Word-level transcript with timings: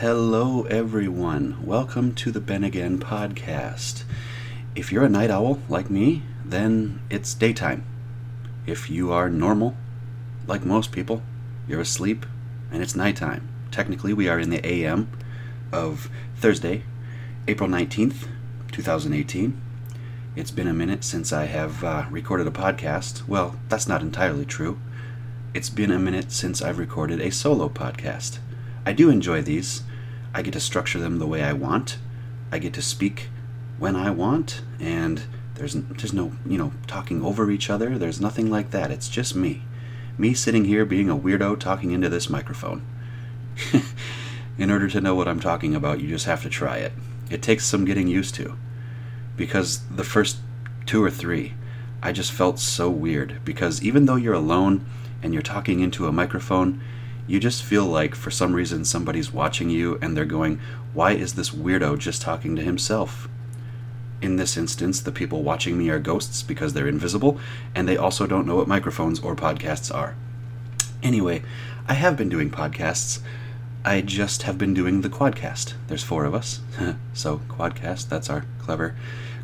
Hello, 0.00 0.62
everyone. 0.62 1.62
Welcome 1.62 2.14
to 2.14 2.30
the 2.30 2.40
Ben 2.40 2.64
Again 2.64 2.98
podcast. 2.98 4.04
If 4.74 4.90
you're 4.90 5.04
a 5.04 5.10
night 5.10 5.30
owl 5.30 5.58
like 5.68 5.90
me, 5.90 6.22
then 6.42 7.02
it's 7.10 7.34
daytime. 7.34 7.84
If 8.64 8.88
you 8.88 9.12
are 9.12 9.28
normal, 9.28 9.76
like 10.46 10.64
most 10.64 10.90
people, 10.90 11.20
you're 11.68 11.82
asleep 11.82 12.24
and 12.72 12.82
it's 12.82 12.96
nighttime. 12.96 13.46
Technically, 13.70 14.14
we 14.14 14.26
are 14.26 14.38
in 14.38 14.48
the 14.48 14.66
AM 14.66 15.10
of 15.70 16.08
Thursday, 16.34 16.82
April 17.46 17.68
19th, 17.68 18.26
2018. 18.72 19.60
It's 20.34 20.50
been 20.50 20.66
a 20.66 20.72
minute 20.72 21.04
since 21.04 21.30
I 21.30 21.44
have 21.44 21.84
uh, 21.84 22.06
recorded 22.10 22.46
a 22.46 22.50
podcast. 22.50 23.28
Well, 23.28 23.60
that's 23.68 23.86
not 23.86 24.00
entirely 24.00 24.46
true. 24.46 24.80
It's 25.52 25.68
been 25.68 25.90
a 25.90 25.98
minute 25.98 26.32
since 26.32 26.62
I've 26.62 26.78
recorded 26.78 27.20
a 27.20 27.30
solo 27.30 27.68
podcast. 27.68 28.38
I 28.86 28.94
do 28.94 29.10
enjoy 29.10 29.42
these. 29.42 29.82
I 30.32 30.42
get 30.42 30.52
to 30.52 30.60
structure 30.60 30.98
them 30.98 31.18
the 31.18 31.26
way 31.26 31.42
I 31.42 31.52
want. 31.52 31.98
I 32.52 32.58
get 32.58 32.72
to 32.74 32.82
speak 32.82 33.28
when 33.78 33.96
I 33.96 34.10
want, 34.10 34.62
and 34.78 35.22
there's 35.54 35.74
there's 35.74 36.12
no 36.12 36.32
you 36.46 36.58
know 36.58 36.72
talking 36.86 37.22
over 37.22 37.50
each 37.50 37.70
other. 37.70 37.98
There's 37.98 38.20
nothing 38.20 38.50
like 38.50 38.70
that. 38.70 38.90
It's 38.90 39.08
just 39.08 39.34
me, 39.34 39.62
me 40.18 40.34
sitting 40.34 40.64
here 40.64 40.84
being 40.84 41.10
a 41.10 41.16
weirdo 41.16 41.58
talking 41.58 41.90
into 41.90 42.08
this 42.08 42.30
microphone. 42.30 42.84
In 44.58 44.70
order 44.70 44.88
to 44.88 45.00
know 45.00 45.14
what 45.14 45.28
I'm 45.28 45.40
talking 45.40 45.74
about, 45.74 46.00
you 46.00 46.08
just 46.08 46.26
have 46.26 46.42
to 46.42 46.50
try 46.50 46.78
it. 46.78 46.92
It 47.30 47.42
takes 47.42 47.64
some 47.64 47.84
getting 47.84 48.08
used 48.08 48.34
to, 48.36 48.56
because 49.36 49.86
the 49.88 50.04
first 50.04 50.38
two 50.86 51.02
or 51.02 51.10
three, 51.10 51.54
I 52.02 52.12
just 52.12 52.32
felt 52.32 52.58
so 52.58 52.90
weird. 52.90 53.40
Because 53.44 53.82
even 53.82 54.04
though 54.04 54.16
you're 54.16 54.34
alone 54.34 54.84
and 55.22 55.32
you're 55.32 55.42
talking 55.42 55.80
into 55.80 56.06
a 56.06 56.12
microphone, 56.12 56.82
you 57.30 57.38
just 57.38 57.62
feel 57.62 57.86
like 57.86 58.16
for 58.16 58.32
some 58.32 58.54
reason 58.54 58.84
somebody's 58.84 59.32
watching 59.32 59.70
you 59.70 59.96
and 60.02 60.16
they're 60.16 60.24
going, 60.24 60.60
Why 60.92 61.12
is 61.12 61.34
this 61.34 61.50
weirdo 61.50 61.96
just 61.96 62.20
talking 62.20 62.56
to 62.56 62.62
himself? 62.62 63.28
In 64.20 64.34
this 64.34 64.56
instance, 64.56 64.98
the 64.98 65.12
people 65.12 65.44
watching 65.44 65.78
me 65.78 65.90
are 65.90 66.00
ghosts 66.00 66.42
because 66.42 66.72
they're 66.72 66.88
invisible, 66.88 67.38
and 67.72 67.86
they 67.86 67.96
also 67.96 68.26
don't 68.26 68.48
know 68.48 68.56
what 68.56 68.66
microphones 68.66 69.20
or 69.20 69.36
podcasts 69.36 69.94
are. 69.94 70.16
Anyway, 71.04 71.44
I 71.86 71.94
have 71.94 72.16
been 72.16 72.28
doing 72.28 72.50
podcasts. 72.50 73.20
I 73.84 74.00
just 74.00 74.42
have 74.42 74.58
been 74.58 74.74
doing 74.74 75.02
the 75.02 75.08
Quadcast. 75.08 75.74
There's 75.86 76.02
four 76.02 76.24
of 76.24 76.34
us. 76.34 76.60
so, 77.14 77.42
Quadcast, 77.48 78.08
that's 78.08 78.28
our 78.28 78.44
clever 78.58 78.96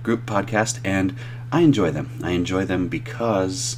group 0.03 0.27
podcast, 0.27 0.81
and 0.85 1.15
I 1.53 1.61
enjoy 1.61 1.93
them. 1.93 2.19
I 2.21 2.33
enjoy 2.33 2.65
them 2.65 2.89
because 2.89 3.77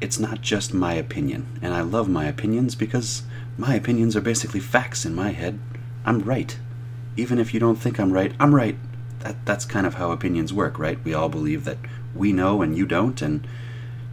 it's 0.00 0.18
not 0.18 0.40
just 0.40 0.72
my 0.72 0.94
opinion, 0.94 1.58
and 1.60 1.74
I 1.74 1.82
love 1.82 2.08
my 2.08 2.24
opinions 2.24 2.74
because 2.74 3.22
my 3.58 3.74
opinions 3.74 4.16
are 4.16 4.22
basically 4.22 4.60
facts 4.60 5.04
in 5.04 5.14
my 5.14 5.30
head. 5.30 5.58
I'm 6.04 6.20
right. 6.20 6.58
Even 7.16 7.38
if 7.38 7.52
you 7.52 7.60
don't 7.60 7.76
think 7.76 8.00
I'm 8.00 8.12
right, 8.12 8.32
I'm 8.40 8.54
right. 8.54 8.76
That, 9.20 9.44
that's 9.44 9.66
kind 9.66 9.86
of 9.86 9.94
how 9.94 10.10
opinions 10.10 10.52
work, 10.52 10.78
right? 10.78 11.02
We 11.04 11.12
all 11.12 11.28
believe 11.28 11.64
that 11.64 11.76
we 12.14 12.32
know 12.32 12.62
and 12.62 12.76
you 12.76 12.86
don't, 12.86 13.20
and 13.20 13.46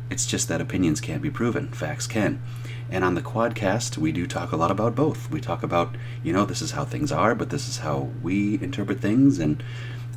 it's 0.09 0.25
just 0.25 0.49
that 0.49 0.59
opinions 0.59 0.99
can't 0.99 1.21
be 1.21 1.29
proven, 1.29 1.69
facts 1.69 2.07
can. 2.07 2.41
And 2.89 3.03
on 3.03 3.15
the 3.15 3.21
Quadcast, 3.21 3.97
we 3.97 4.11
do 4.11 4.27
talk 4.27 4.51
a 4.51 4.57
lot 4.57 4.71
about 4.71 4.95
both. 4.95 5.29
We 5.29 5.39
talk 5.39 5.63
about, 5.63 5.95
you 6.23 6.33
know, 6.33 6.45
this 6.45 6.61
is 6.61 6.71
how 6.71 6.83
things 6.83 7.11
are, 7.11 7.35
but 7.35 7.49
this 7.49 7.67
is 7.69 7.79
how 7.79 8.09
we 8.21 8.55
interpret 8.61 8.99
things. 8.99 9.39
And 9.39 9.63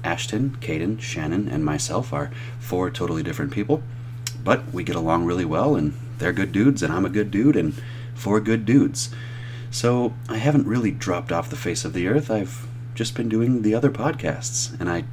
Ashton, 0.03 0.57
Caden, 0.61 1.01
Shannon, 1.01 1.49
and 1.49 1.65
myself 1.65 2.13
are 2.13 2.31
four 2.59 2.91
totally 2.91 3.23
different 3.23 3.53
people 3.53 3.83
but 4.45 4.73
we 4.73 4.85
get 4.85 4.97
along 4.97 5.25
really 5.25 5.45
well, 5.45 5.77
and 5.77 5.95
they're 6.19 6.33
good 6.33 6.53
dudes, 6.53 6.83
and 6.83 6.93
I'm 6.93 7.05
a 7.05 7.11
good 7.11 7.31
dude, 7.31 7.57
and 7.57 7.75
four 8.15 8.41
good 8.41 8.65
dudes. 8.65 9.11
So 9.71 10.15
I 10.29 10.39
haven't 10.39 10.67
really 10.67 10.91
dropped 10.91 11.33
off 11.33 11.51
the 11.51 11.57
face 11.57 11.85
of 11.85 11.93
the 11.93 12.09
earth. 12.09 12.31
I've 12.31 12.67
just 12.95 13.15
been 13.15 13.29
doing 13.29 13.63
the 13.63 13.75
other 13.75 13.91
podcasts, 13.91 14.79
and 14.81 14.91
I, 14.91 15.05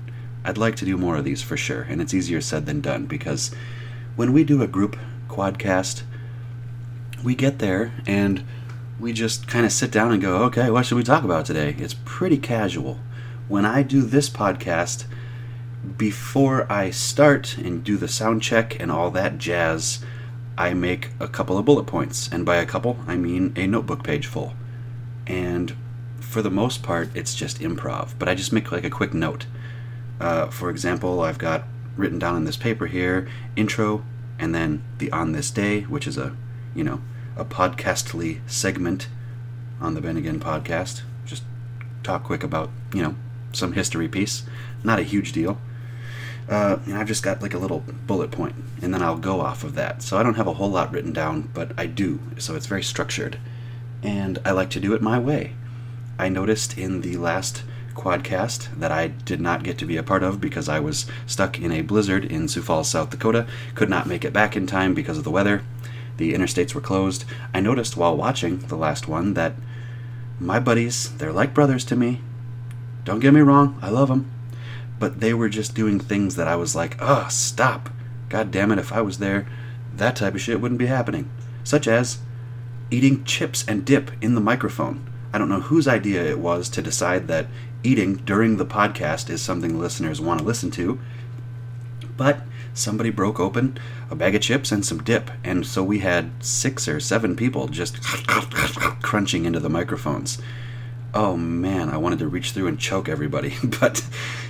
I'd 0.44 0.58
like 0.58 0.76
to 0.78 0.86
do 0.86 0.98
more 0.98 1.16
of 1.16 1.24
these 1.24 1.42
for 1.42 1.56
sure. 1.56 1.84
And 1.84 2.02
it's 2.02 2.14
easier 2.14 2.42
said 2.42 2.66
than 2.66 2.82
done 2.82 3.06
because 3.06 3.52
when 4.16 4.34
we 4.34 4.44
do 4.44 4.62
a 4.62 4.68
group 4.68 4.98
quadcast, 5.28 6.04
we 7.24 7.36
get 7.36 7.60
there 7.60 7.94
and 8.06 8.44
we 9.00 9.14
just 9.14 9.48
kind 9.48 9.66
of 9.66 9.72
sit 9.72 9.92
down 9.92 10.12
and 10.12 10.22
go, 10.22 10.44
okay, 10.44 10.70
what 10.72 10.86
should 10.86 10.98
we 10.98 11.04
talk 11.04 11.24
about 11.24 11.46
today? 11.46 11.76
It's 11.78 11.96
pretty 12.06 12.38
casual. 12.38 13.00
When 13.48 13.66
I 13.66 13.84
do 13.84 14.02
this 14.02 14.30
podcast, 14.30 15.06
before 15.98 16.72
I 16.72 16.90
start 16.90 17.58
and 17.58 17.84
do 17.84 17.98
the 17.98 18.08
sound 18.08 18.42
check 18.42 18.80
and 18.80 18.92
all 18.92 19.12
that 19.12 19.38
jazz, 19.38 20.04
I 20.58 20.74
make 20.74 21.10
a 21.20 21.28
couple 21.28 21.58
of 21.58 21.66
bullet 21.66 21.86
points. 21.86 22.30
And 22.32 22.46
by 22.46 22.58
a 22.58 22.66
couple, 22.66 22.98
I 23.08 23.16
mean 23.16 23.54
a 23.56 23.68
notebook 23.68 24.04
page 24.04 24.26
full. 24.26 24.54
And 25.26 25.76
for 26.20 26.42
the 26.42 26.52
most 26.52 26.84
part, 26.84 27.10
it's 27.16 27.36
just 27.36 27.60
improv, 27.60 28.14
but 28.18 28.28
I 28.28 28.36
just 28.36 28.52
make 28.52 28.72
like 28.72 28.84
a 28.84 28.90
quick 28.90 29.14
note. 29.14 29.46
Uh, 30.20 30.48
for 30.48 30.70
example, 30.70 31.22
I've 31.22 31.38
got 31.38 31.66
written 31.96 32.20
down 32.20 32.36
in 32.36 32.44
this 32.44 32.58
paper 32.58 32.88
here 32.88 33.28
intro 33.56 34.04
and 34.40 34.54
then 34.54 34.84
the 34.98 35.12
on 35.12 35.32
this 35.32 35.52
day, 35.52 35.82
which 35.82 36.08
is 36.08 36.18
a, 36.18 36.36
you 36.76 36.84
know, 36.84 37.02
a 37.36 37.46
podcastly 37.46 38.40
segment 38.48 39.08
on 39.80 39.94
the 39.94 40.02
Ben 40.02 40.18
Again 40.18 40.40
podcast. 40.40 41.02
Just 41.26 41.44
talk 42.04 42.24
quick 42.24 42.44
about, 42.44 42.70
you 42.94 43.02
know, 43.02 43.16
some 43.52 43.74
history 43.74 44.08
piece. 44.08 44.44
Not 44.84 45.00
a 45.00 45.04
huge 45.04 45.32
deal 45.32 45.58
uh, 46.50 46.80
and 46.86 46.96
I've 46.96 47.08
just 47.08 47.24
got 47.24 47.42
like 47.42 47.54
a 47.54 47.58
little 47.58 47.84
bullet 48.06 48.32
point, 48.32 48.56
and 48.82 48.94
then 48.94 49.02
I'll 49.02 49.18
go 49.18 49.42
off 49.42 49.64
of 49.64 49.76
that. 49.76 50.02
So 50.02 50.18
I 50.18 50.24
don't 50.24 50.36
have 50.36 50.48
a 50.48 50.54
whole 50.54 50.70
lot 50.70 50.92
written 50.92 51.12
down, 51.12 51.50
but 51.54 51.72
I 51.78 51.88
do. 51.88 52.20
So 52.38 52.56
it's 52.56 52.68
very 52.68 52.84
structured, 52.84 53.38
and 54.02 54.40
I 54.46 54.52
like 54.52 54.70
to 54.72 54.80
do 54.80 54.94
it 54.94 55.02
my 55.02 55.20
way. 55.20 55.54
I 56.18 56.30
noticed 56.30 56.78
in 56.78 57.02
the 57.02 57.18
last 57.18 57.64
quadcast 57.96 58.80
that 58.80 58.92
I 58.92 59.08
did 59.08 59.42
not 59.42 59.64
get 59.64 59.78
to 59.80 59.86
be 59.86 59.98
a 59.98 60.04
part 60.04 60.24
of 60.24 60.40
because 60.40 60.70
I 60.70 60.80
was 60.80 61.06
stuck 61.26 61.60
in 61.60 61.72
a 61.72 61.82
blizzard 61.82 62.24
in 62.26 62.48
Sioux 62.48 62.62
Falls, 62.62 62.90
South 62.90 63.10
Dakota. 63.10 63.46
Could 63.76 63.90
not 63.90 64.08
make 64.08 64.24
it 64.24 64.34
back 64.34 64.56
in 64.56 64.68
time 64.68 64.94
because 64.94 65.18
of 65.18 65.24
the 65.24 65.32
weather. 65.32 65.64
The 66.16 66.34
interstates 66.34 66.74
were 66.74 66.82
closed. 66.82 67.26
I 67.54 67.60
noticed 67.60 67.98
while 67.98 68.16
watching 68.16 68.60
the 68.60 68.78
last 68.78 69.08
one 69.08 69.34
that 69.34 69.54
my 70.40 70.60
buddies, 70.60 71.16
they're 71.18 71.34
like 71.34 71.54
brothers 71.54 71.84
to 71.86 71.96
me. 71.96 72.22
Don't 73.04 73.20
get 73.20 73.34
me 73.34 73.42
wrong, 73.42 73.78
I 73.82 73.90
love 73.90 74.08
them 74.08 74.32
but 75.00 75.20
they 75.20 75.34
were 75.34 75.50
just 75.50 75.76
doing 75.76 76.00
things 76.00 76.36
that 76.36 76.48
I 76.48 76.56
was 76.56 76.76
like, 76.76 76.98
oh, 77.00 77.28
stop. 77.30 77.90
God 78.30 78.52
damn 78.52 78.72
it, 78.72 78.80
if 78.80 78.92
I 78.92 79.02
was 79.02 79.20
there, 79.20 79.48
that 79.96 80.16
type 80.16 80.36
of 80.36 80.42
shit 80.42 80.60
wouldn't 80.60 80.80
be 80.80 80.88
happening. 80.88 81.30
Such 81.64 81.88
as 81.88 82.20
eating 82.90 83.24
chips 83.24 83.66
and 83.68 83.86
dip 83.86 84.12
in 84.22 84.36
the 84.36 84.42
microphone. 84.42 85.06
I 85.34 85.38
don't 85.38 85.50
know 85.50 85.62
whose 85.62 85.88
idea 85.88 86.24
it 86.24 86.40
was 86.40 86.70
to 86.70 86.82
decide 86.82 87.28
that 87.28 87.48
eating 87.84 88.16
during 88.16 88.58
the 88.58 88.66
podcast 88.66 89.30
is 89.30 89.42
something 89.42 89.80
listeners 89.80 90.22
want 90.22 90.40
to 90.40 90.46
listen 90.46 90.72
to, 90.72 91.00
but 92.16 92.42
somebody 92.74 93.10
broke 93.10 93.40
open 93.40 93.78
a 94.10 94.16
bag 94.16 94.36
of 94.36 94.42
chips 94.42 94.72
and 94.72 94.86
some 94.86 95.04
dip, 95.04 95.30
and 95.44 95.66
so 95.66 95.84
we 95.84 96.00
had 96.00 96.32
six 96.44 96.88
or 96.88 97.00
seven 97.00 97.36
people 97.36 97.68
just 97.68 98.02
crunching 99.02 99.46
into 99.46 99.60
the 99.60 99.70
microphones. 99.70 100.40
Oh 101.14 101.38
man, 101.38 101.90
I 101.90 101.98
wanted 101.98 102.20
to 102.20 102.28
reach 102.28 102.52
through 102.52 102.68
and 102.68 102.80
choke 102.80 103.08
everybody, 103.08 103.56
but 103.80 104.06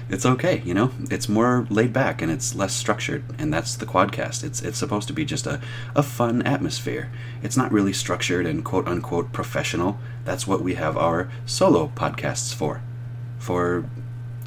it's 0.10 0.26
okay, 0.26 0.62
you 0.66 0.74
know. 0.74 0.92
It's 1.12 1.30
more 1.30 1.68
laid 1.70 1.94
back 1.94 2.22
and 2.22 2.32
it's 2.32 2.56
less 2.56 2.74
structured, 2.74 3.24
and 3.38 3.54
that's 3.54 3.76
the 3.76 3.86
quadcast. 3.86 4.44
It's 4.44 4.62
it's 4.62 4.78
supposed 4.78 5.08
to 5.08 5.14
be 5.14 5.26
just 5.26 5.46
a, 5.46 5.62
a 5.96 6.04
fun 6.04 6.42
atmosphere. 6.42 7.12
It's 7.44 7.58
not 7.58 7.72
really 7.72 7.94
structured 7.94 8.46
and 8.46 8.66
quote 8.66 8.88
unquote 8.88 9.32
professional. 9.32 10.00
That's 10.26 10.48
what 10.48 10.62
we 10.62 10.74
have 10.76 10.98
our 10.98 11.30
solo 11.46 11.92
podcasts 11.96 12.54
for. 12.54 12.82
For 13.40 13.86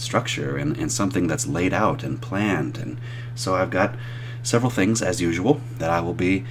structure 0.01 0.57
and, 0.57 0.77
and 0.77 0.91
something 0.91 1.27
that's 1.27 1.47
laid 1.47 1.73
out 1.73 2.03
and 2.03 2.21
planned. 2.21 2.79
And 2.79 2.99
so 3.35 3.55
I've 3.55 3.71
got 3.71 3.95
several 4.43 4.71
things 4.71 5.03
as 5.03 5.21
usual 5.21 5.61
that 5.79 5.91
I 5.91 6.01
will 6.01 6.15
be 6.15 6.45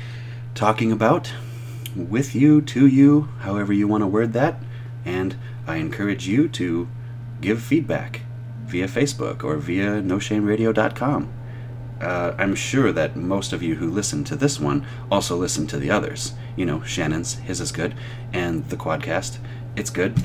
talking 0.56 0.92
about 0.92 1.34
with 1.96 2.36
you, 2.36 2.62
to 2.62 2.86
you, 2.86 3.30
however 3.40 3.74
you 3.74 3.88
want 3.88 4.04
to 4.04 4.08
word 4.08 4.34
that, 4.34 4.62
and 5.10 5.36
I 5.66 5.78
encourage 5.78 6.28
you 6.28 6.48
to 6.50 6.88
give 7.42 7.64
feedback 7.64 8.22
via 8.66 8.88
Facebook 8.88 9.44
or 9.44 9.58
via 9.58 10.02
NoShameRadio.com. 10.02 11.34
Uh, 12.00 12.36
I'm 12.38 12.54
sure 12.54 12.92
that 12.92 13.16
most 13.16 13.52
of 13.52 13.64
you 13.64 13.76
who 13.76 13.90
listen 13.90 14.24
to 14.26 14.36
this 14.36 14.60
one 14.60 14.86
also 15.12 15.36
listen 15.36 15.66
to 15.68 15.78
the 15.78 15.90
others. 15.90 16.34
You 16.56 16.66
know, 16.68 16.84
Shannon's, 16.84 17.34
his 17.40 17.60
is 17.60 17.72
good, 17.72 17.96
and 18.32 18.70
the 18.70 18.78
Quadcast, 18.78 19.40
it's 19.76 19.90
good. 19.90 20.16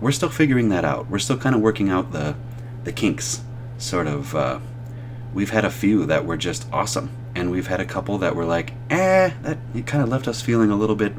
We're 0.00 0.12
still 0.12 0.30
figuring 0.30 0.68
that 0.68 0.84
out. 0.84 1.10
We're 1.10 1.18
still 1.18 1.36
kind 1.36 1.54
of 1.54 1.60
working 1.60 1.90
out 1.90 2.12
the 2.12 2.36
the 2.84 2.92
kinks. 2.92 3.42
Sort 3.78 4.06
of. 4.06 4.34
Uh, 4.34 4.60
we've 5.34 5.50
had 5.50 5.64
a 5.64 5.70
few 5.70 6.06
that 6.06 6.24
were 6.24 6.36
just 6.36 6.66
awesome, 6.72 7.10
and 7.34 7.50
we've 7.50 7.66
had 7.66 7.80
a 7.80 7.84
couple 7.84 8.18
that 8.18 8.36
were 8.36 8.44
like, 8.44 8.72
eh, 8.90 9.30
that 9.42 9.58
it 9.74 9.86
kind 9.86 10.02
of 10.02 10.08
left 10.08 10.28
us 10.28 10.40
feeling 10.40 10.70
a 10.70 10.76
little 10.76 10.96
bit 10.96 11.12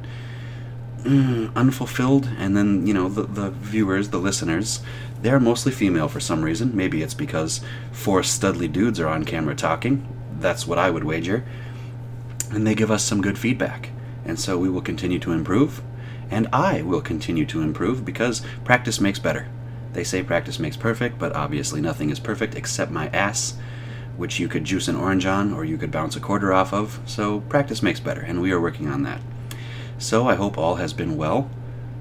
mm, 1.06 1.56
unfulfilled. 1.56 2.30
And 2.38 2.56
then 2.58 2.86
you 2.88 2.94
know 2.94 3.10
the 3.10 3.24
the 3.24 3.52
viewers, 3.52 4.10
the 4.10 4.18
listeners, 4.20 4.82
they're 5.22 5.40
mostly 5.40 5.72
female 5.72 6.08
for 6.10 6.20
some 6.20 6.44
reason. 6.44 6.76
Maybe 6.76 7.02
it's 7.02 7.14
because 7.14 7.62
four 7.92 8.22
studly 8.22 8.72
dudes 8.72 9.00
are 9.00 9.08
on 9.08 9.24
camera 9.26 9.56
talking. 9.56 10.06
That's 10.40 10.68
what 10.68 10.80
I 10.80 10.90
would 10.92 11.04
wager. 11.04 11.46
And 12.52 12.66
they 12.66 12.76
give 12.76 12.92
us 12.92 13.04
some 13.04 13.22
good 13.22 13.38
feedback. 13.38 13.90
And 14.26 14.40
so 14.40 14.58
we 14.58 14.70
will 14.70 14.82
continue 14.82 15.20
to 15.20 15.32
improve. 15.32 15.82
and 16.30 16.48
I 16.54 16.82
will 16.82 17.02
continue 17.02 17.46
to 17.48 17.62
improve 17.62 18.04
because 18.06 18.42
practice 18.64 19.00
makes 19.00 19.20
better. 19.20 19.48
They 19.94 20.04
say 20.04 20.24
practice 20.24 20.60
makes 20.60 20.78
perfect, 20.78 21.20
but 21.20 21.36
obviously 21.36 21.82
nothing 21.82 22.10
is 22.10 22.20
perfect 22.20 22.56
except 22.56 22.92
my 22.92 23.08
ass, 23.10 23.56
which 24.18 24.40
you 24.40 24.48
could 24.48 24.64
juice 24.66 24.88
an 24.88 24.96
orange 24.96 25.26
on 25.26 25.54
or 25.54 25.66
you 25.66 25.78
could 25.78 25.92
bounce 25.92 26.16
a 26.16 26.20
quarter 26.20 26.52
off 26.54 26.74
of, 26.74 27.00
so 27.06 27.42
practice 27.42 27.84
makes 27.84 28.00
better, 28.00 28.22
and 28.22 28.42
we 28.42 28.52
are 28.52 28.60
working 28.62 28.90
on 28.90 29.04
that. 29.04 29.22
So 29.98 30.28
I 30.28 30.36
hope 30.36 30.58
all 30.58 30.76
has 30.76 30.94
been 30.94 31.18
well. 31.18 31.50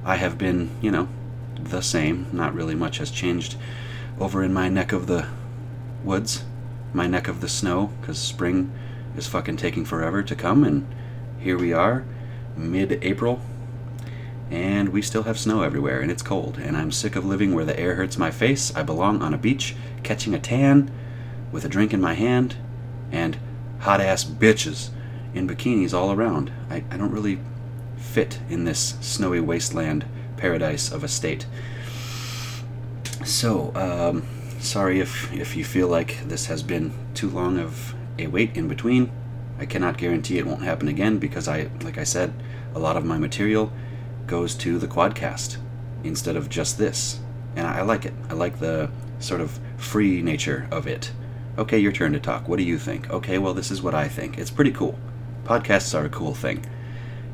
I 0.05 0.17
have 0.17 0.37
been, 0.37 0.71
you 0.81 0.91
know, 0.91 1.09
the 1.59 1.81
same. 1.81 2.27
Not 2.33 2.55
really 2.55 2.75
much 2.75 2.99
has 2.99 3.11
changed 3.11 3.57
over 4.19 4.43
in 4.43 4.53
my 4.53 4.69
neck 4.69 4.93
of 4.93 5.07
the 5.07 5.27
woods, 6.03 6.45
my 6.93 7.07
neck 7.07 7.29
of 7.29 7.41
the 7.41 7.49
snow, 7.49 7.91
because 8.01 8.19
spring 8.19 8.73
is 9.17 9.27
fucking 9.27 9.57
taking 9.57 9.85
forever 9.85 10.23
to 10.23 10.35
come, 10.35 10.65
and 10.65 10.87
here 11.39 11.59
we 11.59 11.73
are, 11.73 12.05
mid 12.57 12.99
April, 13.03 13.41
and 14.51 14.91
we 14.91 15.03
still 15.03 15.23
have 15.23 15.39
snow 15.39 15.63
everywhere, 15.63 16.01
and 16.01 16.11
it's 16.11 16.23
cold, 16.23 16.59
and 16.59 16.77
I'm 16.77 16.93
sick 16.93 17.17
of 17.17 17.25
living 17.25 17.55
where 17.55 17.65
the 17.65 17.79
air 17.79 17.95
hurts 17.95 18.19
my 18.19 18.31
face. 18.31 18.75
I 18.77 18.83
belong 18.83 19.23
on 19.23 19.35
a 19.35 19.39
beach, 19.39 19.75
catching 20.03 20.35
a 20.35 20.39
tan, 20.39 20.91
with 21.51 21.65
a 21.65 21.69
drink 21.69 21.93
in 21.93 22.01
my 22.01 22.15
hand, 22.15 22.57
and 23.11 23.39
hot 23.81 24.01
ass 24.01 24.25
bitches 24.25 24.91
in 25.33 25.49
bikinis 25.49 25.95
all 25.95 26.13
around. 26.13 26.53
I, 26.71 26.85
I 26.91 26.97
don't 26.97 27.13
really 27.13 27.39
fit 28.15 28.39
in 28.49 28.63
this 28.63 28.95
snowy 29.01 29.41
wasteland 29.41 30.05
paradise 30.37 30.93
of 30.93 31.03
a 31.03 31.09
state. 31.09 31.47
So, 33.25 33.73
um, 33.75 34.25
sorry 34.61 35.01
if, 35.01 35.33
if 35.33 35.57
you 35.57 35.65
feel 35.65 35.89
like 35.89 36.21
this 36.29 36.47
has 36.47 36.63
been 36.63 36.93
too 37.15 37.29
long 37.29 37.59
of 37.59 37.93
a 38.17 38.29
wait 38.29 38.57
in 38.57 38.69
between. 38.69 39.11
I 39.59 39.67
cannot 39.67 39.99
guarantee 39.99 40.39
it 40.39 40.47
won't 40.47 40.63
happen 40.63 40.87
again 40.87 41.19
because 41.19 41.49
I, 41.49 41.71
like 41.83 41.99
I 41.99 42.05
said, 42.05 42.33
a 42.73 42.79
lot 42.79 42.97
of 42.97 43.05
my 43.05 43.19
material 43.19 43.73
goes 44.29 44.55
to 44.57 44.79
the 44.79 44.87
quadcast 44.87 45.57
instead 46.05 46.37
of 46.37 46.49
just 46.49 46.79
this. 46.79 47.19
And 47.57 47.67
I 47.67 47.83
like 47.83 48.05
it. 48.05 48.15
I 48.31 48.35
like 48.35 48.61
the 48.61 48.91
sort 49.19 49.41
of 49.41 49.59
free 49.77 50.23
nature 50.23 50.69
of 50.71 50.87
it. 50.87 51.11
Okay, 51.59 51.79
your 51.81 51.93
turn 51.93 52.13
to 52.13 52.21
talk. 52.21 52.47
What 52.47 52.59
do 52.59 52.65
you 52.65 52.79
think? 52.79 53.11
Okay, 53.11 53.39
well, 53.39 53.55
this 53.55 53.73
is 53.73 53.83
what 53.83 53.95
I 53.95 54.07
think. 54.07 54.39
It's 54.39 54.53
pretty 54.53 54.73
cool. 54.73 54.97
Podcasts 55.43 55.99
are 55.99 56.05
a 56.05 56.09
cool 56.09 56.35
thing. 56.35 56.65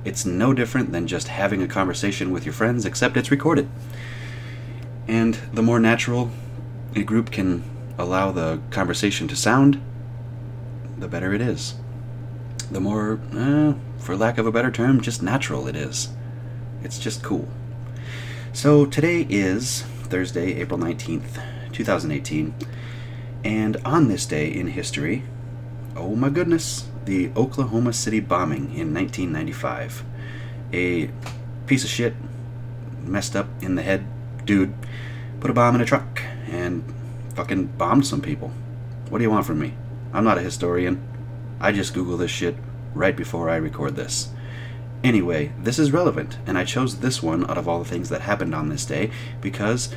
It's 0.05 0.25
no 0.25 0.55
different 0.55 0.93
than 0.93 1.07
just 1.07 1.29
having 1.29 1.63
a 1.63 1.69
conversation 1.69 2.31
with 2.31 2.45
your 2.45 2.55
friends, 2.55 2.87
except 2.87 3.17
it's 3.17 3.31
recorded. 3.31 3.69
And 5.07 5.35
the 5.53 5.63
more 5.63 5.81
natural 5.81 6.31
a 6.95 7.03
group 7.03 7.31
can 7.31 7.63
allow 7.99 8.33
the 8.33 8.61
conversation 8.71 9.29
to 9.29 9.37
sound, 9.37 9.81
the 10.99 11.09
better 11.09 11.33
it 11.33 11.41
is. 11.41 11.75
The 12.71 12.81
more, 12.81 13.21
eh, 13.37 13.75
for 13.99 14.17
lack 14.17 14.39
of 14.39 14.47
a 14.47 14.53
better 14.53 14.71
term, 14.71 15.01
just 15.01 15.23
natural 15.23 15.67
it 15.67 15.77
is. 15.77 16.09
It's 16.83 16.99
just 16.99 17.23
cool. 17.23 17.49
So 18.53 18.87
today 18.87 19.27
is 19.29 19.83
Thursday, 20.05 20.55
April 20.61 20.79
19th, 20.79 21.39
2018. 21.73 22.55
And 23.45 23.77
on 23.85 24.09
this 24.09 24.27
day 24.27 24.53
in 24.53 24.69
history, 24.69 25.25
oh 25.97 26.15
my 26.15 26.29
goodness, 26.29 26.90
the 27.05 27.31
Oklahoma 27.37 27.93
City 27.93 28.21
bombing 28.21 28.75
in 28.75 28.95
1995. 28.95 30.05
A 30.73 31.11
piece 31.67 31.85
of 31.85 31.91
shit, 31.91 32.15
messed 33.05 33.35
up 33.35 33.49
in 33.61 33.75
the 33.75 33.83
head 33.83 34.05
dude 34.45 34.75
put 35.41 35.51
a 35.51 35.55
bomb 35.55 35.75
in 35.75 35.81
a 35.81 35.87
truck 35.87 36.23
and 36.49 36.85
fucking 37.35 37.67
bombed 37.67 38.07
some 38.07 38.21
people. 38.21 38.53
What 39.09 39.19
do 39.19 39.25
you 39.25 39.31
want 39.31 39.47
from 39.47 39.59
me? 39.59 39.75
I'm 40.13 40.25
not 40.25 40.39
a 40.39 40.43
historian. 40.43 41.03
I 41.59 41.73
just 41.73 41.95
Google 41.95 42.17
this 42.17 42.31
shit 42.31 42.57
right 42.95 43.17
before 43.17 43.49
I 43.49 43.57
record 43.57 43.97
this. 43.97 44.31
Anyway, 45.03 45.53
this 45.59 45.79
is 45.79 45.93
relevant, 45.93 46.37
and 46.47 46.59
I 46.59 46.65
chose 46.65 46.99
this 46.99 47.23
one 47.23 47.49
out 47.51 47.57
of 47.57 47.67
all 47.67 47.79
the 47.79 47.89
things 47.89 48.11
that 48.11 48.21
happened 48.21 48.55
on 48.55 48.69
this 48.69 48.85
day 48.85 49.11
because 49.41 49.89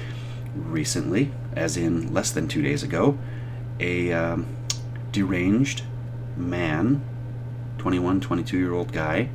recently, 0.55 1.31
as 1.55 1.75
in 1.75 2.13
less 2.13 2.31
than 2.31 2.47
two 2.47 2.61
days 2.61 2.83
ago, 2.83 3.17
a 3.79 4.13
um, 4.13 4.47
deranged 5.11 5.83
man, 6.37 7.03
21, 7.77 8.21
22 8.21 8.57
year 8.57 8.73
old 8.73 8.91
guy, 8.91 9.29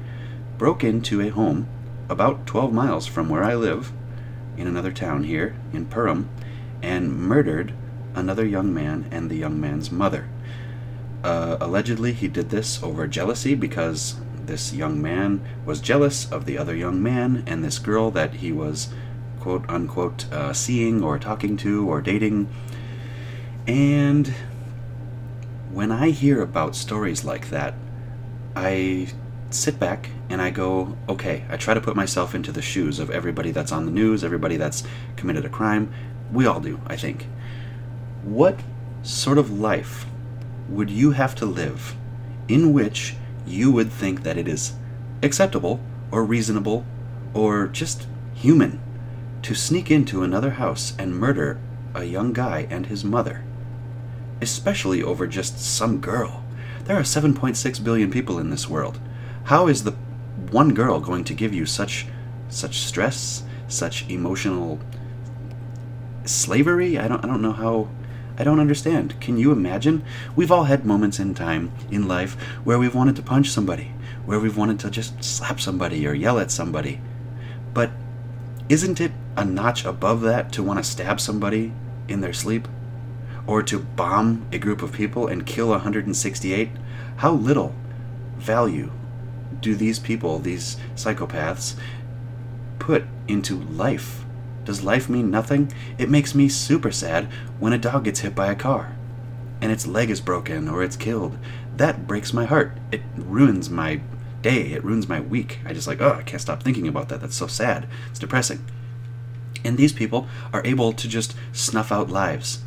broke 0.57 0.83
into 0.83 1.21
a 1.21 1.29
home 1.29 1.69
about 2.09 2.47
12 2.47 2.73
miles 2.73 3.07
from 3.07 3.29
where 3.29 3.45
I 3.45 3.55
live 3.55 3.93
in 4.57 4.67
another 4.67 4.91
town 4.91 5.25
here 5.25 5.55
in 5.73 5.87
Perham 5.87 6.29
and 6.83 7.13
murdered 7.13 7.73
another 8.15 8.45
young 8.45 8.73
man 8.75 9.07
and 9.11 9.31
the 9.31 9.37
young 9.37 9.61
man's 9.61 9.91
mother. 9.91 10.29
Uh, 11.23 11.57
allegedly, 11.61 12.13
he 12.13 12.29
did 12.29 12.51
this 12.51 12.83
over 12.83 13.07
jealousy 13.07 13.55
because 13.55 14.17
this 14.47 14.73
young 14.73 15.01
man 15.03 15.47
was 15.65 15.81
jealous 15.81 16.31
of 16.31 16.47
the 16.47 16.57
other 16.57 16.75
young 16.75 17.03
man 17.03 17.45
and 17.47 17.63
this 17.63 17.79
girl 17.79 18.11
that 18.11 18.35
he 18.35 18.51
was 18.51 18.89
quote 19.41 19.69
unquote 19.69 20.31
uh, 20.33 20.53
seeing 20.53 21.03
or 21.03 21.19
talking 21.19 21.57
to 21.57 21.89
or 21.89 22.01
dating. 22.01 22.49
And 23.67 24.33
when 25.73 25.93
I 25.93 26.11
hear 26.11 26.43
about 26.43 26.75
stories 26.75 27.25
like 27.25 27.51
that, 27.51 27.75
I 28.57 29.09
sit 29.51 29.79
back 29.79 30.11
and 30.29 30.41
I 30.41 30.51
go, 30.51 30.97
okay, 31.09 31.45
I 31.49 31.57
try 31.57 31.75
to 31.75 31.81
put 31.81 31.97
myself 31.97 32.35
into 32.35 32.53
the 32.53 32.63
shoes 32.63 32.99
of 32.99 33.11
everybody 33.11 33.51
that's 33.51 33.73
on 33.73 33.85
the 33.85 33.91
news, 33.91 34.25
everybody 34.25 34.57
that's 34.57 34.83
committed 35.17 35.45
a 35.45 35.49
crime. 35.49 35.93
We 36.33 36.47
all 36.47 36.61
do, 36.61 36.81
I 36.87 36.97
think. 36.97 37.27
What 38.23 38.61
sort 39.03 39.39
of 39.39 39.59
life 39.59 40.07
would 40.69 40.91
you 40.91 41.13
have 41.13 41.35
to 41.37 41.47
live 41.47 41.95
in 42.49 42.73
which 42.73 43.15
you 43.47 43.71
would 43.71 43.91
think 43.91 44.23
that 44.23 44.37
it 44.37 44.49
is 44.49 44.75
acceptable 45.23 45.81
or 46.11 46.25
reasonable 46.25 46.85
or 47.35 47.69
just 47.69 48.07
human 48.35 48.81
to 49.43 49.55
sneak 49.55 49.91
into 49.91 50.23
another 50.23 50.51
house 50.51 50.95
and 50.99 51.19
murder 51.19 51.61
a 51.95 52.05
young 52.05 52.33
guy 52.33 52.67
and 52.71 52.87
his 52.87 53.05
mother? 53.05 53.45
Especially 54.41 55.03
over 55.03 55.27
just 55.27 55.59
some 55.59 56.01
girl. 56.01 56.45
There 56.85 56.97
are 56.97 57.03
7.6 57.03 57.85
billion 57.85 58.11
people 58.11 58.39
in 58.39 58.51
this 58.51 58.69
world. 58.69 58.99
How 59.45 59.69
is 59.69 59.85
the 59.85 59.93
one 60.51 60.75
girl 60.75 61.01
going 61.01 61.25
to 61.25 61.35
give 61.35 61.53
you 61.55 61.67
such 61.67 62.07
such 62.49 62.79
stress, 62.79 63.43
such 63.67 64.09
emotional 64.09 64.81
slavery? 66.25 66.99
I 66.99 67.09
don't 67.09 67.25
I 67.25 67.29
don't 67.29 67.43
know 67.43 67.53
how 67.53 67.89
I 68.39 68.45
don't 68.45 68.61
understand. 68.61 69.21
Can 69.21 69.37
you 69.37 69.51
imagine? 69.51 70.05
We've 70.37 70.53
all 70.53 70.65
had 70.65 70.87
moments 70.87 71.19
in 71.19 71.35
time 71.35 71.73
in 71.91 72.07
life 72.07 72.35
where 72.63 72.79
we've 72.79 72.95
wanted 72.95 73.17
to 73.17 73.23
punch 73.23 73.51
somebody, 73.51 73.93
where 74.25 74.39
we've 74.39 74.57
wanted 74.57 74.79
to 74.81 74.91
just 74.91 75.25
slap 75.25 75.61
somebody 75.61 76.07
or 76.07 76.15
yell 76.15 76.39
at 76.39 76.53
somebody. 76.53 77.01
But 77.75 77.91
isn't 78.69 79.01
it 79.01 79.13
a 79.37 79.45
notch 79.45 79.85
above 79.85 80.21
that 80.23 80.53
to 80.53 80.63
want 80.63 80.79
to 80.79 80.85
stab 80.85 81.21
somebody 81.21 81.73
in 82.07 82.21
their 82.21 82.33
sleep? 82.33 82.69
Or 83.49 83.65
to 83.65 83.81
bomb 83.81 84.47
a 84.53 84.59
group 84.59 84.83
of 84.83 84.93
people 84.93 85.27
and 85.27 85.45
kill 85.45 85.71
168? 85.71 86.71
How 87.17 87.33
little 87.33 87.75
value 88.37 88.93
do 89.61 89.75
these 89.75 89.99
people, 89.99 90.39
these 90.39 90.77
psychopaths, 90.95 91.75
put 92.79 93.05
into 93.27 93.57
life? 93.57 94.25
Does 94.65 94.85
life 94.85 95.09
mean 95.09 95.31
nothing? 95.31 95.73
It 95.97 96.11
makes 96.11 96.35
me 96.35 96.49
super 96.49 96.93
sad 96.93 97.25
when 97.59 97.73
a 97.73 97.79
dog 97.79 98.05
gets 98.05 98.21
hit 98.21 98.37
by 98.37 98.53
a 98.53 98.55
car 98.55 98.95
and 99.61 99.73
its 99.73 99.87
leg 99.87 100.11
is 100.11 100.21
broken 100.21 100.69
or 100.69 100.83
it's 100.83 100.97
killed. 100.97 101.39
That 101.77 102.07
breaks 102.07 102.33
my 102.33 102.45
heart. 102.45 102.73
It 102.93 103.03
ruins 103.17 103.71
my 103.71 104.01
day. 104.43 104.73
It 104.73 104.85
ruins 104.85 105.09
my 105.09 105.21
week. 105.21 105.61
I 105.65 105.73
just 105.73 105.87
like, 105.87 106.01
oh, 106.01 106.13
I 106.13 106.23
can't 106.23 106.43
stop 106.43 106.63
thinking 106.63 106.87
about 106.87 107.09
that. 107.09 107.21
That's 107.21 107.37
so 107.37 107.47
sad. 107.47 107.89
It's 108.11 108.19
depressing. 108.19 108.65
And 109.65 109.77
these 109.77 109.93
people 109.93 110.29
are 110.53 110.65
able 110.65 110.93
to 110.93 111.09
just 111.09 111.35
snuff 111.53 111.91
out 111.91 112.11
lives. 112.11 112.61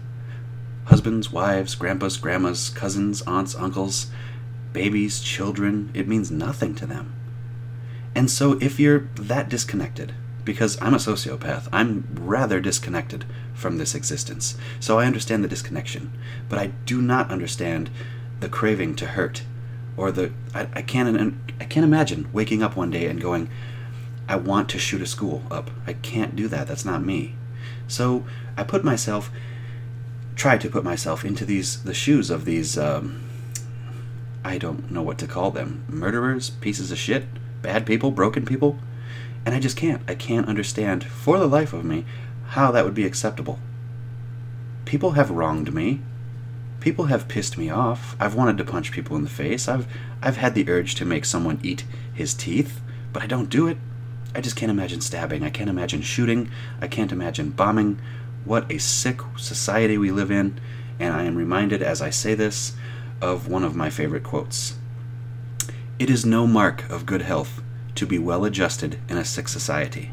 Husbands, 0.86 1.32
wives, 1.32 1.76
grandpas, 1.76 2.18
grandmas, 2.18 2.70
cousins, 2.70 3.22
aunts, 3.24 3.56
uncles, 3.56 4.08
babies, 4.74 5.22
children, 5.22 5.92
it 5.94 6.08
means 6.08 6.32
nothing 6.32 6.76
to 6.76 6.86
them. 6.86 7.14
And 8.16 8.30
so 8.30 8.58
if 8.60 8.80
you're 8.80 9.10
that 9.16 9.50
disconnected, 9.50 10.14
because 10.44 10.82
I'm 10.82 10.94
a 10.94 10.98
sociopath, 10.98 11.68
I'm 11.72 12.08
rather 12.20 12.60
disconnected 12.60 13.26
from 13.54 13.78
this 13.78 13.96
existence. 13.96 14.58
So 14.80 15.00
I 15.00 15.06
understand 15.06 15.44
the 15.44 15.48
disconnection, 15.50 16.12
but 16.50 16.60
I 16.60 16.68
do 16.86 17.02
not 17.02 17.32
understand 17.32 17.90
the 18.40 18.50
craving 18.50 18.96
to 18.96 19.08
hurt 19.08 19.44
or 19.96 20.12
the 20.12 20.32
I, 20.54 20.68
I 20.74 20.82
can't 20.82 21.36
I 21.60 21.66
can't 21.66 21.84
imagine 21.84 22.30
waking 22.34 22.64
up 22.64 22.76
one 22.76 22.90
day 22.90 23.06
and 23.08 23.22
going 23.22 23.50
I 24.28 24.36
want 24.36 24.70
to 24.70 24.80
shoot 24.80 25.02
a 25.02 25.06
school 25.06 25.44
up. 25.52 25.70
I 25.86 25.94
can't 25.94 26.36
do 26.36 26.48
that. 26.48 26.68
That's 26.68 26.86
not 26.86 27.04
me. 27.04 27.36
So 27.88 28.26
I 28.56 28.64
put 28.64 28.84
myself 28.84 29.30
try 30.36 30.58
to 30.58 30.70
put 30.70 30.84
myself 30.84 31.24
into 31.26 31.46
these 31.46 31.84
the 31.84 31.94
shoes 31.94 32.30
of 32.30 32.46
these 32.46 32.78
um, 32.78 33.24
I 34.44 34.58
don't 34.58 34.90
know 34.90 35.04
what 35.04 35.18
to 35.20 35.28
call 35.28 35.52
them. 35.52 35.86
Murderers, 35.88 36.50
pieces 36.50 36.92
of 36.92 36.98
shit, 36.98 37.26
bad 37.62 37.86
people, 37.86 38.12
broken 38.12 38.46
people. 38.46 38.80
And 39.46 39.56
I 39.56 39.60
just 39.60 39.78
can't. 39.78 40.02
I 40.08 40.16
can't 40.16 40.48
understand, 40.48 41.04
for 41.04 41.38
the 41.38 41.48
life 41.48 41.74
of 41.74 41.84
me, 41.84 42.06
how 42.50 42.72
that 42.72 42.86
would 42.86 42.94
be 42.94 43.06
acceptable. 43.06 43.60
People 44.86 45.12
have 45.12 45.32
wronged 45.32 45.74
me. 45.74 46.02
People 46.80 47.06
have 47.06 47.28
pissed 47.28 47.58
me 47.58 47.70
off. 47.70 48.16
I've 48.20 48.36
wanted 48.36 48.58
to 48.58 48.64
punch 48.64 48.92
people 48.92 49.16
in 49.16 49.24
the 49.24 49.30
face. 49.30 49.68
I've 49.68 49.88
I've 50.22 50.38
had 50.38 50.56
the 50.56 50.68
urge 50.70 50.96
to 50.96 51.06
make 51.06 51.26
someone 51.26 51.60
eat 51.64 51.86
his 52.14 52.34
teeth, 52.34 52.82
but 53.14 53.22
I 53.22 53.28
don't 53.28 53.50
do 53.50 53.68
it. 53.68 53.78
I 54.34 54.42
just 54.42 54.56
can't 54.56 54.72
imagine 54.72 55.02
stabbing. 55.02 55.44
I 55.44 55.50
can't 55.50 55.70
imagine 55.70 56.02
shooting. 56.02 56.50
I 56.80 56.88
can't 56.88 57.12
imagine 57.12 57.52
bombing. 57.52 58.00
What 58.46 58.72
a 58.72 58.80
sick 58.80 59.22
society 59.38 59.98
we 59.98 60.12
live 60.12 60.32
in. 60.32 60.60
And 61.00 61.14
I 61.14 61.24
am 61.24 61.36
reminded 61.36 61.82
as 61.82 62.02
I 62.02 62.10
say 62.10 62.34
this 62.34 62.74
of 63.22 63.48
one 63.48 63.64
of 63.64 63.76
my 63.76 63.90
favorite 63.90 64.24
quotes 64.24 64.76
It 66.00 66.10
is 66.10 66.26
no 66.26 66.48
mark 66.48 66.90
of 66.90 67.06
good 67.06 67.22
health 67.22 67.62
to 67.96 68.06
be 68.06 68.18
well 68.18 68.46
adjusted 68.46 69.00
in 69.10 69.18
a 69.18 69.26
sick 69.26 69.48
society. 69.48 70.12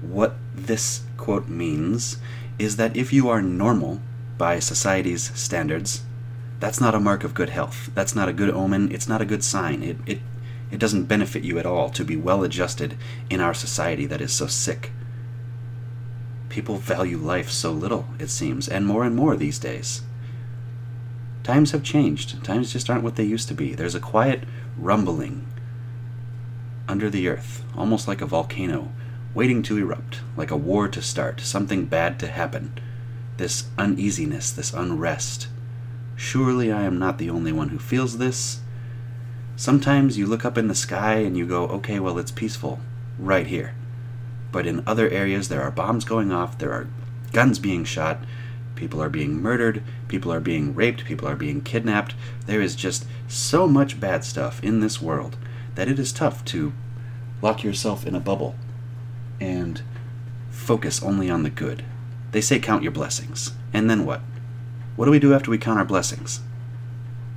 What 0.00 0.36
this 0.54 1.02
quote 1.16 1.48
means 1.48 2.18
is 2.58 2.76
that 2.76 2.96
if 2.96 3.12
you 3.12 3.28
are 3.28 3.42
normal 3.42 4.00
by 4.38 4.58
society's 4.58 5.30
standards, 5.38 6.02
that's 6.60 6.80
not 6.80 6.94
a 6.94 7.00
mark 7.00 7.24
of 7.24 7.34
good 7.34 7.50
health. 7.50 7.90
That's 7.94 8.14
not 8.14 8.28
a 8.28 8.32
good 8.32 8.50
omen. 8.50 8.92
It's 8.92 9.08
not 9.08 9.20
a 9.20 9.26
good 9.26 9.42
sign. 9.42 9.82
It, 9.82 9.96
it, 10.06 10.20
it 10.70 10.78
doesn't 10.78 11.04
benefit 11.04 11.44
you 11.44 11.58
at 11.58 11.66
all 11.66 11.90
to 11.90 12.04
be 12.04 12.16
well 12.16 12.42
adjusted 12.42 12.96
in 13.28 13.40
our 13.40 13.54
society 13.54 14.06
that 14.06 14.20
is 14.20 14.32
so 14.32 14.46
sick. 14.46 14.92
People 16.54 16.76
value 16.76 17.18
life 17.18 17.50
so 17.50 17.72
little, 17.72 18.06
it 18.20 18.30
seems, 18.30 18.68
and 18.68 18.86
more 18.86 19.02
and 19.02 19.16
more 19.16 19.34
these 19.34 19.58
days. 19.58 20.02
Times 21.42 21.72
have 21.72 21.82
changed. 21.82 22.44
Times 22.44 22.72
just 22.72 22.88
aren't 22.88 23.02
what 23.02 23.16
they 23.16 23.24
used 23.24 23.48
to 23.48 23.54
be. 23.54 23.74
There's 23.74 23.96
a 23.96 24.00
quiet 24.00 24.44
rumbling 24.78 25.48
under 26.86 27.10
the 27.10 27.26
earth, 27.26 27.64
almost 27.76 28.06
like 28.06 28.20
a 28.20 28.26
volcano, 28.26 28.92
waiting 29.34 29.64
to 29.64 29.76
erupt, 29.78 30.20
like 30.36 30.52
a 30.52 30.56
war 30.56 30.86
to 30.86 31.02
start, 31.02 31.40
something 31.40 31.86
bad 31.86 32.20
to 32.20 32.28
happen. 32.28 32.78
This 33.36 33.64
uneasiness, 33.76 34.52
this 34.52 34.72
unrest. 34.72 35.48
Surely 36.14 36.70
I 36.70 36.84
am 36.84 37.00
not 37.00 37.18
the 37.18 37.30
only 37.30 37.50
one 37.50 37.70
who 37.70 37.80
feels 37.80 38.18
this. 38.18 38.60
Sometimes 39.56 40.16
you 40.16 40.24
look 40.24 40.44
up 40.44 40.56
in 40.56 40.68
the 40.68 40.74
sky 40.76 41.16
and 41.16 41.36
you 41.36 41.46
go, 41.46 41.64
okay, 41.64 41.98
well, 41.98 42.16
it's 42.16 42.30
peaceful 42.30 42.78
right 43.18 43.48
here. 43.48 43.74
But 44.54 44.68
in 44.68 44.84
other 44.86 45.08
areas, 45.08 45.48
there 45.48 45.62
are 45.62 45.72
bombs 45.72 46.04
going 46.04 46.30
off, 46.30 46.58
there 46.58 46.70
are 46.70 46.86
guns 47.32 47.58
being 47.58 47.82
shot, 47.82 48.20
people 48.76 49.02
are 49.02 49.08
being 49.08 49.42
murdered, 49.42 49.82
people 50.06 50.32
are 50.32 50.38
being 50.38 50.76
raped, 50.76 51.04
people 51.04 51.26
are 51.26 51.34
being 51.34 51.60
kidnapped. 51.60 52.14
There 52.46 52.60
is 52.60 52.76
just 52.76 53.04
so 53.26 53.66
much 53.66 53.98
bad 53.98 54.24
stuff 54.24 54.62
in 54.62 54.78
this 54.78 55.02
world 55.02 55.36
that 55.74 55.88
it 55.88 55.98
is 55.98 56.12
tough 56.12 56.44
to 56.44 56.72
lock 57.42 57.64
yourself 57.64 58.06
in 58.06 58.14
a 58.14 58.20
bubble 58.20 58.54
and 59.40 59.82
focus 60.52 61.02
only 61.02 61.28
on 61.28 61.42
the 61.42 61.50
good. 61.50 61.84
They 62.30 62.40
say 62.40 62.60
count 62.60 62.84
your 62.84 62.92
blessings. 62.92 63.54
And 63.72 63.90
then 63.90 64.06
what? 64.06 64.20
What 64.94 65.06
do 65.06 65.10
we 65.10 65.18
do 65.18 65.34
after 65.34 65.50
we 65.50 65.58
count 65.58 65.80
our 65.80 65.84
blessings? 65.84 66.42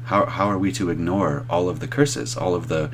How, 0.04 0.28
how 0.28 0.46
are 0.52 0.60
we 0.60 0.72
to 0.74 0.92
ignore 0.92 1.48
all 1.50 1.68
of 1.68 1.80
the 1.80 1.88
curses, 1.88 2.38
all 2.38 2.54
of 2.54 2.68
the 2.68 2.92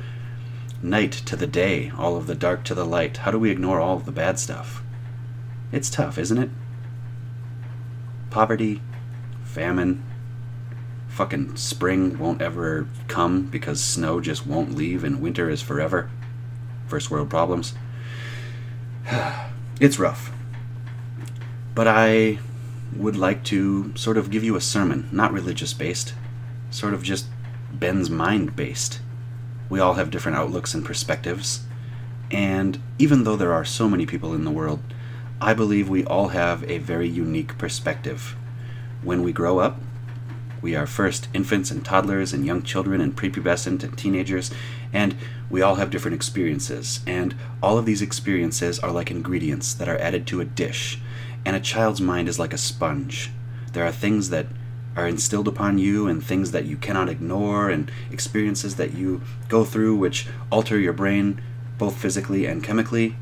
night 0.82 1.12
to 1.12 1.36
the 1.36 1.46
day, 1.46 1.90
all 1.96 2.16
of 2.16 2.26
the 2.26 2.34
dark 2.34 2.64
to 2.64 2.74
the 2.74 2.84
light? 2.84 3.18
How 3.18 3.30
do 3.30 3.38
we 3.38 3.50
ignore 3.50 3.80
all 3.80 3.96
of 3.96 4.06
the 4.06 4.12
bad 4.12 4.38
stuff? 4.38 4.82
It's 5.72 5.90
tough, 5.90 6.18
isn't 6.18 6.38
it? 6.38 6.50
Poverty, 8.30 8.80
famine, 9.44 10.04
fucking 11.08 11.56
spring 11.56 12.18
won't 12.18 12.42
ever 12.42 12.88
come 13.06 13.42
because 13.42 13.82
snow 13.82 14.20
just 14.20 14.46
won't 14.46 14.74
leave 14.74 15.04
and 15.04 15.20
winter 15.20 15.48
is 15.48 15.62
forever. 15.62 16.10
First 16.86 17.10
world 17.10 17.30
problems. 17.30 17.74
it's 19.80 19.98
rough. 19.98 20.32
But 21.74 21.88
I 21.88 22.38
would 22.96 23.16
like 23.16 23.44
to 23.44 23.96
sort 23.96 24.16
of 24.16 24.30
give 24.30 24.44
you 24.44 24.56
a 24.56 24.60
sermon, 24.60 25.08
not 25.12 25.32
religious 25.32 25.72
based, 25.72 26.14
sort 26.70 26.94
of 26.94 27.02
just 27.02 27.26
Ben's 27.72 28.10
mind 28.10 28.54
based. 28.54 29.00
We 29.68 29.80
all 29.80 29.94
have 29.94 30.10
different 30.10 30.38
outlooks 30.38 30.74
and 30.74 30.84
perspectives, 30.84 31.62
and 32.30 32.80
even 32.98 33.24
though 33.24 33.36
there 33.36 33.52
are 33.52 33.64
so 33.64 33.88
many 33.88 34.06
people 34.06 34.34
in 34.34 34.44
the 34.44 34.50
world, 34.50 34.80
I 35.40 35.54
believe 35.54 35.88
we 35.88 36.04
all 36.04 36.28
have 36.28 36.64
a 36.70 36.78
very 36.78 37.08
unique 37.08 37.58
perspective. 37.58 38.36
When 39.02 39.22
we 39.22 39.32
grow 39.32 39.58
up, 39.58 39.78
we 40.62 40.74
are 40.74 40.86
first 40.86 41.28
infants 41.34 41.70
and 41.70 41.84
toddlers 41.84 42.32
and 42.32 42.46
young 42.46 42.62
children 42.62 43.00
and 43.02 43.14
prepubescent 43.14 43.84
and 43.84 43.98
teenagers, 43.98 44.50
and 44.92 45.14
we 45.50 45.60
all 45.60 45.74
have 45.74 45.90
different 45.90 46.14
experiences. 46.14 47.00
And 47.06 47.34
all 47.62 47.76
of 47.76 47.84
these 47.84 48.00
experiences 48.00 48.78
are 48.78 48.90
like 48.90 49.10
ingredients 49.10 49.74
that 49.74 49.88
are 49.90 49.98
added 49.98 50.26
to 50.28 50.40
a 50.40 50.46
dish. 50.46 50.98
And 51.44 51.54
a 51.54 51.60
child's 51.60 52.00
mind 52.00 52.28
is 52.28 52.38
like 52.38 52.54
a 52.54 52.58
sponge. 52.58 53.30
There 53.74 53.84
are 53.84 53.92
things 53.92 54.30
that 54.30 54.46
are 54.96 55.08
instilled 55.08 55.48
upon 55.48 55.78
you 55.78 56.06
and 56.06 56.24
things 56.24 56.52
that 56.52 56.66
you 56.66 56.76
cannot 56.76 57.08
ignore 57.08 57.68
and 57.68 57.90
experiences 58.10 58.76
that 58.76 58.94
you 58.94 59.20
go 59.48 59.64
through 59.64 59.96
which 59.96 60.28
alter 60.50 60.78
your 60.78 60.92
brain 60.92 61.40
both 61.78 61.96
physically 61.96 62.46
and 62.46 62.62
chemically. 62.62 63.16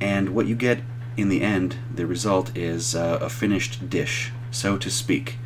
And 0.00 0.30
what 0.34 0.46
you 0.46 0.56
get 0.56 0.80
in 1.16 1.28
the 1.28 1.42
end, 1.42 1.76
the 1.94 2.06
result 2.06 2.56
is 2.56 2.96
uh, 2.96 3.18
a 3.20 3.28
finished 3.28 3.88
dish, 3.88 4.32
so 4.50 4.76
to 4.78 4.90
speak. 4.90 5.38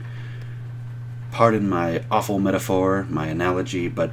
Pardon 1.31 1.69
my 1.69 2.05
awful 2.11 2.39
metaphor, 2.39 3.07
my 3.11 3.27
analogy, 3.27 3.89
but 3.89 4.11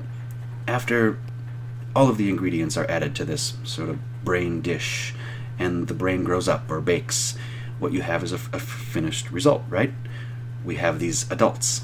after 0.68 1.18
all 1.96 2.10
of 2.10 2.18
the 2.18 2.30
ingredients 2.30 2.76
are 2.76 2.90
added 2.90 3.16
to 3.16 3.26
this 3.26 3.54
sort 3.64 3.90
of 3.90 4.00
brain 4.26 4.62
dish, 4.62 5.14
and 5.60 5.88
the 5.88 5.94
brain 5.94 6.24
grows 6.24 6.48
up 6.48 6.70
or 6.70 6.82
bakes, 6.82 7.38
what 7.80 7.94
you 7.94 8.02
have 8.02 8.24
is 8.24 8.32
a, 8.32 8.40
a 8.52 8.60
finished 8.60 9.32
result, 9.32 9.64
right? 9.70 9.94
We 10.64 10.76
have 10.76 11.00
these 11.00 11.30
adults, 11.32 11.84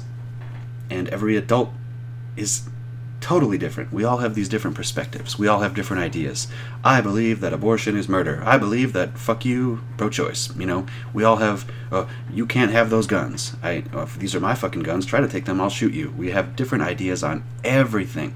and 0.88 1.08
every 1.08 1.36
adult 1.36 1.70
is 2.36 2.68
totally 3.20 3.58
different. 3.58 3.92
We 3.92 4.04
all 4.04 4.18
have 4.18 4.34
these 4.34 4.48
different 4.48 4.76
perspectives. 4.76 5.38
We 5.38 5.46
all 5.46 5.60
have 5.60 5.74
different 5.74 6.02
ideas. 6.02 6.48
I 6.82 7.00
believe 7.00 7.40
that 7.40 7.52
abortion 7.52 7.96
is 7.96 8.08
murder. 8.08 8.42
I 8.44 8.58
believe 8.58 8.92
that 8.94 9.18
fuck 9.18 9.44
you, 9.44 9.80
pro-choice. 9.96 10.56
You 10.56 10.66
know, 10.66 10.86
we 11.12 11.24
all 11.24 11.36
have. 11.36 11.70
Uh, 11.92 12.06
you 12.32 12.46
can't 12.46 12.72
have 12.72 12.90
those 12.90 13.06
guns. 13.06 13.54
I. 13.62 13.84
Uh, 13.92 14.06
these 14.18 14.34
are 14.34 14.40
my 14.40 14.54
fucking 14.54 14.82
guns. 14.82 15.06
Try 15.06 15.20
to 15.20 15.28
take 15.28 15.44
them. 15.44 15.60
I'll 15.60 15.70
shoot 15.70 15.92
you. 15.92 16.10
We 16.16 16.30
have 16.30 16.56
different 16.56 16.84
ideas 16.84 17.22
on 17.22 17.44
everything. 17.62 18.34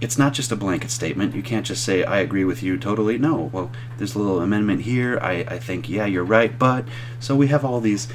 It's 0.00 0.18
not 0.18 0.32
just 0.32 0.52
a 0.52 0.56
blanket 0.56 0.90
statement. 0.90 1.34
You 1.34 1.42
can't 1.42 1.66
just 1.66 1.84
say 1.84 2.04
I 2.04 2.18
agree 2.18 2.44
with 2.44 2.62
you 2.62 2.78
totally. 2.78 3.18
No. 3.18 3.50
Well, 3.52 3.70
there's 3.96 4.14
a 4.14 4.18
little 4.18 4.40
amendment 4.40 4.82
here. 4.82 5.18
I. 5.22 5.44
I 5.48 5.58
think 5.58 5.88
yeah, 5.88 6.06
you're 6.06 6.24
right. 6.24 6.58
But 6.58 6.84
so 7.20 7.36
we 7.36 7.46
have 7.48 7.64
all 7.64 7.80
these. 7.80 8.08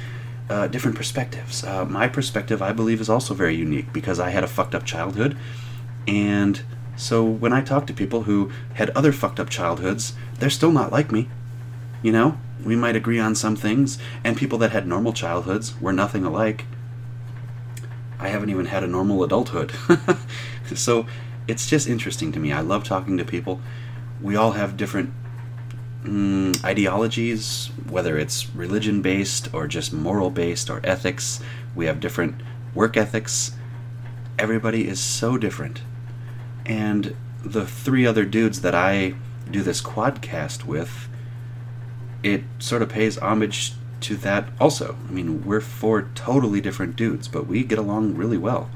Uh, 0.50 0.66
different 0.66 0.94
perspectives. 0.96 1.64
Uh, 1.64 1.86
my 1.86 2.06
perspective, 2.06 2.60
I 2.60 2.72
believe, 2.72 3.00
is 3.00 3.08
also 3.08 3.32
very 3.32 3.54
unique 3.54 3.94
because 3.94 4.20
I 4.20 4.28
had 4.28 4.44
a 4.44 4.46
fucked 4.46 4.74
up 4.74 4.84
childhood. 4.84 5.38
And 6.06 6.60
so 6.96 7.24
when 7.24 7.52
I 7.52 7.62
talk 7.62 7.86
to 7.86 7.94
people 7.94 8.24
who 8.24 8.50
had 8.74 8.90
other 8.90 9.10
fucked 9.10 9.40
up 9.40 9.48
childhoods, 9.48 10.12
they're 10.38 10.50
still 10.50 10.70
not 10.70 10.92
like 10.92 11.10
me. 11.10 11.28
You 12.02 12.12
know, 12.12 12.38
we 12.62 12.76
might 12.76 12.96
agree 12.96 13.18
on 13.18 13.34
some 13.34 13.56
things, 13.56 13.98
and 14.22 14.36
people 14.36 14.58
that 14.58 14.72
had 14.72 14.86
normal 14.86 15.14
childhoods 15.14 15.80
were 15.80 15.92
nothing 15.92 16.24
alike. 16.24 16.66
I 18.18 18.28
haven't 18.28 18.50
even 18.50 18.66
had 18.66 18.84
a 18.84 18.86
normal 18.86 19.24
adulthood. 19.24 19.72
so 20.74 21.06
it's 21.48 21.66
just 21.66 21.88
interesting 21.88 22.32
to 22.32 22.38
me. 22.38 22.52
I 22.52 22.60
love 22.60 22.84
talking 22.84 23.16
to 23.18 23.24
people. 23.24 23.60
We 24.20 24.36
all 24.36 24.52
have 24.52 24.76
different 24.76 25.12
mm, 26.04 26.64
ideologies, 26.64 27.70
whether 27.88 28.16
it's 28.16 28.48
religion 28.54 29.02
based 29.02 29.52
or 29.52 29.66
just 29.66 29.92
moral 29.92 30.30
based 30.30 30.70
or 30.70 30.80
ethics. 30.84 31.40
We 31.74 31.86
have 31.86 32.00
different 32.00 32.40
work 32.74 32.96
ethics. 32.96 33.52
Everybody 34.38 34.86
is 34.86 35.00
so 35.00 35.36
different. 35.36 35.82
And 36.66 37.16
the 37.42 37.66
three 37.66 38.06
other 38.06 38.24
dudes 38.24 38.60
that 38.62 38.74
I 38.74 39.14
do 39.50 39.62
this 39.62 39.82
quadcast 39.82 40.64
with, 40.64 41.08
it 42.22 42.42
sort 42.58 42.82
of 42.82 42.88
pays 42.88 43.18
homage 43.18 43.74
to 44.00 44.16
that 44.16 44.48
also. 44.60 44.96
I 45.08 45.12
mean, 45.12 45.44
we're 45.44 45.60
four 45.60 46.10
totally 46.14 46.60
different 46.60 46.96
dudes, 46.96 47.28
but 47.28 47.46
we 47.46 47.64
get 47.64 47.78
along 47.78 48.16
really 48.16 48.38
well. 48.38 48.70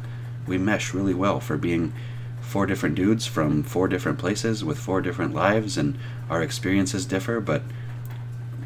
We 0.47 0.59
mesh 0.59 0.95
really 0.95 1.15
well 1.15 1.41
for 1.41 1.57
being 1.57 1.93
four 2.41 2.65
different 2.65 2.95
dudes 2.95 3.27
from 3.27 3.63
four 3.63 3.89
different 3.89 4.19
places 4.19 4.65
with 4.65 4.79
four 4.79 5.03
different 5.03 5.35
lives, 5.35 5.77
and 5.77 5.99
our 6.31 6.43
experiences 6.43 7.07
differ, 7.07 7.41
but 7.41 7.63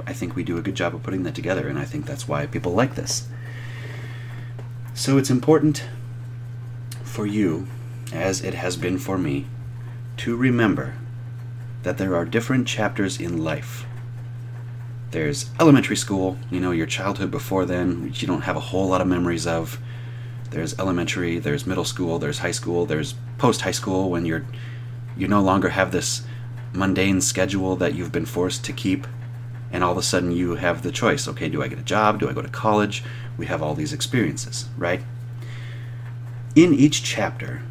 I 0.07 0.12
think 0.12 0.35
we 0.35 0.42
do 0.42 0.59
a 0.59 0.62
good 0.62 0.75
job 0.75 0.95
of 0.95 1.02
putting 1.02 1.23
that 1.25 1.35
together, 1.35 1.69
and 1.69 1.78
I 1.78 1.85
think 1.85 2.07
that's 2.07 2.26
why 2.26 2.47
people 2.47 2.73
like 2.73 2.95
this. 2.95 3.28
So 4.95 5.19
it's 5.19 5.31
important 5.31 5.85
for 7.04 7.26
you, 7.26 7.66
as 8.12 8.42
it 8.42 8.54
has 8.54 8.76
been 8.76 8.99
for 8.99 9.19
me, 9.19 9.47
to 10.19 10.37
remember 10.37 10.95
that 11.83 11.99
there 11.99 12.14
are 12.14 12.25
different 12.25 12.66
chapters 12.66 13.21
in 13.21 13.42
life. 13.42 13.87
There's 15.11 15.50
elementary 15.61 15.97
school, 15.97 16.38
you 16.50 16.61
know, 16.61 16.71
your 16.71 16.87
childhood 16.87 17.31
before 17.31 17.66
then, 17.66 18.02
which 18.02 18.23
you 18.23 18.28
don't 18.28 18.42
have 18.42 18.57
a 18.57 18.61
whole 18.61 18.88
lot 18.88 19.00
of 19.00 19.07
memories 19.07 19.47
of. 19.47 19.78
There's 20.50 20.78
elementary, 20.78 21.38
there's 21.38 21.66
middle 21.66 21.85
school, 21.85 22.19
there's 22.19 22.38
high 22.38 22.50
school, 22.50 22.87
there's 22.87 23.14
post 23.38 23.62
high 23.62 23.73
school 23.73 24.11
when 24.11 24.26
you're 24.26 24.45
you 25.16 25.28
no 25.28 25.40
longer 25.42 25.71
have 25.71 25.92
this 25.92 26.23
mundane 26.73 27.21
schedule 27.21 27.76
that 27.76 27.95
you've 27.95 28.12
been 28.12 28.26
forced 28.26 28.64
to 28.64 28.73
keep 28.73 29.07
and 29.71 29.83
all 29.83 29.93
of 29.93 29.99
a 29.99 30.02
sudden 30.02 30.33
you 30.33 30.57
have 30.57 30.83
the 30.83 30.93
choice 30.93 31.29
okay 31.29 31.49
do 31.49 31.62
i 31.62 31.69
get 31.69 31.79
a 31.79 31.83
job 31.83 32.19
do 32.19 32.29
i 32.29 32.33
go 32.33 32.43
to 32.43 32.49
college 32.49 33.02
we 33.37 33.47
have 33.47 33.62
all 33.62 33.75
these 33.75 33.93
experiences 33.93 34.67
right 34.76 35.02
in 36.55 36.75
each 36.75 37.02
chapter 37.02 37.62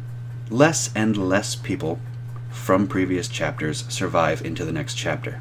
less 0.50 0.90
and 0.94 1.16
less 1.16 1.54
people 1.54 1.98
from 2.52 2.86
previous 2.86 3.28
chapters 3.28 3.84
survive 3.88 4.44
into 4.44 4.64
the 4.64 4.72
next 4.72 4.94
chapter. 4.94 5.40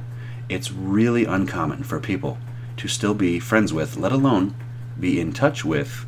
It's 0.50 0.72
really 0.72 1.26
uncommon 1.26 1.84
for 1.84 2.00
people 2.00 2.38
to 2.78 2.88
still 2.88 3.14
be 3.14 3.40
friends 3.40 3.74
with, 3.74 3.98
let 3.98 4.12
alone 4.12 4.56
be 5.00 5.20
in 5.20 5.34
touch 5.34 5.64
with, 5.64 6.06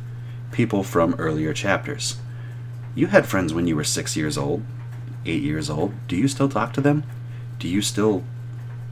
people 0.50 0.82
from 0.82 1.14
earlier 1.18 1.52
chapters. 1.52 2.16
You 2.94 3.08
had 3.08 3.26
friends 3.26 3.52
when 3.52 3.66
you 3.66 3.76
were 3.76 3.84
six 3.84 4.16
years 4.16 4.38
old, 4.38 4.62
eight 5.26 5.42
years 5.42 5.68
old. 5.68 5.92
Do 6.08 6.16
you 6.16 6.28
still 6.28 6.48
talk 6.48 6.72
to 6.74 6.80
them? 6.80 7.04
Do 7.58 7.68
you 7.68 7.82
still 7.82 8.24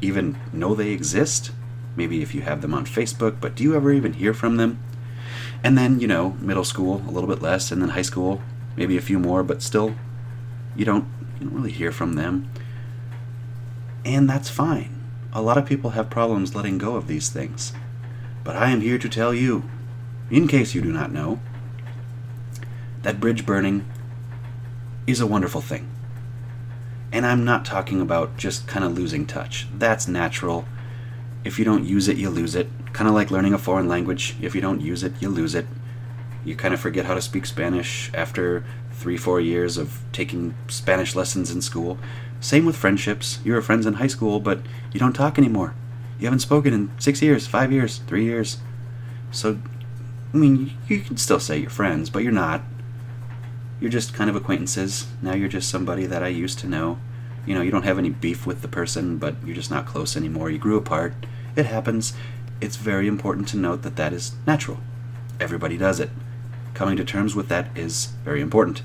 even 0.01 0.39
know 0.53 0.75
they 0.75 0.91
exist? 0.91 1.53
Maybe 1.97 2.23
if 2.23 2.35
you 2.35 2.43
have 2.43 2.63
them 2.63 2.75
on 2.75 2.87
Facebook, 2.87 3.41
but 3.41 3.55
do 3.55 3.63
you 3.63 3.75
ever 3.75 3.93
even 3.93 4.15
hear 4.15 4.33
from 4.33 4.57
them? 4.57 4.83
And 5.63 5.77
then, 5.77 6.01
you 6.01 6.07
know, 6.07 6.31
middle 6.41 6.65
school, 6.65 7.03
a 7.07 7.11
little 7.11 7.29
bit 7.29 7.43
less, 7.43 7.71
and 7.71 7.81
then 7.81 7.91
high 7.91 8.03
school, 8.03 8.41
maybe 8.77 8.97
a 8.97 9.03
few 9.03 9.19
more, 9.19 9.43
but 9.43 9.63
still, 9.63 9.95
you 10.75 10.85
don't, 10.85 11.07
you 11.39 11.47
don't 11.47 11.55
really 11.55 11.71
hear 11.71 11.93
from 11.93 12.15
them. 12.15 12.51
And 14.05 14.29
that's 14.29 14.49
fine. 14.49 15.01
A 15.33 15.43
lot 15.43 15.59
of 15.59 15.67
people 15.67 15.91
have 15.91 16.11
problems 16.11 16.55
letting 16.55 16.79
go 16.79 16.97
of 16.97 17.07
these 17.07 17.29
things. 17.29 17.73
But 18.45 18.57
I 18.57 18.71
am 18.71 18.81
here 18.81 18.99
to 18.99 19.09
tell 19.09 19.33
you, 19.33 19.65
in 20.31 20.49
case 20.49 20.75
you 20.75 20.81
do 20.81 20.93
not 20.93 21.13
know, 21.13 21.41
that 23.03 23.21
bridge 23.21 23.47
burning 23.47 23.85
is 25.07 25.21
a 25.21 25.27
wonderful 25.27 25.61
thing. 25.61 25.89
And 27.13 27.27
I'm 27.27 27.45
not 27.45 27.67
talking 27.67 28.01
about 28.01 28.39
just 28.39 28.67
kind 28.67 28.85
of 28.85 28.97
losing 28.97 29.27
touch. 29.27 29.67
That's 29.77 30.09
natural. 30.09 30.65
If 31.45 31.59
you 31.59 31.65
don't 31.65 31.85
use 31.85 32.09
it, 32.09 32.17
you 32.17 32.31
lose 32.31 32.55
it. 32.55 32.69
Kind 32.95 33.07
of 33.07 33.15
like 33.15 33.31
learning 33.31 33.53
a 33.53 33.59
foreign 33.59 33.87
language. 33.87 34.35
If 34.41 34.55
you 34.55 34.63
don't 34.63 34.81
use 34.81 35.03
it, 35.03 35.13
you 35.21 35.29
lose 35.29 35.55
it. 35.55 35.67
You 36.45 36.57
kind 36.57 36.73
of 36.73 36.81
forget 36.81 37.05
how 37.05 37.15
to 37.15 37.21
speak 37.21 37.45
Spanish 37.45 38.11
after 38.15 38.65
three, 38.93 39.19
four 39.19 39.41
years 39.41 39.77
of 39.77 40.01
taking 40.13 40.55
Spanish 40.69 41.15
lessons 41.15 41.51
in 41.51 41.61
school. 41.61 41.99
Same 42.41 42.65
with 42.65 42.77
friendships. 42.77 43.41
You 43.45 43.53
were 43.53 43.63
friends 43.63 43.85
in 43.85 43.95
high 43.95 44.07
school, 44.07 44.41
but 44.41 44.61
you 44.93 44.99
don't 44.99 45.13
talk 45.13 45.39
anymore. 45.39 45.75
You 46.19 46.27
haven't 46.27 46.41
spoken 46.41 46.73
in 46.73 46.91
six 46.99 47.21
years, 47.21 47.47
five 47.47 47.71
years, 47.73 47.99
three 48.07 48.25
years. 48.25 48.59
So, 49.31 49.59
I 50.33 50.37
mean, 50.37 50.73
you 50.89 51.01
can 51.01 51.17
still 51.17 51.41
say 51.41 51.59
you're 51.59 51.71
friends, 51.71 52.11
but 52.11 52.23
you're 52.23 52.33
not 52.33 52.63
you're 53.83 53.91
just 53.91 54.15
kind 54.15 54.31
of 54.31 54.37
acquaintances. 54.37 55.09
Now 55.21 55.35
you're 55.35 55.49
just 55.49 55.69
somebody 55.69 56.07
that 56.07 56.23
I 56.23 56.29
used 56.29 56.61
to 56.61 56.69
know. 56.69 57.01
You 57.45 57.57
know, 57.57 57.63
you 57.63 57.73
don't 57.73 57.83
have 57.83 57.99
any 57.99 58.11
beef 58.11 58.47
with 58.47 58.63
the 58.63 58.69
person, 58.69 59.19
but 59.19 59.35
you're 59.45 59.57
just 59.57 59.73
not 59.73 59.87
close 59.87 60.17
anymore. 60.17 60.51
You 60.51 60.59
grew 60.59 60.77
apart. 60.77 61.15
It 61.57 61.67
happens. 61.67 62.13
It's 62.61 62.77
very 62.77 63.09
important 63.09 63.49
to 63.49 63.57
note 63.57 63.83
that 63.83 63.97
that 63.97 64.13
is 64.13 64.37
natural. 64.47 64.79
Everybody 65.41 65.77
does 65.77 65.99
it. 65.99 66.11
Coming 66.75 66.97
to 66.97 67.05
terms 67.05 67.35
with 67.35 67.49
that 67.49 67.77
is 67.77 68.13
very 68.25 68.41
important. 68.41 68.83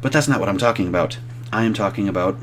But 0.00 0.10
that's 0.10 0.26
not 0.26 0.40
what 0.40 0.48
I'm 0.48 0.58
talking 0.58 0.88
about. 0.88 1.18
I 1.52 1.62
am 1.62 1.72
talking 1.72 2.08
about 2.08 2.36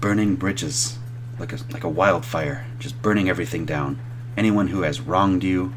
burning 0.00 0.36
bridges, 0.36 0.98
like 1.38 1.54
a, 1.54 1.58
like 1.72 1.84
a 1.84 1.88
wildfire, 1.88 2.66
just 2.78 3.00
burning 3.00 3.30
everything 3.30 3.64
down. 3.64 3.98
Anyone 4.36 4.68
who 4.68 4.82
has 4.82 5.00
wronged 5.00 5.42
you, 5.42 5.74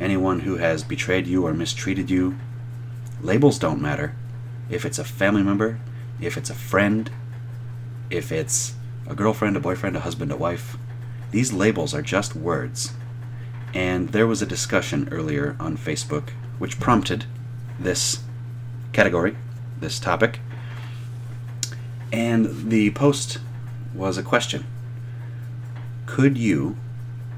anyone 0.00 0.40
who 0.40 0.56
has 0.56 0.82
betrayed 0.82 1.28
you 1.28 1.46
or 1.46 1.54
mistreated 1.54 2.10
you, 2.10 2.36
Labels 3.22 3.60
don't 3.60 3.80
matter. 3.80 4.16
If 4.68 4.84
it's 4.84 4.98
a 4.98 5.04
family 5.04 5.44
member, 5.44 5.78
if 6.20 6.36
it's 6.36 6.50
a 6.50 6.54
friend, 6.54 7.08
if 8.10 8.32
it's 8.32 8.74
a 9.06 9.14
girlfriend, 9.14 9.56
a 9.56 9.60
boyfriend, 9.60 9.96
a 9.96 10.00
husband, 10.00 10.32
a 10.32 10.36
wife, 10.36 10.76
these 11.30 11.52
labels 11.52 11.94
are 11.94 12.02
just 12.02 12.34
words. 12.34 12.92
And 13.72 14.08
there 14.08 14.26
was 14.26 14.42
a 14.42 14.46
discussion 14.46 15.08
earlier 15.12 15.56
on 15.60 15.76
Facebook 15.76 16.30
which 16.58 16.80
prompted 16.80 17.24
this 17.78 18.20
category, 18.92 19.36
this 19.78 20.00
topic. 20.00 20.40
And 22.12 22.70
the 22.70 22.90
post 22.90 23.38
was 23.94 24.18
a 24.18 24.22
question 24.24 24.66
Could 26.06 26.36
you 26.36 26.76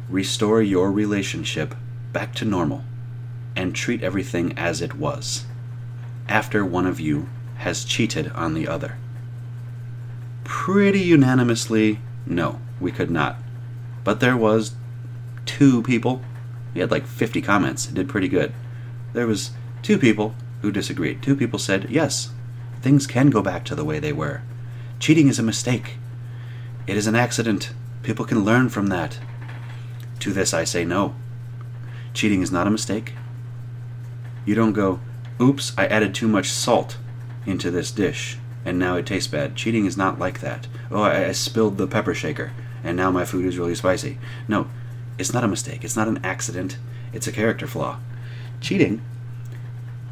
restore 0.08 0.62
your 0.62 0.90
relationship 0.90 1.74
back 2.12 2.34
to 2.36 2.46
normal 2.46 2.84
and 3.54 3.74
treat 3.74 4.02
everything 4.02 4.56
as 4.56 4.80
it 4.80 4.94
was? 4.94 5.44
After 6.28 6.64
one 6.64 6.86
of 6.86 7.00
you 7.00 7.28
has 7.56 7.84
cheated 7.84 8.30
on 8.32 8.54
the 8.54 8.68
other? 8.68 8.98
Pretty 10.44 11.00
unanimously, 11.00 12.00
no, 12.26 12.60
we 12.80 12.92
could 12.92 13.10
not. 13.10 13.36
But 14.02 14.20
there 14.20 14.36
was 14.36 14.74
two 15.46 15.82
people. 15.82 16.22
We 16.74 16.80
had 16.80 16.90
like 16.90 17.06
50 17.06 17.40
comments. 17.42 17.88
It 17.88 17.94
did 17.94 18.08
pretty 18.08 18.28
good. 18.28 18.52
There 19.12 19.26
was 19.26 19.52
two 19.82 19.98
people 19.98 20.34
who 20.62 20.72
disagreed. 20.72 21.22
Two 21.22 21.36
people 21.36 21.58
said, 21.58 21.90
yes, 21.90 22.30
things 22.82 23.06
can 23.06 23.30
go 23.30 23.42
back 23.42 23.64
to 23.64 23.74
the 23.74 23.84
way 23.84 23.98
they 23.98 24.12
were. 24.12 24.42
Cheating 24.98 25.28
is 25.28 25.38
a 25.38 25.42
mistake. 25.42 25.94
It 26.86 26.96
is 26.96 27.06
an 27.06 27.14
accident. 27.14 27.72
People 28.02 28.24
can 28.24 28.44
learn 28.44 28.68
from 28.68 28.88
that. 28.88 29.18
To 30.20 30.32
this 30.32 30.52
I 30.52 30.64
say 30.64 30.84
no. 30.84 31.14
Cheating 32.12 32.42
is 32.42 32.52
not 32.52 32.66
a 32.66 32.70
mistake. 32.70 33.14
You 34.44 34.54
don't 34.54 34.72
go, 34.72 35.00
Oops, 35.40 35.72
I 35.76 35.86
added 35.86 36.14
too 36.14 36.28
much 36.28 36.50
salt 36.50 36.96
into 37.44 37.70
this 37.70 37.90
dish, 37.90 38.38
and 38.64 38.78
now 38.78 38.96
it 38.96 39.06
tastes 39.06 39.30
bad. 39.30 39.56
Cheating 39.56 39.84
is 39.84 39.96
not 39.96 40.18
like 40.18 40.40
that. 40.40 40.68
Oh, 40.90 41.02
I, 41.02 41.26
I 41.26 41.32
spilled 41.32 41.76
the 41.76 41.88
pepper 41.88 42.14
shaker, 42.14 42.52
and 42.84 42.96
now 42.96 43.10
my 43.10 43.24
food 43.24 43.44
is 43.44 43.58
really 43.58 43.74
spicy. 43.74 44.18
No, 44.46 44.68
it's 45.18 45.32
not 45.32 45.42
a 45.42 45.48
mistake. 45.48 45.82
It's 45.82 45.96
not 45.96 46.06
an 46.06 46.24
accident. 46.24 46.78
It's 47.12 47.26
a 47.26 47.32
character 47.32 47.66
flaw. 47.66 47.98
Cheating 48.60 49.02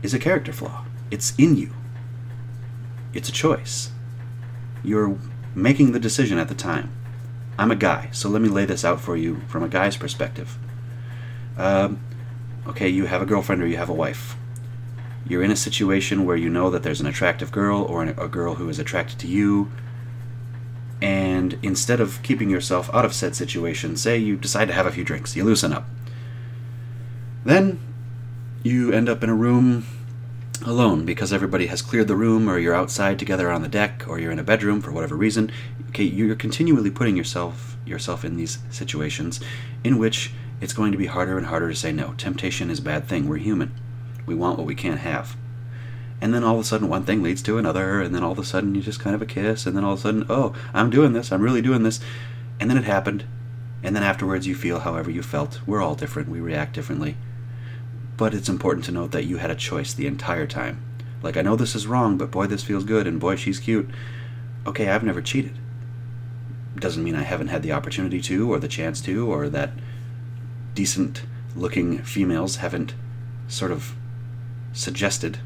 is 0.02 0.12
a 0.12 0.18
character 0.18 0.52
flaw. 0.52 0.84
It's 1.10 1.34
in 1.38 1.56
you. 1.56 1.70
It's 3.14 3.28
a 3.28 3.32
choice. 3.32 3.92
You're 4.82 5.16
making 5.54 5.92
the 5.92 6.00
decision 6.00 6.38
at 6.38 6.48
the 6.48 6.54
time. 6.54 6.90
I'm 7.58 7.70
a 7.70 7.76
guy, 7.76 8.08
so 8.10 8.28
let 8.28 8.42
me 8.42 8.48
lay 8.48 8.64
this 8.64 8.84
out 8.84 9.00
for 9.00 9.16
you 9.16 9.42
from 9.46 9.62
a 9.62 9.68
guy's 9.68 9.96
perspective. 9.96 10.58
Um, 11.56 12.00
okay, 12.66 12.88
you 12.88 13.06
have 13.06 13.22
a 13.22 13.26
girlfriend 13.26 13.62
or 13.62 13.66
you 13.66 13.76
have 13.76 13.90
a 13.90 13.94
wife 13.94 14.36
you're 15.26 15.42
in 15.42 15.50
a 15.50 15.56
situation 15.56 16.24
where 16.24 16.36
you 16.36 16.48
know 16.48 16.70
that 16.70 16.82
there's 16.82 17.00
an 17.00 17.06
attractive 17.06 17.52
girl 17.52 17.82
or 17.82 18.02
a 18.02 18.28
girl 18.28 18.56
who 18.56 18.68
is 18.68 18.78
attracted 18.78 19.18
to 19.20 19.26
you, 19.26 19.70
and 21.00 21.58
instead 21.62 22.00
of 22.00 22.22
keeping 22.22 22.50
yourself 22.50 22.88
out 22.94 23.04
of 23.04 23.14
said 23.14 23.34
situation, 23.34 23.96
say 23.96 24.16
you 24.16 24.36
decide 24.36 24.66
to 24.66 24.74
have 24.74 24.86
a 24.86 24.92
few 24.92 25.04
drinks, 25.04 25.34
you 25.34 25.44
loosen 25.44 25.72
up. 25.72 25.86
Then 27.44 27.80
you 28.62 28.92
end 28.92 29.08
up 29.08 29.24
in 29.24 29.30
a 29.30 29.34
room 29.34 29.84
alone 30.64 31.04
because 31.04 31.32
everybody 31.32 31.66
has 31.66 31.82
cleared 31.82 32.08
the 32.08 32.16
room, 32.16 32.48
or 32.48 32.58
you're 32.58 32.74
outside 32.74 33.18
together 33.18 33.50
on 33.50 33.62
the 33.62 33.68
deck, 33.68 34.04
or 34.06 34.18
you're 34.18 34.30
in 34.30 34.38
a 34.38 34.44
bedroom 34.44 34.80
for 34.80 34.92
whatever 34.92 35.16
reason. 35.16 35.50
Okay, 35.88 36.04
you're 36.04 36.36
continually 36.36 36.90
putting 36.90 37.16
yourself 37.16 37.76
yourself 37.84 38.24
in 38.24 38.36
these 38.36 38.58
situations 38.70 39.40
in 39.82 39.98
which 39.98 40.32
it's 40.60 40.72
going 40.72 40.92
to 40.92 40.98
be 40.98 41.06
harder 41.06 41.36
and 41.36 41.48
harder 41.48 41.68
to 41.68 41.74
say 41.74 41.90
no. 41.90 42.14
Temptation 42.16 42.70
is 42.70 42.78
a 42.78 42.82
bad 42.82 43.08
thing. 43.08 43.28
We're 43.28 43.38
human. 43.38 43.74
We 44.26 44.34
want 44.34 44.58
what 44.58 44.66
we 44.66 44.74
can't 44.74 45.00
have. 45.00 45.36
And 46.20 46.32
then 46.32 46.44
all 46.44 46.54
of 46.54 46.60
a 46.60 46.64
sudden, 46.64 46.88
one 46.88 47.04
thing 47.04 47.22
leads 47.22 47.42
to 47.42 47.58
another, 47.58 48.00
and 48.00 48.14
then 48.14 48.22
all 48.22 48.30
of 48.30 48.38
a 48.38 48.44
sudden, 48.44 48.76
you 48.76 48.80
just 48.80 49.00
kind 49.00 49.16
of 49.16 49.22
a 49.22 49.26
kiss, 49.26 49.66
and 49.66 49.76
then 49.76 49.82
all 49.82 49.94
of 49.94 49.98
a 49.98 50.02
sudden, 50.02 50.26
oh, 50.28 50.54
I'm 50.72 50.88
doing 50.88 51.14
this, 51.14 51.32
I'm 51.32 51.42
really 51.42 51.62
doing 51.62 51.82
this. 51.82 51.98
And 52.60 52.70
then 52.70 52.78
it 52.78 52.84
happened, 52.84 53.24
and 53.82 53.96
then 53.96 54.04
afterwards, 54.04 54.46
you 54.46 54.54
feel 54.54 54.80
however 54.80 55.10
you 55.10 55.22
felt. 55.22 55.60
We're 55.66 55.82
all 55.82 55.96
different, 55.96 56.28
we 56.28 56.38
react 56.38 56.74
differently. 56.74 57.16
But 58.16 58.34
it's 58.34 58.48
important 58.48 58.84
to 58.84 58.92
note 58.92 59.10
that 59.10 59.24
you 59.24 59.38
had 59.38 59.50
a 59.50 59.56
choice 59.56 59.92
the 59.92 60.06
entire 60.06 60.46
time. 60.46 60.84
Like, 61.22 61.36
I 61.36 61.42
know 61.42 61.56
this 61.56 61.74
is 61.74 61.88
wrong, 61.88 62.16
but 62.18 62.30
boy, 62.30 62.46
this 62.46 62.62
feels 62.62 62.84
good, 62.84 63.08
and 63.08 63.18
boy, 63.18 63.34
she's 63.34 63.58
cute. 63.58 63.90
Okay, 64.64 64.88
I've 64.88 65.02
never 65.02 65.22
cheated. 65.22 65.58
Doesn't 66.76 67.02
mean 67.02 67.16
I 67.16 67.22
haven't 67.22 67.48
had 67.48 67.64
the 67.64 67.72
opportunity 67.72 68.20
to, 68.22 68.52
or 68.52 68.60
the 68.60 68.68
chance 68.68 69.00
to, 69.02 69.28
or 69.28 69.48
that 69.48 69.70
decent 70.74 71.24
looking 71.56 71.98
females 71.98 72.56
haven't 72.56 72.94
sort 73.48 73.72
of 73.72 73.96
suggested 74.72 75.38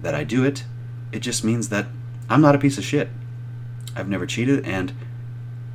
that 0.00 0.14
I 0.14 0.24
do 0.24 0.44
it. 0.44 0.64
It 1.12 1.20
just 1.20 1.44
means 1.44 1.68
that 1.68 1.86
I'm 2.28 2.40
not 2.40 2.54
a 2.54 2.58
piece 2.58 2.78
of 2.78 2.84
shit. 2.84 3.08
I've 3.94 4.08
never 4.08 4.26
cheated, 4.26 4.64
and 4.64 4.92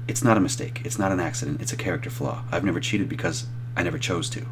it's 0.08 0.24
not 0.24 0.38
a 0.38 0.42
mistake. 0.42 0.82
It's 0.84 0.98
not 0.98 1.12
an 1.12 1.20
accident. 1.20 1.62
It's 1.62 1.74
a 1.74 1.78
character 1.78 2.10
flaw. 2.10 2.44
I've 2.52 2.64
never 2.64 2.80
cheated 2.80 3.10
because 3.10 3.48
I 3.76 3.84
never 3.84 4.00
chose 4.00 4.30
to. 4.32 4.46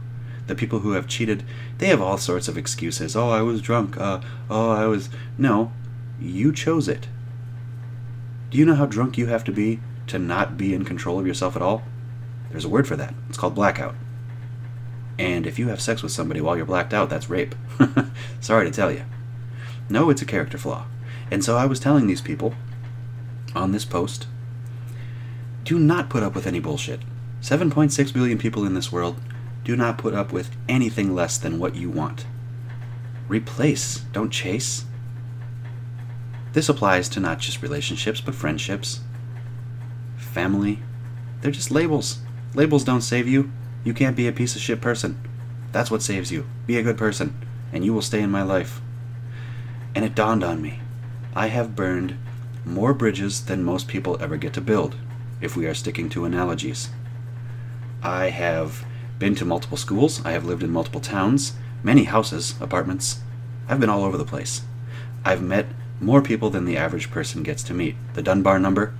The 0.47 0.55
people 0.55 0.79
who 0.79 0.91
have 0.91 1.07
cheated, 1.07 1.43
they 1.79 1.87
have 1.87 2.01
all 2.01 2.17
sorts 2.17 2.47
of 2.47 2.57
excuses. 2.57 3.15
Oh, 3.15 3.29
I 3.29 3.41
was 3.41 3.61
drunk. 3.61 3.97
Uh, 3.97 4.21
oh, 4.49 4.69
I 4.69 4.85
was. 4.85 5.09
No, 5.37 5.71
you 6.19 6.53
chose 6.53 6.87
it. 6.87 7.07
Do 8.51 8.59
you 8.59 8.65
know 8.65 8.75
how 8.75 8.85
drunk 8.85 9.17
you 9.17 9.27
have 9.27 9.43
to 9.45 9.51
be 9.51 9.79
to 10.07 10.19
not 10.19 10.57
be 10.57 10.73
in 10.73 10.85
control 10.85 11.19
of 11.19 11.25
yourself 11.25 11.55
at 11.55 11.61
all? 11.63 11.83
There's 12.51 12.65
a 12.65 12.69
word 12.69 12.87
for 12.87 12.95
that. 12.95 13.15
It's 13.27 13.37
called 13.37 13.55
blackout. 13.55 13.95
And 15.17 15.47
if 15.47 15.57
you 15.57 15.69
have 15.69 15.81
sex 15.81 16.03
with 16.03 16.11
somebody 16.11 16.41
while 16.41 16.57
you're 16.57 16.65
blacked 16.65 16.93
out, 16.93 17.09
that's 17.09 17.29
rape. 17.29 17.55
Sorry 18.41 18.65
to 18.65 18.71
tell 18.71 18.91
you. 18.91 19.05
No, 19.89 20.09
it's 20.09 20.21
a 20.21 20.25
character 20.25 20.57
flaw. 20.57 20.85
And 21.31 21.43
so 21.43 21.57
I 21.57 21.65
was 21.65 21.79
telling 21.79 22.07
these 22.07 22.21
people 22.21 22.53
on 23.55 23.71
this 23.71 23.85
post 23.85 24.27
do 25.63 25.79
not 25.79 26.09
put 26.09 26.21
up 26.21 26.35
with 26.35 26.45
any 26.45 26.59
bullshit. 26.59 27.01
7.6 27.41 28.13
billion 28.13 28.37
people 28.37 28.65
in 28.65 28.75
this 28.75 28.91
world 28.91 29.19
do 29.63 29.75
not 29.75 29.97
put 29.97 30.13
up 30.13 30.31
with 30.31 30.55
anything 30.69 31.15
less 31.15 31.37
than 31.37 31.57
what 31.57 31.75
you 31.75 31.89
want. 31.89 32.25
Replace, 33.27 33.99
don't 34.13 34.29
chase. 34.29 34.85
This 36.53 36.69
applies 36.69 37.09
to 37.09 37.19
not 37.19 37.39
just 37.39 37.63
relationships, 37.63 38.21
but 38.21 38.35
friendships, 38.35 39.01
family. 40.15 40.79
They're 41.41 41.51
just 41.51 41.71
labels. 41.71 42.19
Labels 42.53 42.83
don't 42.83 43.01
save 43.01 43.27
you. 43.27 43.51
You 43.85 43.93
can't 43.93 44.17
be 44.17 44.27
a 44.27 44.33
piece 44.33 44.55
of 44.55 44.61
shit 44.61 44.81
person. 44.81 45.17
That's 45.71 45.91
what 45.91 46.01
saves 46.01 46.31
you. 46.31 46.47
Be 46.65 46.77
a 46.77 46.83
good 46.83 46.97
person, 46.97 47.39
and 47.71 47.85
you 47.85 47.93
will 47.93 48.01
stay 48.01 48.19
in 48.19 48.31
my 48.31 48.41
life. 48.41 48.81
And 49.93 50.03
it 50.03 50.15
dawned 50.15 50.43
on 50.43 50.61
me 50.61 50.81
I 51.35 51.47
have 51.47 51.75
burned 51.75 52.17
more 52.65 52.93
bridges 52.93 53.45
than 53.45 53.63
most 53.63 53.87
people 53.87 54.17
ever 54.19 54.37
get 54.37 54.53
to 54.53 54.61
build, 54.61 54.95
if 55.39 55.55
we 55.55 55.67
are 55.67 55.75
sticking 55.75 56.09
to 56.09 56.25
analogies. 56.25 56.89
I 58.01 58.29
have 58.29 58.85
been 59.19 59.35
to 59.35 59.45
multiple 59.45 59.77
schools, 59.77 60.25
I 60.25 60.31
have 60.31 60.45
lived 60.45 60.63
in 60.63 60.71
multiple 60.71 61.01
towns, 61.01 61.53
many 61.83 62.05
houses, 62.05 62.55
apartments. 62.59 63.19
I've 63.67 63.79
been 63.79 63.89
all 63.89 64.03
over 64.03 64.17
the 64.17 64.25
place. 64.25 64.61
I've 65.23 65.43
met 65.43 65.67
more 65.99 66.21
people 66.21 66.49
than 66.49 66.65
the 66.65 66.77
average 66.77 67.11
person 67.11 67.43
gets 67.43 67.61
to 67.63 67.73
meet. 67.73 67.95
The 68.15 68.23
Dunbar 68.23 68.57
number, 68.57 68.95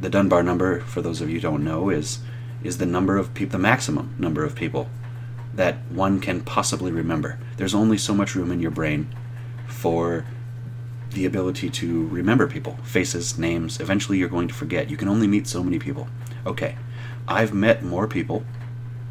the 0.00 0.10
Dunbar 0.10 0.44
number, 0.44 0.80
for 0.80 1.02
those 1.02 1.20
of 1.20 1.28
you 1.28 1.36
who 1.36 1.40
don't 1.40 1.64
know, 1.64 1.88
is 1.88 2.20
is 2.64 2.78
the 2.78 2.86
number 2.86 3.16
of 3.16 3.32
people, 3.34 3.52
the 3.52 3.58
maximum 3.58 4.16
number 4.18 4.44
of 4.44 4.56
people 4.56 4.88
that 5.54 5.76
one 5.90 6.18
can 6.18 6.40
possibly 6.40 6.90
remember. 6.90 7.38
There's 7.56 7.74
only 7.74 7.98
so 7.98 8.14
much 8.14 8.34
room 8.34 8.50
in 8.50 8.60
your 8.60 8.72
brain 8.72 9.14
for 9.68 10.24
the 11.10 11.26
ability 11.26 11.70
to 11.70 12.08
remember 12.08 12.48
people, 12.48 12.76
faces, 12.82 13.38
names. 13.38 13.80
Eventually, 13.80 14.18
you're 14.18 14.28
going 14.28 14.48
to 14.48 14.54
forget. 14.54 14.90
You 14.90 14.96
can 14.96 15.08
only 15.08 15.28
meet 15.28 15.46
so 15.46 15.62
many 15.62 15.78
people. 15.78 16.08
Okay, 16.44 16.76
I've 17.28 17.54
met 17.54 17.84
more 17.84 18.08
people 18.08 18.44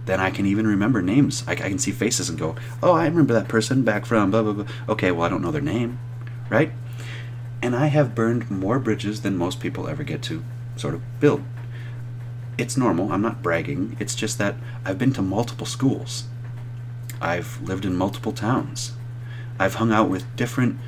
than 0.05 0.19
I 0.19 0.31
can 0.31 0.45
even 0.45 0.67
remember 0.67 1.01
names. 1.01 1.43
I, 1.47 1.53
I 1.53 1.55
can 1.55 1.79
see 1.79 1.91
faces 1.91 2.29
and 2.29 2.37
go, 2.37 2.55
oh, 2.81 2.91
I 2.91 3.05
remember 3.05 3.33
that 3.33 3.47
person 3.47 3.83
back 3.83 4.05
from 4.05 4.31
blah, 4.31 4.43
blah, 4.43 4.53
blah. 4.53 4.65
Okay, 4.89 5.11
well, 5.11 5.25
I 5.25 5.29
don't 5.29 5.41
know 5.41 5.51
their 5.51 5.61
name, 5.61 5.99
right? 6.49 6.71
And 7.61 7.73
I 7.75 7.87
have 7.87 8.13
burned 8.13 8.51
more 8.51 8.79
bridges 8.79 9.21
than 9.21 9.37
most 9.37 9.61
people 9.61 9.87
ever 9.87 10.03
get 10.03 10.21
to 10.23 10.43
sort 10.75 10.93
of 10.93 11.01
build. 11.21 11.43
It's 12.57 12.77
normal. 12.77 13.11
I'm 13.11 13.21
not 13.21 13.41
bragging. 13.41 13.97
It's 13.99 14.15
just 14.15 14.37
that 14.37 14.55
I've 14.85 14.97
been 14.97 15.13
to 15.13 15.21
multiple 15.21 15.65
schools. 15.65 16.25
I've 17.19 17.61
lived 17.61 17.85
in 17.85 17.95
multiple 17.95 18.31
towns. 18.31 18.93
I've 19.59 19.75
hung 19.75 19.91
out 19.91 20.09
with 20.09 20.35
different 20.35 20.79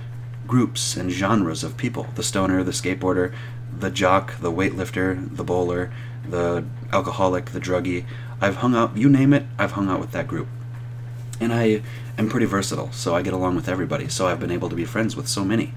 groups 0.48 0.96
and 0.96 1.10
genres 1.10 1.64
of 1.64 1.78
people 1.78 2.08
the 2.16 2.24
stoner, 2.24 2.64
the 2.64 2.72
skateboarder, 2.72 3.34
the 3.78 3.90
jock, 3.90 4.40
the 4.40 4.52
weightlifter, 4.52 5.36
the 5.36 5.44
bowler, 5.44 5.92
the 6.28 6.66
alcoholic, 6.92 7.52
the 7.52 7.60
druggie. 7.60 8.06
I've 8.42 8.58
hung 8.58 8.76
out, 8.76 8.96
you 8.98 9.10
name 9.10 9.34
it, 9.34 9.46
I've 9.58 9.72
hung 9.72 9.90
out 9.90 10.00
with 10.00 10.12
that 10.12 10.28
group. 10.28 10.48
And 11.40 11.54
I 11.54 11.82
am 12.18 12.30
pretty 12.30 12.46
versatile, 12.46 12.92
so 12.92 13.16
I 13.16 13.22
get 13.22 13.34
along 13.34 13.56
with 13.56 13.68
everybody, 13.68 14.08
so 14.08 14.28
I've 14.28 14.40
been 14.40 14.52
able 14.52 14.70
to 14.70 14.76
be 14.76 14.86
friends 14.86 15.16
with 15.16 15.28
so 15.28 15.44
many. 15.44 15.74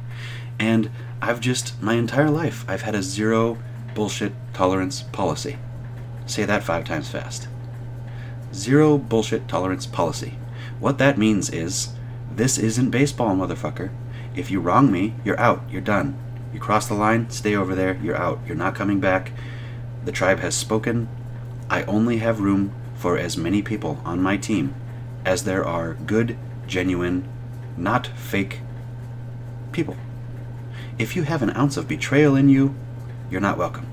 And 0.59 0.91
I've 1.23 1.41
just, 1.41 1.81
my 1.83 1.95
entire 1.95 2.31
life, 2.31 2.65
I've 2.69 2.83
had 2.83 2.95
a 2.95 3.03
zero 3.03 3.59
bullshit 3.95 4.33
tolerance 4.53 5.03
policy. 5.03 5.57
Say 6.29 6.45
that 6.45 6.63
five 6.63 6.85
times 6.85 7.09
fast. 7.09 7.49
Zero 8.55 8.99
bullshit 8.99 9.49
tolerance 9.49 9.87
policy. 9.87 10.35
What 10.79 10.99
that 10.99 11.19
means 11.19 11.51
is, 11.51 11.89
this 12.31 12.59
isn't 12.59 12.91
baseball, 12.91 13.35
motherfucker. 13.35 13.91
If 14.37 14.51
you 14.51 14.61
wrong 14.61 14.93
me, 14.93 15.15
you're 15.25 15.41
out. 15.41 15.63
You're 15.71 15.81
done. 15.81 16.17
You 16.53 16.61
cross 16.61 16.87
the 16.87 16.95
line, 16.95 17.31
stay 17.31 17.57
over 17.57 17.75
there, 17.75 17.99
you're 18.03 18.17
out. 18.17 18.41
You're 18.47 18.57
not 18.57 18.75
coming 18.75 19.01
back. 19.01 19.33
The 20.05 20.13
tribe 20.13 20.41
has 20.41 20.55
spoken. 20.55 21.09
I 21.69 21.83
only 21.85 22.19
have 22.19 22.41
room 22.41 22.73
for 22.95 23.19
as 23.19 23.37
many 23.37 23.63
people 23.63 24.01
on 24.05 24.23
my 24.23 24.37
team 24.37 24.75
as 25.25 25.45
there 25.45 25.65
are 25.65 25.95
good, 25.95 26.37
genuine, 26.67 27.27
not 27.77 28.07
fake 28.07 28.61
people. 29.73 29.97
If 30.99 31.17
you 31.17 31.23
have 31.23 31.43
an 31.43 31.57
ounce 31.57 31.77
of 31.77 31.89
betrayal 31.89 32.37
in 32.37 32.49
you, 32.49 32.75
you're 33.31 33.41
not 33.41 33.59
welcome. 33.59 33.87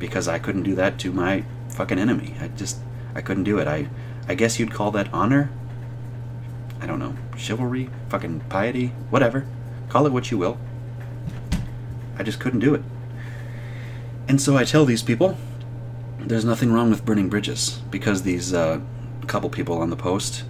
Because 0.00 0.26
I 0.26 0.40
couldn't 0.40 0.64
do 0.64 0.74
that 0.74 0.98
to 0.98 1.12
my 1.12 1.44
fucking 1.68 2.00
enemy. 2.00 2.34
I 2.40 2.48
just, 2.48 2.78
I 3.14 3.20
couldn't 3.20 3.44
do 3.44 3.60
it. 3.60 3.68
I, 3.68 3.88
I 4.26 4.34
guess 4.34 4.58
you'd 4.58 4.72
call 4.72 4.90
that 4.90 5.12
honor. 5.12 5.50
I 6.80 6.86
don't 6.86 6.98
know, 6.98 7.14
chivalry, 7.36 7.88
fucking 8.08 8.40
piety, 8.48 8.88
whatever. 9.10 9.46
Call 9.88 10.06
it 10.06 10.12
what 10.12 10.32
you 10.32 10.38
will. 10.38 10.58
I 12.18 12.24
just 12.24 12.40
couldn't 12.40 12.60
do 12.60 12.74
it. 12.74 12.82
And 14.26 14.40
so 14.40 14.56
I 14.56 14.64
tell 14.64 14.84
these 14.84 15.02
people, 15.02 15.36
there's 16.18 16.44
nothing 16.44 16.72
wrong 16.72 16.90
with 16.90 17.04
burning 17.04 17.28
bridges 17.28 17.80
because 17.90 18.22
these 18.22 18.52
uh, 18.52 18.80
couple 19.26 19.48
people 19.48 19.78
on 19.78 19.90
the 19.90 19.96
post, 19.96 20.44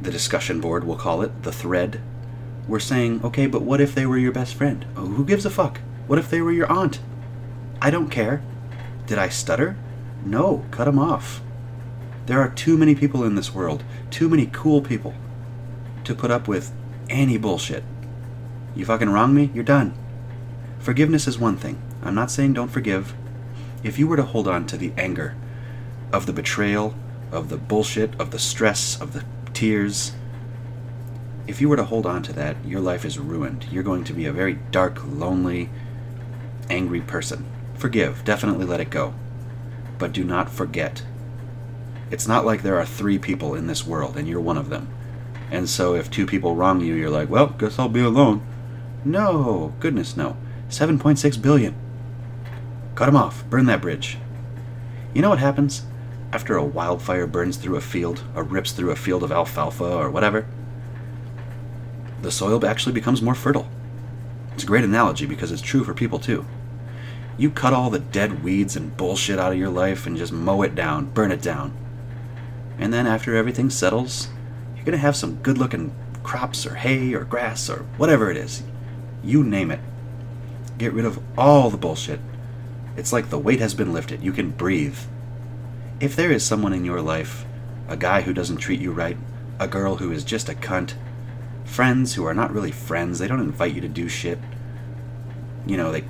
the 0.00 0.10
discussion 0.10 0.60
board, 0.60 0.84
we'll 0.84 0.96
call 0.96 1.22
it, 1.22 1.42
the 1.42 1.52
thread, 1.52 2.00
were 2.66 2.80
saying, 2.80 3.20
okay, 3.22 3.46
but 3.46 3.62
what 3.62 3.80
if 3.80 3.94
they 3.94 4.06
were 4.06 4.16
your 4.16 4.32
best 4.32 4.54
friend? 4.54 4.86
Oh, 4.96 5.06
who 5.06 5.24
gives 5.24 5.44
a 5.44 5.50
fuck? 5.50 5.80
What 6.06 6.18
if 6.18 6.30
they 6.30 6.40
were 6.40 6.52
your 6.52 6.70
aunt? 6.72 7.00
I 7.80 7.90
don't 7.90 8.10
care. 8.10 8.42
Did 9.06 9.18
I 9.18 9.28
stutter? 9.28 9.76
No, 10.24 10.64
cut 10.70 10.88
him 10.88 10.98
off. 10.98 11.40
There 12.26 12.40
are 12.40 12.48
too 12.48 12.76
many 12.76 12.94
people 12.94 13.22
in 13.22 13.36
this 13.36 13.54
world, 13.54 13.84
too 14.10 14.28
many 14.28 14.46
cool 14.46 14.82
people, 14.82 15.14
to 16.04 16.14
put 16.14 16.30
up 16.30 16.48
with 16.48 16.72
any 17.08 17.38
bullshit. 17.38 17.84
You 18.74 18.84
fucking 18.84 19.10
wrong 19.10 19.34
me, 19.34 19.50
you're 19.54 19.62
done. 19.62 19.94
Forgiveness 20.80 21.26
is 21.26 21.38
one 21.38 21.56
thing. 21.56 21.80
I'm 22.02 22.14
not 22.14 22.30
saying 22.30 22.54
don't 22.54 22.70
forgive. 22.70 23.14
If 23.82 23.98
you 23.98 24.08
were 24.08 24.16
to 24.16 24.24
hold 24.24 24.48
on 24.48 24.66
to 24.66 24.76
the 24.76 24.92
anger 24.96 25.36
of 26.12 26.26
the 26.26 26.32
betrayal, 26.32 26.94
of 27.30 27.48
the 27.48 27.56
bullshit, 27.56 28.18
of 28.20 28.30
the 28.30 28.38
stress, 28.38 29.00
of 29.00 29.12
the 29.12 29.24
tears, 29.52 30.12
if 31.46 31.60
you 31.60 31.68
were 31.68 31.76
to 31.76 31.84
hold 31.84 32.06
on 32.06 32.22
to 32.24 32.32
that, 32.32 32.56
your 32.64 32.80
life 32.80 33.04
is 33.04 33.18
ruined. 33.18 33.66
You're 33.70 33.84
going 33.84 34.04
to 34.04 34.12
be 34.12 34.26
a 34.26 34.32
very 34.32 34.54
dark, 34.72 34.98
lonely, 35.06 35.70
angry 36.68 37.00
person. 37.00 37.46
Forgive, 37.78 38.24
definitely 38.24 38.64
let 38.64 38.80
it 38.80 38.90
go. 38.90 39.14
But 39.98 40.12
do 40.12 40.24
not 40.24 40.50
forget. 40.50 41.02
It's 42.10 42.28
not 42.28 42.46
like 42.46 42.62
there 42.62 42.78
are 42.78 42.86
three 42.86 43.18
people 43.18 43.54
in 43.54 43.66
this 43.66 43.86
world 43.86 44.16
and 44.16 44.28
you're 44.28 44.40
one 44.40 44.56
of 44.56 44.70
them. 44.70 44.88
And 45.50 45.68
so 45.68 45.94
if 45.94 46.10
two 46.10 46.26
people 46.26 46.54
wrong 46.54 46.80
you, 46.80 46.94
you're 46.94 47.10
like, 47.10 47.28
well, 47.28 47.48
guess 47.48 47.78
I'll 47.78 47.88
be 47.88 48.00
alone. 48.00 48.46
No, 49.04 49.74
goodness 49.80 50.16
no. 50.16 50.36
7.6 50.68 51.40
billion. 51.40 51.74
Cut 52.94 53.06
them 53.06 53.16
off. 53.16 53.44
Burn 53.48 53.66
that 53.66 53.82
bridge. 53.82 54.18
You 55.14 55.22
know 55.22 55.30
what 55.30 55.38
happens 55.38 55.84
after 56.32 56.56
a 56.56 56.64
wildfire 56.64 57.26
burns 57.26 57.56
through 57.56 57.76
a 57.76 57.80
field 57.80 58.22
or 58.34 58.42
rips 58.42 58.72
through 58.72 58.90
a 58.90 58.96
field 58.96 59.22
of 59.22 59.32
alfalfa 59.32 59.84
or 59.84 60.10
whatever? 60.10 60.46
The 62.22 62.32
soil 62.32 62.64
actually 62.66 62.92
becomes 62.92 63.22
more 63.22 63.34
fertile. 63.34 63.68
It's 64.54 64.64
a 64.64 64.66
great 64.66 64.84
analogy 64.84 65.26
because 65.26 65.52
it's 65.52 65.62
true 65.62 65.84
for 65.84 65.94
people 65.94 66.18
too. 66.18 66.44
You 67.38 67.50
cut 67.50 67.74
all 67.74 67.90
the 67.90 67.98
dead 67.98 68.42
weeds 68.42 68.76
and 68.76 68.96
bullshit 68.96 69.38
out 69.38 69.52
of 69.52 69.58
your 69.58 69.68
life 69.68 70.06
and 70.06 70.16
just 70.16 70.32
mow 70.32 70.62
it 70.62 70.74
down, 70.74 71.10
burn 71.10 71.30
it 71.30 71.42
down. 71.42 71.76
And 72.78 72.92
then 72.92 73.06
after 73.06 73.36
everything 73.36 73.68
settles, 73.68 74.28
you're 74.76 74.92
to 74.92 74.96
have 74.96 75.16
some 75.16 75.36
good 75.36 75.58
looking 75.58 75.94
crops 76.22 76.66
or 76.66 76.76
hay 76.76 77.12
or 77.14 77.24
grass 77.24 77.68
or 77.68 77.84
whatever 77.98 78.30
it 78.30 78.36
is. 78.36 78.62
You 79.22 79.44
name 79.44 79.70
it. 79.70 79.80
Get 80.78 80.92
rid 80.92 81.04
of 81.04 81.18
all 81.36 81.70
the 81.70 81.76
bullshit. 81.76 82.20
It's 82.96 83.12
like 83.12 83.28
the 83.28 83.38
weight 83.38 83.60
has 83.60 83.74
been 83.74 83.92
lifted. 83.92 84.22
You 84.22 84.32
can 84.32 84.50
breathe. 84.50 84.98
If 86.00 86.16
there 86.16 86.32
is 86.32 86.44
someone 86.44 86.72
in 86.72 86.84
your 86.84 87.02
life, 87.02 87.44
a 87.88 87.96
guy 87.96 88.22
who 88.22 88.32
doesn't 88.32 88.58
treat 88.58 88.80
you 88.80 88.92
right, 88.92 89.16
a 89.58 89.68
girl 89.68 89.96
who 89.96 90.10
is 90.10 90.24
just 90.24 90.48
a 90.48 90.54
cunt, 90.54 90.94
friends 91.64 92.14
who 92.14 92.24
are 92.24 92.34
not 92.34 92.52
really 92.52 92.72
friends, 92.72 93.18
they 93.18 93.28
don't 93.28 93.40
invite 93.40 93.74
you 93.74 93.80
to 93.80 93.88
do 93.88 94.08
shit, 94.08 94.38
you 95.66 95.76
know, 95.76 95.90
they 95.90 96.04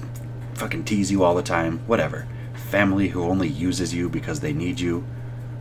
fucking 0.57 0.85
tease 0.85 1.11
you 1.11 1.23
all 1.23 1.35
the 1.35 1.43
time, 1.43 1.79
whatever. 1.87 2.27
Family 2.55 3.09
who 3.09 3.23
only 3.23 3.49
uses 3.49 3.95
you 3.95 4.09
because 4.09 4.41
they 4.41 4.53
need 4.53 4.81
you. 4.81 5.05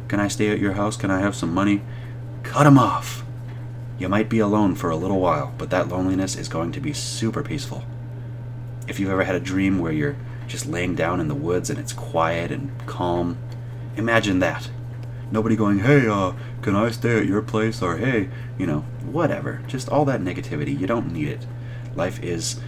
Can 0.08 0.20
I 0.20 0.28
stay 0.28 0.50
at 0.50 0.60
your 0.60 0.74
house? 0.74 0.98
Can 0.98 1.12
I 1.12 1.20
have 1.20 1.36
some 1.36 1.54
money? 1.54 1.82
Cut 2.44 2.64
them 2.64 2.78
off. 2.78 3.24
You 3.98 4.10
might 4.10 4.30
be 4.30 4.40
alone 4.40 4.76
for 4.76 4.90
a 4.90 4.96
little 4.96 5.20
while, 5.20 5.54
but 5.58 5.70
that 5.70 5.90
loneliness 5.90 6.36
is 6.36 6.48
going 6.48 6.72
to 6.74 6.80
be 6.80 6.94
super 6.94 7.44
peaceful. 7.44 7.84
If 8.88 9.00
you've 9.00 9.10
ever 9.10 9.24
had 9.24 9.36
a 9.36 9.40
dream 9.40 9.80
where 9.80 9.92
you're 9.92 10.18
just 10.48 10.66
laying 10.66 10.96
down 10.96 11.20
in 11.20 11.28
the 11.28 11.36
woods 11.36 11.70
and 11.70 11.80
it's 11.80 11.94
quiet 11.94 12.52
and 12.52 12.72
calm, 12.86 13.38
imagine 13.96 14.40
that. 14.40 14.70
Nobody 15.32 15.56
going, 15.56 15.80
hey, 15.80 16.08
uh, 16.08 16.34
can 16.62 16.76
I 16.76 16.92
stay 16.92 17.20
at 17.20 17.26
your 17.26 17.42
place? 17.42 17.82
Or 17.82 17.98
hey, 17.98 18.30
you 18.58 18.68
know, 18.68 18.82
whatever. 19.04 19.62
Just 19.68 19.90
all 19.90 20.06
that 20.06 20.22
negativity. 20.22 20.78
You 20.78 20.88
don't 20.88 21.12
need 21.12 21.30
it. 21.30 21.48
Life 21.96 22.22
is. 22.22 22.60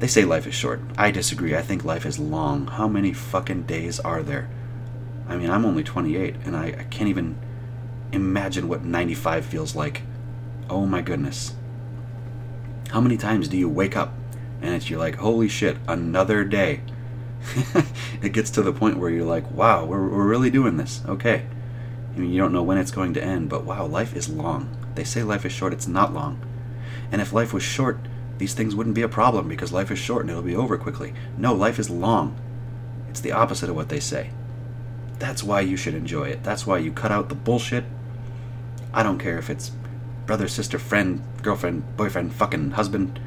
They 0.00 0.06
say 0.06 0.24
life 0.24 0.46
is 0.46 0.54
short. 0.54 0.80
I 0.96 1.10
disagree. 1.10 1.54
I 1.54 1.60
think 1.60 1.84
life 1.84 2.06
is 2.06 2.18
long. 2.18 2.66
How 2.66 2.88
many 2.88 3.12
fucking 3.12 3.64
days 3.64 4.00
are 4.00 4.22
there? 4.22 4.48
I 5.28 5.36
mean, 5.36 5.50
I'm 5.50 5.66
only 5.66 5.84
28, 5.84 6.36
and 6.44 6.56
I, 6.56 6.68
I 6.68 6.86
can't 6.90 7.10
even 7.10 7.38
imagine 8.10 8.66
what 8.66 8.82
95 8.82 9.44
feels 9.44 9.76
like. 9.76 10.02
Oh 10.70 10.86
my 10.86 11.02
goodness. 11.02 11.54
How 12.88 13.00
many 13.02 13.18
times 13.18 13.46
do 13.46 13.58
you 13.58 13.68
wake 13.68 13.96
up 13.96 14.14
and 14.62 14.74
it's 14.74 14.88
you're 14.88 14.98
like, 14.98 15.16
holy 15.16 15.48
shit, 15.48 15.76
another 15.86 16.44
day? 16.44 16.80
it 18.22 18.32
gets 18.32 18.50
to 18.52 18.62
the 18.62 18.72
point 18.72 18.98
where 18.98 19.10
you're 19.10 19.24
like, 19.24 19.50
wow, 19.50 19.84
we're, 19.84 20.08
we're 20.08 20.26
really 20.26 20.50
doing 20.50 20.78
this. 20.78 21.02
Okay. 21.06 21.46
I 22.14 22.18
mean, 22.18 22.32
you 22.32 22.40
don't 22.40 22.52
know 22.52 22.62
when 22.62 22.78
it's 22.78 22.90
going 22.90 23.12
to 23.14 23.22
end, 23.22 23.50
but 23.50 23.64
wow, 23.64 23.84
life 23.86 24.16
is 24.16 24.30
long. 24.30 24.74
They 24.94 25.04
say 25.04 25.22
life 25.22 25.44
is 25.44 25.52
short, 25.52 25.74
it's 25.74 25.86
not 25.86 26.14
long. 26.14 26.40
And 27.12 27.20
if 27.20 27.34
life 27.34 27.52
was 27.52 27.62
short, 27.62 28.00
these 28.40 28.54
things 28.54 28.74
wouldn't 28.74 28.94
be 28.94 29.02
a 29.02 29.08
problem 29.08 29.48
because 29.48 29.70
life 29.70 29.90
is 29.90 29.98
short 29.98 30.22
and 30.22 30.30
it'll 30.30 30.42
be 30.42 30.56
over 30.56 30.78
quickly. 30.78 31.12
No, 31.36 31.52
life 31.52 31.78
is 31.78 31.90
long. 31.90 32.40
It's 33.10 33.20
the 33.20 33.32
opposite 33.32 33.68
of 33.68 33.76
what 33.76 33.90
they 33.90 34.00
say. 34.00 34.30
That's 35.18 35.42
why 35.42 35.60
you 35.60 35.76
should 35.76 35.94
enjoy 35.94 36.30
it. 36.30 36.42
That's 36.42 36.66
why 36.66 36.78
you 36.78 36.90
cut 36.90 37.12
out 37.12 37.28
the 37.28 37.34
bullshit. 37.34 37.84
I 38.94 39.02
don't 39.02 39.18
care 39.18 39.38
if 39.38 39.50
it's 39.50 39.72
brother, 40.24 40.48
sister, 40.48 40.78
friend, 40.78 41.22
girlfriend, 41.42 41.98
boyfriend, 41.98 42.32
fucking 42.32 42.70
husband. 42.70 43.20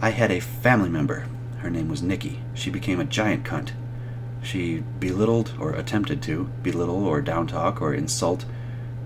I 0.00 0.10
had 0.10 0.32
a 0.32 0.40
family 0.40 0.90
member. 0.90 1.28
Her 1.58 1.70
name 1.70 1.88
was 1.88 2.02
Nikki. 2.02 2.40
She 2.54 2.70
became 2.70 2.98
a 2.98 3.04
giant 3.04 3.44
cunt. 3.44 3.70
She 4.42 4.82
belittled, 4.98 5.54
or 5.60 5.74
attempted 5.74 6.20
to, 6.22 6.50
belittle 6.64 7.06
or 7.06 7.22
downtalk 7.22 7.80
or 7.80 7.94
insult 7.94 8.44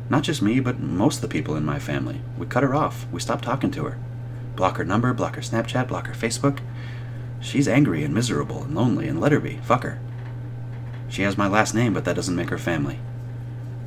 not 0.08 0.22
just 0.22 0.40
me, 0.40 0.60
but 0.60 0.78
most 0.78 1.16
of 1.16 1.22
the 1.22 1.28
people 1.28 1.56
in 1.56 1.64
my 1.64 1.78
family. 1.78 2.22
We 2.38 2.46
cut 2.46 2.62
her 2.62 2.74
off. 2.74 3.06
We 3.10 3.20
stopped 3.20 3.44
talking 3.44 3.70
to 3.72 3.84
her. 3.84 3.98
Block 4.56 4.78
her 4.78 4.84
number, 4.84 5.12
block 5.12 5.36
her 5.36 5.42
Snapchat, 5.42 5.88
block 5.88 6.06
her 6.06 6.14
Facebook. 6.14 6.60
She's 7.40 7.68
angry 7.68 8.02
and 8.02 8.14
miserable 8.14 8.64
and 8.64 8.74
lonely, 8.74 9.06
and 9.06 9.20
let 9.20 9.32
her 9.32 9.40
be. 9.40 9.58
Fuck 9.58 9.82
her. 9.84 10.00
She 11.08 11.22
has 11.22 11.38
my 11.38 11.46
last 11.46 11.74
name, 11.74 11.92
but 11.92 12.04
that 12.06 12.16
doesn't 12.16 12.34
make 12.34 12.50
her 12.50 12.58
family. 12.58 12.98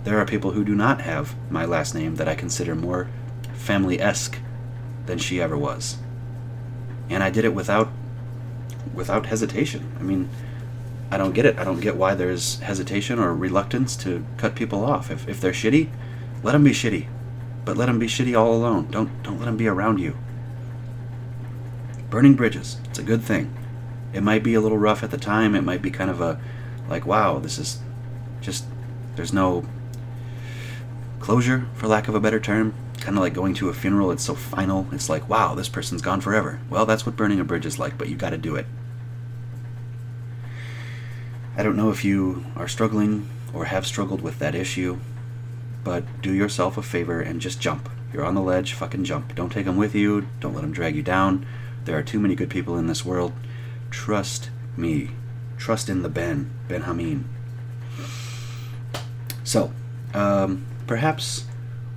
There 0.04 0.20
are 0.20 0.26
people 0.26 0.52
who 0.52 0.64
do 0.64 0.76
not 0.76 1.02
have 1.02 1.36
my 1.52 1.66
last 1.66 1.94
name 1.94 2.16
that 2.16 2.28
I 2.30 2.36
consider 2.36 2.76
more 2.76 3.10
family 3.54 4.00
esque 4.00 4.40
than 5.06 5.18
she 5.18 5.42
ever 5.42 5.58
was. 5.58 5.98
And 7.10 7.24
I 7.24 7.30
did 7.30 7.44
it 7.44 7.54
without 7.54 7.90
without 8.94 9.26
hesitation. 9.26 9.92
I 10.00 10.04
mean, 10.04 10.30
I 11.12 11.18
don't 11.18 11.34
get 11.34 11.46
it. 11.46 11.58
I 11.58 11.64
don't 11.64 11.82
get 11.82 11.96
why 11.96 12.14
there's 12.14 12.60
hesitation 12.60 13.20
or 13.20 13.34
reluctance 13.34 13.96
to 13.98 14.26
cut 14.38 14.56
people 14.56 14.86
off. 14.86 15.12
If, 15.12 15.28
if 15.28 15.42
they're 15.42 15.52
shitty, 15.52 15.90
let 16.44 16.54
them 16.54 16.64
be 16.64 16.72
shitty, 16.72 17.08
but 17.66 17.76
let 17.76 17.88
them 17.88 18.00
be 18.00 18.08
shitty 18.08 18.40
all 18.40 18.54
alone. 18.54 18.90
Don't 18.92 19.22
don't 19.24 19.40
let 19.40 19.46
them 19.46 19.58
be 19.58 19.68
around 19.68 20.00
you. 20.00 20.16
Burning 22.10 22.36
bridges, 22.36 22.78
it's 22.86 23.00
a 23.00 23.04
good 23.04 23.22
thing. 23.22 23.54
It 24.14 24.24
might 24.24 24.44
be 24.44 24.54
a 24.56 24.62
little 24.62 24.78
rough 24.78 25.04
at 25.04 25.12
the 25.12 25.18
time. 25.18 25.56
It 25.56 25.64
might 25.64 25.82
be 25.82 25.92
kind 25.92 26.10
of 26.10 26.22
a 26.22 26.40
like, 26.88 27.06
wow, 27.06 27.40
this 27.40 27.60
is 27.60 27.80
just 28.42 28.66
there's 29.16 29.34
no 29.34 29.66
closure, 31.20 31.68
for 31.76 31.88
lack 31.88 32.08
of 32.08 32.16
a 32.16 32.20
better 32.20 32.40
term. 32.40 32.74
Kind 33.00 33.18
of 33.18 33.22
like 33.22 33.34
going 33.34 33.54
to 33.56 33.70
a 33.70 33.74
funeral. 33.74 34.12
It's 34.12 34.24
so 34.24 34.36
final. 34.36 34.88
It's 34.92 35.10
like, 35.10 35.30
wow, 35.30 35.56
this 35.56 35.70
person's 35.70 36.02
gone 36.02 36.22
forever. 36.22 36.60
Well, 36.70 36.86
that's 36.86 37.06
what 37.06 37.16
burning 37.16 37.40
a 37.40 37.44
bridge 37.44 37.66
is 37.66 37.80
like, 37.80 37.98
but 37.98 38.10
you 38.10 38.16
got 38.16 38.32
to 38.32 38.38
do 38.38 38.56
it. 38.56 38.66
I 41.56 41.64
don't 41.64 41.78
know 41.78 41.92
if 41.92 42.04
you 42.04 42.46
are 42.56 42.68
struggling 42.68 43.30
or 43.54 43.66
have 43.66 43.86
struggled 43.86 44.22
with 44.22 44.40
that 44.40 44.56
issue 44.56 45.00
but 45.84 46.22
do 46.22 46.34
yourself 46.34 46.78
a 46.78 46.82
favor 46.82 47.22
and 47.22 47.42
just 47.42 47.60
jump. 47.60 47.90
You're 48.14 48.26
on 48.26 48.36
the 48.36 48.42
ledge, 48.42 48.74
fucking 48.74 49.04
jump. 49.04 49.36
Don't 49.36 49.52
take 49.52 49.66
them 49.66 49.78
with 49.78 49.96
you. 49.96 50.28
Don't 50.40 50.54
let 50.54 50.62
them 50.62 50.72
drag 50.72 50.96
you 50.96 51.04
down. 51.04 51.46
There 51.90 51.98
are 51.98 52.04
too 52.04 52.20
many 52.20 52.36
good 52.36 52.52
people 52.52 52.78
in 52.78 52.86
this 52.86 53.04
world. 53.04 53.34
Trust 53.90 54.52
me. 54.78 55.10
Trust 55.58 55.90
in 55.90 56.04
the 56.04 56.08
Ben, 56.08 56.52
Ben 56.68 56.84
Hameen. 56.84 57.24
So, 59.44 59.74
um, 60.14 60.68
perhaps 60.86 61.46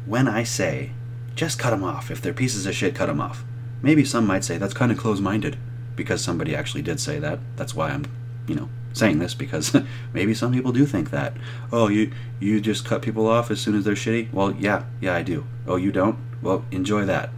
when 0.06 0.28
I 0.28 0.44
say, 0.44 0.92
just 1.34 1.58
cut 1.58 1.72
them 1.72 1.84
off. 1.84 2.10
If 2.10 2.22
they're 2.22 2.32
pieces 2.32 2.64
of 2.64 2.74
shit, 2.74 2.94
cut 2.94 3.04
them 3.04 3.20
off. 3.20 3.44
Maybe 3.82 4.02
some 4.02 4.26
might 4.26 4.44
say 4.44 4.56
that's 4.56 4.72
kind 4.72 4.90
of 4.90 4.96
close 4.96 5.20
minded 5.20 5.58
because 5.94 6.24
somebody 6.24 6.56
actually 6.56 6.80
did 6.80 6.98
say 6.98 7.18
that. 7.18 7.38
That's 7.56 7.74
why 7.74 7.90
I'm, 7.90 8.06
you 8.46 8.54
know, 8.54 8.70
saying 8.94 9.18
this 9.18 9.34
because 9.34 9.76
maybe 10.14 10.32
some 10.32 10.54
people 10.54 10.72
do 10.72 10.86
think 10.86 11.10
that. 11.10 11.34
Oh, 11.70 11.88
you 11.88 12.12
you 12.40 12.62
just 12.62 12.86
cut 12.86 13.02
people 13.02 13.26
off 13.26 13.50
as 13.50 13.60
soon 13.60 13.74
as 13.74 13.84
they're 13.84 13.92
shitty? 13.92 14.32
Well, 14.32 14.52
yeah, 14.52 14.84
yeah, 15.02 15.14
I 15.14 15.20
do. 15.20 15.46
Oh, 15.66 15.76
you 15.76 15.92
don't? 15.92 16.16
Well, 16.40 16.64
enjoy 16.70 17.04
that. 17.04 17.28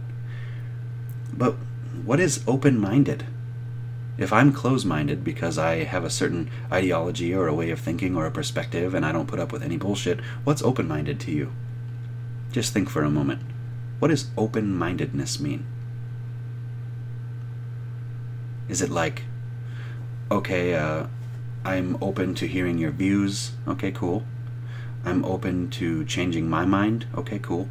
But 1.33 1.57
what 2.05 2.19
is 2.19 2.43
open-minded? 2.47 3.25
If 4.17 4.31
I'm 4.31 4.53
closed-minded 4.53 5.23
because 5.23 5.57
I 5.57 5.83
have 5.83 6.05
a 6.05 6.09
certain 6.09 6.49
ideology 6.71 7.33
or 7.33 7.47
a 7.47 7.53
way 7.53 7.71
of 7.71 7.79
thinking 7.79 8.15
or 8.15 8.25
a 8.25 8.31
perspective 8.31 8.93
and 8.93 9.05
I 9.05 9.11
don't 9.11 9.27
put 9.27 9.39
up 9.39 9.51
with 9.51 9.63
any 9.63 9.75
bullshit, 9.75 10.19
what's 10.43 10.61
open-minded 10.61 11.19
to 11.21 11.31
you? 11.31 11.51
Just 12.51 12.73
think 12.73 12.89
for 12.89 13.03
a 13.03 13.09
moment. 13.09 13.41
What 13.99 14.09
does 14.09 14.29
open-mindedness 14.37 15.39
mean? 15.39 15.65
Is 18.69 18.81
it 18.81 18.89
like 18.89 19.23
okay, 20.31 20.73
uh, 20.73 21.05
I'm 21.63 21.97
open 22.01 22.35
to 22.35 22.47
hearing 22.47 22.77
your 22.77 22.91
views. 22.91 23.51
Okay, 23.67 23.91
cool. 23.91 24.23
I'm 25.03 25.23
open 25.23 25.69
to 25.71 26.03
changing 26.05 26.49
my 26.49 26.65
mind. 26.65 27.05
Okay, 27.15 27.39
cool. 27.39 27.69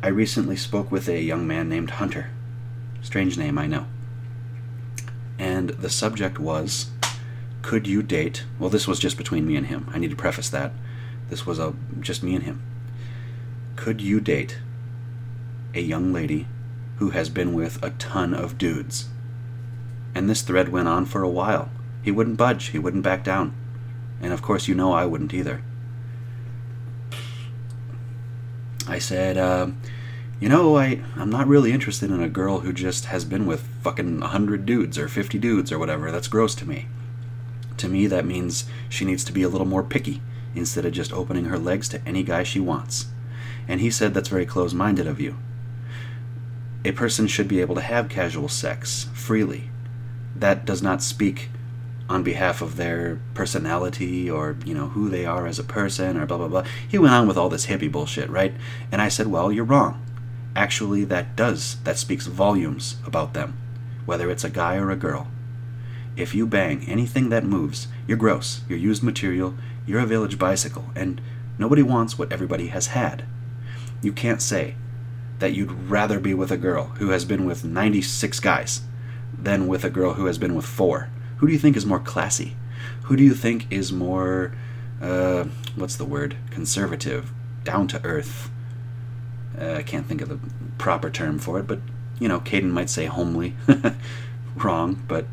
I 0.00 0.08
recently 0.08 0.56
spoke 0.56 0.92
with 0.92 1.08
a 1.08 1.20
young 1.20 1.44
man 1.44 1.68
named 1.68 1.90
Hunter. 1.90 2.30
Strange 3.02 3.36
name, 3.36 3.58
I 3.58 3.66
know. 3.66 3.86
And 5.40 5.70
the 5.70 5.90
subject 5.90 6.38
was 6.38 6.90
Could 7.62 7.88
you 7.88 8.04
date? 8.04 8.44
Well, 8.60 8.70
this 8.70 8.86
was 8.86 9.00
just 9.00 9.16
between 9.16 9.44
me 9.44 9.56
and 9.56 9.66
him. 9.66 9.90
I 9.92 9.98
need 9.98 10.10
to 10.10 10.16
preface 10.16 10.50
that. 10.50 10.72
This 11.30 11.44
was 11.44 11.58
a, 11.58 11.74
just 11.98 12.22
me 12.22 12.36
and 12.36 12.44
him. 12.44 12.62
Could 13.74 14.00
you 14.00 14.20
date 14.20 14.60
a 15.74 15.80
young 15.80 16.12
lady 16.12 16.46
who 16.98 17.10
has 17.10 17.28
been 17.28 17.52
with 17.52 17.82
a 17.82 17.90
ton 17.90 18.34
of 18.34 18.56
dudes? 18.56 19.08
And 20.14 20.30
this 20.30 20.42
thread 20.42 20.68
went 20.68 20.88
on 20.88 21.06
for 21.06 21.24
a 21.24 21.28
while. 21.28 21.70
He 22.02 22.12
wouldn't 22.12 22.36
budge, 22.36 22.66
he 22.66 22.78
wouldn't 22.78 23.02
back 23.02 23.24
down. 23.24 23.52
And 24.22 24.32
of 24.32 24.42
course, 24.42 24.68
you 24.68 24.76
know 24.76 24.92
I 24.92 25.06
wouldn't 25.06 25.34
either. 25.34 25.62
I 28.88 28.98
said, 28.98 29.36
uh, 29.36 29.68
you 30.40 30.48
know, 30.48 30.76
I, 30.76 31.02
I'm 31.16 31.30
not 31.30 31.46
really 31.46 31.72
interested 31.72 32.10
in 32.10 32.22
a 32.22 32.28
girl 32.28 32.60
who 32.60 32.72
just 32.72 33.06
has 33.06 33.24
been 33.24 33.44
with 33.46 33.68
fucking 33.82 34.20
100 34.20 34.64
dudes 34.64 34.96
or 34.98 35.08
50 35.08 35.38
dudes 35.38 35.70
or 35.70 35.78
whatever. 35.78 36.10
That's 36.10 36.28
gross 36.28 36.54
to 36.56 36.68
me. 36.68 36.86
To 37.76 37.88
me, 37.88 38.06
that 38.06 38.24
means 38.24 38.64
she 38.88 39.04
needs 39.04 39.24
to 39.24 39.32
be 39.32 39.42
a 39.42 39.48
little 39.48 39.66
more 39.66 39.82
picky 39.82 40.22
instead 40.54 40.84
of 40.84 40.92
just 40.92 41.12
opening 41.12 41.44
her 41.44 41.58
legs 41.58 41.88
to 41.90 42.00
any 42.06 42.22
guy 42.22 42.42
she 42.42 42.60
wants. 42.60 43.06
And 43.68 43.80
he 43.80 43.90
said 43.90 44.14
that's 44.14 44.28
very 44.28 44.46
close 44.46 44.72
minded 44.72 45.06
of 45.06 45.20
you. 45.20 45.36
A 46.84 46.92
person 46.92 47.26
should 47.26 47.48
be 47.48 47.60
able 47.60 47.74
to 47.74 47.80
have 47.80 48.08
casual 48.08 48.48
sex 48.48 49.08
freely 49.12 49.70
that 50.34 50.64
does 50.64 50.82
not 50.82 51.02
speak 51.02 51.50
on 52.08 52.22
behalf 52.22 52.62
of 52.62 52.76
their 52.76 53.20
personality 53.34 54.30
or 54.30 54.56
you 54.64 54.74
know 54.74 54.88
who 54.88 55.08
they 55.08 55.26
are 55.26 55.46
as 55.46 55.58
a 55.58 55.64
person 55.64 56.16
or 56.16 56.26
blah 56.26 56.38
blah 56.38 56.48
blah. 56.48 56.64
He 56.88 56.98
went 56.98 57.14
on 57.14 57.28
with 57.28 57.36
all 57.36 57.48
this 57.48 57.66
hippie 57.66 57.92
bullshit 57.92 58.30
right? 58.30 58.54
And 58.90 59.02
i 59.02 59.08
said 59.08 59.26
well 59.26 59.52
you're 59.52 59.64
wrong. 59.64 60.04
Actually 60.56 61.04
that 61.04 61.36
does 61.36 61.76
that 61.84 61.98
speaks 61.98 62.26
volumes 62.26 62.96
about 63.06 63.34
them 63.34 63.56
whether 64.06 64.30
it's 64.30 64.44
a 64.44 64.50
guy 64.50 64.76
or 64.76 64.90
a 64.90 64.96
girl. 64.96 65.28
If 66.16 66.34
you 66.34 66.46
bang 66.46 66.84
anything 66.88 67.28
that 67.28 67.44
moves 67.44 67.88
you're 68.06 68.16
gross 68.16 68.62
you're 68.68 68.78
used 68.78 69.02
material 69.02 69.54
you're 69.86 70.00
a 70.00 70.06
village 70.06 70.38
bicycle 70.38 70.86
and 70.94 71.20
nobody 71.58 71.82
wants 71.82 72.18
what 72.18 72.32
everybody 72.32 72.68
has 72.68 72.88
had. 72.88 73.24
You 74.00 74.12
can't 74.12 74.40
say 74.40 74.76
that 75.38 75.52
you'd 75.52 75.72
rather 75.72 76.18
be 76.18 76.34
with 76.34 76.50
a 76.50 76.56
girl 76.56 76.84
who 76.98 77.10
has 77.10 77.24
been 77.24 77.44
with 77.44 77.64
96 77.64 78.40
guys 78.40 78.82
than 79.36 79.68
with 79.68 79.84
a 79.84 79.90
girl 79.90 80.14
who 80.14 80.26
has 80.26 80.38
been 80.38 80.54
with 80.54 80.66
four? 80.66 81.10
Who 81.38 81.46
do 81.46 81.52
you 81.52 81.58
think 81.58 81.76
is 81.76 81.86
more 81.86 82.00
classy? 82.00 82.56
Who 83.04 83.16
do 83.16 83.22
you 83.22 83.34
think 83.34 83.66
is 83.70 83.92
more, 83.92 84.52
uh, 85.00 85.44
what's 85.76 85.96
the 85.96 86.04
word? 86.04 86.36
Conservative, 86.50 87.32
down 87.64 87.88
to 87.88 88.04
earth. 88.04 88.50
Uh, 89.60 89.74
I 89.74 89.82
can't 89.82 90.06
think 90.06 90.20
of 90.20 90.28
the 90.28 90.38
proper 90.78 91.10
term 91.10 91.38
for 91.38 91.58
it, 91.58 91.66
but 91.66 91.80
you 92.20 92.28
know, 92.28 92.40
Caden 92.40 92.70
might 92.70 92.90
say 92.90 93.06
homely. 93.06 93.54
Wrong, 94.56 95.02
but 95.06 95.26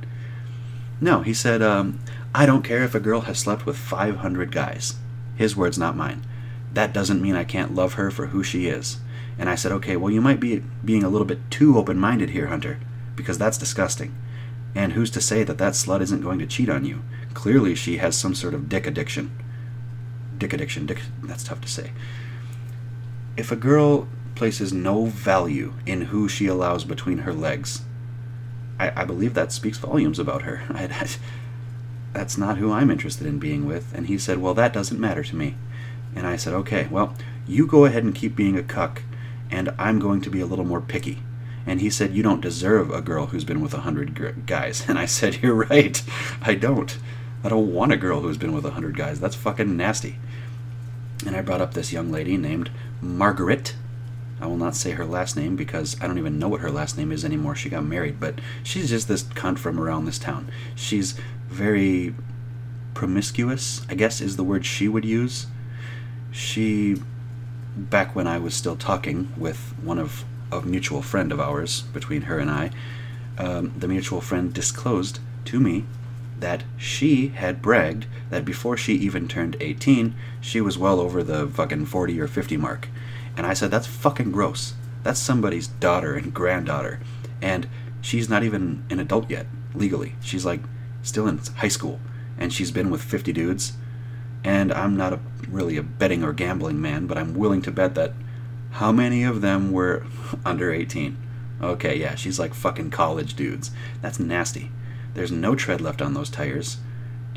no, 1.01 1.21
he 1.21 1.33
said, 1.33 1.61
um, 1.61 1.99
I 2.33 2.45
don't 2.45 2.63
care 2.63 2.83
if 2.83 2.95
a 2.95 2.99
girl 2.99 3.21
has 3.21 3.39
slept 3.39 3.65
with 3.65 3.77
500 3.77 4.51
guys. 4.51 4.95
His 5.35 5.55
words, 5.55 5.77
not 5.77 5.97
mine. 5.97 6.25
That 6.73 6.93
doesn't 6.93 7.21
mean 7.21 7.35
I 7.35 7.43
can't 7.43 7.75
love 7.75 7.93
her 7.93 8.11
for 8.11 8.27
who 8.27 8.43
she 8.43 8.67
is. 8.67 8.97
And 9.37 9.49
I 9.49 9.55
said, 9.55 9.71
okay, 9.73 9.97
well, 9.97 10.11
you 10.11 10.21
might 10.21 10.39
be 10.39 10.63
being 10.83 11.03
a 11.03 11.09
little 11.09 11.27
bit 11.27 11.39
too 11.49 11.77
open 11.77 11.97
minded 11.97 12.29
here, 12.29 12.47
Hunter 12.47 12.79
because 13.15 13.37
that's 13.37 13.57
disgusting. 13.57 14.15
And 14.75 14.91
who's 14.91 15.09
to 15.11 15.21
say 15.21 15.43
that 15.43 15.57
that 15.57 15.73
slut 15.73 16.01
isn't 16.01 16.21
going 16.21 16.37
to 16.39 16.45
cheat 16.45 16.69
on 16.69 16.83
you? 16.83 17.01
Clearly, 17.33 17.75
she 17.75 17.97
has 17.97 18.17
some 18.17 18.35
sort 18.35 18.53
of 18.53 18.67
dick 18.67 18.85
addiction. 18.85 19.31
Dick 20.37 20.51
addiction, 20.51 20.85
dick, 20.85 21.01
that's 21.23 21.45
tough 21.45 21.61
to 21.61 21.67
say. 21.67 21.91
If 23.37 23.53
a 23.53 23.55
girl 23.55 24.09
places 24.35 24.73
no 24.73 25.05
value 25.05 25.73
in 25.85 26.01
who 26.01 26.27
she 26.27 26.47
allows 26.47 26.83
between 26.83 27.19
her 27.19 27.33
legs, 27.33 27.83
I, 28.77 29.01
I 29.01 29.05
believe 29.05 29.33
that 29.33 29.53
speaks 29.53 29.77
volumes 29.77 30.19
about 30.19 30.41
her. 30.41 30.63
That's 32.13 32.37
not 32.37 32.57
who 32.57 32.71
I'm 32.71 32.91
interested 32.91 33.27
in 33.27 33.39
being 33.39 33.65
with. 33.65 33.93
And 33.93 34.07
he 34.07 34.17
said, 34.17 34.37
Well, 34.37 34.53
that 34.53 34.73
doesn't 34.73 34.99
matter 34.99 35.23
to 35.23 35.35
me. 35.35 35.55
And 36.15 36.25
I 36.25 36.35
said, 36.37 36.53
Okay, 36.53 36.87
well, 36.89 37.13
you 37.45 37.67
go 37.67 37.85
ahead 37.85 38.03
and 38.03 38.15
keep 38.15 38.35
being 38.35 38.57
a 38.57 38.63
cuck, 38.63 39.03
and 39.49 39.73
I'm 39.77 39.99
going 39.99 40.21
to 40.21 40.29
be 40.29 40.39
a 40.39 40.45
little 40.45 40.65
more 40.65 40.81
picky 40.81 41.21
and 41.65 41.81
he 41.81 41.89
said, 41.89 42.15
You 42.15 42.23
don't 42.23 42.41
deserve 42.41 42.91
a 42.91 43.01
girl 43.01 43.27
who's 43.27 43.43
been 43.43 43.61
with 43.61 43.73
a 43.73 43.81
hundred 43.81 44.45
guys. 44.45 44.85
And 44.89 44.99
I 44.99 45.05
said, 45.05 45.41
You're 45.41 45.55
right. 45.55 46.01
I 46.41 46.55
don't. 46.55 46.97
I 47.43 47.49
don't 47.49 47.73
want 47.73 47.91
a 47.91 47.97
girl 47.97 48.21
who's 48.21 48.37
been 48.37 48.53
with 48.53 48.65
a 48.65 48.71
hundred 48.71 48.97
guys. 48.97 49.19
That's 49.19 49.35
fucking 49.35 49.75
nasty. 49.77 50.17
And 51.25 51.35
I 51.35 51.41
brought 51.41 51.61
up 51.61 51.73
this 51.73 51.93
young 51.93 52.11
lady 52.11 52.37
named 52.37 52.71
Margaret. 53.01 53.75
I 54.39 54.47
will 54.47 54.57
not 54.57 54.75
say 54.75 54.91
her 54.91 55.05
last 55.05 55.37
name 55.37 55.55
because 55.55 55.95
I 56.01 56.07
don't 56.07 56.17
even 56.17 56.39
know 56.39 56.49
what 56.49 56.61
her 56.61 56.71
last 56.71 56.97
name 56.97 57.11
is 57.11 57.23
anymore. 57.23 57.55
She 57.55 57.69
got 57.69 57.85
married, 57.85 58.19
but 58.19 58.39
she's 58.63 58.89
just 58.89 59.07
this 59.07 59.23
cunt 59.23 59.59
from 59.59 59.79
around 59.79 60.05
this 60.05 60.19
town. 60.19 60.51
She's 60.75 61.15
very 61.47 62.13
promiscuous, 62.93 63.85
I 63.89 63.95
guess 63.95 64.21
is 64.21 64.35
the 64.35 64.43
word 64.43 64.65
she 64.65 64.87
would 64.87 65.05
use. 65.05 65.47
She, 66.31 67.01
back 67.77 68.15
when 68.15 68.27
I 68.27 68.39
was 68.39 68.53
still 68.53 68.75
talking 68.75 69.31
with 69.37 69.73
one 69.81 69.99
of 69.99 70.25
a 70.51 70.61
mutual 70.61 71.01
friend 71.01 71.31
of 71.31 71.39
ours, 71.39 71.81
between 71.81 72.23
her 72.23 72.39
and 72.39 72.49
I, 72.49 72.71
um, 73.37 73.73
the 73.77 73.87
mutual 73.87 74.21
friend 74.21 74.53
disclosed 74.53 75.19
to 75.45 75.59
me 75.59 75.85
that 76.39 76.63
she 76.77 77.29
had 77.29 77.61
bragged 77.61 78.05
that 78.29 78.45
before 78.45 78.77
she 78.77 78.93
even 78.95 79.27
turned 79.27 79.55
18, 79.59 80.15
she 80.41 80.61
was 80.61 80.77
well 80.77 80.99
over 80.99 81.23
the 81.23 81.47
fucking 81.47 81.85
40 81.85 82.19
or 82.19 82.27
50 82.27 82.57
mark. 82.57 82.89
And 83.37 83.45
I 83.45 83.53
said, 83.53 83.71
that's 83.71 83.87
fucking 83.87 84.31
gross. 84.31 84.73
That's 85.03 85.19
somebody's 85.19 85.67
daughter 85.67 86.15
and 86.15 86.33
granddaughter. 86.33 86.99
And 87.41 87.67
she's 88.01 88.29
not 88.29 88.43
even 88.43 88.83
an 88.89 88.99
adult 88.99 89.29
yet, 89.29 89.47
legally. 89.73 90.15
She's 90.21 90.45
like 90.45 90.61
still 91.03 91.27
in 91.27 91.39
high 91.57 91.69
school. 91.69 91.99
And 92.37 92.51
she's 92.51 92.71
been 92.71 92.89
with 92.89 93.01
50 93.01 93.31
dudes. 93.33 93.73
And 94.43 94.71
I'm 94.73 94.95
not 94.95 95.13
a, 95.13 95.19
really 95.47 95.77
a 95.77 95.83
betting 95.83 96.23
or 96.23 96.33
gambling 96.33 96.81
man, 96.81 97.07
but 97.07 97.17
I'm 97.17 97.33
willing 97.33 97.61
to 97.63 97.71
bet 97.71 97.95
that 97.95 98.13
how 98.75 98.91
many 98.91 99.23
of 99.23 99.39
them 99.39 99.71
were 99.71 100.05
under 100.43 100.69
18? 100.69 101.17
Okay, 101.61 101.97
yeah, 101.97 102.15
she's 102.15 102.37
like 102.37 102.53
fucking 102.53 102.89
college 102.91 103.33
dudes. 103.33 103.71
That's 104.01 104.19
nasty. 104.19 104.69
There's 105.13 105.31
no 105.31 105.55
tread 105.55 105.79
left 105.79 106.01
on 106.01 106.13
those 106.13 106.29
tires. 106.29 106.77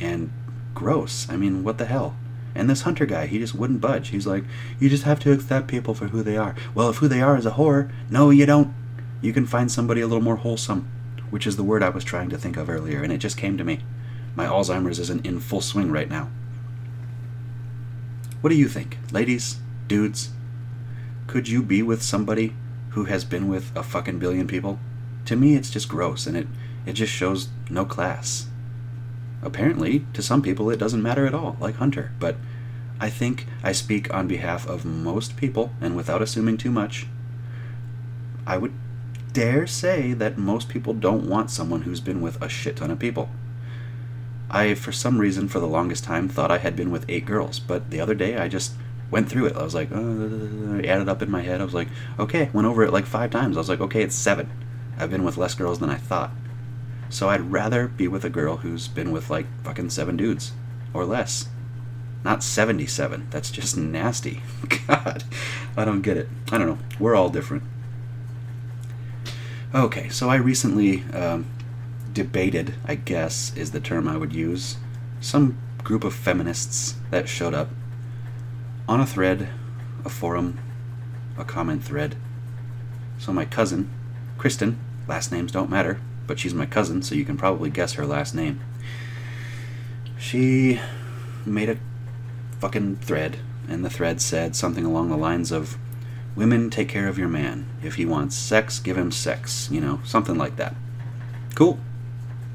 And 0.01 0.33
gross. 0.75 1.29
I 1.31 1.37
mean, 1.37 1.63
what 1.63 1.79
the 1.79 1.87
hell? 1.87 2.17
And 2.57 2.69
this 2.69 2.83
hunter 2.83 3.07
guy, 3.07 3.27
he 3.27 3.39
just 3.39 3.55
wouldn't 3.55 3.81
budge. 3.81 4.09
He's 4.09 4.27
like, 4.27 4.43
you 4.81 4.89
just 4.89 5.05
have 5.05 5.21
to 5.21 5.31
accept 5.31 5.69
people 5.69 5.95
for 5.95 6.09
who 6.09 6.25
they 6.25 6.37
are. 6.37 6.57
Well, 6.75 6.91
if 6.91 6.97
who 6.97 7.07
they 7.07 7.23
are 7.23 7.37
is 7.37 7.47
a 7.47 7.53
whore, 7.53 7.89
no, 8.11 8.31
you 8.31 8.45
don't. 8.45 8.75
You 9.21 9.33
can 9.33 9.47
find 9.47 9.71
somebody 9.71 10.01
a 10.01 10.09
little 10.09 10.25
more 10.25 10.37
wholesome, 10.37 10.91
which 11.31 11.47
is 11.47 11.57
the 11.57 11.63
word 11.63 11.85
I 11.85 11.91
was 11.91 12.03
trying 12.03 12.31
to 12.31 12.39
think 12.39 12.57
of 12.57 12.69
earlier, 12.69 13.01
and 13.05 13.13
it 13.13 13.19
just 13.19 13.37
came 13.37 13.57
to 13.59 13.65
me. 13.65 13.81
My 14.35 14.47
Alzheimer's 14.47 14.99
isn't 14.99 15.25
in 15.25 15.39
full 15.39 15.61
swing 15.61 15.93
right 15.93 16.09
now. 16.09 16.31
What 18.41 18.51
do 18.51 18.57
you 18.57 18.69
think, 18.69 18.99
ladies, 19.13 19.61
dudes? 19.87 20.31
Could 21.29 21.47
you 21.47 21.63
be 21.63 21.83
with 21.83 22.03
somebody 22.03 22.55
who 22.93 23.05
has 23.05 23.23
been 23.23 23.49
with 23.49 23.71
a 23.77 23.83
fucking 23.83 24.19
billion 24.19 24.47
people? 24.47 24.79
To 25.27 25.37
me, 25.37 25.57
it's 25.57 25.69
just 25.69 25.87
gross, 25.87 26.27
and 26.27 26.35
it, 26.35 26.49
it 26.87 26.95
just 26.95 27.13
shows 27.13 27.49
no 27.69 27.85
class. 27.85 28.47
Apparently, 29.43 30.07
to 30.15 30.23
some 30.23 30.41
people, 30.41 30.71
it 30.71 30.79
doesn't 30.79 31.03
matter 31.03 31.27
at 31.27 31.35
all, 31.35 31.59
like 31.61 31.77
Hunter, 31.77 32.13
but 32.19 32.37
I 32.99 33.11
think 33.11 33.47
I 33.63 33.73
speak 33.73 34.13
on 34.13 34.27
behalf 34.27 34.67
of 34.67 34.87
most 34.87 35.37
people, 35.37 35.71
and 35.83 35.95
without 35.95 36.23
assuming 36.23 36.57
too 36.57 36.71
much, 36.71 37.07
I 38.47 38.57
would 38.57 38.73
dare 39.35 39.67
say 39.67 40.15
that 40.15 40.39
most 40.39 40.71
people 40.71 40.95
don't 40.95 41.29
want 41.29 41.51
someone 41.51 41.83
who's 41.83 42.01
been 42.01 42.23
with 42.23 42.41
a 42.41 42.49
shit 42.49 42.77
ton 42.77 42.91
of 42.91 42.99
people. 42.99 43.29
I, 44.51 44.73
for 44.73 44.93
some 44.93 45.19
reason, 45.19 45.47
for 45.47 45.61
the 45.61 45.67
longest 45.67 46.05
time, 46.05 46.27
thought 46.27 46.51
I 46.51 46.57
had 46.57 46.75
been 46.75 46.91
with 46.91 47.05
eight 47.07 47.27
girls, 47.27 47.61
but 47.61 47.91
the 47.91 48.01
other 48.01 48.15
day 48.15 48.39
I 48.39 48.49
just 48.49 48.73
went 49.11 49.29
through 49.29 49.47
it. 49.47 49.57
I 49.57 49.63
was 49.63 49.75
like, 49.75 49.91
uh, 49.91 50.87
added 50.87 51.09
up 51.09 51.23
in 51.23 51.31
my 51.31 51.43
head. 51.43 51.61
I 51.61 51.65
was 51.65 51.75
like, 51.75 51.89
okay, 52.19 52.51
went 52.53 52.67
over 52.67 52.85
it 52.85 52.93
like 52.93 53.07
five 53.07 53.31
times. 53.31 53.57
I 53.57 53.61
was 53.61 53.69
like, 53.69 53.81
okay, 53.81 54.03
it's 54.03 54.15
seven. 54.15 54.51
I've 54.99 55.11
been 55.11 55.25
with 55.25 55.37
less 55.37 55.55
girls 55.55 55.79
than 55.79 55.91
I 55.91 55.97
thought. 55.97 56.31
So 57.09 57.29
I'd 57.29 57.53
rather 57.53 57.89
be 57.89 58.09
with 58.09 58.25
a 58.25 58.31
girl 58.31 58.59
who's 58.59 58.89
been 58.89 59.13
with 59.13 59.31
like 59.31 59.47
fucking 59.65 59.91
seven 59.91 60.17
dudes 60.17 60.53
or 60.93 61.05
less. 61.05 61.49
Not 62.25 62.43
77. 62.43 63.29
That's 63.31 63.51
just 63.51 63.77
nasty. 63.77 64.43
God, 64.87 65.25
I 65.77 65.85
don't 65.85 66.03
get 66.03 66.17
it. 66.17 66.29
I 66.51 66.59
don't 66.59 66.67
know. 66.67 66.79
We're 66.99 67.15
all 67.15 67.31
different. 67.31 67.63
Okay, 69.75 70.09
so 70.09 70.29
I 70.29 70.37
recently 70.37 71.05
um, 71.13 71.47
debated, 72.13 72.75
I 72.87 72.97
guess 72.97 73.55
is 73.57 73.71
the 73.71 73.81
term 73.81 74.09
I 74.09 74.17
would 74.17 74.33
use, 74.33 74.77
some 75.21 75.59
group 75.85 76.05
of 76.05 76.15
feminists 76.15 76.97
that 77.11 77.29
showed 77.29 77.55
up 77.55 77.71
on 78.89 79.01
a 79.01 79.07
thread, 79.07 79.49
a 80.05 80.09
forum, 80.09 80.59
a 81.37 81.45
comment 81.45 81.85
thread. 81.85 82.17
So 83.19 83.33
my 83.33 83.45
cousin, 83.45 83.91
Kristen, 84.39 84.79
last 85.07 85.31
names 85.31 85.53
don't 85.53 85.71
matter, 85.71 86.01
but 86.27 86.41
she's 86.41 86.55
my 86.55 86.67
cousin, 86.67 87.03
so 87.03 87.15
you 87.15 87.25
can 87.25 87.37
probably 87.37 87.71
guess 87.71 87.93
her 87.93 88.07
last 88.07 88.35
name. 88.35 88.61
She 90.19 90.81
made 91.47 91.69
a 91.69 91.79
fucking 92.59 92.97
thread, 92.97 93.37
and 93.69 93.85
the 93.85 93.91
thread 93.91 94.21
said 94.21 94.57
something 94.57 94.85
along 94.85 95.11
the 95.11 95.17
lines 95.17 95.53
of 95.53 95.79
Women 96.39 96.71
take 96.71 96.89
care 96.89 97.09
of 97.09 97.19
your 97.19 97.27
man. 97.27 97.67
If 97.83 97.97
he 97.97 98.07
wants 98.07 98.37
sex, 98.37 98.79
give 98.79 98.97
him 98.97 99.11
sex. 99.11 99.69
You 99.73 99.81
know, 99.81 100.01
something 100.05 100.39
like 100.39 100.55
that. 100.55 100.77
Cool. 101.57 101.81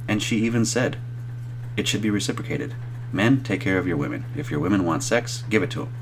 And 0.08 0.24
she 0.24 0.38
even 0.38 0.63
said, 0.63 0.96
it 1.76 1.86
should 1.86 2.02
be 2.02 2.10
reciprocated. 2.10 2.76
Men, 3.12 3.43
take 3.43 3.60
care 3.60 3.78
of 3.78 3.86
your 3.86 3.98
women. 3.98 4.24
If 4.38 4.50
your 4.50 4.62
women 4.62 4.86
want 4.86 5.04
sex, 5.04 5.43
give 5.50 5.63
it 5.63 5.72
to 5.72 5.80
them. 5.80 5.93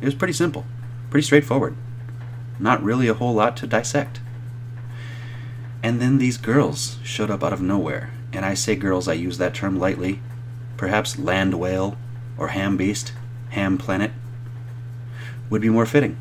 It 0.00 0.04
was 0.04 0.14
pretty 0.14 0.32
simple, 0.32 0.64
pretty 1.10 1.24
straightforward. 1.24 1.76
Not 2.58 2.82
really 2.82 3.08
a 3.08 3.14
whole 3.14 3.34
lot 3.34 3.56
to 3.58 3.66
dissect. 3.66 4.20
And 5.82 6.00
then 6.00 6.18
these 6.18 6.36
girls 6.36 6.98
showed 7.02 7.30
up 7.30 7.44
out 7.44 7.52
of 7.52 7.60
nowhere. 7.60 8.10
And 8.32 8.44
I 8.44 8.54
say 8.54 8.76
girls, 8.76 9.08
I 9.08 9.14
use 9.14 9.38
that 9.38 9.54
term 9.54 9.78
lightly. 9.78 10.20
Perhaps 10.76 11.18
land 11.18 11.54
whale 11.54 11.96
or 12.36 12.48
ham 12.48 12.76
beast, 12.76 13.12
ham 13.50 13.78
planet 13.78 14.12
would 15.48 15.62
be 15.62 15.68
more 15.68 15.86
fitting. 15.86 16.18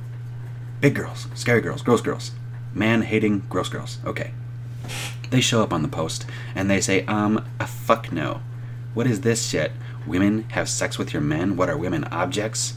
Big 0.81 0.95
girls, 0.95 1.27
scary 1.33 1.61
girls, 1.61 1.81
gross 1.81 2.01
girls, 2.01 2.31
man 2.73 3.01
hating 3.01 3.39
gross 3.49 3.69
girls. 3.69 3.97
Okay. 4.05 4.31
They 5.31 5.41
show 5.41 5.63
up 5.63 5.73
on 5.73 5.81
the 5.81 5.87
post 5.87 6.25
and 6.53 6.69
they 6.69 6.79
say, 6.79 7.05
um, 7.05 7.43
a 7.59 7.67
fuck 7.67 8.11
no. 8.11 8.41
What 8.93 9.07
is 9.07 9.21
this 9.21 9.45
shit? 9.47 9.71
Women 10.05 10.43
have 10.51 10.69
sex 10.69 10.97
with 10.97 11.11
your 11.11 11.21
men? 11.21 11.57
What 11.57 11.69
are 11.69 11.77
women 11.77 12.03
objects? 12.05 12.75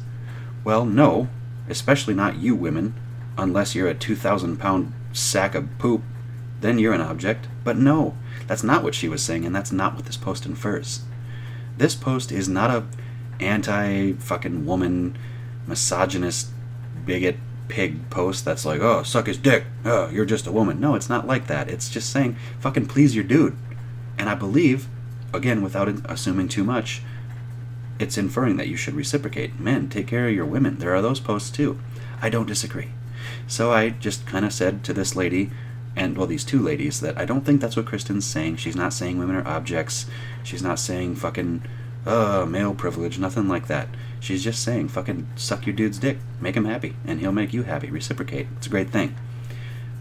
Well, 0.69 0.85
no, 0.85 1.31
especially 1.67 2.13
not 2.13 2.37
you 2.37 2.55
women, 2.55 2.93
unless 3.39 3.75
you're 3.75 3.89
a 3.89 3.95
2,000 3.95 4.59
pound 4.59 4.93
sack 5.15 5.55
of 5.55 5.67
poop 5.79 6.03
then 6.61 6.79
you're 6.79 6.93
an 6.93 7.01
object. 7.01 7.49
But 7.65 7.79
no, 7.79 8.15
that's 8.47 8.63
not 8.63 8.83
what 8.83 8.95
she 8.95 9.09
was 9.09 9.23
saying, 9.23 9.47
and 9.47 9.57
that's 9.57 9.73
not 9.73 9.95
what 9.95 10.05
this 10.05 10.19
post 10.19 10.45
infers. 10.45 11.01
This 11.79 11.95
post 11.95 12.31
is 12.31 12.51
not 12.51 12.69
a 12.69 12.85
anti 13.41 14.13
fucking 14.13 14.67
woman, 14.67 15.17
misogynist, 15.67 16.51
bigot, 17.07 17.37
pig 17.69 18.11
post 18.11 18.45
that's 18.45 18.67
like, 18.67 18.83
oh, 18.83 19.03
suck 19.05 19.27
his 19.27 19.39
dick. 19.39 19.65
Oh, 19.87 20.11
you're 20.11 20.27
just 20.27 20.47
a 20.47 20.53
woman. 20.53 20.81
No, 20.81 20.97
it's 20.97 21.09
not 21.09 21.27
like 21.27 21.47
that. 21.47 21.71
It's 21.71 21.89
just 21.89 22.11
saying, 22.11 22.37
fucking 22.61 22.89
please 22.89 23.15
your 23.15 23.25
dude. 23.25 23.57
And 24.19 24.29
I 24.29 24.35
believe, 24.35 24.87
again, 25.33 25.63
without 25.63 25.89
assuming 26.05 26.49
too 26.49 26.63
much, 26.63 27.01
it's 27.99 28.19
inferring 28.19 28.57
that 28.57 28.69
you 28.69 28.77
should 28.77 28.95
reciprocate. 28.95 29.59
Men, 29.59 29.89
take 29.89 30.07
care 30.07 30.29
of 30.29 30.35
your 30.35 30.47
women. 30.47 30.79
There 30.79 30.95
are 30.95 31.03
those 31.03 31.21
posts 31.21 31.51
too. 31.51 31.79
I 32.21 32.31
don't 32.31 32.47
disagree. 32.47 32.91
So 33.47 33.73
I 33.73 33.91
just 33.91 34.27
kind 34.27 34.45
of 34.45 34.53
said 34.53 34.85
to 34.85 34.93
this 34.93 35.17
lady, 35.17 35.51
and 35.97 36.17
well, 36.17 36.27
these 36.27 36.45
two 36.45 36.61
ladies 36.61 37.01
that 37.01 37.19
I 37.19 37.25
don't 37.25 37.45
think 37.45 37.61
that's 37.61 37.77
what 37.77 37.87
Kristen's 37.87 38.25
saying. 38.25 38.57
She's 38.57 38.77
not 38.77 38.93
saying 38.93 39.19
women 39.19 39.37
are 39.37 39.47
objects. 39.47 40.07
She's 40.43 40.63
not 40.63 40.79
saying 40.79 41.17
fucking 41.17 41.63
uh 42.07 42.47
male 42.49 42.75
privilege, 42.75 43.19
nothing 43.19 43.49
like 43.49 43.67
that. 43.67 43.89
She's 44.21 44.45
just 44.45 44.63
saying 44.63 44.89
fucking 44.89 45.27
suck 45.37 45.67
your 45.67 45.75
dude's 45.75 45.99
dick, 45.99 46.19
make 46.41 46.57
him 46.57 46.65
happy, 46.65 46.95
and 47.05 47.21
he'll 47.21 47.33
make 47.33 47.53
you 47.53 47.65
happy. 47.65 47.91
Reciprocate. 47.91 48.47
It's 48.57 48.67
a 48.67 48.71
great 48.71 48.91
thing. 48.91 49.17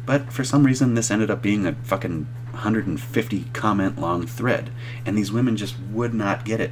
But 0.05 0.31
for 0.31 0.43
some 0.43 0.65
reason, 0.65 0.93
this 0.93 1.11
ended 1.11 1.29
up 1.29 1.41
being 1.41 1.65
a 1.65 1.73
fucking 1.73 2.27
150 2.51 3.45
comment 3.53 3.99
long 3.99 4.25
thread, 4.25 4.69
and 5.05 5.17
these 5.17 5.31
women 5.31 5.57
just 5.57 5.75
would 5.91 6.13
not 6.13 6.45
get 6.45 6.61
it 6.61 6.71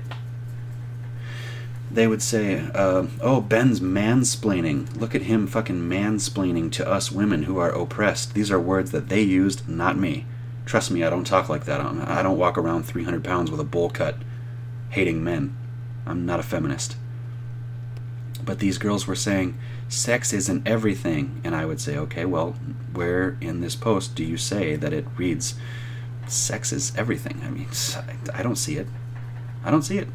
they 1.96 2.08
would 2.08 2.22
say, 2.22 2.62
uh, 2.74 3.06
"Oh, 3.22 3.42
Ben's 3.42 3.80
mansplaining. 3.80 5.00
Look 5.00 5.16
at 5.16 5.24
him 5.24 5.48
fucking 5.48 5.90
mansplaining 5.90 6.72
to 6.74 6.88
us 6.88 7.12
women 7.12 7.44
who 7.44 7.58
are 7.58 7.72
oppressed." 7.72 8.34
These 8.34 8.52
are 8.52 8.60
words 8.60 8.92
that 8.92 9.10
they 9.10 9.22
used, 9.22 9.68
not 9.68 9.98
me. 9.98 10.26
Trust 10.66 10.92
me, 10.92 11.04
I 11.04 11.10
don't 11.10 11.26
talk 11.26 11.48
like 11.48 11.66
that. 11.66 11.80
I 11.80 12.22
don't 12.22 12.38
walk 12.38 12.58
around 12.58 12.84
300 12.84 13.24
pounds 13.24 13.50
with 13.50 13.60
a 13.60 13.64
bowl 13.66 13.90
cut, 13.90 14.18
hating 14.90 15.24
men. 15.24 15.56
I'm 16.06 16.26
not 16.26 16.40
a 16.40 16.44
feminist. 16.44 16.96
But 18.44 18.60
these 18.60 18.78
girls 18.78 19.08
were 19.08 19.16
saying, 19.16 19.56
"Sex 19.88 20.34
isn't 20.34 20.68
everything," 20.68 21.40
and 21.44 21.56
I 21.56 21.66
would 21.66 21.80
say, 21.80 21.98
"Okay, 21.98 22.26
well, 22.26 22.56
where 22.94 23.38
in 23.40 23.62
this 23.62 23.76
post 23.76 24.16
do 24.16 24.24
you 24.24 24.38
say 24.38 24.76
that 24.76 24.94
it 24.94 25.08
reads?" 25.18 25.56
Sex 26.28 26.74
is 26.74 26.92
everything. 26.98 27.42
I 27.46 27.50
mean, 27.50 27.68
I 28.34 28.44
don't 28.44 28.58
see 28.58 28.78
it. 28.78 28.88
I 29.64 29.72
don't 29.72 29.84
see 29.84 29.98
it. 29.98 30.08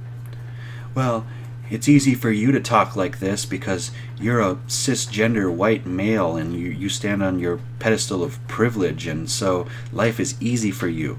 Well, 0.95 1.24
it's 1.71 1.89
easy 1.89 2.14
for 2.14 2.31
you 2.31 2.51
to 2.53 2.61
talk 2.61 2.97
like 2.97 3.21
this 3.21 3.47
because 3.47 3.93
you're 4.21 4.41
a 4.41 4.57
cisgender 4.66 5.53
white 5.53 5.87
male 5.87 6.37
and 6.37 6.55
you, 6.55 6.68
you 6.68 6.89
stand 6.89 7.23
on 7.23 7.39
your 7.39 7.61
pedestal 7.79 8.23
of 8.25 8.47
privilege, 8.49 9.07
and 9.07 9.31
so 9.31 9.66
life 9.93 10.18
is 10.18 10.41
easy 10.43 10.71
for 10.71 10.89
you. 10.89 11.18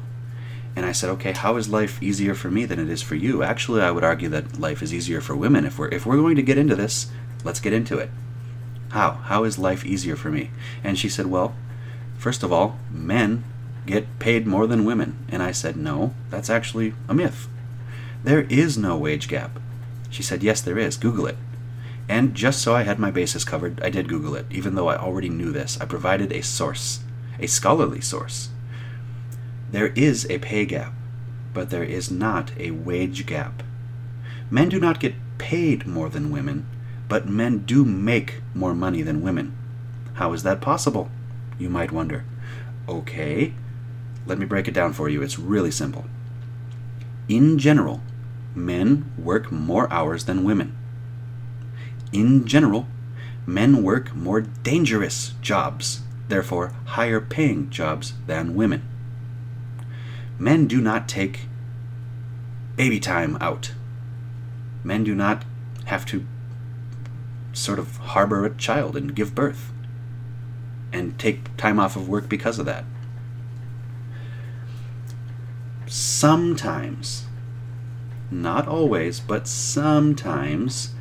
And 0.76 0.86
I 0.86 0.92
said, 0.92 1.10
okay, 1.12 1.32
how 1.34 1.58
is 1.58 1.70
life 1.70 2.02
easier 2.02 2.34
for 2.34 2.50
me 2.50 2.66
than 2.66 2.80
it 2.80 2.90
is 2.90 3.02
for 3.02 3.16
you? 3.16 3.44
Actually, 3.44 3.82
I 3.82 3.92
would 3.92 4.04
argue 4.04 4.30
that 4.30 4.60
life 4.60 4.82
is 4.82 4.94
easier 4.94 5.22
for 5.22 5.36
women. 5.36 5.66
If 5.66 5.78
we're 5.78 5.90
if 5.90 6.06
we're 6.06 6.18
going 6.18 6.38
to 6.38 6.44
get 6.44 6.58
into 6.58 6.76
this, 6.76 7.12
let's 7.44 7.60
get 7.60 7.74
into 7.74 7.98
it. 7.98 8.10
How? 8.90 9.12
How 9.12 9.44
is 9.44 9.58
life 9.58 9.86
easier 9.86 10.16
for 10.16 10.30
me? 10.30 10.52
And 10.84 10.98
she 10.98 11.10
said, 11.10 11.28
Well, 11.28 11.56
first 12.18 12.44
of 12.44 12.54
all, 12.54 12.78
men 12.90 13.44
get 13.86 14.20
paid 14.20 14.48
more 14.48 14.68
than 14.68 14.86
women. 14.86 15.26
And 15.30 15.42
I 15.42 15.52
said, 15.52 15.76
No, 15.76 16.14
that's 16.30 16.50
actually 16.50 16.94
a 17.08 17.14
myth. 17.14 17.48
There 18.24 18.42
is 18.44 18.78
no 18.78 18.98
wage 18.98 19.28
gap. 19.28 19.60
She 20.12 20.22
said, 20.22 20.44
Yes, 20.44 20.62
there 20.62 20.78
is. 20.78 20.98
Google 20.98 21.26
it. 21.26 21.38
And 22.08 22.36
just 22.36 22.62
so 22.62 22.76
I 22.76 22.84
had 22.84 23.00
my 23.00 23.10
bases 23.10 23.46
covered, 23.46 23.82
I 23.82 23.90
did 23.90 24.10
Google 24.10 24.36
it, 24.36 24.46
even 24.52 24.76
though 24.76 24.90
I 24.90 24.98
already 24.98 25.30
knew 25.30 25.52
this. 25.52 25.80
I 25.80 25.86
provided 25.86 26.32
a 26.32 26.44
source, 26.44 27.00
a 27.40 27.48
scholarly 27.48 28.02
source. 28.02 28.50
There 29.72 29.94
is 29.96 30.30
a 30.30 30.40
pay 30.40 30.66
gap, 30.66 30.94
but 31.54 31.70
there 31.70 31.84
is 31.84 32.12
not 32.12 32.52
a 32.60 32.72
wage 32.72 33.26
gap. 33.26 33.64
Men 34.50 34.68
do 34.68 34.80
not 34.80 35.00
get 35.00 35.16
paid 35.38 35.88
more 35.88 36.10
than 36.10 36.32
women, 36.32 36.68
but 37.08 37.30
men 37.30 37.60
do 37.60 37.86
make 37.86 38.42
more 38.54 38.76
money 38.76 39.02
than 39.02 39.22
women. 39.22 39.58
How 40.16 40.34
is 40.34 40.44
that 40.44 40.60
possible? 40.60 41.10
You 41.58 41.70
might 41.70 41.94
wonder. 41.94 42.26
Okay, 42.90 43.54
let 44.26 44.38
me 44.38 44.46
break 44.46 44.68
it 44.68 44.74
down 44.74 44.92
for 44.92 45.08
you. 45.08 45.22
It's 45.22 45.40
really 45.40 45.72
simple. 45.72 46.06
In 47.30 47.58
general, 47.58 48.02
men 48.56 49.12
work 49.18 49.52
more 49.52 49.92
hours 49.92 50.26
than 50.26 50.44
women. 50.44 50.78
In 52.12 52.46
general, 52.46 52.88
men 53.46 53.84
work 53.84 54.14
more 54.16 54.42
dangerous 54.42 55.34
jobs, 55.42 56.02
therefore 56.28 56.74
higher 56.86 57.22
paying 57.22 57.70
jobs 57.70 58.14
than 58.28 58.56
women. 58.56 58.88
Men 60.38 60.68
do 60.68 60.82
not 60.82 61.08
take 61.08 61.42
baby 62.76 63.00
time 63.00 63.38
out. 63.40 63.74
Men 64.84 65.04
do 65.04 65.14
not 65.14 65.44
have 65.86 66.06
to 66.08 66.26
sort 67.54 67.80
of 67.80 67.98
harbor 67.98 68.46
a 68.46 68.56
child 68.56 68.96
and 68.96 69.16
give 69.16 69.36
birth 69.36 69.72
and 70.94 71.18
take 71.20 71.56
time 71.58 71.80
off 71.80 71.96
of 71.96 72.10
work 72.10 72.28
because 72.28 72.60
of 72.60 72.66
that. 72.66 72.86
Sometimes, 75.86 77.26
not 78.32 78.68
always, 78.68 79.20
but 79.20 79.48
sometimes, 79.48 80.96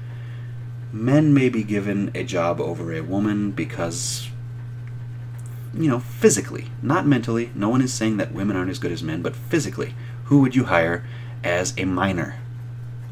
men 0.92 1.32
may 1.32 1.48
be 1.48 1.62
given 1.62 2.10
a 2.14 2.24
job 2.24 2.60
over 2.60 2.92
a 2.92 3.00
woman 3.00 3.52
because, 3.52 4.28
you 5.72 5.88
know, 5.88 6.00
physically, 6.00 6.66
not 6.82 7.06
mentally. 7.06 7.50
No 7.54 7.68
one 7.68 7.82
is 7.82 7.92
saying 7.92 8.16
that 8.16 8.32
women 8.32 8.56
aren't 8.56 8.70
as 8.70 8.80
good 8.80 8.92
as 8.92 9.02
men, 9.02 9.22
but 9.22 9.36
physically. 9.36 9.94
Who 10.24 10.40
would 10.40 10.56
you 10.56 10.64
hire 10.64 11.04
as 11.44 11.72
a 11.78 11.84
miner? 11.84 12.36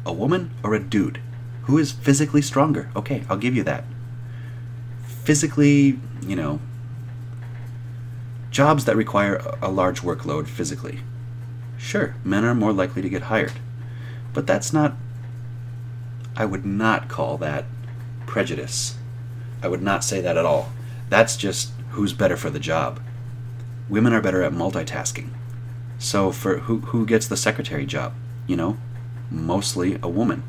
A 0.05 0.13
woman 0.13 0.51
or 0.63 0.73
a 0.73 0.79
dude? 0.79 1.21
Who 1.63 1.77
is 1.77 1.91
physically 1.91 2.41
stronger? 2.41 2.89
Okay, 2.95 3.23
I'll 3.29 3.37
give 3.37 3.55
you 3.55 3.63
that. 3.63 3.85
Physically, 5.23 5.99
you 6.25 6.35
know, 6.35 6.59
jobs 8.51 8.85
that 8.85 8.95
require 8.95 9.35
a 9.61 9.69
large 9.69 10.01
workload 10.01 10.47
physically. 10.47 10.99
Sure, 11.77 12.15
men 12.23 12.43
are 12.43 12.55
more 12.55 12.73
likely 12.73 13.01
to 13.01 13.09
get 13.09 13.23
hired. 13.23 13.53
But 14.33 14.47
that's 14.47 14.73
not. 14.73 14.95
I 16.35 16.45
would 16.45 16.65
not 16.65 17.09
call 17.09 17.37
that 17.37 17.65
prejudice. 18.25 18.97
I 19.61 19.67
would 19.67 19.81
not 19.81 20.03
say 20.03 20.21
that 20.21 20.37
at 20.37 20.45
all. 20.45 20.71
That's 21.09 21.35
just 21.35 21.71
who's 21.91 22.13
better 22.13 22.37
for 22.37 22.49
the 22.49 22.59
job. 22.59 23.01
Women 23.89 24.13
are 24.13 24.21
better 24.21 24.43
at 24.43 24.53
multitasking. 24.53 25.29
So 25.97 26.31
for 26.31 26.59
who 26.59 26.79
who 26.79 27.05
gets 27.05 27.27
the 27.27 27.35
secretary 27.35 27.85
job? 27.85 28.13
You 28.47 28.55
know, 28.55 28.77
mostly 29.29 29.99
a 30.01 30.07
woman, 30.07 30.43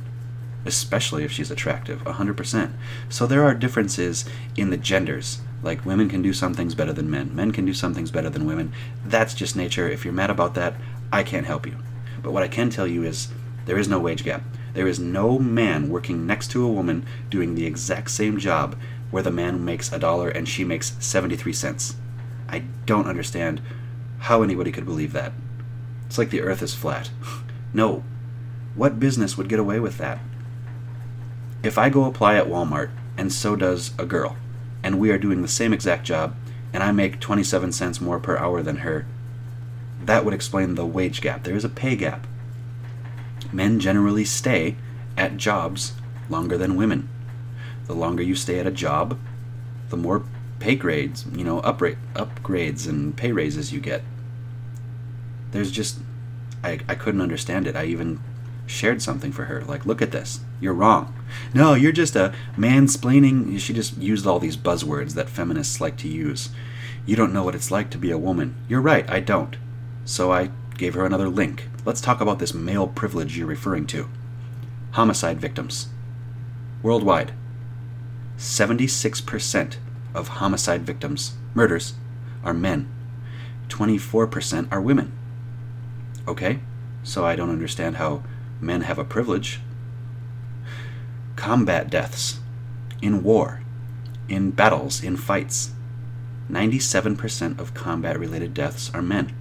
especially 0.64 1.24
if 1.24 1.32
she's 1.32 1.50
attractive, 1.50 2.04
100%. 2.04 2.72
So 3.08 3.26
there 3.26 3.44
are 3.44 3.54
differences 3.54 4.24
in 4.56 4.70
the 4.70 4.76
genders. 4.76 5.40
Like 5.62 5.84
women 5.84 6.08
can 6.08 6.22
do 6.22 6.32
some 6.32 6.54
things 6.54 6.74
better 6.74 6.92
than 6.92 7.10
men. 7.10 7.34
Men 7.34 7.50
can 7.50 7.64
do 7.64 7.74
some 7.74 7.94
things 7.94 8.10
better 8.10 8.30
than 8.30 8.46
women. 8.46 8.72
That's 9.04 9.34
just 9.34 9.56
nature. 9.56 9.88
If 9.88 10.04
you're 10.04 10.14
mad 10.14 10.30
about 10.30 10.54
that, 10.54 10.74
I 11.12 11.22
can't 11.22 11.46
help 11.46 11.66
you. 11.66 11.76
But 12.22 12.32
what 12.32 12.42
I 12.42 12.48
can 12.48 12.70
tell 12.70 12.86
you 12.86 13.02
is 13.02 13.28
there 13.66 13.78
is 13.78 13.88
no 13.88 13.98
wage 13.98 14.24
gap. 14.24 14.42
There 14.74 14.86
is 14.86 14.98
no 14.98 15.38
man 15.38 15.88
working 15.88 16.26
next 16.26 16.50
to 16.52 16.64
a 16.64 16.70
woman 16.70 17.04
doing 17.28 17.54
the 17.54 17.66
exact 17.66 18.10
same 18.10 18.38
job 18.38 18.76
where 19.10 19.22
the 19.22 19.30
man 19.30 19.64
makes 19.64 19.92
a 19.92 19.98
dollar 19.98 20.28
and 20.28 20.48
she 20.48 20.64
makes 20.64 20.96
73 21.00 21.52
cents. 21.52 21.96
I 22.48 22.64
don't 22.86 23.08
understand 23.08 23.60
how 24.18 24.42
anybody 24.42 24.70
could 24.72 24.84
believe 24.84 25.12
that. 25.12 25.32
It's 26.06 26.18
like 26.18 26.30
the 26.30 26.42
earth 26.42 26.62
is 26.62 26.74
flat. 26.74 27.10
no. 27.74 28.04
What 28.74 29.00
business 29.00 29.36
would 29.36 29.48
get 29.48 29.58
away 29.58 29.80
with 29.80 29.98
that? 29.98 30.20
If 31.62 31.76
I 31.76 31.88
go 31.88 32.04
apply 32.04 32.36
at 32.36 32.46
Walmart 32.46 32.90
and 33.16 33.32
so 33.32 33.56
does 33.56 33.92
a 33.98 34.06
girl, 34.06 34.36
and 34.82 34.98
we 34.98 35.10
are 35.10 35.18
doing 35.18 35.42
the 35.42 35.48
same 35.48 35.72
exact 35.72 36.04
job, 36.04 36.34
and 36.72 36.82
I 36.82 36.92
make 36.92 37.20
27 37.20 37.72
cents 37.72 38.00
more 38.00 38.18
per 38.18 38.36
hour 38.38 38.62
than 38.62 38.78
her, 38.78 39.06
that 40.02 40.24
would 40.24 40.34
explain 40.34 40.74
the 40.74 40.86
wage 40.86 41.20
gap. 41.20 41.44
There 41.44 41.56
is 41.56 41.64
a 41.64 41.68
pay 41.68 41.96
gap. 41.96 42.26
Men 43.52 43.80
generally 43.80 44.24
stay 44.24 44.76
at 45.16 45.36
jobs 45.36 45.92
longer 46.28 46.56
than 46.56 46.76
women. 46.76 47.08
The 47.86 47.94
longer 47.94 48.22
you 48.22 48.34
stay 48.34 48.58
at 48.58 48.66
a 48.66 48.70
job, 48.70 49.18
the 49.88 49.96
more 49.96 50.24
pay 50.60 50.76
grades, 50.76 51.26
you 51.32 51.42
know, 51.42 51.60
uprate, 51.60 51.96
upgrades 52.14 52.88
and 52.88 53.16
pay 53.16 53.32
raises 53.32 53.72
you 53.72 53.80
get. 53.80 54.02
There's 55.50 55.72
just, 55.72 55.98
I, 56.62 56.80
I 56.88 56.94
couldn't 56.94 57.22
understand 57.22 57.66
it. 57.66 57.74
I 57.74 57.86
even 57.86 58.20
shared 58.66 59.02
something 59.02 59.32
for 59.32 59.46
her. 59.46 59.62
Like, 59.64 59.84
look 59.84 60.00
at 60.00 60.12
this. 60.12 60.40
You're 60.60 60.74
wrong. 60.74 61.14
No, 61.52 61.74
you're 61.74 61.90
just 61.90 62.14
a 62.14 62.32
mansplaining. 62.56 63.58
She 63.58 63.72
just 63.72 63.96
used 63.98 64.26
all 64.26 64.38
these 64.38 64.56
buzzwords 64.56 65.14
that 65.14 65.28
feminists 65.28 65.80
like 65.80 65.96
to 65.98 66.08
use. 66.08 66.50
You 67.06 67.16
don't 67.16 67.32
know 67.32 67.42
what 67.42 67.54
it's 67.54 67.70
like 67.70 67.90
to 67.90 67.98
be 67.98 68.10
a 68.10 68.18
woman. 68.18 68.54
You're 68.68 68.80
right, 68.80 69.08
I 69.10 69.20
don't. 69.20 69.56
So 70.04 70.30
I 70.30 70.50
gave 70.76 70.94
her 70.94 71.04
another 71.04 71.28
link. 71.28 71.68
Let's 71.84 72.00
talk 72.00 72.20
about 72.20 72.38
this 72.38 72.52
male 72.52 72.86
privilege 72.86 73.38
you're 73.38 73.46
referring 73.46 73.86
to. 73.88 74.08
Homicide 74.92 75.40
victims. 75.40 75.88
Worldwide, 76.82 77.32
76% 78.36 79.76
of 80.14 80.28
homicide 80.28 80.82
victims, 80.82 81.34
murders, 81.54 81.94
are 82.42 82.54
men. 82.54 82.90
24% 83.68 84.68
are 84.72 84.80
women. 84.80 85.12
Okay? 86.26 86.60
So 87.02 87.24
I 87.24 87.36
don't 87.36 87.50
understand 87.50 87.96
how 87.96 88.22
men 88.60 88.82
have 88.82 88.98
a 88.98 89.04
privilege. 89.04 89.60
Combat 91.36 91.88
deaths. 91.90 92.40
In 93.00 93.22
war. 93.22 93.62
In 94.28 94.50
battles. 94.50 95.02
In 95.02 95.16
fights. 95.16 95.72
97% 96.50 97.58
of 97.58 97.74
combat 97.74 98.18
related 98.18 98.52
deaths 98.52 98.90
are 98.92 99.02
men. 99.02 99.34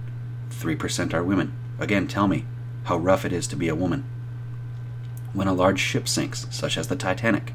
3% 0.50 1.12
are 1.12 1.24
women. 1.24 1.52
Again, 1.80 2.06
tell 2.06 2.28
me 2.28 2.44
how 2.84 2.98
rough 2.98 3.24
it 3.24 3.32
is 3.32 3.46
to 3.48 3.56
be 3.56 3.68
a 3.68 3.74
woman. 3.74 4.04
When 5.32 5.48
a 5.48 5.54
large 5.54 5.80
ship 5.80 6.06
sinks, 6.06 6.46
such 6.50 6.76
as 6.76 6.88
the 6.88 6.96
Titanic, 6.96 7.54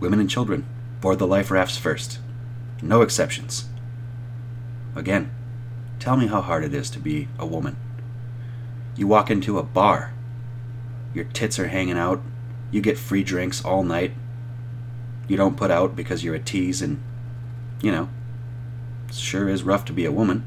women 0.00 0.18
and 0.18 0.30
children 0.30 0.66
board 1.00 1.18
the 1.18 1.26
life 1.26 1.50
rafts 1.50 1.76
first. 1.76 2.18
No 2.80 3.02
exceptions. 3.02 3.66
Again, 4.96 5.30
tell 5.98 6.16
me 6.16 6.26
how 6.26 6.40
hard 6.40 6.64
it 6.64 6.74
is 6.74 6.90
to 6.90 6.98
be 6.98 7.28
a 7.38 7.46
woman. 7.46 7.76
You 8.96 9.06
walk 9.06 9.30
into 9.30 9.58
a 9.58 9.62
bar, 9.62 10.14
your 11.14 11.24
tits 11.24 11.58
are 11.58 11.68
hanging 11.68 11.98
out, 11.98 12.22
you 12.70 12.80
get 12.80 12.98
free 12.98 13.22
drinks 13.22 13.64
all 13.64 13.84
night. 13.84 14.12
You 15.28 15.36
don't 15.36 15.56
put 15.56 15.70
out 15.70 15.94
because 15.94 16.24
you're 16.24 16.34
a 16.34 16.40
tease, 16.40 16.82
and, 16.82 17.02
you 17.80 17.92
know, 17.92 18.08
it 19.08 19.14
sure 19.14 19.48
is 19.48 19.62
rough 19.62 19.84
to 19.86 19.92
be 19.92 20.04
a 20.04 20.12
woman. 20.12 20.46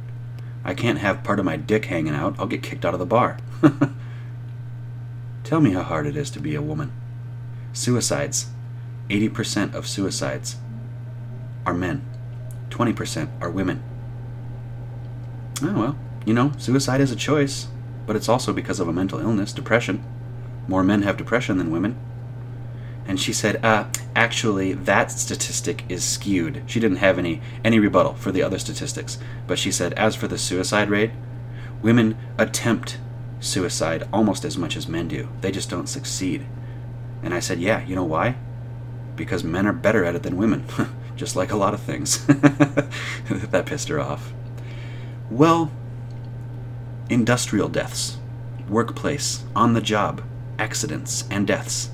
I 0.66 0.74
can't 0.74 0.98
have 0.98 1.24
part 1.24 1.40
of 1.40 1.46
my 1.46 1.58
dick 1.58 1.86
hanging 1.86 2.16
out. 2.16 2.36
I'll 2.40 2.48
get 2.48 2.64
kicked 2.64 2.84
out 2.84 2.96
of 2.96 3.00
the 3.00 3.06
bar. 3.06 3.38
Tell 5.44 5.62
me 5.62 5.72
how 5.72 5.84
hard 5.84 6.08
it 6.08 6.18
is 6.18 6.32
to 6.32 6.40
be 6.40 6.56
a 6.56 6.62
woman. 6.62 6.92
Suicides. 7.72 8.48
80% 9.10 9.76
of 9.76 9.88
suicides 9.88 10.56
are 11.68 11.76
men. 11.76 12.04
20% 12.70 13.30
are 13.40 13.52
women. 13.52 13.84
Oh, 15.62 15.80
well, 15.80 15.98
you 16.26 16.34
know, 16.34 16.52
suicide 16.58 17.00
is 17.00 17.12
a 17.12 17.16
choice, 17.16 17.68
but 18.08 18.16
it's 18.16 18.28
also 18.28 18.52
because 18.52 18.80
of 18.80 18.88
a 18.88 18.94
mental 18.94 19.20
illness, 19.20 19.54
depression. 19.54 20.04
More 20.68 20.84
men 20.84 21.04
have 21.04 21.16
depression 21.16 21.60
than 21.60 21.70
women. 21.70 21.96
And 23.08 23.20
she 23.20 23.34
said, 23.34 23.64
uh, 23.64 23.86
actually, 24.16 24.74
that 24.74 25.12
statistic 25.12 25.84
is 25.88 26.04
skewed. 26.04 26.64
She 26.66 26.80
didn't 26.80 26.98
have 26.98 27.20
any, 27.20 27.42
any 27.64 27.78
rebuttal 27.78 28.16
for 28.16 28.32
the 28.32 28.42
other 28.42 28.58
statistics. 28.58 29.20
But 29.46 29.60
she 29.60 29.72
said, 29.72 29.94
as 29.94 30.16
for 30.16 30.28
the 30.28 30.40
suicide 30.40 30.90
rate, 30.90 31.12
women 31.84 32.18
attempt 32.38 32.98
suicide 33.40 34.08
almost 34.12 34.44
as 34.44 34.58
much 34.58 34.76
as 34.76 34.88
men 34.88 35.08
do. 35.08 35.30
They 35.42 35.52
just 35.52 35.70
don't 35.70 35.88
succeed. 35.88 36.46
And 37.22 37.34
I 37.34 37.40
said, 37.40 37.60
yeah, 37.60 37.86
you 37.86 37.96
know 37.96 38.04
why? 38.04 38.38
Because 39.16 39.44
men 39.44 39.68
are 39.68 39.74
better 39.74 40.04
at 40.04 40.16
it 40.16 40.24
than 40.24 40.38
women. 40.38 40.66
just 41.16 41.36
like 41.36 41.52
a 41.52 41.58
lot 41.58 41.74
of 41.76 41.82
things. 41.82 42.26
that 42.28 43.66
pissed 43.68 43.90
her 43.90 44.00
off. 44.00 44.34
Well, 45.30 45.72
industrial 47.10 47.70
deaths, 47.70 48.18
workplace, 48.68 49.44
on 49.56 49.74
the 49.74 49.82
job, 49.82 50.24
accidents, 50.58 51.24
and 51.30 51.46
deaths 51.46 51.92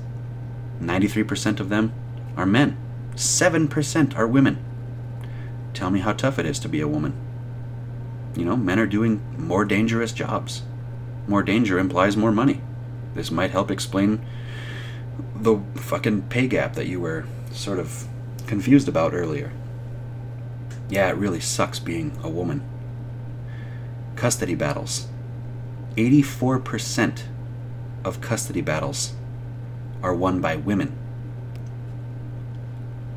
93% 0.80 1.60
of 1.60 1.68
them 1.68 1.92
are 2.36 2.46
men. 2.46 2.76
7% 3.14 4.16
are 4.16 4.26
women. 4.26 4.62
Tell 5.74 5.90
me 5.90 6.00
how 6.00 6.12
tough 6.12 6.38
it 6.38 6.46
is 6.46 6.58
to 6.60 6.68
be 6.68 6.80
a 6.80 6.88
woman. 6.88 7.14
You 8.36 8.44
know, 8.44 8.56
men 8.56 8.78
are 8.78 8.86
doing 8.86 9.22
more 9.38 9.64
dangerous 9.64 10.12
jobs. 10.12 10.62
More 11.26 11.42
danger 11.42 11.78
implies 11.78 12.16
more 12.16 12.32
money. 12.32 12.60
This 13.14 13.30
might 13.30 13.50
help 13.50 13.70
explain 13.70 14.24
the 15.34 15.60
fucking 15.74 16.22
pay 16.22 16.48
gap 16.48 16.74
that 16.74 16.86
you 16.86 17.00
were 17.00 17.26
sort 17.52 17.78
of 17.78 18.06
confused 18.46 18.88
about 18.88 19.12
earlier. 19.12 19.52
Yeah, 20.88 21.08
it 21.08 21.16
really 21.16 21.40
sucks 21.40 21.78
being 21.78 22.18
a 22.22 22.30
woman. 22.30 22.62
Custody 24.16 24.54
battles. 24.54 25.08
84% 25.96 27.22
of 28.04 28.20
custody 28.20 28.62
battles 28.62 29.14
are 30.02 30.14
won 30.14 30.40
by 30.40 30.56
women. 30.56 30.96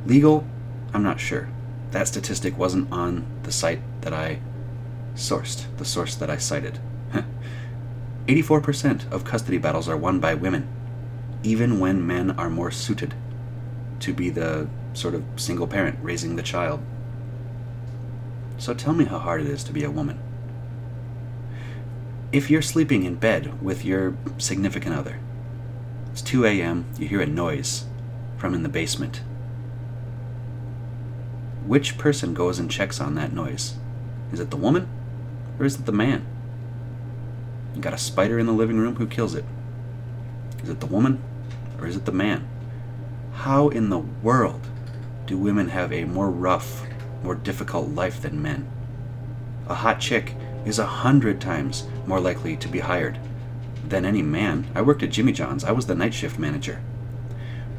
Legal, 0.05 0.45
I'm 0.93 1.03
not 1.03 1.19
sure. 1.19 1.49
That 1.91 2.07
statistic 2.07 2.57
wasn't 2.57 2.91
on 2.91 3.25
the 3.43 3.51
site 3.51 3.81
that 4.01 4.13
I 4.13 4.39
sourced, 5.15 5.65
the 5.77 5.85
source 5.85 6.15
that 6.15 6.29
I 6.29 6.37
cited. 6.37 6.79
84% 8.27 9.11
of 9.11 9.23
custody 9.23 9.57
battles 9.57 9.89
are 9.89 9.97
won 9.97 10.19
by 10.19 10.33
women, 10.33 10.67
even 11.43 11.79
when 11.79 12.05
men 12.05 12.31
are 12.31 12.49
more 12.49 12.71
suited 12.71 13.13
to 13.99 14.13
be 14.13 14.29
the 14.29 14.67
sort 14.93 15.15
of 15.15 15.23
single 15.35 15.67
parent 15.67 15.97
raising 16.01 16.35
the 16.35 16.43
child. 16.43 16.81
So 18.57 18.73
tell 18.73 18.93
me 18.93 19.05
how 19.05 19.19
hard 19.19 19.41
it 19.41 19.47
is 19.47 19.63
to 19.65 19.73
be 19.73 19.83
a 19.83 19.91
woman. 19.91 20.19
If 22.31 22.49
you're 22.49 22.61
sleeping 22.61 23.03
in 23.03 23.15
bed 23.15 23.61
with 23.61 23.85
your 23.85 24.15
significant 24.37 24.95
other, 24.95 25.19
it's 26.15 26.21
2 26.21 26.45
a.m., 26.45 26.85
you 26.97 27.09
hear 27.09 27.19
a 27.19 27.25
noise 27.25 27.83
from 28.37 28.53
in 28.53 28.63
the 28.63 28.69
basement. 28.69 29.21
Which 31.65 31.97
person 31.97 32.33
goes 32.33 32.57
and 32.57 32.71
checks 32.71 33.01
on 33.01 33.15
that 33.15 33.33
noise? 33.33 33.75
Is 34.31 34.39
it 34.39 34.49
the 34.49 34.55
woman 34.55 34.87
or 35.59 35.65
is 35.65 35.75
it 35.75 35.85
the 35.85 35.91
man? 35.91 36.25
You 37.75 37.81
got 37.81 37.93
a 37.93 37.97
spider 37.97 38.39
in 38.39 38.45
the 38.45 38.53
living 38.53 38.77
room, 38.77 38.95
who 38.95 39.07
kills 39.07 39.35
it? 39.35 39.43
Is 40.63 40.69
it 40.69 40.79
the 40.79 40.85
woman 40.85 41.21
or 41.81 41.85
is 41.85 41.97
it 41.97 42.05
the 42.05 42.13
man? 42.13 42.47
How 43.33 43.67
in 43.67 43.89
the 43.89 43.99
world 43.99 44.69
do 45.25 45.37
women 45.37 45.67
have 45.67 45.91
a 45.91 46.05
more 46.05 46.29
rough, 46.29 46.85
more 47.23 47.35
difficult 47.35 47.89
life 47.89 48.21
than 48.21 48.41
men? 48.41 48.71
A 49.67 49.75
hot 49.75 49.99
chick 49.99 50.33
is 50.63 50.79
a 50.79 50.85
hundred 50.85 51.41
times 51.41 51.85
more 52.07 52.21
likely 52.21 52.55
to 52.55 52.69
be 52.69 52.79
hired 52.79 53.19
than 53.89 54.05
any 54.05 54.21
man. 54.21 54.67
I 54.75 54.81
worked 54.81 55.03
at 55.03 55.11
Jimmy 55.11 55.31
John's. 55.31 55.63
I 55.63 55.71
was 55.71 55.87
the 55.87 55.95
night 55.95 56.13
shift 56.13 56.39
manager. 56.39 56.81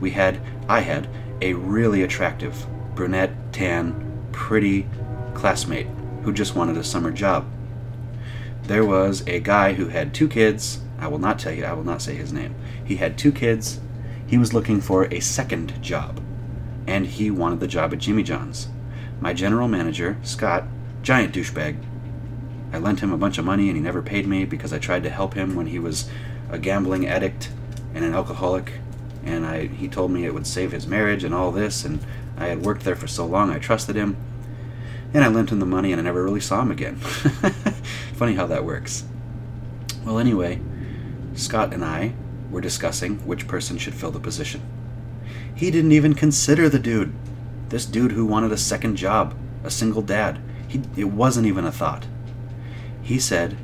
We 0.01 0.11
had, 0.11 0.41
I 0.69 0.81
had, 0.81 1.09
a 1.41 1.55
really 1.55 2.03
attractive, 2.03 2.67
brunette, 2.95 3.53
tan, 3.53 4.29
pretty 4.33 4.89
classmate 5.35 5.87
who 6.23 6.33
just 6.33 6.55
wanted 6.55 6.77
a 6.77 6.85
summer 6.85 7.11
job. 7.11 7.47
There 8.65 8.85
was 8.85 9.23
a 9.27 9.41
guy 9.41 9.75
who 9.75 9.89
had 9.89 10.13
two 10.13 10.29
kids. 10.29 10.81
I 10.99 11.09
will 11.09 11.19
not 11.19 11.39
tell 11.39 11.53
you, 11.53 11.65
I 11.65 11.73
will 11.73 11.85
not 11.85 12.03
say 12.03 12.15
his 12.15 12.33
name. 12.33 12.55
He 12.85 12.97
had 12.97 13.17
two 13.17 13.33
kids. 13.33 13.81
He 14.27 14.39
was 14.39 14.53
looking 14.53 14.81
for 14.81 15.05
a 15.05 15.21
second 15.21 15.81
job, 15.83 16.21
and 16.87 17.07
he 17.07 17.31
wanted 17.31 17.61
the 17.61 17.69
job 17.69 17.93
at 17.93 18.01
Jimmy 18.01 18.25
John's. 18.25 18.69
My 19.21 19.33
general 19.33 19.69
manager, 19.69 20.19
Scott, 20.23 20.65
giant 21.03 21.33
douchebag, 21.33 21.77
I 22.73 22.79
lent 22.79 23.01
him 23.01 23.13
a 23.13 23.19
bunch 23.19 23.39
of 23.39 23.45
money 23.45 23.69
and 23.69 23.77
he 23.77 23.83
never 23.83 24.03
paid 24.03 24.27
me 24.27 24.45
because 24.45 24.73
I 24.73 24.79
tried 24.79 25.03
to 25.05 25.11
help 25.11 25.35
him 25.35 25.55
when 25.55 25.67
he 25.67 25.79
was 25.79 26.09
a 26.51 26.59
gambling 26.59 27.07
addict 27.07 27.51
and 27.95 28.05
an 28.05 28.15
alcoholic. 28.15 28.73
And 29.25 29.47
I, 29.47 29.67
he 29.67 29.89
told 29.89 30.11
me 30.11 30.25
it 30.25 30.35
would 30.35 30.47
save 30.47 30.73
his 30.73 30.87
marriage 30.87 31.25
and 31.25 31.35
all 31.35 31.51
this. 31.51 31.85
And 31.85 32.01
I 32.37 32.47
had 32.47 32.65
worked 32.65 32.85
there 32.85 32.97
for 32.97 33.07
so 33.07 33.27
long, 33.27 33.51
I 33.51 33.59
trusted 33.59 33.97
him. 33.97 34.17
And 35.15 35.25
I 35.25 35.29
lent 35.29 35.51
him 35.51 35.61
the 35.61 35.67
money 35.67 35.93
and 35.93 36.01
I 36.01 36.05
never 36.05 36.23
really 36.23 36.41
saw 36.41 36.63
him 36.63 36.71
again. 36.71 36.97
Funny 38.15 38.35
how 38.35 38.47
that 38.47 38.65
works. 38.65 39.05
Well, 40.05 40.19
anyway, 40.19 40.61
Scott 41.35 41.73
and 41.73 41.85
I 41.85 42.15
were 42.51 42.61
discussing 42.61 43.19
which 43.27 43.49
person 43.49 43.79
should 43.79 43.95
fill 43.95 44.11
the 44.11 44.21
position. 44.21 44.63
He 45.55 45.71
didn't 45.71 45.93
even 45.93 46.15
consider 46.15 46.69
the 46.69 46.79
dude. 46.79 47.15
This 47.71 47.87
dude 47.87 48.13
who 48.13 48.27
wanted 48.27 48.53
a 48.53 48.57
second 48.57 48.97
job, 48.97 49.35
a 49.65 49.71
single 49.71 50.03
dad. 50.03 50.39
He, 50.69 50.83
it 50.97 51.05
wasn't 51.05 51.47
even 51.47 51.65
a 51.65 51.73
thought. 51.73 52.07
He 53.07 53.21
said, 53.21 53.57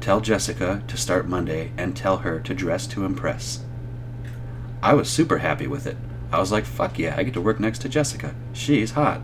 Tell 0.00 0.20
Jessica 0.20 0.82
to 0.88 0.96
start 0.96 1.28
Monday 1.28 1.70
and 1.76 1.96
tell 1.96 2.16
her 2.16 2.40
to 2.40 2.52
dress 2.52 2.88
to 2.88 3.04
impress. 3.04 3.60
I 4.82 4.94
was 4.94 5.08
super 5.08 5.38
happy 5.38 5.68
with 5.68 5.86
it. 5.86 5.96
I 6.32 6.40
was 6.40 6.50
like, 6.50 6.64
fuck 6.64 6.98
yeah, 6.98 7.14
I 7.16 7.22
get 7.22 7.34
to 7.34 7.40
work 7.40 7.60
next 7.60 7.78
to 7.82 7.88
Jessica. 7.88 8.34
She's 8.52 8.90
hot. 8.90 9.20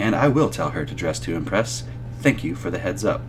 And 0.00 0.16
I 0.16 0.26
will 0.26 0.50
tell 0.50 0.70
her 0.70 0.84
to 0.84 0.92
dress 0.92 1.20
to 1.20 1.36
impress. 1.36 1.84
Thank 2.18 2.42
you 2.42 2.56
for 2.56 2.68
the 2.68 2.80
heads 2.80 3.04
up. 3.04 3.22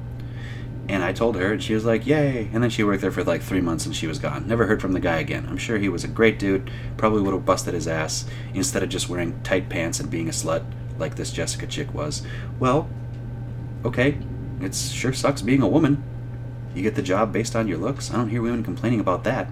And 0.90 1.04
I 1.04 1.14
told 1.14 1.36
her, 1.36 1.54
and 1.54 1.62
she 1.62 1.76
was 1.76 1.86
like, 1.86 2.08
yay. 2.08 2.50
And 2.52 2.64
then 2.64 2.72
she 2.72 2.84
worked 2.84 3.02
there 3.02 3.12
for 3.12 3.24
like 3.24 3.44
three 3.44 3.62
months 3.62 3.86
and 3.86 3.96
she 3.96 4.08
was 4.08 4.18
gone. 4.18 4.48
Never 4.48 4.66
heard 4.66 4.82
from 4.82 4.94
the 4.94 5.00
guy 5.00 5.20
again. 5.20 5.46
I'm 5.48 5.58
sure 5.58 5.78
he 5.78 5.90
was 5.90 6.04
a 6.04 6.08
great 6.08 6.40
dude. 6.40 6.72
Probably 6.98 7.22
would 7.22 7.36
have 7.36 7.46
busted 7.46 7.76
his 7.76 7.88
ass 7.88 8.26
instead 8.56 8.82
of 8.82 8.90
just 8.90 9.10
wearing 9.10 9.40
tight 9.44 9.70
pants 9.70 10.00
and 10.00 10.10
being 10.10 10.28
a 10.28 10.32
slut 10.32 10.66
like 10.98 11.18
this 11.18 11.32
Jessica 11.32 11.68
chick 11.68 11.94
was. 11.94 12.24
Well, 12.60 12.90
okay, 13.86 14.18
it 14.64 14.76
sure 14.76 15.14
sucks 15.14 15.42
being 15.42 15.62
a 15.62 15.68
woman. 15.68 16.04
You 16.74 16.82
get 16.82 16.96
the 16.96 17.02
job 17.02 17.34
based 17.34 17.56
on 17.56 17.68
your 17.68 17.78
looks. 17.78 18.12
I 18.12 18.16
don't 18.16 18.30
hear 18.30 18.42
women 18.42 18.64
complaining 18.64 19.00
about 19.00 19.24
that. 19.26 19.50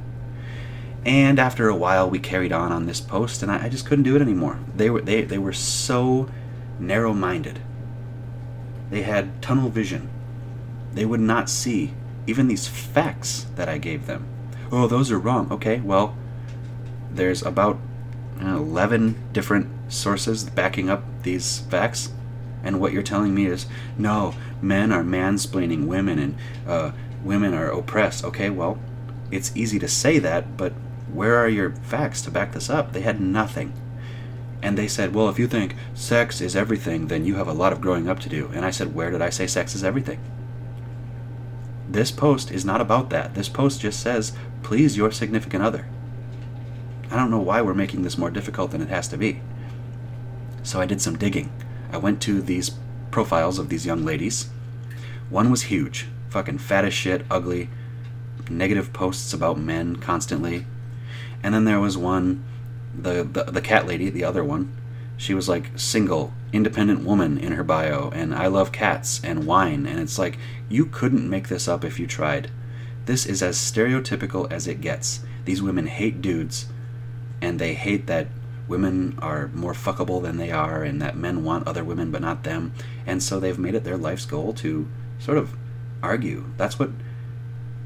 And 1.06 1.40
after 1.40 1.70
a 1.70 1.76
while, 1.76 2.10
we 2.10 2.20
carried 2.20 2.52
on 2.52 2.72
on 2.72 2.86
this 2.86 3.02
post, 3.02 3.42
and 3.42 3.52
I, 3.52 3.66
I 3.66 3.70
just 3.70 3.86
couldn't 3.86 4.04
do 4.04 4.16
it 4.16 4.22
anymore. 4.22 4.60
They 4.76 4.90
were 4.90 5.02
they, 5.02 5.24
they 5.24 5.38
were 5.38 5.54
so 5.54 6.30
narrow-minded. 6.80 7.60
They 8.90 9.04
had 9.04 9.42
tunnel 9.42 9.70
vision. 9.70 10.10
They 10.94 11.06
would 11.06 11.20
not 11.20 11.50
see 11.50 11.94
even 12.28 12.48
these 12.48 12.68
facts 12.68 13.46
that 13.56 13.70
I 13.70 13.78
gave 13.78 14.08
them. 14.08 14.28
Oh, 14.72 14.88
those 14.88 15.12
are 15.12 15.20
wrong. 15.20 15.52
Okay, 15.52 15.80
well, 15.80 16.16
there's 17.12 17.42
about 17.42 17.80
uh, 18.42 18.58
11 18.58 19.30
different 19.34 19.68
sources 19.92 20.44
backing 20.44 20.90
up 20.90 21.04
these 21.24 21.60
facts 21.60 22.12
and 22.64 22.80
what 22.80 22.94
you're 22.94 23.04
telling 23.04 23.34
me 23.34 23.46
is 23.46 23.66
no 23.98 24.36
men 24.62 24.92
are 24.92 25.04
mansplaining 25.04 25.88
women 25.88 26.20
and 26.20 26.38
uh, 26.68 26.92
women 27.24 27.54
are 27.54 27.72
oppressed 27.72 28.24
okay? 28.24 28.50
Well 28.50 28.80
it's 29.32 29.56
easy 29.56 29.80
to 29.80 29.88
say 29.88 30.20
that 30.20 30.58
but 30.58 30.74
where 31.12 31.38
are 31.38 31.50
your 31.50 31.72
facts 31.72 32.22
to 32.24 32.32
back 32.32 32.52
this 32.52 32.70
up? 32.70 32.94
They 32.94 33.02
had 33.02 33.20
nothing. 33.20 33.74
And 34.62 34.78
they 34.78 34.88
said 34.88 35.14
well 35.14 35.30
if 35.30 35.40
you 35.40 35.48
think 35.48 35.76
sex 35.94 36.42
is 36.42 36.56
everything 36.56 37.08
then 37.08 37.26
you 37.26 37.36
have 37.36 37.48
a 37.48 37.54
lot 37.54 37.74
of 37.74 37.82
growing 37.82 38.10
up 38.10 38.20
to 38.20 38.30
do. 38.30 38.50
And 38.54 38.66
i 38.66 38.72
said 38.72 38.94
where 38.94 39.12
did 39.12 39.22
i 39.22 39.30
say 39.30 39.48
sex 39.48 39.76
is 39.76 39.84
everything? 39.84 40.20
This 41.90 42.12
post 42.12 42.52
is 42.52 42.66
not 42.66 42.82
about 42.82 43.10
that. 43.10 43.34
This 43.34 43.50
post 43.50 43.82
just 43.82 44.00
says 44.00 44.34
please 44.62 44.98
your 44.98 45.12
significant 45.12 45.64
other. 45.64 45.88
I 47.10 47.16
don't 47.16 47.32
know 47.32 47.40
why 47.40 47.62
we're 47.62 47.74
making 47.74 48.04
this 48.04 48.18
more 48.18 48.30
difficult 48.30 48.72
than 48.72 48.82
it 48.82 48.90
has 48.90 49.08
to 49.08 49.18
be. 49.18 49.42
So 50.62 50.80
i 50.82 50.86
did 50.86 51.02
some 51.02 51.18
digging 51.18 51.52
I 51.92 51.98
went 51.98 52.22
to 52.24 52.42
these 52.42 52.72
profiles 53.12 53.60
of 53.60 53.70
these 53.70 53.86
young 53.86 54.06
ladies. 54.06 54.50
One 55.30 55.52
was 55.52 55.64
huge, 55.64 56.08
fucking 56.30 56.60
fat 56.60 56.86
as 56.86 56.94
shit, 56.94 57.26
ugly, 57.30 57.70
negative 58.50 58.94
posts 58.94 59.34
about 59.34 59.60
men 59.60 59.96
constantly. 59.98 60.66
And 61.44 61.54
then 61.54 61.66
there 61.66 61.80
was 61.80 61.98
one, 61.98 62.44
the, 62.96 63.24
the, 63.24 63.44
the 63.46 63.62
cat 63.62 63.88
lady, 63.88 64.10
the 64.10 64.24
other 64.24 64.44
one. 64.44 64.76
She 65.18 65.34
was 65.34 65.50
like 65.50 65.72
single, 65.76 66.34
independent 66.54 67.04
woman 67.04 67.38
in 67.38 67.54
her 67.54 67.64
bio, 67.64 68.10
and 68.12 68.34
I 68.34 68.48
love 68.48 68.72
cats 68.72 69.22
and 69.24 69.46
wine. 69.46 69.86
And 69.86 70.00
it's 70.00 70.18
like, 70.18 70.38
you 70.70 70.86
couldn't 70.86 71.30
make 71.30 71.48
this 71.48 71.68
up 71.68 71.84
if 71.84 72.00
you 72.00 72.08
tried. 72.08 72.50
This 73.06 73.26
is 73.26 73.42
as 73.44 73.58
stereotypical 73.58 74.52
as 74.52 74.68
it 74.68 74.82
gets. 74.82 75.22
These 75.46 75.62
women 75.62 75.88
hate 75.88 76.22
dudes, 76.22 76.68
and 77.42 77.60
they 77.60 77.74
hate 77.74 78.08
that 78.08 78.28
women 78.70 79.18
are 79.22 79.48
more 79.50 79.74
fuckable 79.74 80.22
than 80.22 80.38
they 80.38 80.52
are 80.52 80.84
and 80.84 81.02
that 81.02 81.18
men 81.18 81.44
want 81.44 81.68
other 81.68 81.84
women 81.84 82.12
but 82.12 82.22
not 82.22 82.44
them. 82.44 82.74
And 83.06 83.22
so 83.22 83.40
they've 83.40 83.58
made 83.58 83.76
it 83.76 83.84
their 83.84 83.98
life's 83.98 84.26
goal 84.26 84.54
to 84.54 84.88
sort 85.18 85.38
of 85.38 85.56
argue. 86.02 86.46
That's 86.56 86.78
what 86.78 86.92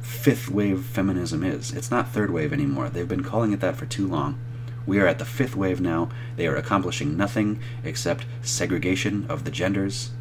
fifth 0.01 0.49
wave 0.49 0.83
feminism 0.83 1.43
is. 1.43 1.71
It's 1.71 1.89
not 1.89 2.09
third 2.09 2.29
wave 2.31 2.51
anymore. 2.51 2.89
They've 2.89 3.07
been 3.07 3.23
calling 3.23 3.53
it 3.53 3.61
that 3.61 3.77
for 3.77 3.85
too 3.85 4.05
long. 4.05 4.37
We 4.85 4.99
are 4.99 5.07
at 5.07 5.17
the 5.17 5.25
fifth 5.25 5.55
wave 5.55 5.79
now. 5.79 6.09
They 6.35 6.45
are 6.47 6.57
accomplishing 6.57 7.15
nothing 7.15 7.61
except 7.85 8.25
segregation 8.41 9.25
of 9.29 9.45
the 9.45 9.51
genders. 9.51 10.11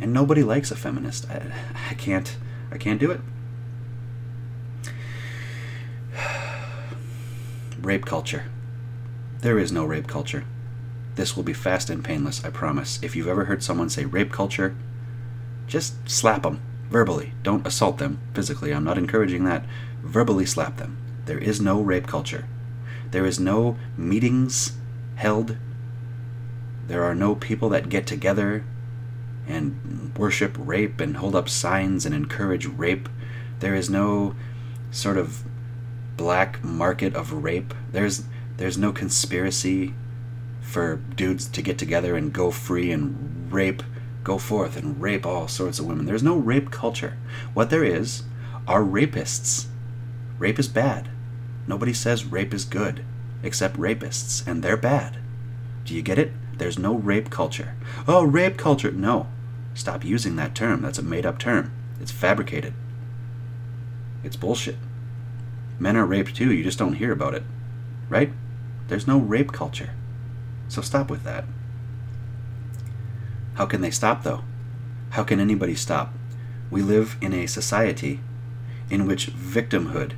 And 0.00 0.12
nobody 0.12 0.42
likes 0.42 0.72
a 0.72 0.76
feminist. 0.76 1.30
I, 1.30 1.52
I 1.90 1.94
can't 1.94 2.36
I 2.72 2.78
can't 2.78 3.00
do 3.00 3.12
it. 3.12 3.20
Rape 7.80 8.04
culture. 8.04 8.46
There 9.40 9.58
is 9.58 9.72
no 9.72 9.84
rape 9.84 10.06
culture. 10.06 10.44
This 11.14 11.34
will 11.36 11.42
be 11.42 11.52
fast 11.52 11.90
and 11.90 12.04
painless, 12.04 12.44
I 12.44 12.50
promise. 12.50 12.98
If 13.02 13.16
you've 13.16 13.28
ever 13.28 13.46
heard 13.46 13.62
someone 13.62 13.88
say 13.88 14.04
rape 14.04 14.32
culture, 14.32 14.76
just 15.66 16.08
slap 16.08 16.42
them 16.42 16.60
verbally. 16.90 17.32
Don't 17.42 17.66
assault 17.66 17.98
them 17.98 18.20
physically. 18.34 18.72
I'm 18.72 18.84
not 18.84 18.98
encouraging 18.98 19.44
that. 19.44 19.64
Verbally 20.02 20.46
slap 20.46 20.76
them. 20.76 20.98
There 21.24 21.38
is 21.38 21.60
no 21.60 21.80
rape 21.80 22.06
culture. 22.06 22.46
There 23.10 23.26
is 23.26 23.40
no 23.40 23.76
meetings 23.96 24.72
held 25.16 25.56
There 26.86 27.04
are 27.04 27.14
no 27.14 27.34
people 27.36 27.68
that 27.68 27.88
get 27.88 28.06
together 28.06 28.64
and 29.46 30.12
worship 30.18 30.56
rape 30.58 31.00
and 31.00 31.16
hold 31.18 31.36
up 31.36 31.48
signs 31.48 32.04
and 32.04 32.14
encourage 32.14 32.66
rape. 32.66 33.08
There 33.60 33.74
is 33.74 33.88
no 33.88 34.34
sort 34.90 35.16
of 35.16 35.44
black 36.16 36.64
market 36.64 37.14
of 37.14 37.32
rape. 37.44 37.74
There's 37.92 38.24
there's 38.60 38.76
no 38.76 38.92
conspiracy 38.92 39.94
for 40.60 40.96
dudes 40.96 41.48
to 41.48 41.62
get 41.62 41.78
together 41.78 42.14
and 42.14 42.30
go 42.30 42.50
free 42.50 42.92
and 42.92 43.50
rape, 43.50 43.82
go 44.22 44.36
forth 44.36 44.76
and 44.76 45.00
rape 45.00 45.24
all 45.24 45.48
sorts 45.48 45.78
of 45.78 45.86
women. 45.86 46.04
There's 46.04 46.22
no 46.22 46.36
rape 46.36 46.70
culture. 46.70 47.16
What 47.54 47.70
there 47.70 47.82
is 47.82 48.24
are 48.68 48.82
rapists. 48.82 49.66
Rape 50.38 50.58
is 50.58 50.68
bad. 50.68 51.08
Nobody 51.66 51.94
says 51.94 52.26
rape 52.26 52.52
is 52.52 52.66
good, 52.66 53.02
except 53.42 53.78
rapists, 53.78 54.46
and 54.46 54.62
they're 54.62 54.76
bad. 54.76 55.16
Do 55.86 55.94
you 55.94 56.02
get 56.02 56.18
it? 56.18 56.32
There's 56.58 56.78
no 56.78 56.92
rape 56.92 57.30
culture. 57.30 57.76
Oh, 58.06 58.24
rape 58.24 58.58
culture. 58.58 58.92
No. 58.92 59.26
Stop 59.72 60.04
using 60.04 60.36
that 60.36 60.54
term. 60.54 60.82
That's 60.82 60.98
a 60.98 61.02
made 61.02 61.24
up 61.24 61.38
term. 61.38 61.72
It's 61.98 62.12
fabricated. 62.12 62.74
It's 64.22 64.36
bullshit. 64.36 64.76
Men 65.78 65.96
are 65.96 66.04
raped 66.04 66.36
too, 66.36 66.52
you 66.52 66.62
just 66.62 66.78
don't 66.78 66.92
hear 66.92 67.10
about 67.10 67.32
it. 67.32 67.44
Right? 68.10 68.30
There's 68.90 69.06
no 69.06 69.18
rape 69.18 69.52
culture. 69.52 69.90
So 70.66 70.82
stop 70.82 71.10
with 71.10 71.22
that. 71.22 71.44
How 73.54 73.64
can 73.64 73.82
they 73.82 73.92
stop, 73.92 74.24
though? 74.24 74.42
How 75.10 75.22
can 75.22 75.38
anybody 75.38 75.76
stop? 75.76 76.12
We 76.72 76.82
live 76.82 77.16
in 77.20 77.32
a 77.32 77.46
society 77.46 78.18
in 78.90 79.06
which 79.06 79.28
victimhood 79.32 80.14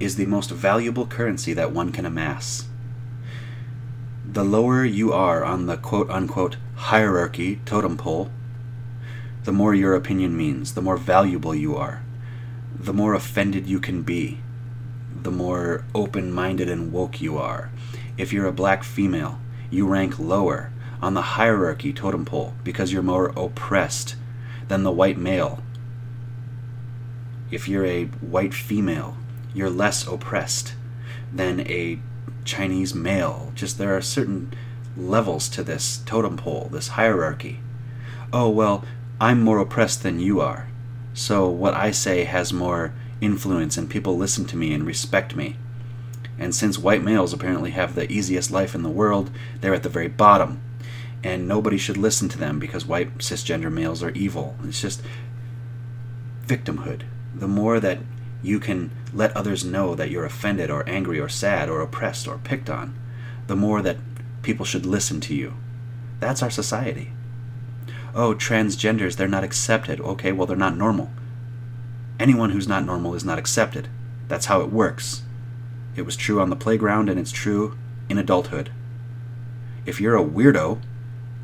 is 0.00 0.16
the 0.16 0.26
most 0.26 0.50
valuable 0.50 1.06
currency 1.06 1.52
that 1.52 1.70
one 1.70 1.92
can 1.92 2.04
amass. 2.04 2.66
The 4.26 4.42
lower 4.42 4.84
you 4.84 5.12
are 5.12 5.44
on 5.44 5.66
the 5.66 5.76
quote 5.76 6.10
unquote 6.10 6.56
hierarchy 6.74 7.60
totem 7.66 7.96
pole, 7.96 8.32
the 9.44 9.52
more 9.52 9.76
your 9.76 9.94
opinion 9.94 10.36
means, 10.36 10.74
the 10.74 10.82
more 10.82 10.96
valuable 10.96 11.54
you 11.54 11.76
are, 11.76 12.02
the 12.74 12.92
more 12.92 13.14
offended 13.14 13.68
you 13.68 13.78
can 13.78 14.02
be, 14.02 14.40
the 15.24 15.30
more 15.30 15.84
open 15.94 16.32
minded 16.32 16.68
and 16.68 16.92
woke 16.92 17.20
you 17.20 17.38
are. 17.38 17.70
If 18.16 18.32
you're 18.32 18.46
a 18.46 18.52
black 18.52 18.84
female, 18.84 19.38
you 19.70 19.86
rank 19.86 20.18
lower 20.18 20.72
on 21.02 21.14
the 21.14 21.22
hierarchy 21.22 21.92
totem 21.92 22.24
pole 22.24 22.54
because 22.64 22.92
you're 22.92 23.02
more 23.02 23.28
oppressed 23.36 24.16
than 24.68 24.82
the 24.82 24.90
white 24.90 25.18
male. 25.18 25.62
If 27.50 27.68
you're 27.68 27.86
a 27.86 28.04
white 28.06 28.54
female, 28.54 29.16
you're 29.54 29.70
less 29.70 30.06
oppressed 30.06 30.74
than 31.32 31.60
a 31.60 31.98
Chinese 32.44 32.94
male. 32.94 33.52
Just 33.54 33.78
there 33.78 33.96
are 33.96 34.02
certain 34.02 34.52
levels 34.96 35.48
to 35.50 35.62
this 35.62 35.98
totem 36.06 36.36
pole, 36.36 36.68
this 36.70 36.88
hierarchy. 36.88 37.60
Oh, 38.32 38.48
well, 38.48 38.84
I'm 39.20 39.42
more 39.42 39.58
oppressed 39.58 40.02
than 40.02 40.20
you 40.20 40.40
are. 40.40 40.68
So 41.14 41.48
what 41.48 41.74
I 41.74 41.90
say 41.90 42.24
has 42.24 42.52
more 42.52 42.94
influence 43.20 43.76
and 43.76 43.90
people 43.90 44.16
listen 44.16 44.44
to 44.46 44.56
me 44.56 44.72
and 44.72 44.86
respect 44.86 45.36
me. 45.36 45.56
And 46.38 46.54
since 46.54 46.78
white 46.78 47.02
males 47.02 47.32
apparently 47.32 47.70
have 47.72 47.94
the 47.94 48.10
easiest 48.10 48.50
life 48.50 48.74
in 48.74 48.82
the 48.82 48.88
world, 48.88 49.30
they're 49.60 49.74
at 49.74 49.82
the 49.82 49.88
very 49.88 50.08
bottom. 50.08 50.62
And 51.22 51.46
nobody 51.46 51.76
should 51.76 51.98
listen 51.98 52.30
to 52.30 52.38
them 52.38 52.58
because 52.58 52.86
white 52.86 53.18
cisgender 53.18 53.70
males 53.70 54.02
are 54.02 54.10
evil. 54.10 54.56
It's 54.64 54.80
just 54.80 55.02
victimhood. 56.46 57.02
The 57.34 57.48
more 57.48 57.78
that 57.78 57.98
you 58.42 58.58
can 58.58 58.90
let 59.12 59.36
others 59.36 59.64
know 59.64 59.94
that 59.94 60.10
you're 60.10 60.24
offended 60.24 60.70
or 60.70 60.88
angry 60.88 61.20
or 61.20 61.28
sad 61.28 61.68
or 61.68 61.82
oppressed 61.82 62.26
or 62.26 62.38
picked 62.38 62.70
on, 62.70 62.98
the 63.46 63.56
more 63.56 63.82
that 63.82 63.98
people 64.42 64.64
should 64.64 64.86
listen 64.86 65.20
to 65.20 65.34
you. 65.34 65.54
That's 66.20 66.42
our 66.42 66.50
society. 66.50 67.12
Oh, 68.14 68.34
transgenders, 68.34 69.16
they're 69.16 69.28
not 69.28 69.44
accepted. 69.44 70.00
Okay, 70.00 70.32
well, 70.32 70.46
they're 70.46 70.56
not 70.56 70.76
normal. 70.76 71.10
Anyone 72.20 72.50
who's 72.50 72.68
not 72.68 72.84
normal 72.84 73.14
is 73.14 73.24
not 73.24 73.38
accepted. 73.38 73.88
That's 74.28 74.44
how 74.44 74.60
it 74.60 74.70
works. 74.70 75.22
It 75.96 76.02
was 76.02 76.16
true 76.16 76.38
on 76.38 76.50
the 76.50 76.54
playground 76.54 77.08
and 77.08 77.18
it's 77.18 77.32
true 77.32 77.78
in 78.10 78.18
adulthood. 78.18 78.70
If 79.86 80.02
you're 80.02 80.18
a 80.18 80.22
weirdo, 80.22 80.82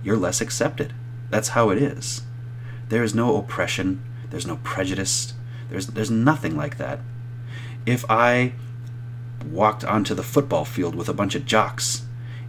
you're 0.05 0.19
less 0.19 0.43
accepted. 0.43 0.93
That's 1.31 1.49
how 1.49 1.71
it 1.71 1.79
is. 1.79 2.25
There 2.91 3.03
is 3.03 3.15
no 3.15 3.39
oppression, 3.39 4.05
there's 4.29 4.47
no 4.47 4.57
prejudice, 4.57 5.33
there's, 5.71 5.87
there's 5.87 6.11
nothing 6.11 6.59
like 6.59 6.77
that. 6.77 7.01
If 7.87 8.05
I 8.11 8.53
walked 9.51 9.83
onto 9.83 10.15
the 10.15 10.23
football 10.23 10.67
field 10.67 10.95
with 10.95 11.09
a 11.09 11.15
bunch 11.15 11.35
of 11.35 11.47
jocks 11.47 12.03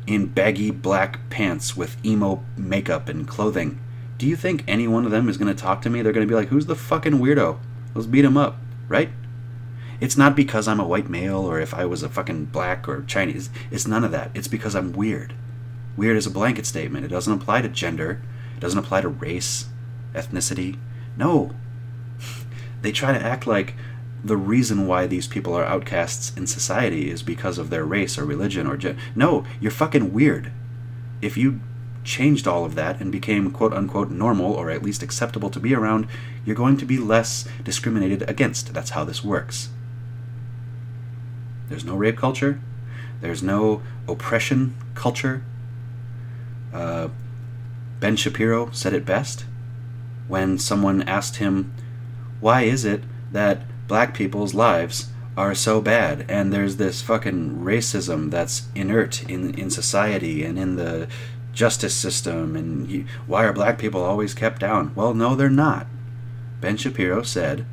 in 0.06 0.26
baggy 0.28 0.70
black 0.70 1.30
pants 1.30 1.78
with 1.78 1.96
emo 2.06 2.44
makeup 2.58 3.08
and 3.08 3.26
clothing, 3.26 3.80
do 4.18 4.28
you 4.28 4.36
think 4.36 4.66
any 4.68 4.86
one 4.86 5.06
of 5.06 5.12
them 5.12 5.30
is 5.30 5.38
going 5.38 5.56
to 5.56 5.60
talk 5.60 5.82
to 5.84 5.90
me? 5.90 6.02
They're 6.02 6.12
going 6.12 6.28
to 6.28 6.30
be 6.30 6.36
like, 6.36 6.50
who's 6.50 6.66
the 6.66 6.76
fucking 6.76 7.20
weirdo? 7.20 7.60
Let's 7.98 8.06
beat 8.06 8.26
him 8.26 8.38
up, 8.38 8.58
right? 8.88 9.10
It's 10.00 10.16
not 10.16 10.36
because 10.36 10.68
I'm 10.68 10.80
a 10.80 10.86
white 10.86 11.10
male 11.10 11.40
or 11.40 11.60
if 11.60 11.74
I 11.74 11.86
was 11.86 12.04
a 12.04 12.10
fucking 12.10 12.46
black 12.46 12.88
or 12.88 13.02
Chinese. 13.02 13.50
It's 13.72 13.88
none 13.88 14.04
of 14.04 14.12
that. 14.12 14.30
It's 14.36 14.48
because 14.48 14.76
I'm 14.76 14.94
weird. 14.94 15.34
Weird 15.96 16.16
is 16.16 16.28
a 16.28 16.30
blanket 16.30 16.68
statement. 16.68 17.06
It 17.06 17.08
doesn't 17.08 17.34
apply 17.34 17.64
to 17.64 17.70
gender. 17.70 18.22
It 18.56 18.60
doesn't 18.60 18.78
apply 18.78 19.02
to 19.02 19.08
race, 19.08 19.66
ethnicity. 20.14 20.78
No. 21.18 21.56
they 22.84 22.92
try 22.92 23.18
to 23.18 23.26
act 23.26 23.48
like 23.48 23.74
the 24.24 24.38
reason 24.38 24.86
why 24.86 25.08
these 25.08 25.26
people 25.26 25.56
are 25.56 25.66
outcasts 25.66 26.38
in 26.38 26.46
society 26.46 27.10
is 27.10 27.24
because 27.24 27.58
of 27.58 27.72
their 27.72 27.84
race 27.84 28.20
or 28.20 28.26
religion 28.26 28.68
or 28.68 28.78
gender. 28.78 29.02
No, 29.16 29.44
you're 29.60 29.72
fucking 29.72 30.14
weird. 30.14 30.52
If 31.20 31.36
you 31.36 31.62
changed 32.08 32.48
all 32.48 32.64
of 32.64 32.74
that 32.76 33.00
and 33.02 33.12
became 33.12 33.52
quote 33.52 33.74
unquote 33.74 34.10
normal 34.10 34.54
or 34.54 34.72
at 34.72 34.82
least 34.82 35.04
acceptable 35.04 35.50
to 35.50 35.60
be 35.60 35.76
around, 35.76 36.08
you're 36.46 36.56
going 36.56 36.78
to 36.78 36.86
be 36.86 36.98
less 36.98 37.48
discriminated 37.64 38.28
against. 38.30 38.74
That's 38.74 38.92
how 38.92 39.04
this 39.04 39.24
works. 39.24 39.70
There's 41.68 41.84
no 41.84 41.96
rape 41.96 42.18
culture, 42.18 42.62
there's 43.20 43.44
no 43.44 43.82
oppression 44.08 44.76
culture. 44.96 45.44
Uh, 46.74 47.10
ben 48.00 48.16
Shapiro 48.16 48.72
said 48.72 48.94
it 48.94 49.06
best 49.06 49.46
when 50.28 50.58
someone 50.58 51.02
asked 51.04 51.38
him, 51.38 51.74
Why 52.40 52.62
is 52.62 52.86
it 52.86 53.04
that 53.32 53.64
black 53.88 54.14
people's 54.14 54.54
lives 54.54 55.10
are 55.36 55.54
so 55.54 55.82
bad 55.82 56.26
and 56.30 56.52
there's 56.52 56.78
this 56.78 57.02
fucking 57.02 57.58
racism 57.58 58.32
that's 58.32 58.68
inert 58.74 59.30
in, 59.30 59.54
in 59.56 59.70
society 59.70 60.44
and 60.44 60.58
in 60.58 60.78
the 60.78 61.08
justice 61.58 61.96
system 61.96 62.56
and 62.56 62.88
you, 62.88 63.06
why 63.26 63.44
are 63.44 63.52
black 63.52 63.80
people 63.80 64.04
always 64.04 64.36
kept 64.36 64.62
down? 64.62 64.94
Well, 64.94 65.16
no, 65.16 65.36
they're 65.36 65.50
not. 65.50 65.88
Ben 66.62 66.78
Shapiro 66.78 67.24
said, 67.24 67.66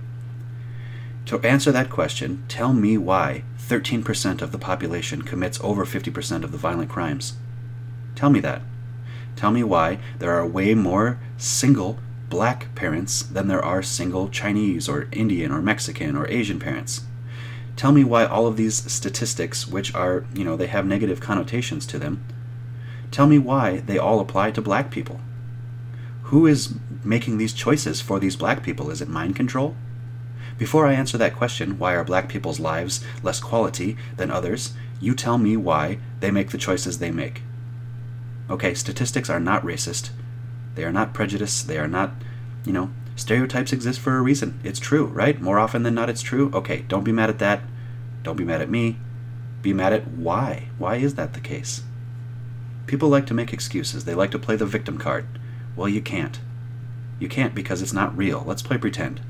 To 1.27 1.39
answer 1.41 1.71
that 1.71 1.91
question, 1.91 2.45
tell 2.49 2.73
me 2.73 2.97
why 2.97 3.45
13% 3.59 4.41
of 4.41 4.53
the 4.53 4.59
population 4.59 5.21
commits 5.21 5.61
over 5.63 5.85
50% 5.85 6.45
of 6.45 6.51
the 6.51 6.59
violent 6.59 6.89
crimes. 6.89 7.35
Tell 8.15 8.31
me 8.31 8.41
that. 8.41 8.63
Tell 9.37 9.51
me 9.51 9.63
why 9.63 9.99
there 10.19 10.33
are 10.33 10.47
way 10.47 10.75
more 10.75 11.19
single 11.37 11.99
black 12.31 12.75
parents 12.75 13.23
than 13.23 13.49
there 13.49 13.65
are 13.65 13.83
single 13.83 14.31
Chinese 14.31 14.89
or 14.89 15.09
Indian 15.13 15.53
or 15.53 15.61
Mexican 15.61 16.17
or 16.17 16.27
Asian 16.29 16.59
parents. 16.59 17.03
Tell 17.77 17.93
me 17.93 18.03
why 18.03 18.25
all 18.25 18.47
of 18.47 18.57
these 18.57 18.91
statistics, 18.91 19.67
which 19.67 19.95
are, 19.95 20.25
you 20.35 20.45
know, 20.45 20.57
they 20.57 20.69
have 20.69 20.87
negative 20.87 21.21
connotations 21.21 21.85
to 21.87 21.99
them, 21.99 22.25
Tell 23.15 23.29
me 23.29 23.39
why 23.39 23.77
they 23.77 23.97
all 23.97 24.19
apply 24.19 24.51
to 24.51 24.61
black 24.61 24.91
people. 24.91 25.21
Who 26.25 26.49
is 26.49 26.75
making 27.05 27.39
these 27.39 27.53
choices 27.53 28.01
for 28.01 28.19
these 28.19 28.35
black 28.35 28.65
people? 28.65 28.91
Is 28.91 29.01
it 29.01 29.09
mind 29.09 29.37
control? 29.37 29.77
Before 30.59 30.85
I 30.85 30.95
answer 30.95 31.17
that 31.19 31.37
question, 31.37 31.79
why 31.79 31.95
are 31.95 32.03
black 32.03 32.29
people's 32.29 32.59
lives 32.59 33.05
less 33.23 33.39
quality 33.39 33.97
than 34.17 34.33
others, 34.33 34.73
you 35.01 35.15
tell 35.15 35.39
me 35.39 35.57
why 35.57 35.99
they 36.19 36.33
make 36.33 36.51
the 36.51 36.59
choices 36.59 36.99
they 36.99 37.13
make. 37.13 37.43
Okay, 38.51 38.75
statistics 38.75 39.31
are 39.31 39.39
not 39.39 39.63
racist. 39.63 40.11
They 40.75 40.83
are 40.83 40.91
not 40.91 41.15
prejudiced. 41.15 41.69
They 41.69 41.79
are 41.79 41.87
not, 41.87 42.15
you 42.65 42.73
know, 42.73 42.91
stereotypes 43.15 43.73
exist 43.73 44.01
for 44.01 44.17
a 44.17 44.23
reason. 44.23 44.59
It's 44.65 44.81
true, 44.81 45.07
right? 45.07 45.41
More 45.41 45.61
often 45.61 45.85
than 45.85 45.95
not, 45.95 46.11
it's 46.11 46.21
true. 46.21 46.51
Okay, 46.53 46.85
don't 46.89 47.05
be 47.05 47.13
mad 47.13 47.31
at 47.31 47.39
that. 47.39 47.61
Don't 48.25 48.35
be 48.35 48.45
mad 48.45 48.61
at 48.61 48.71
me. 48.71 48.97
Be 49.63 49.73
mad 49.73 49.93
at 49.93 50.09
why. 50.09 50.71
Why 50.79 50.97
is 50.97 51.15
that 51.15 51.35
the 51.35 51.41
case? 51.41 51.85
People 52.87 53.09
like 53.09 53.27
to 53.27 53.35
make 53.35 53.53
excuses. 53.53 54.05
They 54.05 54.15
like 54.15 54.31
to 54.33 54.39
play 54.39 54.57
the 54.57 54.67
victim 54.67 54.99
card. 54.99 55.27
Well, 55.77 55.89
you 55.89 56.03
can't. 56.03 56.41
You 57.19 57.29
can't 57.29 57.55
because 57.55 57.83
it's 57.83 57.93
not 57.93 58.17
real. 58.17 58.45
Let's 58.47 58.63
play 58.63 58.79
pretend. 58.79 59.21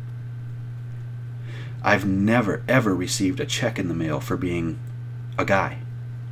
I've 1.83 2.07
never, 2.07 2.63
ever 2.67 2.95
received 2.95 3.41
a 3.41 3.47
check 3.47 3.79
in 3.79 3.89
the 3.89 3.95
mail 3.95 4.19
for 4.19 4.37
being 4.37 4.79
a 5.37 5.45
guy. 5.45 5.79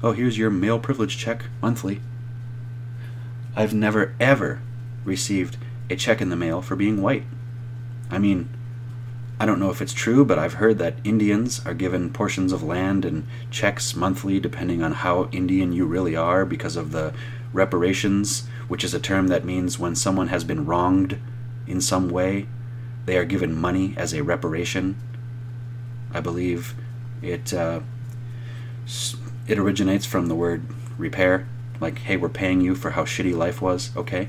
Oh, 0.03 0.12
here's 0.12 0.39
your 0.39 0.51
male 0.51 0.79
privilege 0.79 1.18
check 1.18 1.45
monthly. 1.61 2.01
I've 3.55 3.75
never, 3.75 4.14
ever 4.18 4.62
received 5.05 5.59
a 5.91 5.97
check 5.97 6.20
in 6.20 6.31
the 6.31 6.37
mail 6.37 6.62
for 6.62 6.75
being 6.75 7.03
white. 7.03 7.25
I 8.11 8.18
mean, 8.18 8.49
I 9.43 9.45
don't 9.45 9.59
know 9.59 9.70
if 9.70 9.82
it's 9.82 9.93
true, 9.93 10.24
but 10.24 10.38
I've 10.38 10.53
heard 10.53 10.78
that 10.78 10.99
Indians 11.03 11.66
are 11.66 11.74
given 11.74 12.12
portions 12.12 12.53
of 12.53 12.62
land 12.62 13.05
and 13.05 13.26
checks 13.51 13.97
monthly 13.97 14.38
depending 14.38 14.84
on 14.84 14.93
how 14.93 15.28
Indian 15.32 15.72
you 15.72 15.84
really 15.84 16.14
are 16.14 16.45
because 16.45 16.76
of 16.76 16.93
the 16.93 17.12
reparations, 17.53 18.47
which 18.68 18.84
is 18.84 18.95
a 18.95 19.01
term 19.01 19.26
that 19.26 19.45
means 19.45 19.80
when 19.80 19.97
someone 19.97 20.28
has 20.28 20.45
been 20.45 20.64
wronged 20.64 21.18
in 21.66 21.80
some 21.80 22.09
way, 22.09 22.47
they 23.05 23.18
are 23.18 23.24
given 23.24 23.53
money 23.53 23.95
as 23.97 24.14
a 24.14 24.22
reparation. 24.22 24.97
I 26.14 26.20
believe 26.20 26.76
it 27.20 27.53
uh, 27.53 27.80
it 29.49 29.59
originates 29.59 30.07
from 30.07 30.28
the 30.28 30.36
word 30.36 30.62
repair, 30.97 31.49
like 31.80 31.99
hey, 31.99 32.16
we're 32.16 32.28
paying 32.28 32.61
you 32.61 32.76
for 32.76 32.90
how 32.90 33.05
shitty 33.05 33.36
life 33.36 33.61
was. 33.61 33.90
Okay. 33.97 34.28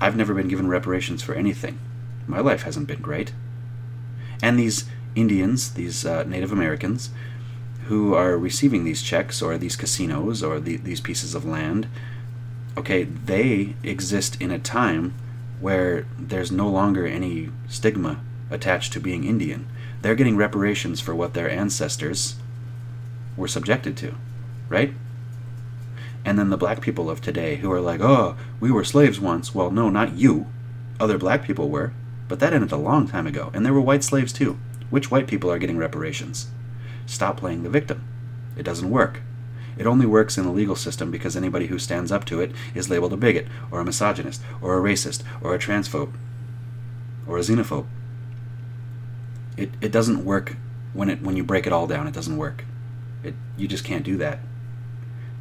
I've 0.00 0.16
never 0.16 0.34
been 0.34 0.46
given 0.46 0.68
reparations 0.68 1.20
for 1.20 1.34
anything. 1.34 1.80
My 2.26 2.40
life 2.40 2.62
hasn't 2.62 2.86
been 2.86 3.00
great. 3.00 3.32
And 4.42 4.58
these 4.58 4.84
Indians, 5.14 5.74
these 5.74 6.04
uh, 6.04 6.24
Native 6.24 6.52
Americans, 6.52 7.10
who 7.86 8.14
are 8.14 8.38
receiving 8.38 8.84
these 8.84 9.02
checks 9.02 9.42
or 9.42 9.58
these 9.58 9.76
casinos 9.76 10.42
or 10.42 10.58
the, 10.58 10.76
these 10.76 11.00
pieces 11.00 11.34
of 11.34 11.44
land, 11.44 11.86
okay, 12.76 13.04
they 13.04 13.74
exist 13.82 14.40
in 14.40 14.50
a 14.50 14.58
time 14.58 15.14
where 15.60 16.06
there's 16.18 16.50
no 16.50 16.68
longer 16.68 17.06
any 17.06 17.50
stigma 17.68 18.20
attached 18.50 18.92
to 18.92 19.00
being 19.00 19.24
Indian. 19.24 19.66
They're 20.02 20.14
getting 20.14 20.36
reparations 20.36 21.00
for 21.00 21.14
what 21.14 21.34
their 21.34 21.48
ancestors 21.48 22.36
were 23.36 23.48
subjected 23.48 23.96
to, 23.98 24.14
right? 24.68 24.92
And 26.24 26.38
then 26.38 26.50
the 26.50 26.56
black 26.56 26.80
people 26.80 27.10
of 27.10 27.20
today 27.20 27.56
who 27.56 27.70
are 27.70 27.80
like, 27.80 28.00
oh, 28.00 28.36
we 28.60 28.70
were 28.70 28.84
slaves 28.84 29.20
once. 29.20 29.54
Well, 29.54 29.70
no, 29.70 29.90
not 29.90 30.14
you. 30.14 30.46
Other 30.98 31.18
black 31.18 31.44
people 31.44 31.68
were. 31.68 31.92
But 32.28 32.40
that 32.40 32.52
ended 32.52 32.72
a 32.72 32.76
long 32.76 33.06
time 33.06 33.26
ago. 33.26 33.50
And 33.54 33.64
there 33.64 33.72
were 33.72 33.80
white 33.80 34.04
slaves 34.04 34.32
too. 34.32 34.58
Which 34.90 35.10
white 35.10 35.26
people 35.26 35.50
are 35.50 35.58
getting 35.58 35.76
reparations? 35.76 36.48
Stop 37.06 37.36
playing 37.36 37.62
the 37.62 37.70
victim. 37.70 38.06
It 38.56 38.62
doesn't 38.62 38.90
work. 38.90 39.20
It 39.76 39.86
only 39.86 40.06
works 40.06 40.38
in 40.38 40.44
the 40.44 40.52
legal 40.52 40.76
system 40.76 41.10
because 41.10 41.36
anybody 41.36 41.66
who 41.66 41.78
stands 41.78 42.12
up 42.12 42.24
to 42.26 42.40
it 42.40 42.52
is 42.74 42.88
labeled 42.88 43.12
a 43.12 43.16
bigot, 43.16 43.48
or 43.70 43.80
a 43.80 43.84
misogynist, 43.84 44.40
or 44.62 44.78
a 44.78 44.82
racist, 44.82 45.22
or 45.42 45.54
a 45.54 45.58
transphobe, 45.58 46.12
or 47.26 47.38
a 47.38 47.40
xenophobe. 47.40 47.86
It, 49.56 49.70
it 49.80 49.92
doesn't 49.92 50.24
work 50.24 50.56
when 50.92 51.10
it 51.10 51.22
when 51.22 51.36
you 51.36 51.44
break 51.44 51.66
it 51.66 51.72
all 51.72 51.86
down. 51.86 52.06
It 52.06 52.14
doesn't 52.14 52.36
work. 52.36 52.64
It 53.22 53.34
you 53.56 53.66
just 53.66 53.84
can't 53.84 54.04
do 54.04 54.16
that. 54.18 54.38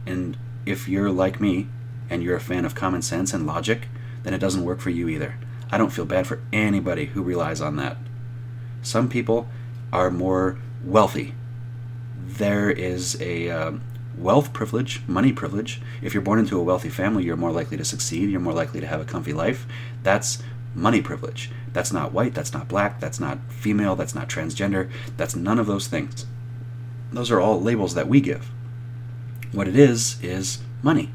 And 0.05 0.37
if 0.65 0.87
you're 0.87 1.11
like 1.11 1.39
me 1.39 1.67
and 2.09 2.23
you're 2.23 2.35
a 2.35 2.41
fan 2.41 2.65
of 2.65 2.75
common 2.75 3.01
sense 3.01 3.33
and 3.33 3.45
logic, 3.45 3.87
then 4.23 4.33
it 4.33 4.39
doesn't 4.39 4.63
work 4.63 4.79
for 4.79 4.89
you 4.89 5.07
either. 5.09 5.37
I 5.73 5.77
don't 5.79 5.89
feel 5.89 6.05
bad 6.05 6.27
for 6.27 6.39
anybody 6.53 7.05
who 7.05 7.23
relies 7.23 7.59
on 7.59 7.77
that. 7.77 7.97
Some 8.83 9.09
people 9.09 9.47
are 9.91 10.11
more 10.11 10.59
wealthy. 10.85 11.33
There 12.27 12.69
is 12.69 13.19
a 13.19 13.49
um, 13.49 13.81
wealth 14.15 14.53
privilege, 14.53 15.01
money 15.07 15.33
privilege. 15.33 15.81
If 16.03 16.13
you're 16.13 16.21
born 16.21 16.37
into 16.37 16.59
a 16.59 16.63
wealthy 16.63 16.89
family, 16.89 17.23
you're 17.23 17.35
more 17.35 17.51
likely 17.51 17.75
to 17.77 17.83
succeed, 17.83 18.29
you're 18.29 18.39
more 18.39 18.53
likely 18.53 18.81
to 18.81 18.85
have 18.85 19.01
a 19.01 19.03
comfy 19.03 19.33
life. 19.33 19.65
That's 20.03 20.43
money 20.75 21.01
privilege. 21.01 21.49
That's 21.71 21.91
not 21.91 22.13
white, 22.13 22.35
that's 22.35 22.53
not 22.53 22.67
black, 22.67 22.99
that's 22.99 23.19
not 23.19 23.39
female, 23.49 23.95
that's 23.95 24.13
not 24.13 24.29
transgender, 24.29 24.91
that's 25.17 25.35
none 25.35 25.57
of 25.57 25.65
those 25.65 25.87
things. 25.87 26.27
Those 27.11 27.31
are 27.31 27.41
all 27.41 27.59
labels 27.59 27.95
that 27.95 28.07
we 28.07 28.21
give. 28.21 28.51
What 29.51 29.67
it 29.67 29.75
is, 29.75 30.21
is 30.21 30.59
money. 30.83 31.09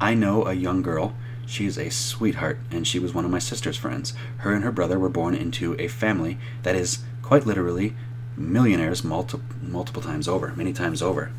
I 0.00 0.14
know 0.14 0.48
a 0.48 0.54
young 0.54 0.82
girl. 0.82 1.14
She's 1.46 1.78
a 1.78 1.90
sweetheart, 1.90 2.58
and 2.70 2.86
she 2.86 2.98
was 2.98 3.14
one 3.14 3.24
of 3.24 3.30
my 3.30 3.38
sister's 3.38 3.76
friends. 3.76 4.14
Her 4.38 4.52
and 4.52 4.64
her 4.64 4.72
brother 4.72 4.98
were 4.98 5.08
born 5.08 5.34
into 5.34 5.78
a 5.78 5.88
family 5.88 6.38
that 6.62 6.74
is 6.74 7.00
quite 7.22 7.46
literally 7.46 7.94
millionaires 8.36 9.04
multi- 9.04 9.40
multiple 9.62 10.02
times 10.02 10.26
over, 10.26 10.52
many 10.56 10.72
times 10.72 11.02
over. 11.02 11.30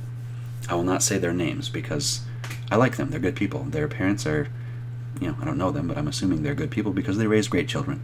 I 0.70 0.76
will 0.76 0.84
not 0.84 1.03
say 1.03 1.18
their 1.18 1.34
names 1.34 1.70
because 1.70 2.22
I 2.72 2.76
like 2.76 2.97
them. 2.97 3.10
They're 3.10 3.20
good 3.20 3.36
people. 3.36 3.64
Their 3.64 3.88
parents 3.88 4.26
are, 4.26 4.47
you 5.20 5.28
know, 5.28 5.38
I 5.41 5.45
don't 5.45 5.58
know 5.58 5.72
them, 5.72 5.88
but 5.88 5.97
I'm 5.97 6.08
assuming 6.08 6.43
they're 6.43 6.56
good 6.56 6.72
people 6.72 6.91
because 6.91 7.18
they 7.18 7.28
raise 7.28 7.47
great 7.47 7.68
children. 7.68 8.03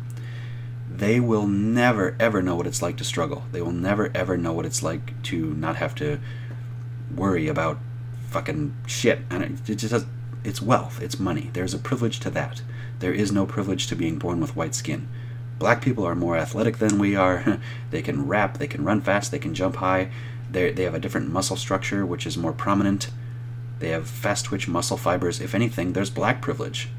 They 0.90 1.20
will 1.20 1.48
never, 1.48 2.16
ever 2.20 2.42
know 2.42 2.56
what 2.56 2.68
it's 2.68 2.82
like 2.82 2.98
to 2.98 3.04
struggle. 3.04 3.46
They 3.52 3.62
will 3.62 3.72
never, 3.72 4.12
ever 4.14 4.38
know 4.38 4.54
what 4.54 4.66
it's 4.66 4.84
like 4.84 5.22
to 5.24 5.54
not 5.56 5.78
have 5.78 5.96
to 5.96 6.20
worry 7.16 7.48
about 7.48 7.80
fucking 8.30 8.76
shit. 8.86 9.20
And 9.30 9.44
it, 9.68 9.78
just 9.78 9.92
has, 9.92 10.06
it's 10.44 10.62
wealth, 10.62 11.02
it's 11.02 11.20
money. 11.20 11.50
There's 11.54 11.74
a 11.74 11.80
privilege 11.80 12.20
to 12.22 12.30
that. 12.32 12.62
There 13.00 13.14
is 13.14 13.32
no 13.32 13.46
privilege 13.46 13.88
to 13.88 13.96
being 13.96 14.18
born 14.18 14.40
with 14.40 14.56
white 14.56 14.76
skin. 14.76 15.08
Black 15.60 15.82
people 15.82 16.06
are 16.06 16.16
more 16.16 16.38
athletic 16.38 16.78
than 16.78 16.98
we 16.98 17.16
are. 17.16 17.60
they 17.92 18.02
can 18.02 18.28
rap, 18.28 18.58
they 18.58 18.68
can 18.68 18.84
run 18.84 19.02
fast, 19.02 19.32
they 19.32 19.40
can 19.40 19.54
jump 19.54 19.78
high. 19.78 20.12
They 20.52 20.72
they 20.72 20.84
have 20.84 20.96
a 20.96 21.00
different 21.00 21.32
muscle 21.32 21.58
structure, 21.58 22.06
which 22.06 22.26
is 22.26 22.38
more 22.38 22.54
prominent. 22.54 23.10
They 23.80 23.90
have 23.90 24.08
fast 24.08 24.46
twitch 24.46 24.68
muscle 24.68 24.98
fibers. 24.98 25.40
If 25.40 25.56
anything, 25.56 25.94
there's 25.94 26.10
black 26.10 26.42
privilege. 26.42 26.90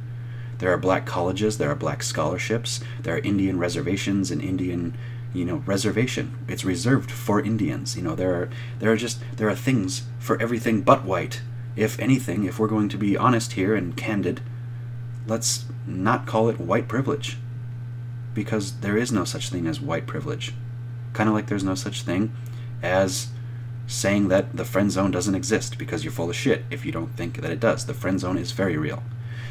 There 0.58 0.72
are 0.72 0.78
black 0.78 1.06
colleges, 1.06 1.58
there 1.58 1.70
are 1.70 1.76
black 1.76 2.02
scholarships, 2.02 2.80
there 3.02 3.16
are 3.16 3.18
Indian 3.18 3.58
reservations 3.58 4.30
and 4.30 4.40
Indian 4.40 4.96
you 5.34 5.44
know 5.44 5.56
reservation 5.66 6.38
it's 6.46 6.64
reserved 6.64 7.10
for 7.10 7.40
indians 7.40 7.96
you 7.96 8.02
know 8.02 8.14
there 8.14 8.34
are 8.34 8.50
there 8.78 8.92
are 8.92 8.96
just 8.96 9.18
there 9.36 9.48
are 9.48 9.54
things 9.54 10.02
for 10.18 10.40
everything 10.42 10.82
but 10.82 11.04
white 11.04 11.40
if 11.76 11.98
anything 11.98 12.44
if 12.44 12.58
we're 12.58 12.68
going 12.68 12.88
to 12.88 12.98
be 12.98 13.16
honest 13.16 13.52
here 13.52 13.74
and 13.74 13.96
candid 13.96 14.40
let's 15.26 15.66
not 15.86 16.26
call 16.26 16.48
it 16.48 16.58
white 16.58 16.88
privilege. 16.88 17.38
Because 18.34 18.80
there 18.80 18.96
is 18.96 19.12
no 19.12 19.24
such 19.24 19.50
thing 19.50 19.66
as 19.66 19.80
white 19.80 20.06
privilege. 20.06 20.54
Kind 21.12 21.28
of 21.28 21.34
like 21.34 21.46
there's 21.46 21.64
no 21.64 21.74
such 21.74 22.02
thing 22.02 22.32
as 22.82 23.28
saying 23.86 24.28
that 24.28 24.56
the 24.56 24.64
friend 24.64 24.90
zone 24.90 25.10
doesn't 25.10 25.34
exist 25.34 25.76
because 25.76 26.04
you're 26.04 26.12
full 26.12 26.30
of 26.30 26.36
shit 26.36 26.64
if 26.70 26.86
you 26.86 26.92
don't 26.92 27.14
think 27.16 27.40
that 27.40 27.50
it 27.50 27.60
does. 27.60 27.86
The 27.86 27.94
friend 27.94 28.18
zone 28.18 28.38
is 28.38 28.52
very 28.52 28.76
real. 28.76 29.02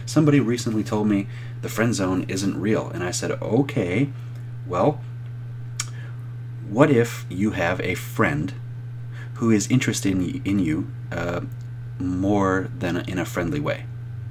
Somebody 0.05 0.39
recently 0.39 0.84
told 0.84 1.07
me 1.07 1.28
the 1.61 1.69
friend 1.69 1.93
zone 1.93 2.26
isn't 2.28 2.59
real 2.59 2.89
and 2.89 3.03
i 3.03 3.11
said 3.11 3.32
okay 3.39 4.09
well 4.67 4.99
what 6.67 6.89
if 6.89 7.26
you 7.30 7.51
have 7.51 7.80
a 7.82 7.93
friend 7.93 8.53
who 9.36 9.51
is 9.51 9.69
interested 9.69 10.11
in, 10.11 10.59
you 10.59 10.88
uh, 11.11 11.41
more 12.06 12.70
than 12.78 12.97
in 12.97 13.18
a 13.18 13.26
friendly 13.26 13.60
way, 13.60 13.86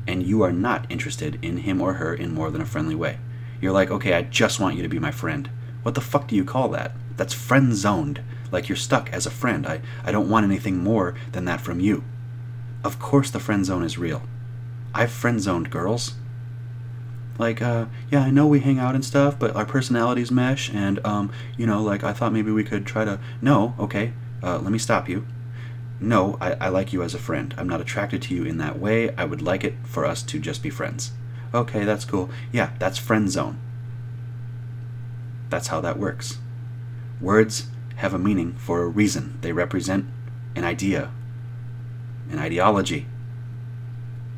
and 0.06 0.22
you 0.22 0.42
are 0.42 0.52
not 0.52 0.86
interested 0.90 1.38
in 1.42 1.58
him 1.58 1.80
or 1.80 1.94
her 1.94 2.14
in 2.14 2.34
more 2.34 2.50
than 2.50 2.60
a 2.60 2.66
friendly 2.66 2.94
way? 2.94 3.18
You're 3.60 3.72
like, 3.72 3.90
okay, 3.90 4.14
I 4.14 4.22
just 4.22 4.60
want 4.60 4.76
you 4.76 4.82
to 4.82 4.88
be 4.88 4.98
my 4.98 5.10
friend. 5.10 5.50
What 5.82 5.94
the 5.94 6.00
fuck 6.00 6.28
do 6.28 6.36
you 6.36 6.44
call 6.44 6.68
that? 6.70 6.92
That's 7.16 7.34
friend 7.34 7.74
zoned. 7.74 8.20
Like 8.50 8.68
you're 8.68 8.76
stuck 8.76 9.12
as 9.12 9.26
a 9.26 9.30
friend. 9.30 9.66
I, 9.66 9.80
I 10.04 10.12
don't 10.12 10.28
want 10.28 10.44
anything 10.44 10.78
more 10.78 11.14
than 11.32 11.44
that 11.44 11.60
from 11.60 11.80
you. 11.80 12.04
Of 12.82 12.98
course, 12.98 13.30
the 13.30 13.40
friend 13.40 13.64
zone 13.64 13.84
is 13.84 13.98
real. 13.98 14.22
I've 14.94 15.12
friend 15.12 15.40
zoned 15.40 15.70
girls 15.70 16.14
like 17.40 17.62
uh 17.62 17.86
yeah 18.10 18.20
i 18.20 18.30
know 18.30 18.46
we 18.46 18.60
hang 18.60 18.78
out 18.78 18.94
and 18.94 19.04
stuff 19.04 19.36
but 19.38 19.56
our 19.56 19.64
personalities 19.64 20.30
mesh 20.30 20.70
and 20.72 21.04
um 21.06 21.32
you 21.56 21.66
know 21.66 21.82
like 21.82 22.04
i 22.04 22.12
thought 22.12 22.32
maybe 22.32 22.52
we 22.52 22.62
could 22.62 22.86
try 22.86 23.04
to 23.04 23.18
no 23.40 23.74
okay 23.78 24.12
uh, 24.42 24.58
let 24.58 24.70
me 24.70 24.78
stop 24.78 25.08
you 25.08 25.26
no 26.00 26.38
I, 26.40 26.52
I 26.54 26.68
like 26.68 26.92
you 26.92 27.02
as 27.02 27.14
a 27.14 27.18
friend. 27.18 27.54
I'm 27.56 27.68
not 27.68 27.80
attracted 27.80 28.22
to 28.22 28.34
you 28.34 28.44
in 28.44 28.58
that 28.58 28.78
way. 28.78 29.14
I 29.16 29.24
would 29.24 29.42
like 29.42 29.64
it 29.64 29.74
for 29.84 30.04
us 30.04 30.22
to 30.24 30.38
just 30.38 30.62
be 30.62 30.70
friends. 30.70 31.12
Okay 31.52 31.84
that's 31.84 32.04
cool. 32.04 32.30
Yeah 32.52 32.70
that's 32.78 32.98
friend 32.98 33.30
zone. 33.30 33.58
That's 35.48 35.68
how 35.68 35.80
that 35.80 35.98
works. 35.98 36.38
Words 37.20 37.66
have 37.96 38.14
a 38.14 38.18
meaning 38.18 38.54
for 38.54 38.82
a 38.82 38.88
reason. 38.88 39.38
They 39.42 39.52
represent 39.52 40.06
an 40.56 40.64
idea 40.64 41.10
an 42.30 42.38
ideology. 42.38 43.06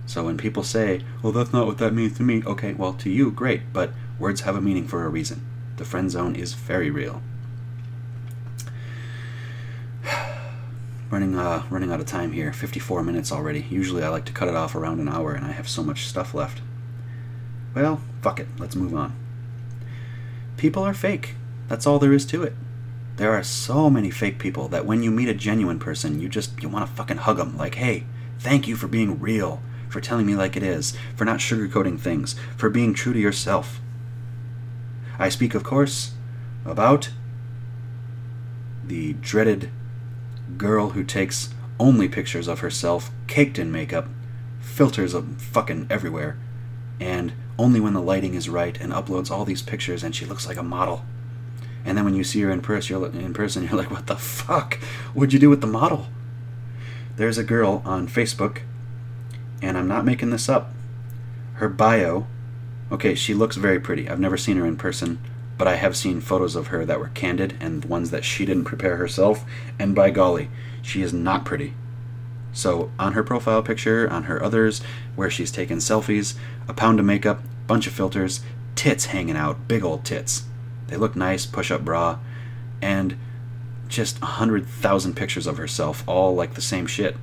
So 0.07 0.25
when 0.25 0.37
people 0.37 0.63
say, 0.63 1.03
well, 1.23 1.33
that's 1.33 1.53
not 1.53 1.67
what 1.67 1.79
that 1.79 1.95
means 1.95 2.17
to 2.17 2.23
me, 2.23 2.43
okay, 2.45 2.73
well, 2.73 2.93
to 2.95 3.11
you, 3.11 3.31
great, 3.31 3.73
but 3.73 3.93
words 4.19 4.43
have 4.43 4.57
a 4.57 4.61
meaning 4.61 4.89
for 4.89 5.05
a 5.05 5.09
reason. 5.09 5.47
The 5.77 5.85
friend 5.85 6.11
zone 6.11 6.35
is 6.35 6.55
very 6.55 6.91
real. 6.91 7.23
Running 11.13 11.39
uh, 11.39 11.63
running 11.69 11.93
out 11.93 12.01
of 12.01 12.07
time 12.07 12.33
here. 12.33 12.53
54 12.53 13.05
minutes 13.05 13.31
already. 13.31 13.67
Usually 13.71 14.03
I 14.03 14.09
like 14.09 14.25
to 14.25 14.33
cut 14.33 14.49
it 14.49 14.57
off 14.57 14.75
around 14.75 14.99
an 14.99 15.09
hour, 15.09 15.35
and 15.35 15.45
I 15.45 15.53
have 15.53 15.69
so 15.69 15.85
much 15.85 16.07
stuff 16.07 16.35
left. 16.35 16.63
Well, 17.75 18.01
fuck 18.23 18.41
it. 18.41 18.49
Let's 18.59 18.75
move 18.75 18.95
on. 18.95 19.15
People 20.57 20.83
are 20.83 20.95
fake. 20.95 21.35
That's 21.69 21.87
all 21.87 21.99
there 21.99 22.15
is 22.15 22.25
to 22.27 22.43
it. 22.43 22.55
There 23.17 23.33
are 23.33 23.45
so 23.45 23.91
many 23.91 24.11
fake 24.11 24.39
people 24.39 24.69
that 24.69 24.87
when 24.87 25.03
you 25.03 25.11
meet 25.11 25.29
a 25.29 25.35
genuine 25.35 25.79
person, 25.79 26.19
you 26.19 26.31
just 26.31 26.61
you 26.63 26.69
want 26.71 26.89
to 26.89 26.93
fucking 26.93 27.19
hug 27.19 27.37
them. 27.37 27.59
Like, 27.59 27.75
hey, 27.75 28.07
thank 28.39 28.67
you 28.67 28.75
for 28.75 28.89
being 28.89 29.21
real 29.21 29.63
for 29.91 30.01
telling 30.01 30.25
me 30.25 30.35
like 30.35 30.57
it 30.57 30.63
is, 30.63 30.95
for 31.15 31.27
not 31.27 31.39
sugarcoating 31.39 32.01
things, 32.01 32.35
for 32.57 32.71
being 32.71 32.95
true 32.95 33.13
to 33.13 33.19
yourself. 33.19 33.83
I 35.19 35.29
speak, 35.29 35.55
of 35.55 35.63
course, 35.63 36.13
about 36.65 37.11
the 38.83 39.13
dreaded 39.13 39.71
girl 40.57 40.91
who 40.91 41.05
takes 41.05 41.51
only 41.79 42.09
pictures 42.09 42.49
of 42.49 42.61
herself 42.61 43.11
caked 43.27 43.59
in 43.59 43.73
makeup, 43.73 44.09
filters 44.61 45.15
of 45.15 45.41
fucking 45.41 45.87
everywhere, 45.91 46.39
and 47.01 47.33
only 47.59 47.81
when 47.81 47.95
the 47.95 48.01
lighting 48.01 48.35
is 48.35 48.49
right 48.49 48.81
and 48.81 48.93
uploads 48.93 49.31
all 49.31 49.45
these 49.45 49.63
pictures 49.63 50.03
and 50.03 50.15
she 50.15 50.25
looks 50.25 50.47
like 50.47 50.57
a 50.57 50.63
model. 50.63 51.05
And 51.85 51.99
then 51.99 52.05
when 52.05 52.15
you 52.15 52.25
see 52.25 52.41
her 52.43 52.51
in 52.51 52.61
person, 52.61 53.01
you're, 53.01 53.07
in 53.07 53.35
person, 53.35 53.65
you're 53.69 53.77
like, 53.77 53.91
what 53.91 54.07
the 54.07 54.17
fuck? 54.17 54.75
What'd 55.15 55.33
you 55.33 55.39
do 55.39 55.51
with 55.51 55.61
the 55.61 55.67
model? 55.67 56.07
There's 57.17 57.39
a 57.39 57.45
girl 57.45 57.83
on 57.85 58.09
Facebook, 58.09 58.61
and 59.61 59.77
I'm 59.77 59.89
not 59.89 60.05
making 60.05 60.31
this 60.31 60.49
up. 60.49 60.73
Her 61.55 61.69
bio, 61.69 62.27
okay, 62.91 63.15
she 63.15 63.35
looks 63.35 63.57
very 63.57 63.79
pretty. 63.79 64.09
I've 64.09 64.21
never 64.21 64.37
seen 64.37 64.57
her 64.57 64.67
in 64.67 64.77
person, 64.77 65.19
but 65.63 65.69
I 65.69 65.77
have 65.77 65.97
seen 65.97 66.21
photos 66.21 66.57
of 66.57 66.67
her 66.67 66.85
that 66.85 66.99
were 66.99 67.11
candid 67.11 67.57
and 67.61 67.85
ones 67.85 68.11
that 68.11 68.25
she 68.25 68.45
didn't 68.45 68.65
prepare 68.65 68.97
herself, 68.97 69.45
and 69.79 69.95
by 69.95 70.11
golly, 70.11 70.51
she 70.83 71.03
is 71.03 71.13
not 71.13 71.45
pretty. 71.45 71.75
So, 72.53 72.91
on 72.99 73.13
her 73.13 73.23
profile 73.23 73.63
picture, 73.63 74.11
on 74.11 74.25
her 74.25 74.43
others, 74.43 74.81
where 75.15 75.31
she's 75.31 75.53
taken 75.53 75.79
selfies, 75.79 76.35
a 76.67 76.75
pound 76.75 76.99
of 76.99 77.07
makeup, 77.07 77.43
bunch 77.69 77.87
of 77.87 77.93
filters, 77.93 78.41
tits 78.75 79.05
hanging 79.05 79.37
out, 79.37 79.69
big 79.69 79.85
old 79.85 80.05
tits. 80.05 80.47
They 80.89 80.97
look 80.97 81.15
nice, 81.15 81.47
push 81.47 81.71
up 81.71 81.85
bra, 81.85 82.19
and 82.81 83.17
just 83.87 84.21
a 84.21 84.27
hundred 84.27 84.67
thousand 84.67 85.15
pictures 85.15 85.47
of 85.47 85.59
herself, 85.59 86.03
all 86.09 86.35
like 86.35 86.55
the 86.55 86.61
same 86.61 86.89
shit. 86.89 87.17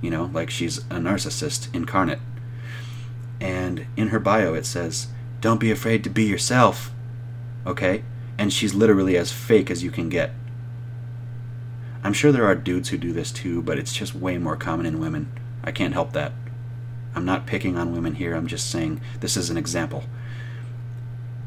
You 0.00 0.10
know, 0.12 0.30
like 0.32 0.50
she's 0.50 0.78
a 0.78 1.00
narcissist 1.00 1.66
incarnate. 1.74 2.20
And 3.40 3.86
in 3.96 4.10
her 4.10 4.20
bio 4.20 4.54
it 4.54 4.66
says, 4.66 5.08
Don't 5.40 5.58
be 5.58 5.72
afraid 5.72 6.04
to 6.04 6.10
be 6.10 6.22
yourself. 6.26 6.92
Okay? 7.66 8.04
And 8.38 8.52
she's 8.52 8.74
literally 8.74 9.16
as 9.16 9.32
fake 9.32 9.70
as 9.70 9.82
you 9.82 9.90
can 9.90 10.08
get. 10.08 10.32
I'm 12.02 12.12
sure 12.14 12.32
there 12.32 12.46
are 12.46 12.54
dudes 12.54 12.88
who 12.88 12.96
do 12.96 13.12
this 13.12 13.30
too, 13.30 13.62
but 13.62 13.78
it's 13.78 13.92
just 13.92 14.14
way 14.14 14.38
more 14.38 14.56
common 14.56 14.86
in 14.86 15.00
women. 15.00 15.30
I 15.62 15.72
can't 15.72 15.92
help 15.92 16.12
that. 16.12 16.32
I'm 17.14 17.24
not 17.24 17.46
picking 17.46 17.76
on 17.76 17.92
women 17.92 18.14
here, 18.14 18.34
I'm 18.34 18.46
just 18.46 18.70
saying 18.70 19.00
this 19.20 19.36
is 19.36 19.50
an 19.50 19.56
example. 19.56 20.04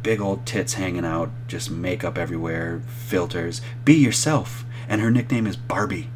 Big 0.03 0.19
old 0.19 0.45
tits 0.45 0.73
hanging 0.73 1.05
out, 1.05 1.31
just 1.47 1.71
makeup 1.71 2.17
everywhere, 2.17 2.81
filters. 2.87 3.61
Be 3.85 3.93
yourself. 3.93 4.65
And 4.89 4.99
her 4.99 5.09
nickname 5.09 5.47
is 5.47 5.55
Barbie. 5.55 6.09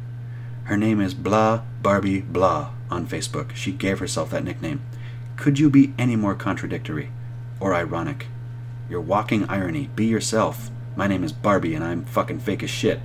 Her 0.64 0.76
name 0.76 1.00
is 1.00 1.14
Blah 1.14 1.62
Barbie 1.80 2.20
Blah 2.20 2.72
on 2.90 3.06
Facebook. 3.06 3.54
She 3.54 3.72
gave 3.72 3.98
herself 3.98 4.30
that 4.30 4.44
nickname. 4.44 4.82
Could 5.36 5.58
you 5.58 5.70
be 5.70 5.94
any 5.98 6.16
more 6.16 6.34
contradictory 6.34 7.10
or 7.58 7.74
ironic? 7.74 8.26
You're 8.88 9.00
walking 9.02 9.44
irony. 9.50 9.90
Be 9.94 10.06
yourself. 10.06 10.70
My 10.96 11.06
name 11.06 11.22
is 11.22 11.32
Barbie 11.32 11.74
and 11.74 11.84
I'm 11.84 12.06
fucking 12.06 12.40
fake 12.40 12.62
as 12.62 12.70
shit. 12.70 13.00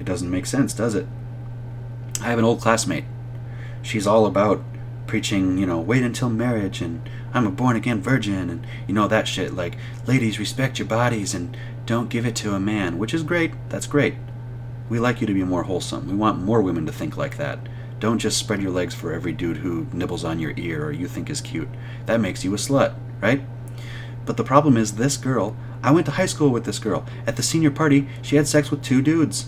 It 0.00 0.04
doesn't 0.04 0.30
make 0.30 0.46
sense, 0.46 0.72
does 0.72 0.94
it? 0.94 1.06
I 2.22 2.24
have 2.24 2.38
an 2.38 2.46
old 2.46 2.62
classmate. 2.62 3.04
She's 3.82 4.06
all 4.06 4.24
about 4.24 4.62
preaching, 5.06 5.58
you 5.58 5.66
know, 5.66 5.80
wait 5.80 6.02
until 6.02 6.30
marriage 6.30 6.80
and 6.80 7.08
I'm 7.34 7.46
a 7.46 7.50
born 7.50 7.76
again 7.76 8.00
virgin 8.00 8.48
and 8.48 8.66
you 8.86 8.94
know 8.94 9.06
that 9.08 9.28
shit 9.28 9.54
like 9.54 9.76
ladies 10.06 10.38
respect 10.38 10.78
your 10.78 10.88
bodies 10.88 11.34
and 11.34 11.56
don't 11.84 12.08
give 12.08 12.24
it 12.24 12.36
to 12.36 12.54
a 12.54 12.60
man, 12.60 12.98
which 12.98 13.12
is 13.12 13.22
great. 13.22 13.52
That's 13.68 13.86
great. 13.86 14.14
We 14.88 14.98
like 14.98 15.20
you 15.20 15.26
to 15.26 15.34
be 15.34 15.44
more 15.44 15.64
wholesome. 15.64 16.08
We 16.08 16.14
want 16.14 16.42
more 16.42 16.62
women 16.62 16.86
to 16.86 16.92
think 16.92 17.18
like 17.18 17.36
that. 17.36 17.58
Don't 18.00 18.18
just 18.18 18.38
spread 18.38 18.62
your 18.62 18.70
legs 18.70 18.94
for 18.94 19.12
every 19.12 19.32
dude 19.32 19.58
who 19.58 19.86
nibbles 19.92 20.24
on 20.24 20.38
your 20.38 20.54
ear 20.56 20.86
or 20.86 20.92
you 20.92 21.06
think 21.06 21.28
is 21.28 21.42
cute. 21.42 21.68
That 22.06 22.20
makes 22.20 22.44
you 22.44 22.54
a 22.54 22.56
slut, 22.56 22.94
right? 23.20 23.42
But 24.28 24.36
the 24.36 24.44
problem 24.44 24.76
is 24.76 24.92
this 24.92 25.16
girl, 25.16 25.56
I 25.82 25.90
went 25.90 26.04
to 26.04 26.12
high 26.12 26.26
school 26.26 26.50
with 26.50 26.66
this 26.66 26.78
girl. 26.78 27.06
At 27.26 27.36
the 27.36 27.42
senior 27.42 27.70
party, 27.70 28.06
she 28.20 28.36
had 28.36 28.46
sex 28.46 28.70
with 28.70 28.82
two 28.82 29.00
dudes. 29.00 29.46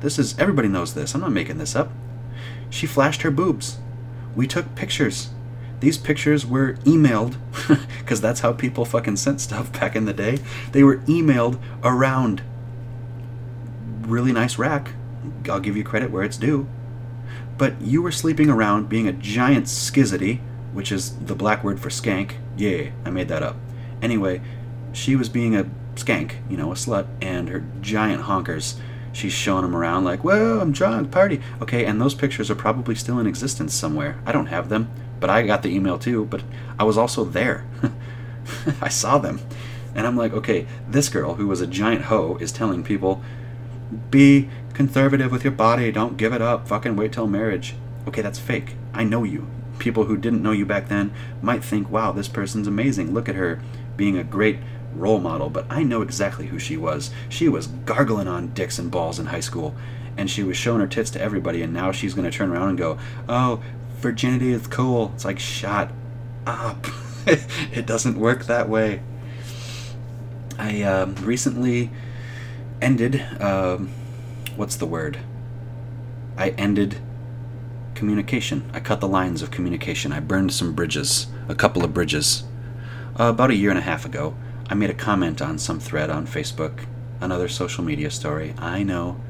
This 0.00 0.18
is 0.18 0.36
everybody 0.36 0.66
knows 0.66 0.94
this. 0.94 1.14
I'm 1.14 1.20
not 1.20 1.30
making 1.30 1.58
this 1.58 1.76
up. 1.76 1.92
She 2.70 2.88
flashed 2.88 3.22
her 3.22 3.30
boobs. 3.30 3.78
We 4.34 4.48
took 4.48 4.74
pictures. 4.74 5.30
These 5.78 5.96
pictures 5.96 6.44
were 6.44 6.72
emailed 6.78 7.36
because 8.00 8.20
that's 8.20 8.40
how 8.40 8.52
people 8.52 8.84
fucking 8.84 9.14
sent 9.14 9.40
stuff 9.40 9.72
back 9.74 9.94
in 9.94 10.06
the 10.06 10.12
day. 10.12 10.40
They 10.72 10.82
were 10.82 10.96
emailed 11.02 11.60
around. 11.84 12.42
Really 14.00 14.32
nice 14.32 14.58
rack. 14.58 14.90
I'll 15.48 15.60
give 15.60 15.76
you 15.76 15.84
credit 15.84 16.10
where 16.10 16.24
it's 16.24 16.36
due. 16.36 16.66
But 17.56 17.80
you 17.80 18.02
were 18.02 18.10
sleeping 18.10 18.50
around 18.50 18.88
being 18.88 19.06
a 19.06 19.12
giant 19.12 19.66
skizity, 19.66 20.40
which 20.72 20.90
is 20.90 21.16
the 21.16 21.36
black 21.36 21.62
word 21.62 21.78
for 21.78 21.90
skank. 21.90 22.32
Yeah, 22.56 22.90
I 23.04 23.10
made 23.10 23.28
that 23.28 23.44
up. 23.44 23.54
Anyway, 24.02 24.40
she 24.92 25.16
was 25.16 25.28
being 25.28 25.54
a 25.54 25.64
skank, 25.94 26.36
you 26.48 26.56
know, 26.56 26.72
a 26.72 26.74
slut, 26.74 27.06
and 27.20 27.48
her 27.48 27.64
giant 27.80 28.24
honkers 28.24 28.78
she's 29.12 29.32
showing 29.32 29.62
them 29.62 29.76
around 29.76 30.04
like, 30.04 30.24
"Well, 30.24 30.60
I'm 30.60 30.72
drunk, 30.72 31.10
party." 31.10 31.40
Okay, 31.60 31.84
and 31.84 32.00
those 32.00 32.14
pictures 32.14 32.50
are 32.50 32.54
probably 32.54 32.94
still 32.94 33.18
in 33.18 33.26
existence 33.26 33.74
somewhere. 33.74 34.18
I 34.26 34.32
don't 34.32 34.46
have 34.46 34.68
them, 34.68 34.90
but 35.18 35.30
I 35.30 35.42
got 35.42 35.62
the 35.62 35.74
email 35.74 35.98
too. 35.98 36.24
But 36.24 36.42
I 36.78 36.84
was 36.84 36.96
also 36.96 37.24
there. 37.24 37.64
I 38.80 38.88
saw 38.88 39.18
them, 39.18 39.40
and 39.94 40.06
I'm 40.06 40.16
like, 40.16 40.32
okay, 40.32 40.66
this 40.88 41.08
girl 41.08 41.34
who 41.34 41.46
was 41.46 41.60
a 41.60 41.66
giant 41.66 42.02
hoe 42.02 42.36
is 42.40 42.52
telling 42.52 42.82
people, 42.82 43.22
"Be 44.10 44.48
conservative 44.74 45.32
with 45.32 45.44
your 45.44 45.52
body. 45.52 45.90
Don't 45.92 46.16
give 46.16 46.32
it 46.32 46.42
up. 46.42 46.68
Fucking 46.68 46.96
wait 46.96 47.12
till 47.12 47.26
marriage." 47.26 47.74
Okay, 48.08 48.22
that's 48.22 48.38
fake. 48.38 48.76
I 48.94 49.04
know 49.04 49.24
you. 49.24 49.46
People 49.78 50.04
who 50.04 50.16
didn't 50.16 50.42
know 50.42 50.52
you 50.52 50.66
back 50.66 50.88
then 50.88 51.12
might 51.42 51.64
think, 51.64 51.90
"Wow, 51.90 52.12
this 52.12 52.28
person's 52.28 52.66
amazing. 52.68 53.12
Look 53.12 53.28
at 53.28 53.34
her 53.34 53.60
being 54.00 54.16
a 54.16 54.24
great 54.24 54.56
role 54.94 55.20
model, 55.20 55.50
but 55.50 55.66
I 55.68 55.82
know 55.82 56.00
exactly 56.00 56.46
who 56.46 56.58
she 56.58 56.78
was. 56.78 57.10
She 57.28 57.50
was 57.50 57.66
gargling 57.66 58.28
on 58.28 58.54
dicks 58.54 58.78
and 58.78 58.90
balls 58.90 59.18
in 59.18 59.26
high 59.26 59.40
school, 59.40 59.74
and 60.16 60.30
she 60.30 60.42
was 60.42 60.56
showing 60.56 60.80
her 60.80 60.86
tits 60.86 61.10
to 61.10 61.20
everybody, 61.20 61.60
and 61.60 61.74
now 61.74 61.92
she's 61.92 62.14
going 62.14 62.28
to 62.28 62.34
turn 62.34 62.50
around 62.50 62.70
and 62.70 62.78
go, 62.78 62.98
Oh, 63.28 63.62
virginity 63.98 64.52
is 64.52 64.66
cool. 64.66 65.12
It's 65.14 65.26
like, 65.26 65.38
shut 65.38 65.90
up. 66.46 66.86
it 67.26 67.84
doesn't 67.84 68.18
work 68.18 68.46
that 68.46 68.70
way. 68.70 69.02
I 70.58 70.80
uh, 70.80 71.06
recently 71.20 71.90
ended, 72.80 73.20
um, 73.38 73.90
what's 74.56 74.76
the 74.76 74.86
word? 74.86 75.18
I 76.38 76.50
ended 76.56 76.96
communication. 77.94 78.70
I 78.72 78.80
cut 78.80 79.00
the 79.00 79.08
lines 79.08 79.42
of 79.42 79.50
communication. 79.50 80.10
I 80.10 80.20
burned 80.20 80.54
some 80.54 80.72
bridges, 80.72 81.26
a 81.50 81.54
couple 81.54 81.84
of 81.84 81.92
bridges, 81.92 82.44
uh, 83.18 83.24
about 83.24 83.50
a 83.50 83.54
year 83.54 83.70
and 83.70 83.78
a 83.78 83.82
half 83.82 84.04
ago. 84.04 84.34
I 84.68 84.74
made 84.74 84.90
a 84.90 84.94
comment 84.94 85.42
on 85.42 85.58
some 85.58 85.80
thread 85.80 86.10
on 86.10 86.26
Facebook, 86.26 86.86
another 87.20 87.48
social 87.48 87.82
media 87.82 88.10
story. 88.10 88.54
I 88.58 88.82
know, 88.82 89.20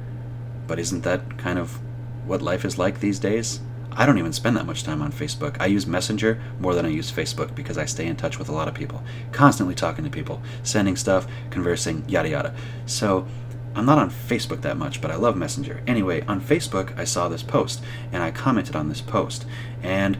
but 0.67 0.79
isn't 0.79 1.03
that 1.03 1.39
kind 1.39 1.59
of 1.59 1.81
what 2.27 2.43
life 2.43 2.65
is 2.65 2.79
like 2.79 3.01
these 3.01 3.19
days? 3.19 3.61
I 3.93 4.07
don't 4.07 4.19
even 4.19 4.33
spend 4.33 4.57
that 4.57 4.67
much 4.67 4.85
time 4.85 5.03
on 5.03 5.13
Facebook. 5.13 5.57
I 5.61 5.67
use 5.67 5.87
Messenger 5.87 6.41
more 6.61 6.75
than 6.75 6.87
I 6.87 6.91
use 6.91 7.11
Facebook 7.11 7.55
because 7.55 7.77
I 7.77 7.87
stay 7.87 8.07
in 8.07 8.17
touch 8.17 8.39
with 8.39 8.49
a 8.49 8.53
lot 8.53 8.69
of 8.69 8.75
people, 8.75 9.03
constantly 9.33 9.75
talking 9.75 10.05
to 10.05 10.11
people, 10.11 10.41
sending 10.63 10.97
stuff, 10.97 11.27
conversing, 11.51 12.09
yada 12.09 12.29
yada. 12.29 12.55
So 12.87 13.27
I'm 13.75 13.87
not 13.87 13.99
on 13.99 14.11
Facebook 14.11 14.63
that 14.63 14.77
much, 14.77 15.01
but 15.01 15.11
I 15.11 15.17
love 15.17 15.37
Messenger. 15.37 15.83
Anyway, 15.87 16.23
on 16.23 16.41
Facebook, 16.41 16.97
I 16.99 17.05
saw 17.05 17.29
this 17.29 17.43
post 17.43 17.83
and 18.13 18.23
I 18.23 18.31
commented 18.31 18.77
on 18.77 18.89
this 18.89 19.01
post. 19.01 19.45
And 19.83 20.19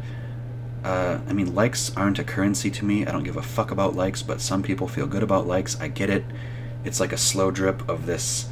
uh, 0.85 1.19
I 1.29 1.33
mean, 1.33 1.55
likes 1.55 1.95
aren't 1.97 2.19
a 2.19 2.25
currency 2.25 2.71
to 2.71 2.85
me. 2.85 3.07
I 3.07 3.13
don't 3.13 3.23
give 3.23 3.37
a 3.37 3.43
fuck 3.43 3.71
about 3.71 3.95
likes, 3.95 4.23
but 4.23 4.41
some 4.41 4.63
people 4.63 4.89
feel 4.89 5.07
good 5.07 5.23
about 5.23 5.47
likes. 5.47 5.79
I 5.81 5.89
get 5.89 6.09
it. 6.09 6.25
It's 6.85 7.01
like 7.01 7.13
a 7.13 7.19
slow 7.19 7.51
drip 7.51 7.87
of 7.89 8.07
this 8.07 8.49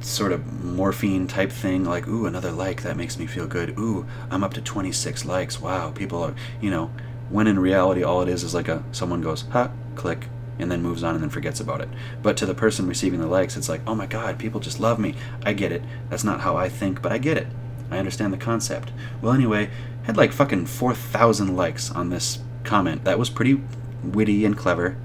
sort 0.00 0.32
of 0.32 0.62
morphine 0.62 1.26
type 1.26 1.50
thing 1.50 1.82
like 1.82 2.06
ooh 2.06 2.26
another 2.26 2.52
like 2.52 2.82
that 2.82 2.96
makes 2.96 3.18
me 3.18 3.26
feel 3.26 3.46
good. 3.46 3.78
Ooh 3.78 4.06
i'm 4.30 4.44
up 4.44 4.52
to 4.54 4.60
26 4.60 5.24
likes. 5.24 5.60
Wow 5.60 5.90
people 5.90 6.22
are 6.22 6.34
you 6.60 6.70
know. 6.70 6.90
When 7.30 7.46
in 7.46 7.58
reality 7.58 8.02
all 8.02 8.20
it 8.22 8.28
is 8.28 8.44
is 8.44 8.54
like 8.54 8.68
a 8.68 8.84
someone 8.92 9.22
goes 9.22 9.42
ha 9.50 9.70
click 9.96 10.28
and 10.58 10.70
then 10.70 10.82
moves 10.82 11.02
on 11.02 11.14
and 11.14 11.22
then 11.22 11.30
forgets 11.30 11.60
about 11.60 11.80
it. 11.80 11.88
But 12.22 12.36
to 12.38 12.46
the 12.46 12.54
person 12.54 12.86
receiving 12.86 13.20
the 13.20 13.26
likes 13.26 13.56
it's 13.56 13.68
like 13.68 13.80
oh 13.86 13.94
my 13.94 14.06
god 14.06 14.38
people 14.38 14.60
just 14.60 14.80
love 14.80 14.98
me. 14.98 15.14
I 15.42 15.52
get 15.52 15.72
it. 15.72 15.82
That's 16.10 16.24
not 16.24 16.40
how 16.40 16.56
i 16.56 16.68
think 16.68 17.02
but 17.02 17.12
i 17.12 17.18
get 17.18 17.36
it 17.36 17.46
i 17.90 17.98
understand 17.98 18.32
the 18.32 18.38
concept 18.38 18.90
well 19.20 19.32
anyway 19.32 19.68
had 20.04 20.16
like 20.16 20.32
fucking 20.32 20.66
4,000 20.66 21.56
likes 21.56 21.90
on 21.90 22.10
this 22.10 22.38
comment. 22.62 23.04
That 23.04 23.18
was 23.18 23.30
pretty 23.30 23.60
witty 24.02 24.44
and 24.44 24.56
clever. 24.56 24.96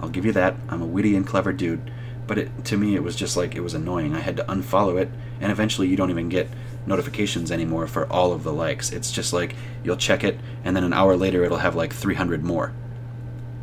I'll 0.00 0.08
give 0.08 0.24
you 0.24 0.32
that. 0.32 0.54
I'm 0.68 0.82
a 0.82 0.86
witty 0.86 1.16
and 1.16 1.26
clever 1.26 1.52
dude. 1.52 1.90
But 2.26 2.38
it, 2.38 2.64
to 2.66 2.76
me, 2.76 2.94
it 2.94 3.02
was 3.02 3.16
just 3.16 3.36
like, 3.36 3.54
it 3.54 3.60
was 3.60 3.74
annoying. 3.74 4.14
I 4.14 4.20
had 4.20 4.36
to 4.36 4.44
unfollow 4.44 5.00
it, 5.00 5.08
and 5.40 5.50
eventually 5.50 5.88
you 5.88 5.96
don't 5.96 6.10
even 6.10 6.28
get 6.28 6.48
notifications 6.86 7.50
anymore 7.50 7.86
for 7.86 8.10
all 8.12 8.32
of 8.32 8.44
the 8.44 8.52
likes. 8.52 8.90
It's 8.92 9.10
just 9.10 9.32
like, 9.32 9.54
you'll 9.82 9.96
check 9.96 10.24
it, 10.24 10.38
and 10.64 10.76
then 10.76 10.84
an 10.84 10.92
hour 10.92 11.16
later 11.16 11.44
it'll 11.44 11.58
have 11.58 11.74
like 11.74 11.92
300 11.92 12.44
more. 12.44 12.72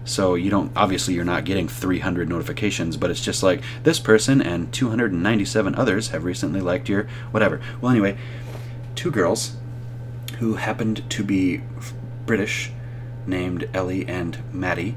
So 0.03 0.35
you 0.35 0.49
don't, 0.49 0.71
obviously, 0.75 1.13
you're 1.13 1.25
not 1.25 1.45
getting 1.45 1.67
300 1.67 2.29
notifications, 2.29 2.95
but 2.95 3.09
it's 3.09 3.21
just 3.21 3.43
like, 3.43 3.61
this 3.83 3.99
person 3.99 4.41
and 4.41 4.71
297 4.71 5.75
others 5.75 6.09
have 6.09 6.23
recently 6.23 6.61
liked 6.61 6.89
your 6.89 7.07
whatever. 7.31 7.59
Well, 7.81 7.91
anyway, 7.91 8.17
two 8.95 9.11
girls 9.11 9.55
who 10.39 10.55
happened 10.55 11.09
to 11.11 11.23
be 11.23 11.61
British, 12.25 12.71
named 13.27 13.69
Ellie 13.73 14.07
and 14.07 14.37
Maddie, 14.53 14.95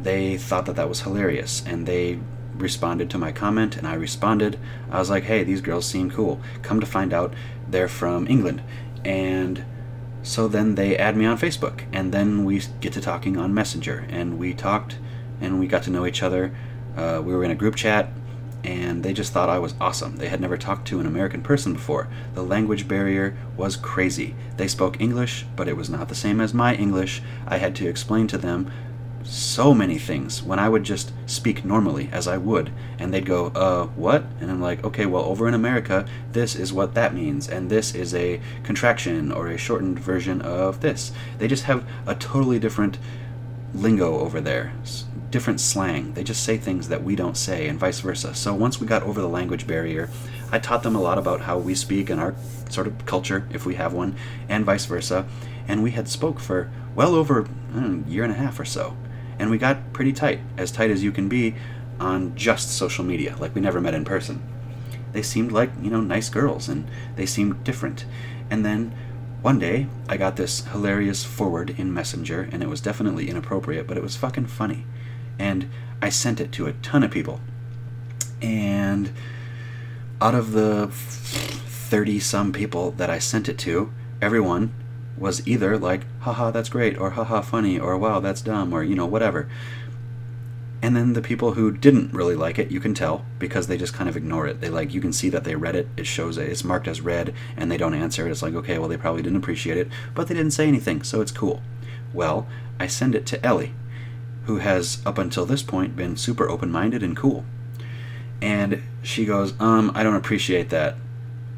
they 0.00 0.36
thought 0.36 0.66
that 0.66 0.76
that 0.76 0.88
was 0.88 1.02
hilarious 1.02 1.62
and 1.66 1.86
they 1.86 2.18
responded 2.54 3.10
to 3.10 3.18
my 3.18 3.32
comment 3.32 3.76
and 3.76 3.86
I 3.86 3.94
responded. 3.94 4.58
I 4.90 4.98
was 4.98 5.10
like, 5.10 5.24
hey, 5.24 5.44
these 5.44 5.60
girls 5.60 5.86
seem 5.86 6.10
cool. 6.10 6.40
Come 6.62 6.80
to 6.80 6.86
find 6.86 7.12
out, 7.12 7.34
they're 7.68 7.88
from 7.88 8.26
England. 8.26 8.62
And 9.04 9.64
so 10.22 10.48
then 10.48 10.74
they 10.74 10.96
add 10.96 11.16
me 11.16 11.24
on 11.24 11.38
Facebook 11.38 11.84
and 11.92 12.12
then 12.12 12.44
we 12.44 12.62
get 12.80 12.92
to 12.94 13.00
talking 13.00 13.36
on 13.36 13.54
Messenger 13.54 14.06
and 14.08 14.38
we 14.38 14.54
talked 14.54 14.96
and 15.40 15.58
we 15.58 15.66
got 15.66 15.82
to 15.84 15.90
know 15.90 16.06
each 16.06 16.22
other. 16.22 16.54
Uh, 16.96 17.22
we 17.24 17.32
were 17.34 17.44
in 17.44 17.50
a 17.50 17.56
group 17.56 17.76
chat 17.76 18.10
and 18.64 19.02
they 19.02 19.12
just 19.12 19.32
thought 19.32 19.48
I 19.48 19.58
was 19.58 19.74
awesome. 19.80 20.16
They 20.16 20.28
had 20.28 20.40
never 20.40 20.56
talked 20.56 20.88
to 20.88 21.00
an 21.00 21.06
American 21.06 21.42
person 21.42 21.72
before. 21.72 22.08
The 22.34 22.42
language 22.42 22.88
barrier 22.88 23.36
was 23.56 23.76
crazy. 23.76 24.34
They 24.56 24.68
spoke 24.68 25.00
English, 25.00 25.46
but 25.56 25.68
it 25.68 25.76
was 25.76 25.88
not 25.88 26.08
the 26.08 26.14
same 26.14 26.40
as 26.40 26.52
my 26.52 26.74
English. 26.74 27.22
I 27.46 27.58
had 27.58 27.74
to 27.76 27.88
explain 27.88 28.26
to 28.28 28.38
them 28.38 28.70
so 29.22 29.74
many 29.74 29.98
things 29.98 30.42
when 30.42 30.58
I 30.58 30.68
would 30.68 30.84
just 30.84 31.12
speak 31.26 31.64
normally 31.64 32.08
as 32.12 32.26
I 32.26 32.38
would, 32.38 32.72
and 32.98 33.12
they'd 33.12 33.26
go, 33.26 33.46
uh, 33.48 33.86
what? 33.88 34.24
And 34.40 34.50
I'm 34.50 34.60
like, 34.60 34.82
okay, 34.84 35.06
well, 35.06 35.24
over 35.24 35.46
in 35.46 35.54
America, 35.54 36.06
this 36.32 36.56
is 36.56 36.72
what 36.72 36.94
that 36.94 37.14
means, 37.14 37.48
and 37.48 37.68
this 37.68 37.94
is 37.94 38.14
a 38.14 38.40
contraction 38.62 39.30
or 39.30 39.48
a 39.48 39.58
shortened 39.58 39.98
version 39.98 40.40
of 40.40 40.80
this. 40.80 41.12
They 41.38 41.48
just 41.48 41.64
have 41.64 41.86
a 42.06 42.14
totally 42.14 42.58
different 42.58 42.98
lingo 43.74 44.18
over 44.18 44.40
there, 44.40 44.72
different 45.30 45.60
slang. 45.60 46.14
They 46.14 46.24
just 46.24 46.42
say 46.42 46.56
things 46.56 46.88
that 46.88 47.02
we 47.02 47.16
don't 47.16 47.36
say, 47.36 47.68
and 47.68 47.78
vice 47.78 48.00
versa. 48.00 48.34
So 48.34 48.54
once 48.54 48.80
we 48.80 48.86
got 48.86 49.02
over 49.02 49.20
the 49.20 49.28
language 49.28 49.66
barrier, 49.66 50.08
I 50.50 50.58
taught 50.58 50.82
them 50.82 50.96
a 50.96 51.02
lot 51.02 51.18
about 51.18 51.42
how 51.42 51.58
we 51.58 51.74
speak 51.74 52.10
and 52.10 52.20
our 52.20 52.34
sort 52.70 52.86
of 52.86 53.04
culture, 53.06 53.46
if 53.50 53.66
we 53.66 53.74
have 53.74 53.92
one, 53.92 54.16
and 54.48 54.64
vice 54.64 54.86
versa. 54.86 55.26
And 55.66 55.82
we 55.82 55.90
had 55.90 56.08
spoke 56.08 56.40
for 56.40 56.70
well 56.94 57.14
over 57.14 57.46
a 57.74 58.08
year 58.08 58.24
and 58.24 58.32
a 58.32 58.36
half 58.36 58.58
or 58.58 58.64
so 58.64 58.96
and 59.38 59.50
we 59.50 59.58
got 59.58 59.92
pretty 59.92 60.12
tight, 60.12 60.40
as 60.56 60.72
tight 60.72 60.90
as 60.90 61.02
you 61.02 61.12
can 61.12 61.28
be 61.28 61.54
on 62.00 62.34
just 62.34 62.70
social 62.70 63.04
media, 63.04 63.36
like 63.38 63.54
we 63.54 63.60
never 63.60 63.80
met 63.80 63.94
in 63.94 64.04
person. 64.04 64.42
They 65.12 65.22
seemed 65.22 65.52
like, 65.52 65.70
you 65.80 65.90
know, 65.90 66.00
nice 66.00 66.28
girls, 66.28 66.68
and 66.68 66.88
they 67.16 67.26
seemed 67.26 67.64
different. 67.64 68.04
And 68.50 68.64
then 68.64 68.94
one 69.40 69.58
day, 69.58 69.86
I 70.08 70.16
got 70.16 70.36
this 70.36 70.64
hilarious 70.66 71.24
forward 71.24 71.78
in 71.78 71.94
Messenger, 71.94 72.48
and 72.52 72.62
it 72.62 72.68
was 72.68 72.80
definitely 72.80 73.30
inappropriate, 73.30 73.86
but 73.86 73.96
it 73.96 74.02
was 74.02 74.16
fucking 74.16 74.46
funny. 74.46 74.84
And 75.38 75.70
I 76.00 76.08
sent 76.08 76.40
it 76.40 76.52
to 76.52 76.66
a 76.66 76.72
ton 76.74 77.02
of 77.02 77.10
people. 77.10 77.40
And 78.40 79.12
out 80.20 80.34
of 80.34 80.52
the 80.52 80.88
30 80.88 82.20
some 82.20 82.52
people 82.52 82.92
that 82.92 83.10
I 83.10 83.18
sent 83.18 83.48
it 83.48 83.58
to, 83.60 83.92
everyone 84.20 84.72
was 85.16 85.46
either 85.46 85.76
like, 85.78 86.02
haha, 86.20 86.50
that's 86.50 86.68
great, 86.68 86.96
or 86.98 87.10
haha, 87.10 87.40
funny, 87.40 87.78
or 87.78 87.96
wow, 87.96 88.20
that's 88.20 88.40
dumb, 88.40 88.72
or 88.72 88.82
you 88.82 88.94
know, 88.94 89.06
whatever. 89.06 89.48
And 90.80 90.94
then 90.94 91.14
the 91.14 91.22
people 91.22 91.54
who 91.54 91.72
didn't 91.72 92.12
really 92.12 92.36
like 92.36 92.58
it, 92.58 92.70
you 92.70 92.78
can 92.78 92.94
tell 92.94 93.24
because 93.40 93.66
they 93.66 93.76
just 93.76 93.94
kind 93.94 94.08
of 94.08 94.16
ignore 94.16 94.46
it. 94.46 94.60
They 94.60 94.68
like 94.68 94.94
you 94.94 95.00
can 95.00 95.12
see 95.12 95.28
that 95.30 95.42
they 95.42 95.56
read 95.56 95.74
it. 95.74 95.88
It 95.96 96.06
shows 96.06 96.38
it. 96.38 96.48
It's 96.48 96.62
marked 96.62 96.86
as 96.86 97.00
read, 97.00 97.34
and 97.56 97.70
they 97.70 97.76
don't 97.76 97.94
answer. 97.94 98.26
It. 98.26 98.30
It's 98.30 98.42
like 98.42 98.54
okay, 98.54 98.78
well 98.78 98.88
they 98.88 98.96
probably 98.96 99.22
didn't 99.22 99.38
appreciate 99.38 99.76
it, 99.76 99.88
but 100.14 100.28
they 100.28 100.34
didn't 100.34 100.52
say 100.52 100.68
anything, 100.68 101.02
so 101.02 101.20
it's 101.20 101.32
cool. 101.32 101.62
Well, 102.12 102.46
I 102.78 102.86
send 102.86 103.16
it 103.16 103.26
to 103.26 103.44
Ellie, 103.44 103.74
who 104.48 104.56
has 104.56 105.00
up 105.06 105.18
until 105.18 105.44
this 105.46 105.62
point 105.62 105.94
been 105.94 106.16
super 106.16 106.48
open-minded 106.48 107.02
and 107.02 107.14
cool, 107.14 107.44
and 108.40 108.82
she 109.02 109.24
goes, 109.24 109.52
um, 109.60 109.92
I 109.94 110.02
don't 110.02 110.16
appreciate 110.16 110.70
that. 110.70 110.96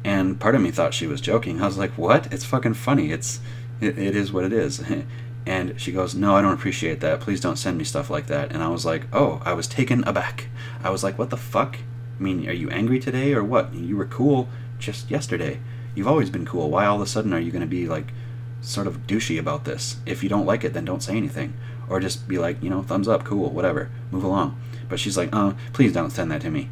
And 0.03 0.39
part 0.39 0.55
of 0.55 0.61
me 0.61 0.71
thought 0.71 0.93
she 0.93 1.07
was 1.07 1.21
joking. 1.21 1.61
I 1.61 1.67
was 1.67 1.77
like, 1.77 1.91
"What? 1.91 2.33
It's 2.33 2.43
fucking 2.43 2.73
funny. 2.73 3.11
It's 3.11 3.39
it, 3.79 3.99
it 3.99 4.15
is 4.15 4.33
what 4.33 4.43
it 4.43 4.51
is." 4.51 4.83
and 5.45 5.79
she 5.79 5.91
goes, 5.91 6.15
"No, 6.15 6.35
I 6.35 6.41
don't 6.41 6.53
appreciate 6.53 6.99
that. 7.01 7.19
Please 7.19 7.39
don't 7.39 7.55
send 7.55 7.77
me 7.77 7.83
stuff 7.83 8.09
like 8.09 8.27
that." 8.27 8.51
And 8.51 8.63
I 8.63 8.67
was 8.69 8.83
like, 8.83 9.03
"Oh, 9.13 9.41
I 9.45 9.53
was 9.53 9.67
taken 9.67 10.03
aback. 10.05 10.47
I 10.83 10.89
was 10.89 11.03
like, 11.03 11.17
what 11.17 11.29
the 11.29 11.37
fuck? 11.37 11.77
I 12.19 12.23
mean, 12.23 12.47
are 12.47 12.53
you 12.53 12.69
angry 12.69 12.99
today 12.99 13.33
or 13.33 13.43
what? 13.43 13.73
You 13.73 13.97
were 13.97 14.05
cool 14.05 14.47
just 14.79 15.09
yesterday. 15.09 15.59
You've 15.95 16.07
always 16.07 16.29
been 16.29 16.45
cool. 16.45 16.69
Why 16.69 16.85
all 16.85 16.95
of 16.95 17.01
a 17.01 17.07
sudden 17.07 17.33
are 17.33 17.39
you 17.39 17.51
going 17.51 17.61
to 17.61 17.67
be 17.67 17.87
like 17.87 18.13
sort 18.61 18.87
of 18.87 19.07
douchey 19.07 19.39
about 19.39 19.65
this? 19.65 19.97
If 20.05 20.23
you 20.23 20.29
don't 20.29 20.45
like 20.45 20.63
it, 20.63 20.73
then 20.73 20.85
don't 20.85 21.03
say 21.03 21.17
anything, 21.17 21.53
or 21.91 21.99
just 21.99 22.27
be 22.27 22.39
like, 22.39 22.63
you 22.63 22.69
know, 22.69 22.81
thumbs 22.81 23.07
up, 23.07 23.23
cool, 23.23 23.49
whatever, 23.51 23.89
move 24.09 24.23
along." 24.23 24.59
But 24.89 24.99
she's 24.99 25.17
like, 25.17 25.29
oh, 25.33 25.55
please 25.73 25.93
don't 25.93 26.09
send 26.09 26.31
that 26.31 26.41
to 26.41 26.49
me." 26.49 26.69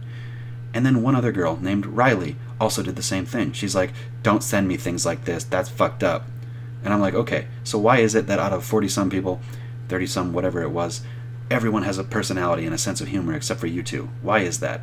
And 0.73 0.85
then 0.85 1.01
one 1.01 1.15
other 1.15 1.31
girl 1.31 1.57
named 1.57 1.85
Riley 1.85 2.35
also 2.59 2.83
did 2.83 2.95
the 2.95 3.03
same 3.03 3.25
thing. 3.25 3.53
She's 3.53 3.75
like, 3.75 3.91
don't 4.21 4.43
send 4.43 4.67
me 4.67 4.77
things 4.77 5.05
like 5.05 5.25
this. 5.25 5.43
That's 5.43 5.69
fucked 5.69 6.03
up. 6.03 6.27
And 6.83 6.93
I'm 6.93 7.01
like, 7.01 7.13
okay, 7.13 7.47
so 7.63 7.77
why 7.77 7.99
is 7.99 8.15
it 8.15 8.27
that 8.27 8.39
out 8.39 8.53
of 8.53 8.63
40 8.63 8.87
some 8.87 9.09
people, 9.09 9.41
30 9.87 10.05
some, 10.07 10.33
whatever 10.33 10.61
it 10.61 10.69
was, 10.69 11.01
everyone 11.49 11.83
has 11.83 11.97
a 11.97 12.03
personality 12.03 12.65
and 12.65 12.75
a 12.75 12.77
sense 12.77 13.01
of 13.01 13.07
humor 13.07 13.33
except 13.33 13.59
for 13.59 13.67
you 13.67 13.81
two? 13.81 14.09
Why 14.21 14.39
is 14.39 14.59
that? 14.59 14.81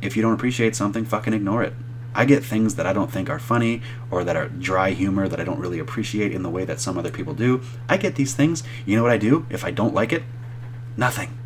If 0.00 0.16
you 0.16 0.22
don't 0.22 0.34
appreciate 0.34 0.74
something, 0.74 1.04
fucking 1.04 1.34
ignore 1.34 1.62
it. 1.62 1.74
I 2.14 2.24
get 2.24 2.44
things 2.44 2.74
that 2.74 2.86
I 2.86 2.92
don't 2.92 3.10
think 3.10 3.30
are 3.30 3.38
funny 3.38 3.82
or 4.10 4.24
that 4.24 4.36
are 4.36 4.48
dry 4.48 4.90
humor 4.90 5.28
that 5.28 5.40
I 5.40 5.44
don't 5.44 5.58
really 5.58 5.78
appreciate 5.78 6.32
in 6.32 6.42
the 6.42 6.50
way 6.50 6.64
that 6.64 6.80
some 6.80 6.98
other 6.98 7.10
people 7.10 7.34
do. 7.34 7.62
I 7.88 7.96
get 7.96 8.16
these 8.16 8.34
things. 8.34 8.62
You 8.84 8.96
know 8.96 9.02
what 9.02 9.12
I 9.12 9.18
do 9.18 9.46
if 9.48 9.64
I 9.64 9.70
don't 9.70 9.94
like 9.94 10.12
it? 10.12 10.22
Nothing. 10.96 11.38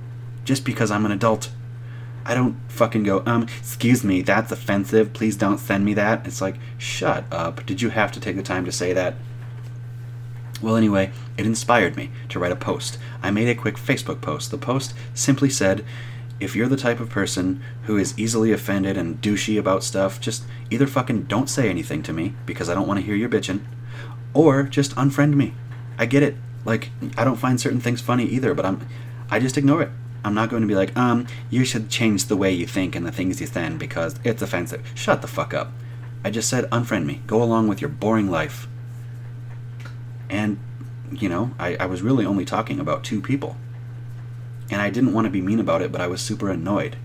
Just 0.45 0.65
because 0.65 0.91
I'm 0.91 1.07
an 1.07 1.13
adult. 1.13 1.51
I 2.25 2.35
don't 2.35 2.57
fucking 2.69 3.05
go, 3.05 3.23
um, 3.25 3.45
excuse 3.59 4.03
me, 4.03 4.23
that's 4.23 4.51
offensive. 4.51 5.13
Please 5.13 5.37
don't 5.37 5.59
send 5.59 5.85
me 5.85 5.95
that. 5.95 6.27
It's 6.27 6.41
like, 6.41 6.57
shut 6.77 7.25
up. 7.31 7.65
Did 7.65 7.81
you 7.81 7.91
have 7.91 8.11
to 8.13 8.21
take 8.21 8.35
the 8.35 8.43
time 8.43 8.65
to 8.65 8.73
say 8.73 8.93
that? 8.93 9.15
Well, 10.61 10.75
anyway, 10.75 11.13
it 11.37 11.47
inspired 11.47 11.97
me 11.97 12.11
to 12.31 12.41
write 12.41 12.51
a 12.51 12.57
post. 12.57 12.99
I 13.23 13.31
made 13.31 13.49
a 13.49 13.55
quick 13.55 13.77
Facebook 13.77 14.21
post. 14.21 14.51
The 14.51 14.59
post 14.59 14.95
simply 15.15 15.51
said, 15.51 15.85
if 16.39 16.55
you're 16.55 16.69
the 16.69 16.77
type 16.77 17.01
of 17.01 17.09
person 17.09 17.63
who 17.85 17.97
is 17.97 18.19
easily 18.19 18.53
offended 18.53 18.97
and 18.97 19.21
douchey 19.23 19.59
about 19.59 19.83
stuff, 19.83 20.21
just 20.21 20.45
either 20.71 20.87
fucking 20.87 21.25
don't 21.25 21.49
say 21.49 21.71
anything 21.71 22.03
to 22.03 22.13
me 22.13 22.35
because 22.45 22.69
I 22.69 22.75
don't 22.75 22.87
want 22.87 23.01
to 23.01 23.07
hear 23.07 23.15
your 23.15 23.29
bitching, 23.29 23.65
or 24.35 24.65
just 24.65 24.95
unfriend 24.97 25.35
me. 25.35 25.55
I 25.99 26.07
get 26.07 26.23
it. 26.23 26.37
Like 26.65 26.91
I 27.17 27.25
don't 27.25 27.37
find 27.37 27.61
certain 27.61 27.81
things 27.81 28.01
funny 28.01 28.25
either, 28.27 28.55
but 28.55 28.67
I'm 28.67 28.87
I 29.31 29.39
just 29.39 29.57
ignore 29.57 29.83
it. 29.83 29.91
I'm 30.25 30.35
not 30.35 30.51
going 30.51 30.63
to 30.63 30.69
be 30.69 30.75
like, 30.75 30.97
um, 30.97 31.27
you 31.51 31.65
should 31.65 31.89
change 31.89 32.25
the 32.25 32.37
way 32.37 32.53
you 32.53 32.67
think 32.67 32.97
and 32.97 33.07
the 33.07 33.13
things 33.13 33.41
you 33.41 33.47
send 33.47 33.79
because 33.79 34.19
it's 34.25 34.43
offensive. 34.43 34.91
Shut 34.95 35.23
the 35.23 35.29
fuck 35.29 35.55
up. 35.55 35.73
I 36.25 36.31
just 36.31 36.49
said 36.49 36.65
unfriend 36.71 37.07
me. 37.07 37.23
Go 37.29 37.41
along 37.43 37.69
with 37.69 37.81
your 37.81 37.91
boring 37.91 38.29
life. 38.29 38.67
And, 40.29 40.59
you 41.13 41.29
know, 41.29 41.53
I, 41.61 41.77
I 41.77 41.87
was 41.87 42.03
really 42.03 42.27
only 42.27 42.45
talking 42.45 42.81
about 42.81 43.05
two 43.05 43.21
people. 43.21 43.57
And 44.71 44.81
I 44.81 44.91
didn't 44.91 45.13
want 45.13 45.27
to 45.27 45.31
be 45.31 45.41
mean 45.41 45.61
about 45.61 45.83
it, 45.83 45.93
but 45.93 46.01
I 46.01 46.07
was 46.07 46.21
super 46.21 46.51
annoyed 46.51 46.97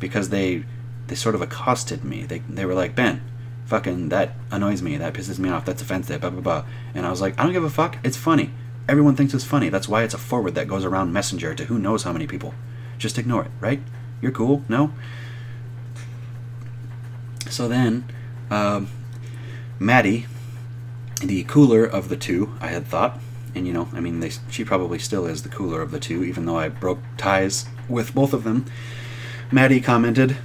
because 0.00 0.30
they 0.30 0.64
they 1.06 1.14
sort 1.14 1.34
of 1.34 1.42
accosted 1.42 2.04
me. 2.04 2.24
They, 2.24 2.40
they 2.40 2.64
were 2.64 2.74
like, 2.74 2.94
Ben, 2.94 3.22
fucking, 3.66 4.08
that 4.08 4.34
annoys 4.50 4.82
me. 4.82 4.96
That 4.96 5.14
pisses 5.14 5.38
me 5.38 5.48
off. 5.48 5.64
That's 5.64 5.82
offensive. 5.82 6.20
Blah, 6.20 6.30
blah, 6.30 6.40
blah. 6.40 6.64
And 6.94 7.06
I 7.06 7.10
was 7.10 7.20
like, 7.20 7.38
I 7.38 7.44
don't 7.44 7.52
give 7.52 7.64
a 7.64 7.70
fuck. 7.70 7.98
It's 8.02 8.16
funny. 8.16 8.50
Everyone 8.88 9.16
thinks 9.16 9.34
it's 9.34 9.44
funny. 9.44 9.68
That's 9.68 9.88
why 9.88 10.02
it's 10.02 10.14
a 10.14 10.18
forward 10.18 10.54
that 10.54 10.68
goes 10.68 10.84
around 10.84 11.12
Messenger 11.12 11.54
to 11.54 11.64
who 11.66 11.78
knows 11.78 12.02
how 12.02 12.12
many 12.12 12.26
people. 12.26 12.54
Just 12.98 13.18
ignore 13.18 13.44
it, 13.44 13.50
right? 13.60 13.80
You're 14.20 14.32
cool, 14.32 14.62
no? 14.68 14.92
So 17.50 17.68
then, 17.68 18.04
um, 18.50 18.88
Maddie, 19.78 20.26
the 21.20 21.44
cooler 21.44 21.84
of 21.84 22.08
the 22.08 22.16
two, 22.16 22.56
I 22.60 22.68
had 22.68 22.86
thought, 22.86 23.20
and 23.56 23.66
you 23.66 23.72
know, 23.72 23.88
I 23.92 24.00
mean, 24.00 24.20
they, 24.20 24.30
she 24.50 24.64
probably 24.64 24.98
still 24.98 25.26
is 25.26 25.42
the 25.42 25.48
cooler 25.48 25.80
of 25.80 25.90
the 25.90 25.98
two, 25.98 26.22
even 26.22 26.44
though 26.44 26.58
I 26.58 26.68
broke 26.68 27.00
ties 27.16 27.66
with 27.88 28.14
both 28.14 28.32
of 28.32 28.44
them. 28.44 28.66
Maddie 29.50 29.80
commented, 29.80 30.36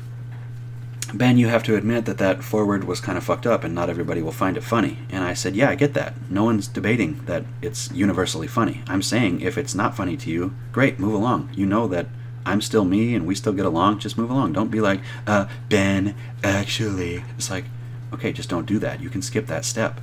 Ben, 1.14 1.38
you 1.38 1.48
have 1.48 1.64
to 1.64 1.76
admit 1.76 2.06
that 2.06 2.20
that 2.20 2.42
forward 2.42 2.86
was 2.86 3.02
kind 3.02 3.18
of 3.18 3.24
fucked 3.26 3.46
up 3.46 3.66
and 3.66 3.76
not 3.76 3.90
everybody 3.90 4.22
will 4.22 4.32
find 4.32 4.56
it 4.56 4.64
funny. 4.64 5.00
And 5.10 5.24
I 5.26 5.34
said, 5.34 5.56
Yeah, 5.56 5.70
I 5.70 5.76
get 5.76 5.94
that. 5.96 6.14
No 6.30 6.46
one's 6.46 6.68
debating 6.68 7.26
that 7.26 7.44
it's 7.62 7.92
universally 7.92 8.48
funny. 8.48 8.82
I'm 8.88 9.02
saying 9.02 9.42
if 9.42 9.58
it's 9.58 9.76
not 9.76 9.98
funny 9.98 10.16
to 10.18 10.30
you, 10.30 10.54
great, 10.72 11.00
move 11.00 11.14
along. 11.14 11.50
You 11.54 11.66
know 11.66 11.88
that 11.88 12.08
I'm 12.46 12.62
still 12.62 12.86
me 12.86 13.14
and 13.14 13.28
we 13.28 13.36
still 13.36 13.54
get 13.54 13.66
along, 13.66 14.00
just 14.00 14.18
move 14.18 14.30
along. 14.30 14.54
Don't 14.54 14.72
be 14.72 14.80
like, 14.80 15.02
uh, 15.28 15.48
Ben, 15.68 16.16
actually. 16.44 17.26
It's 17.38 17.52
like, 17.52 17.66
okay, 18.14 18.32
just 18.32 18.50
don't 18.50 18.66
do 18.66 18.80
that. 18.80 19.02
You 19.02 19.10
can 19.10 19.22
skip 19.22 19.48
that 19.48 19.66
step. 19.66 20.00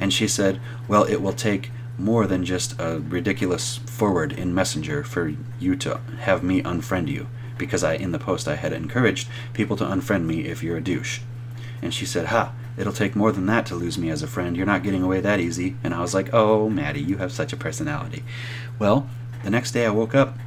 And 0.00 0.12
she 0.12 0.26
said, 0.26 0.60
Well, 0.88 1.04
it 1.04 1.22
will 1.22 1.32
take 1.32 1.70
more 2.02 2.26
than 2.26 2.44
just 2.44 2.78
a 2.80 2.98
ridiculous 2.98 3.78
forward 3.78 4.32
in 4.32 4.54
Messenger 4.54 5.04
for 5.04 5.32
you 5.60 5.76
to 5.76 6.00
have 6.20 6.42
me 6.42 6.62
unfriend 6.62 7.08
you 7.08 7.28
because 7.56 7.84
I 7.84 7.94
in 7.94 8.12
the 8.12 8.18
post 8.18 8.48
I 8.48 8.56
had 8.56 8.72
encouraged 8.72 9.28
people 9.52 9.76
to 9.76 9.84
unfriend 9.84 10.24
me 10.24 10.46
if 10.46 10.62
you're 10.62 10.76
a 10.76 10.82
douche. 10.82 11.20
And 11.80 11.94
she 11.94 12.04
said, 12.04 12.26
"Ha, 12.26 12.52
it'll 12.76 12.92
take 12.92 13.14
more 13.14 13.32
than 13.32 13.46
that 13.46 13.66
to 13.66 13.74
lose 13.74 13.98
me 13.98 14.10
as 14.10 14.22
a 14.22 14.26
friend. 14.26 14.56
You're 14.56 14.66
not 14.66 14.82
getting 14.82 15.02
away 15.02 15.20
that 15.20 15.40
easy." 15.40 15.76
And 15.84 15.94
I 15.94 16.00
was 16.00 16.14
like, 16.14 16.30
"Oh, 16.32 16.68
Maddie, 16.68 17.02
you 17.02 17.18
have 17.18 17.32
such 17.32 17.52
a 17.52 17.56
personality." 17.56 18.24
Well, 18.78 19.06
the 19.44 19.50
next 19.50 19.72
day 19.72 19.86
I 19.86 19.90
woke 19.90 20.14
up 20.14 20.38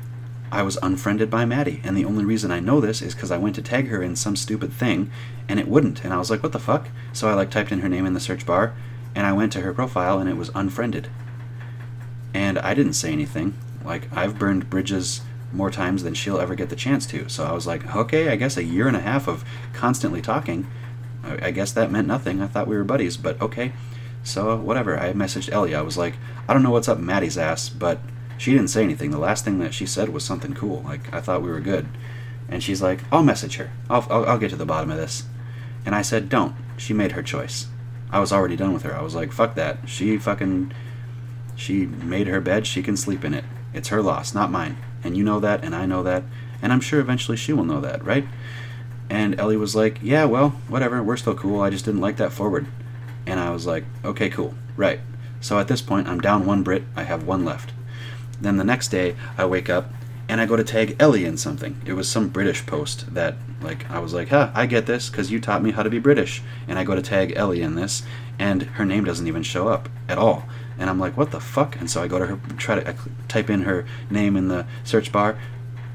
I 0.52 0.62
was 0.62 0.78
unfriended 0.82 1.30
by 1.30 1.44
Maddie, 1.46 1.82
and 1.84 1.98
the 1.98 2.06
only 2.06 2.24
reason 2.24 2.52
I 2.52 2.60
know 2.60 2.80
this 2.80 3.02
is 3.02 3.16
because 3.16 3.32
I 3.32 3.38
went 3.38 3.56
to 3.56 3.62
tag 3.62 3.88
her 3.90 4.02
in 4.02 4.16
some 4.16 4.36
stupid 4.36 4.72
thing, 4.72 5.10
and 5.50 5.60
it 5.60 5.68
wouldn't, 5.68 6.04
and 6.04 6.14
I 6.14 6.18
was 6.18 6.30
like, 6.30 6.44
"What 6.44 6.52
the 6.52 6.60
fuck?" 6.60 6.88
So 7.14 7.28
I 7.28 7.34
like 7.34 7.50
typed 7.50 7.72
in 7.72 7.82
her 7.82 7.90
name 7.90 8.06
in 8.06 8.14
the 8.14 8.20
search 8.20 8.46
bar, 8.46 8.74
and 9.16 9.26
I 9.26 9.34
went 9.34 9.52
to 9.54 9.62
her 9.62 9.74
profile, 9.74 10.20
and 10.20 10.30
it 10.30 10.38
was 10.38 10.52
unfriended. 10.54 11.08
And 12.36 12.60
I 12.60 12.74
didn't 12.74 12.94
say 12.94 13.14
anything. 13.14 13.54
Like 13.86 14.10
I've 14.16 14.38
burned 14.38 14.70
bridges 14.70 15.22
more 15.54 15.72
times 15.72 16.04
than 16.04 16.14
she'll 16.14 16.38
ever 16.38 16.54
get 16.54 16.68
the 16.68 16.76
chance 16.76 17.06
to. 17.08 17.30
So 17.30 17.46
I 17.46 17.54
was 17.54 17.66
like, 17.66 17.96
okay, 17.96 18.28
I 18.28 18.36
guess 18.36 18.58
a 18.58 18.64
year 18.64 18.90
and 18.90 18.98
a 18.98 19.00
half 19.00 19.30
of 19.30 19.46
constantly 19.72 20.22
talking. 20.22 20.68
I, 21.24 21.52
guess 21.52 21.72
that 21.72 21.92
meant 21.92 22.08
nothing. 22.08 22.42
I 22.42 22.48
thought 22.48 22.68
we 22.68 22.76
were 22.76 22.84
buddies, 22.84 23.16
but 23.16 23.42
okay. 23.42 23.72
So 24.22 24.58
whatever. 24.58 25.00
I 25.00 25.14
messaged 25.14 25.50
Ellie. 25.50 25.74
I 25.74 25.82
was 25.82 25.98
like, 25.98 26.16
I 26.48 26.54
don't 26.54 26.62
know 26.62 26.72
what's 26.72 26.90
up 26.90 27.00
Maddie's 27.00 27.38
ass, 27.38 27.70
but 27.70 28.00
she 28.38 28.52
didn't 28.52 28.68
say 28.68 28.84
anything. 28.84 29.12
The 29.12 29.18
last 29.18 29.46
thing 29.46 29.60
that 29.60 29.74
she 29.74 29.86
said 29.86 30.10
was 30.10 30.26
something 30.26 30.54
cool. 30.54 30.82
Like 30.82 31.14
I 31.14 31.22
thought 31.22 31.42
we 31.42 31.50
were 31.50 31.62
good. 31.62 31.88
And 32.50 32.62
she's 32.62 32.82
like, 32.82 33.00
I'll 33.14 33.24
message 33.24 33.56
her. 33.56 33.72
I'll, 33.90 34.06
I'll, 34.10 34.26
I'll 34.26 34.38
get 34.38 34.50
to 34.50 34.58
the 34.58 34.66
bottom 34.66 34.92
of 34.92 34.98
this. 34.98 35.24
And 35.86 35.96
I 35.96 36.02
said, 36.02 36.28
don't. 36.28 36.54
She 36.76 36.94
made 36.94 37.14
her 37.14 37.24
choice. 37.24 37.68
I 38.12 38.20
was 38.20 38.34
already 38.34 38.58
done 38.58 38.74
with 38.74 38.84
her. 38.84 38.94
I 38.94 39.02
was 39.02 39.16
like, 39.16 39.32
fuck 39.32 39.56
that. 39.56 39.88
She 39.88 40.18
fucking. 40.18 40.74
She 41.56 41.86
made 41.86 42.28
her 42.28 42.42
bed. 42.42 42.68
She 42.68 42.84
can 42.84 42.98
sleep 42.98 43.24
in 43.24 43.34
it. 43.34 43.46
It's 43.74 43.90
her 43.90 44.02
loss, 44.02 44.34
not 44.34 44.52
mine. 44.52 44.78
And 45.04 45.16
you 45.16 45.24
know 45.24 45.40
that, 45.40 45.64
and 45.64 45.76
I 45.76 45.86
know 45.86 46.04
that. 46.04 46.24
And 46.62 46.74
I'm 46.74 46.82
sure 46.82 47.00
eventually 47.00 47.38
she 47.38 47.54
will 47.54 47.66
know 47.66 47.82
that, 47.82 48.04
right? 48.04 48.26
And 49.10 49.40
Ellie 49.40 49.58
was 49.58 49.76
like, 49.76 50.00
yeah, 50.02 50.26
well, 50.26 50.50
whatever. 50.68 51.04
We're 51.04 51.18
still 51.18 51.36
cool. 51.36 51.62
I 51.62 51.70
just 51.70 51.86
didn't 51.86 52.02
like 52.02 52.18
that 52.18 52.32
forward. 52.32 52.66
And 53.28 53.40
I 53.40 53.52
was 53.52 53.66
like, 53.66 53.84
okay, 54.04 54.30
cool. 54.30 54.56
Right. 54.76 55.00
So 55.42 55.60
at 55.60 55.68
this 55.68 55.82
point, 55.82 56.08
I'm 56.08 56.20
down 56.20 56.46
one 56.46 56.64
Brit. 56.64 56.84
I 56.96 57.04
have 57.04 57.28
one 57.28 57.46
left. 57.46 57.72
Then 58.42 58.58
the 58.58 58.64
next 58.64 58.88
day, 58.88 59.16
I 59.38 59.46
wake 59.46 59.70
up 59.70 59.92
and 60.28 60.42
I 60.42 60.48
go 60.48 60.56
to 60.56 60.64
tag 60.64 60.96
Ellie 61.00 61.26
in 61.26 61.38
something. 61.38 61.80
It 61.86 61.94
was 61.94 62.10
some 62.10 62.30
British 62.30 62.66
post 62.66 63.14
that, 63.14 63.36
like, 63.62 63.90
I 63.92 64.00
was 64.00 64.14
like, 64.14 64.30
huh, 64.30 64.52
I 64.56 64.66
get 64.66 64.88
this 64.88 65.10
because 65.10 65.32
you 65.32 65.40
taught 65.40 65.62
me 65.62 65.72
how 65.72 65.84
to 65.84 65.90
be 65.90 66.00
British. 66.00 66.42
And 66.68 66.80
I 66.80 66.84
go 66.84 66.96
to 66.96 67.02
tag 67.02 67.34
Ellie 67.36 67.62
in 67.62 67.76
this, 67.76 68.02
and 68.40 68.64
her 68.64 68.86
name 68.86 69.04
doesn't 69.04 69.28
even 69.28 69.44
show 69.44 69.68
up 69.68 69.88
at 70.10 70.18
all. 70.18 70.46
And 70.78 70.90
I'm 70.90 71.00
like, 71.00 71.16
what 71.16 71.32
the 71.32 71.40
fuck? 71.40 71.76
And 71.78 71.90
so 71.90 72.04
I 72.04 72.08
go 72.08 72.20
to 72.20 72.26
her, 72.26 72.40
try 72.58 72.80
to 72.80 72.96
type 73.28 73.50
in 73.50 73.64
her 73.64 73.86
name 74.10 74.36
in 74.36 74.48
the 74.48 74.66
search 74.84 75.12
bar, 75.12 75.38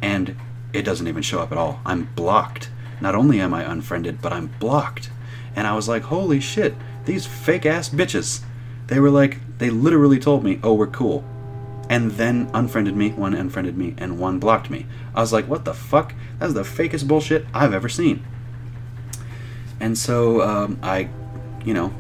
and 0.01 0.37
it 0.73 0.83
doesn't 0.83 1.09
even 1.09 1.23
show 1.23 1.41
up 1.41 1.53
at 1.53 1.59
all. 1.59 1.81
I'm 1.85 2.05
blocked. 2.15 2.71
Not 3.01 3.15
only 3.15 3.41
am 3.41 3.53
I 3.53 3.71
unfriended, 3.71 4.23
but 4.23 4.33
I'm 4.33 4.49
blocked. 4.59 5.11
And 5.55 5.67
I 5.67 5.75
was 5.75 5.89
like, 5.89 6.05
holy 6.05 6.41
shit, 6.41 6.75
these 7.05 7.27
fake 7.27 7.67
ass 7.67 7.89
bitches. 7.89 8.43
They 8.87 9.01
were 9.01 9.11
like, 9.11 9.39
they 9.59 9.71
literally 9.71 10.19
told 10.19 10.45
me, 10.45 10.59
oh, 10.63 10.75
we're 10.75 10.87
cool 10.87 11.25
and 11.91 12.13
then 12.13 12.49
unfriended 12.55 12.95
me, 12.95 13.11
one 13.11 13.35
unfriended 13.35 13.77
me, 13.77 13.97
and 13.99 14.17
one 14.17 14.39
blocked 14.39 14.71
me. 14.71 14.87
I 15.13 15.21
was 15.21 15.33
like, 15.33 15.49
what 15.49 15.65
the 15.65 15.75
fuck? 15.75 16.15
That's 16.39 16.55
the 16.55 16.63
fakest 16.63 17.09
bullshit 17.09 17.45
I've 17.53 17.75
ever 17.75 17.89
seen. 17.89 18.25
And 19.81 19.99
so 19.99 20.41
um, 20.41 20.79
I, 20.85 21.09
you 21.65 21.75
know, 21.75 21.93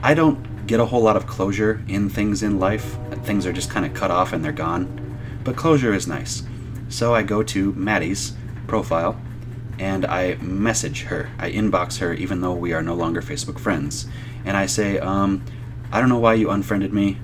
I 0.00 0.14
don't 0.14 0.46
get 0.66 0.80
a 0.80 0.86
whole 0.86 1.02
lot 1.02 1.16
of 1.16 1.26
closure 1.26 1.82
in 1.88 2.08
things 2.08 2.42
in 2.42 2.58
life. 2.58 2.96
Things 3.24 3.46
are 3.46 3.52
just 3.52 3.70
kind 3.70 3.86
of 3.86 3.94
cut 3.94 4.10
off 4.10 4.32
and 4.32 4.44
they're 4.44 4.52
gone. 4.52 5.18
But 5.44 5.56
closure 5.56 5.94
is 5.94 6.06
nice. 6.06 6.42
So 6.88 7.14
I 7.14 7.22
go 7.22 7.42
to 7.42 7.72
Maddie's 7.72 8.34
profile 8.66 9.20
and 9.78 10.04
I 10.04 10.34
message 10.36 11.02
her. 11.04 11.30
I 11.38 11.50
inbox 11.50 11.98
her 11.98 12.12
even 12.14 12.40
though 12.40 12.54
we 12.54 12.72
are 12.72 12.82
no 12.82 12.94
longer 12.94 13.22
Facebook 13.22 13.58
friends. 13.58 14.06
And 14.44 14.56
I 14.56 14.66
say, 14.66 14.98
um, 14.98 15.44
I 15.92 16.00
don't 16.00 16.08
know 16.08 16.18
why 16.18 16.34
you 16.34 16.50
unfriended 16.50 16.92
me. 16.92 17.18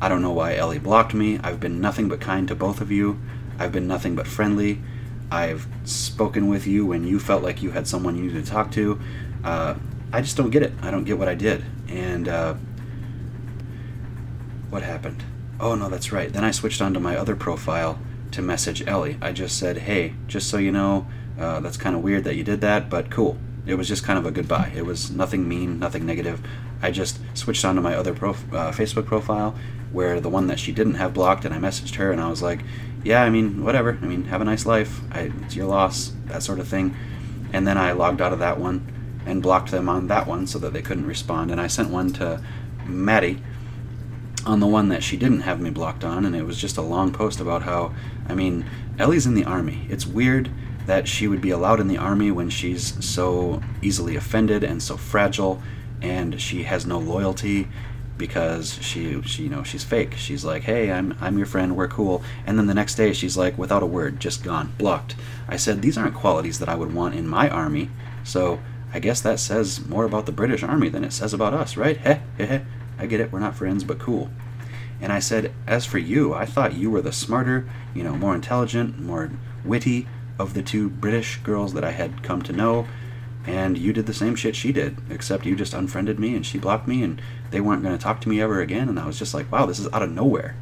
I 0.00 0.08
don't 0.08 0.22
know 0.22 0.32
why 0.32 0.54
Ellie 0.54 0.78
blocked 0.78 1.14
me. 1.14 1.38
I've 1.42 1.58
been 1.58 1.80
nothing 1.80 2.08
but 2.08 2.20
kind 2.20 2.46
to 2.48 2.54
both 2.54 2.80
of 2.80 2.92
you. 2.92 3.18
I've 3.58 3.72
been 3.72 3.88
nothing 3.88 4.14
but 4.14 4.26
friendly. 4.26 4.80
I've 5.30 5.66
spoken 5.84 6.48
with 6.48 6.66
you 6.66 6.86
when 6.86 7.04
you 7.04 7.18
felt 7.18 7.42
like 7.42 7.62
you 7.62 7.72
had 7.72 7.88
someone 7.88 8.16
you 8.16 8.24
needed 8.24 8.44
to 8.44 8.50
talk 8.50 8.70
to. 8.72 9.00
Uh, 9.42 9.74
I 10.12 10.20
just 10.22 10.36
don't 10.36 10.50
get 10.50 10.62
it. 10.62 10.72
I 10.82 10.90
don't 10.90 11.04
get 11.04 11.18
what 11.18 11.28
I 11.28 11.34
did. 11.34 11.64
And 11.88 12.28
uh, 12.28 12.54
what 14.70 14.82
happened? 14.82 15.22
Oh, 15.60 15.74
no, 15.74 15.88
that's 15.88 16.12
right. 16.12 16.32
Then 16.32 16.44
I 16.44 16.50
switched 16.50 16.80
onto 16.80 17.00
my 17.00 17.16
other 17.16 17.36
profile 17.36 17.98
to 18.30 18.42
message 18.42 18.86
Ellie. 18.86 19.18
I 19.20 19.32
just 19.32 19.58
said, 19.58 19.78
hey, 19.78 20.14
just 20.26 20.48
so 20.48 20.56
you 20.56 20.72
know, 20.72 21.06
uh, 21.38 21.60
that's 21.60 21.76
kind 21.76 21.94
of 21.94 22.02
weird 22.02 22.24
that 22.24 22.36
you 22.36 22.44
did 22.44 22.60
that, 22.62 22.88
but 22.88 23.10
cool. 23.10 23.38
It 23.66 23.74
was 23.74 23.86
just 23.86 24.02
kind 24.02 24.18
of 24.18 24.24
a 24.24 24.30
goodbye. 24.30 24.72
It 24.74 24.86
was 24.86 25.10
nothing 25.10 25.46
mean, 25.46 25.78
nothing 25.78 26.06
negative. 26.06 26.40
I 26.80 26.90
just 26.90 27.20
switched 27.34 27.64
onto 27.64 27.82
my 27.82 27.94
other 27.94 28.14
prof- 28.14 28.52
uh, 28.52 28.72
Facebook 28.72 29.04
profile 29.04 29.54
where 29.92 30.20
the 30.20 30.28
one 30.28 30.46
that 30.46 30.58
she 30.58 30.72
didn't 30.72 30.94
have 30.94 31.12
blocked, 31.12 31.44
and 31.44 31.54
I 31.54 31.58
messaged 31.58 31.96
her, 31.96 32.12
and 32.12 32.20
I 32.20 32.28
was 32.28 32.42
like, 32.42 32.60
"Yeah, 33.04 33.22
I 33.22 33.30
mean, 33.30 33.64
whatever. 33.64 33.98
I 34.00 34.06
mean, 34.06 34.24
have 34.24 34.40
a 34.40 34.44
nice 34.44 34.64
life. 34.64 35.00
I, 35.10 35.32
it's 35.42 35.56
your 35.56 35.66
loss, 35.66 36.12
that 36.26 36.42
sort 36.42 36.60
of 36.60 36.68
thing." 36.68 36.94
And 37.52 37.66
then 37.66 37.78
I 37.78 37.92
logged 37.92 38.20
out 38.20 38.32
of 38.32 38.38
that 38.38 38.58
one 38.58 38.86
and 39.28 39.42
blocked 39.42 39.70
them 39.70 39.88
on 39.90 40.06
that 40.08 40.26
one 40.26 40.46
so 40.46 40.58
that 40.58 40.72
they 40.72 40.80
couldn't 40.80 41.06
respond. 41.06 41.50
And 41.50 41.60
I 41.60 41.66
sent 41.66 41.90
one 41.90 42.12
to 42.14 42.42
Maddie 42.86 43.42
on 44.46 44.60
the 44.60 44.66
one 44.66 44.88
that 44.88 45.02
she 45.02 45.18
didn't 45.18 45.40
have 45.40 45.60
me 45.60 45.68
blocked 45.68 46.02
on, 46.02 46.24
and 46.24 46.34
it 46.34 46.44
was 46.44 46.58
just 46.58 46.78
a 46.78 46.82
long 46.82 47.12
post 47.12 47.38
about 47.38 47.62
how, 47.62 47.94
I 48.26 48.34
mean, 48.34 48.64
Ellie's 48.98 49.26
in 49.26 49.34
the 49.34 49.44
army. 49.44 49.86
It's 49.90 50.06
weird 50.06 50.50
that 50.86 51.06
she 51.06 51.28
would 51.28 51.42
be 51.42 51.50
allowed 51.50 51.78
in 51.78 51.88
the 51.88 51.98
army 51.98 52.30
when 52.30 52.48
she's 52.48 53.04
so 53.04 53.62
easily 53.82 54.16
offended 54.16 54.64
and 54.64 54.82
so 54.82 54.96
fragile, 54.96 55.62
and 56.00 56.40
she 56.40 56.62
has 56.62 56.86
no 56.86 56.98
loyalty 56.98 57.68
because 58.16 58.78
she, 58.82 59.20
she 59.22 59.44
you 59.44 59.48
know 59.48 59.62
she's 59.62 59.84
fake. 59.84 60.14
She's 60.14 60.44
like 60.44 60.62
hey 60.64 60.90
i'm 60.90 61.16
i'm 61.20 61.38
your 61.38 61.46
friend. 61.46 61.76
We're 61.76 61.86
cool. 61.86 62.22
And 62.46 62.58
then 62.58 62.66
the 62.66 62.74
next 62.74 62.96
day 62.96 63.12
she's 63.12 63.36
like 63.36 63.56
without 63.56 63.84
a 63.84 63.86
word 63.86 64.18
just 64.18 64.42
gone 64.42 64.72
blocked. 64.76 65.14
I 65.46 65.56
said 65.56 65.82
these 65.82 65.96
aren't 65.96 66.16
qualities 66.16 66.58
that 66.58 66.68
i 66.68 66.74
would 66.74 66.92
want 66.92 67.14
in 67.14 67.28
my 67.28 67.48
army. 67.48 67.90
So 68.24 68.58
i 68.92 68.98
guess 68.98 69.20
that 69.20 69.38
says 69.38 69.84
more 69.86 70.04
about 70.04 70.26
the 70.26 70.32
british 70.32 70.62
army 70.62 70.88
than 70.88 71.04
it 71.04 71.12
says 71.12 71.34
about 71.34 71.54
us 71.54 71.76
right? 71.76 71.98
Heh 71.98 72.20
heh 72.36 72.46
heh. 72.46 72.60
I 72.98 73.06
get 73.06 73.20
it. 73.20 73.30
We're 73.30 73.38
not 73.38 73.54
friends 73.54 73.84
but 73.84 73.98
cool. 73.98 74.30
And 75.00 75.12
i 75.12 75.18
said 75.18 75.52
as 75.66 75.86
for 75.86 75.98
you 75.98 76.34
i 76.34 76.44
thought 76.44 76.74
you 76.74 76.90
were 76.90 77.02
the 77.02 77.12
smarter 77.12 77.68
you 77.94 78.02
know 78.02 78.16
more 78.16 78.34
intelligent 78.34 78.98
more 78.98 79.30
witty 79.64 80.06
of 80.38 80.54
the 80.54 80.62
two 80.62 80.88
british 80.88 81.36
girls 81.38 81.74
that 81.74 81.84
i 81.84 81.90
had 81.92 82.22
come 82.22 82.42
to 82.42 82.52
know. 82.52 82.86
And 83.46 83.78
you 83.78 83.94
did 83.94 84.04
the 84.04 84.12
same 84.12 84.34
shit 84.34 84.54
she 84.54 84.72
did, 84.72 84.98
except 85.08 85.46
you 85.46 85.56
just 85.56 85.72
unfriended 85.72 86.18
me 86.18 86.34
and 86.34 86.44
she 86.44 86.58
blocked 86.58 86.86
me 86.86 87.02
and 87.02 87.22
they 87.50 87.62
weren't 87.62 87.82
going 87.82 87.96
to 87.96 88.02
talk 88.02 88.20
to 88.20 88.28
me 88.28 88.42
ever 88.42 88.60
again. 88.60 88.90
And 88.90 89.00
I 89.00 89.06
was 89.06 89.18
just 89.18 89.32
like, 89.32 89.50
wow, 89.50 89.64
this 89.64 89.78
is 89.78 89.88
out 89.90 90.02
of 90.02 90.10
nowhere. 90.10 90.54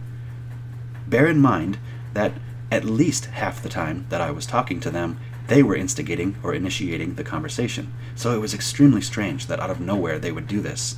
Bear 1.09 1.27
in 1.27 1.41
mind 1.41 1.79
that 2.13 2.33
at 2.71 2.85
least 2.85 3.27
half 3.27 3.61
the 3.61 3.69
time 3.69 4.07
that 4.11 4.21
I 4.21 4.31
was 4.31 4.47
talking 4.47 4.79
to 4.81 4.91
them, 4.91 5.19
they 5.49 5.63
were 5.63 5.77
instigating 5.77 6.37
or 6.43 6.55
initiating 6.55 7.15
the 7.15 7.25
conversation. 7.25 7.93
So 8.15 8.33
it 8.33 8.41
was 8.41 8.55
extremely 8.55 9.01
strange 9.01 9.47
that 9.47 9.61
out 9.61 9.71
of 9.71 9.81
nowhere 9.81 10.19
they 10.19 10.33
would 10.33 10.47
do 10.47 10.61
this. 10.61 10.97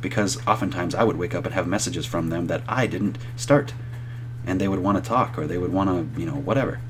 Because 0.00 0.44
oftentimes 0.46 0.94
I 0.94 1.04
would 1.04 1.16
wake 1.16 1.34
up 1.34 1.44
and 1.44 1.54
have 1.54 1.66
messages 1.66 2.04
from 2.04 2.28
them 2.28 2.46
that 2.48 2.62
I 2.68 2.86
didn't 2.86 3.18
start. 3.36 3.72
And 4.46 4.60
they 4.60 4.68
would 4.68 4.80
want 4.80 5.02
to 5.02 5.08
talk 5.08 5.38
or 5.38 5.46
they 5.46 5.58
would 5.58 5.72
want 5.72 5.88
to, 5.88 6.20
you 6.20 6.26
know, 6.26 6.36
whatever. 6.36 6.80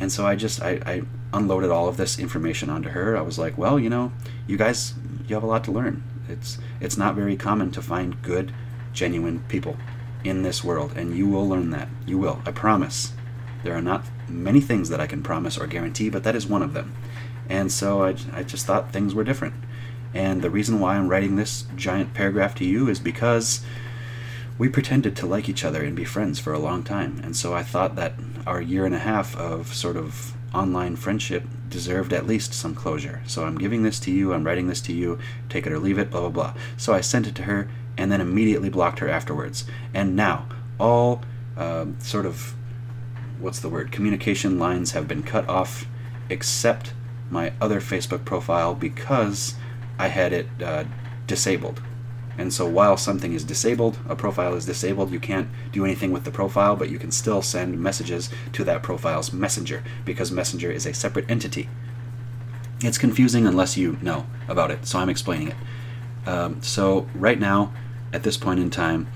And 0.00 0.10
so 0.10 0.26
I 0.26 0.34
just, 0.34 0.60
I, 0.60 0.80
I 0.84 1.02
unloaded 1.32 1.70
all 1.70 1.88
of 1.88 1.96
this 1.96 2.18
information 2.18 2.70
onto 2.70 2.90
her. 2.90 3.16
I 3.16 3.20
was 3.20 3.38
like, 3.38 3.56
well, 3.56 3.78
you 3.78 3.90
know, 3.90 4.12
you 4.46 4.56
guys, 4.56 4.94
you 5.28 5.34
have 5.34 5.44
a 5.44 5.46
lot 5.46 5.64
to 5.64 5.72
learn. 5.72 6.02
It's 6.28 6.58
it's 6.80 6.96
not 6.96 7.14
very 7.14 7.36
common 7.36 7.70
to 7.72 7.82
find 7.82 8.22
good, 8.22 8.52
genuine 8.92 9.44
people 9.48 9.76
in 10.22 10.42
this 10.42 10.64
world, 10.64 10.96
and 10.96 11.16
you 11.16 11.28
will 11.28 11.46
learn 11.46 11.70
that. 11.70 11.88
You 12.06 12.18
will. 12.18 12.40
I 12.46 12.52
promise. 12.52 13.12
There 13.64 13.74
are 13.74 13.82
not 13.82 14.04
many 14.28 14.60
things 14.60 14.88
that 14.90 15.00
I 15.00 15.06
can 15.06 15.22
promise 15.22 15.58
or 15.58 15.66
guarantee, 15.66 16.10
but 16.10 16.22
that 16.22 16.36
is 16.36 16.46
one 16.46 16.62
of 16.62 16.72
them. 16.72 16.94
And 17.48 17.72
so 17.72 18.04
I, 18.04 18.14
I 18.32 18.42
just 18.42 18.66
thought 18.66 18.92
things 18.92 19.14
were 19.14 19.24
different. 19.24 19.54
And 20.14 20.42
the 20.42 20.50
reason 20.50 20.78
why 20.78 20.96
I'm 20.96 21.08
writing 21.08 21.34
this 21.34 21.64
giant 21.74 22.14
paragraph 22.14 22.54
to 22.56 22.64
you 22.64 22.88
is 22.88 23.00
because 23.00 23.64
we 24.56 24.68
pretended 24.68 25.16
to 25.16 25.26
like 25.26 25.48
each 25.48 25.64
other 25.64 25.82
and 25.82 25.96
be 25.96 26.04
friends 26.04 26.38
for 26.38 26.52
a 26.52 26.58
long 26.58 26.84
time. 26.84 27.20
And 27.24 27.36
so 27.36 27.54
I 27.54 27.64
thought 27.64 27.96
that 27.96 28.14
our 28.46 28.60
year 28.60 28.86
and 28.86 28.94
a 28.94 29.00
half 29.00 29.36
of 29.36 29.74
sort 29.74 29.96
of 29.96 30.34
online 30.54 30.94
friendship 30.94 31.42
deserved 31.68 32.12
at 32.12 32.26
least 32.26 32.54
some 32.54 32.74
closure. 32.74 33.22
So 33.26 33.44
I'm 33.44 33.58
giving 33.58 33.82
this 33.82 33.98
to 34.00 34.12
you, 34.12 34.32
I'm 34.32 34.44
writing 34.44 34.68
this 34.68 34.80
to 34.82 34.92
you, 34.92 35.18
take 35.48 35.66
it 35.66 35.72
or 35.72 35.80
leave 35.80 35.98
it, 35.98 36.10
blah, 36.10 36.20
blah, 36.20 36.28
blah. 36.28 36.54
So 36.76 36.94
I 36.94 37.00
sent 37.00 37.26
it 37.26 37.34
to 37.36 37.42
her 37.42 37.68
and 37.98 38.12
then 38.12 38.20
immediately 38.20 38.68
blocked 38.68 39.00
her 39.00 39.08
afterwards. 39.08 39.64
And 39.92 40.14
now, 40.14 40.46
all 40.78 41.22
uh, 41.56 41.86
sort 41.98 42.26
of, 42.26 42.54
what's 43.38 43.60
the 43.60 43.68
word, 43.68 43.92
communication 43.92 44.58
lines 44.58 44.92
have 44.92 45.08
been 45.08 45.22
cut 45.22 45.48
off 45.48 45.86
except 46.28 46.92
my 47.30 47.52
other 47.60 47.80
Facebook 47.80 48.24
profile 48.24 48.74
because 48.74 49.54
I 49.98 50.08
had 50.08 50.32
it 50.32 50.46
uh, 50.62 50.84
disabled. 51.26 51.82
And 52.36 52.52
so 52.52 52.66
while 52.66 52.96
something 52.96 53.32
is 53.32 53.44
disabled, 53.44 53.98
a 54.08 54.16
profile 54.16 54.54
is 54.54 54.66
disabled, 54.66 55.12
you 55.12 55.20
can't 55.20 55.48
do 55.70 55.84
anything 55.84 56.12
with 56.12 56.24
the 56.24 56.32
profile, 56.32 56.74
but 56.74 56.90
you 56.90 56.98
can 56.98 57.12
still 57.12 57.42
send 57.42 57.78
messages 57.78 58.28
to 58.52 58.64
that 58.64 58.82
profile's 58.82 59.32
messenger 59.32 59.84
because 60.04 60.32
messenger 60.32 60.70
is 60.70 60.84
a 60.84 60.94
separate 60.94 61.30
entity. 61.30 61.68
It's 62.80 62.98
confusing 62.98 63.46
unless 63.46 63.76
you 63.76 63.98
know 64.02 64.26
about 64.48 64.72
it, 64.72 64.84
so 64.86 64.98
I'm 64.98 65.08
explaining 65.08 65.48
it. 65.48 66.28
Um, 66.28 66.60
so 66.62 67.06
right 67.14 67.38
now, 67.38 67.72
at 68.12 68.24
this 68.24 68.36
point 68.36 68.58
in 68.58 68.70
time, 68.70 69.06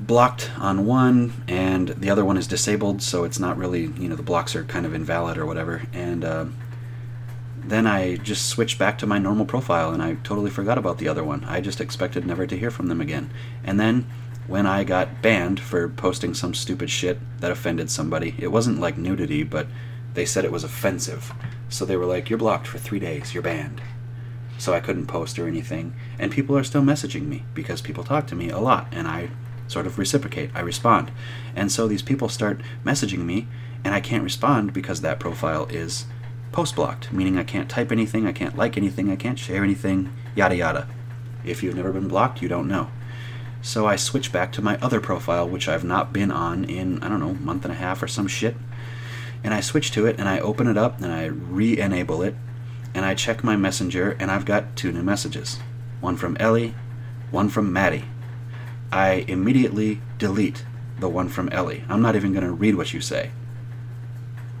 blocked 0.00 0.50
on 0.58 0.86
one 0.86 1.32
and 1.48 1.88
the 1.88 2.10
other 2.10 2.24
one 2.24 2.36
is 2.36 2.46
disabled, 2.46 3.02
so 3.02 3.24
it's 3.24 3.38
not 3.38 3.56
really, 3.56 3.82
you 3.82 4.08
know, 4.08 4.16
the 4.16 4.22
blocks 4.22 4.54
are 4.54 4.64
kind 4.64 4.86
of 4.86 4.94
invalid 4.94 5.36
or 5.36 5.46
whatever. 5.46 5.82
And 5.92 6.24
uh, 6.24 6.46
then 7.58 7.86
I 7.86 8.16
just 8.16 8.46
switched 8.46 8.78
back 8.78 8.98
to 8.98 9.06
my 9.06 9.18
normal 9.18 9.44
profile 9.44 9.92
and 9.92 10.02
I 10.02 10.14
totally 10.24 10.50
forgot 10.50 10.78
about 10.78 10.98
the 10.98 11.08
other 11.08 11.24
one. 11.24 11.44
I 11.44 11.60
just 11.60 11.80
expected 11.80 12.26
never 12.26 12.46
to 12.46 12.56
hear 12.56 12.70
from 12.70 12.86
them 12.86 13.00
again. 13.00 13.30
And 13.64 13.78
then 13.78 14.06
when 14.46 14.66
I 14.66 14.84
got 14.84 15.20
banned 15.20 15.60
for 15.60 15.88
posting 15.88 16.32
some 16.32 16.54
stupid 16.54 16.88
shit 16.88 17.18
that 17.40 17.50
offended 17.50 17.90
somebody, 17.90 18.34
it 18.38 18.48
wasn't 18.48 18.80
like 18.80 18.96
nudity, 18.96 19.42
but 19.42 19.66
they 20.14 20.24
said 20.24 20.44
it 20.44 20.52
was 20.52 20.64
offensive. 20.64 21.32
So 21.68 21.84
they 21.84 21.96
were 21.96 22.06
like, 22.06 22.30
You're 22.30 22.38
blocked 22.38 22.66
for 22.66 22.78
three 22.78 22.98
days, 22.98 23.34
you're 23.34 23.42
banned. 23.42 23.82
So 24.56 24.72
I 24.72 24.80
couldn't 24.80 25.06
post 25.06 25.38
or 25.38 25.46
anything. 25.46 25.94
And 26.18 26.32
people 26.32 26.56
are 26.56 26.64
still 26.64 26.82
messaging 26.82 27.26
me 27.26 27.44
because 27.54 27.80
people 27.80 28.02
talk 28.02 28.26
to 28.28 28.34
me 28.34 28.48
a 28.48 28.58
lot 28.58 28.88
and 28.90 29.06
I 29.06 29.30
sort 29.68 29.86
of 29.86 29.98
reciprocate, 29.98 30.50
I 30.54 30.60
respond. 30.60 31.12
And 31.54 31.70
so 31.70 31.86
these 31.86 32.02
people 32.02 32.28
start 32.28 32.60
messaging 32.84 33.20
me 33.20 33.46
and 33.84 33.94
I 33.94 34.00
can't 34.00 34.24
respond 34.24 34.72
because 34.72 35.00
that 35.00 35.20
profile 35.20 35.66
is 35.66 36.06
post 36.50 36.74
blocked, 36.74 37.12
meaning 37.12 37.38
I 37.38 37.44
can't 37.44 37.68
type 37.68 37.92
anything, 37.92 38.26
I 38.26 38.32
can't 38.32 38.56
like 38.56 38.76
anything, 38.76 39.10
I 39.10 39.16
can't 39.16 39.38
share 39.38 39.62
anything, 39.62 40.12
yada 40.34 40.56
yada. 40.56 40.88
If 41.44 41.62
you've 41.62 41.76
never 41.76 41.92
been 41.92 42.08
blocked, 42.08 42.42
you 42.42 42.48
don't 42.48 42.68
know. 42.68 42.90
So 43.62 43.86
I 43.86 43.96
switch 43.96 44.32
back 44.32 44.52
to 44.52 44.62
my 44.62 44.78
other 44.78 45.00
profile, 45.00 45.48
which 45.48 45.68
I've 45.68 45.84
not 45.84 46.12
been 46.12 46.30
on 46.30 46.64
in, 46.64 47.02
I 47.02 47.08
don't 47.08 47.20
know, 47.20 47.34
month 47.34 47.64
and 47.64 47.72
a 47.72 47.76
half 47.76 48.02
or 48.02 48.08
some 48.08 48.26
shit. 48.26 48.56
And 49.44 49.54
I 49.54 49.60
switch 49.60 49.92
to 49.92 50.06
it 50.06 50.18
and 50.18 50.28
I 50.28 50.40
open 50.40 50.66
it 50.66 50.76
up 50.76 51.00
and 51.00 51.12
I 51.12 51.26
re 51.26 51.78
enable 51.78 52.22
it 52.22 52.34
and 52.94 53.04
I 53.04 53.14
check 53.14 53.44
my 53.44 53.56
messenger 53.56 54.16
and 54.18 54.30
I've 54.30 54.44
got 54.44 54.76
two 54.76 54.92
new 54.92 55.02
messages 55.02 55.58
one 56.00 56.16
from 56.16 56.36
Ellie, 56.38 56.74
one 57.30 57.48
from 57.48 57.72
Maddie. 57.72 58.04
I 58.90 59.24
immediately 59.28 60.00
delete 60.18 60.64
the 60.98 61.08
one 61.08 61.28
from 61.28 61.48
Ellie. 61.50 61.84
I'm 61.88 62.02
not 62.02 62.16
even 62.16 62.32
going 62.32 62.44
to 62.44 62.52
read 62.52 62.74
what 62.74 62.92
you 62.92 63.00
say. 63.00 63.30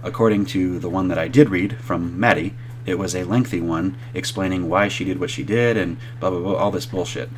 According 0.02 0.46
to 0.46 0.78
the 0.78 0.90
one 0.90 1.08
that 1.08 1.18
I 1.18 1.28
did 1.28 1.48
read 1.48 1.78
from 1.78 2.18
Maddie, 2.18 2.54
it 2.86 2.98
was 2.98 3.14
a 3.14 3.24
lengthy 3.24 3.60
one 3.60 3.96
explaining 4.14 4.68
why 4.68 4.88
she 4.88 5.04
did 5.04 5.20
what 5.20 5.30
she 5.30 5.42
did 5.42 5.76
and 5.76 5.98
blah 6.20 6.30
blah 6.30 6.40
blah, 6.40 6.54
all 6.54 6.70
this 6.70 6.86
bullshit. 6.86 7.28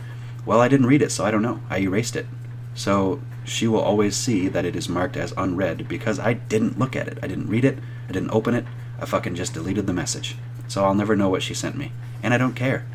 Well, 0.44 0.60
I 0.60 0.68
didn't 0.68 0.86
read 0.86 1.02
it, 1.02 1.10
so 1.10 1.24
I 1.24 1.30
don't 1.30 1.42
know. 1.42 1.60
I 1.68 1.78
erased 1.78 2.16
it. 2.16 2.26
So 2.74 3.20
she 3.44 3.66
will 3.66 3.80
always 3.80 4.16
see 4.16 4.48
that 4.48 4.64
it 4.64 4.76
is 4.76 4.88
marked 4.88 5.16
as 5.16 5.34
unread 5.36 5.88
because 5.88 6.18
I 6.18 6.34
didn't 6.34 6.78
look 6.78 6.94
at 6.94 7.08
it. 7.08 7.18
I 7.22 7.26
didn't 7.26 7.48
read 7.48 7.64
it. 7.64 7.78
I 8.08 8.12
didn't 8.12 8.30
open 8.30 8.54
it. 8.54 8.64
I 9.00 9.06
fucking 9.06 9.34
just 9.34 9.54
deleted 9.54 9.86
the 9.86 9.92
message. 9.92 10.36
So 10.68 10.84
I'll 10.84 10.94
never 10.94 11.16
know 11.16 11.28
what 11.28 11.42
she 11.42 11.54
sent 11.54 11.76
me. 11.76 11.92
And 12.22 12.32
I 12.32 12.38
don't 12.38 12.54
care. 12.54 12.86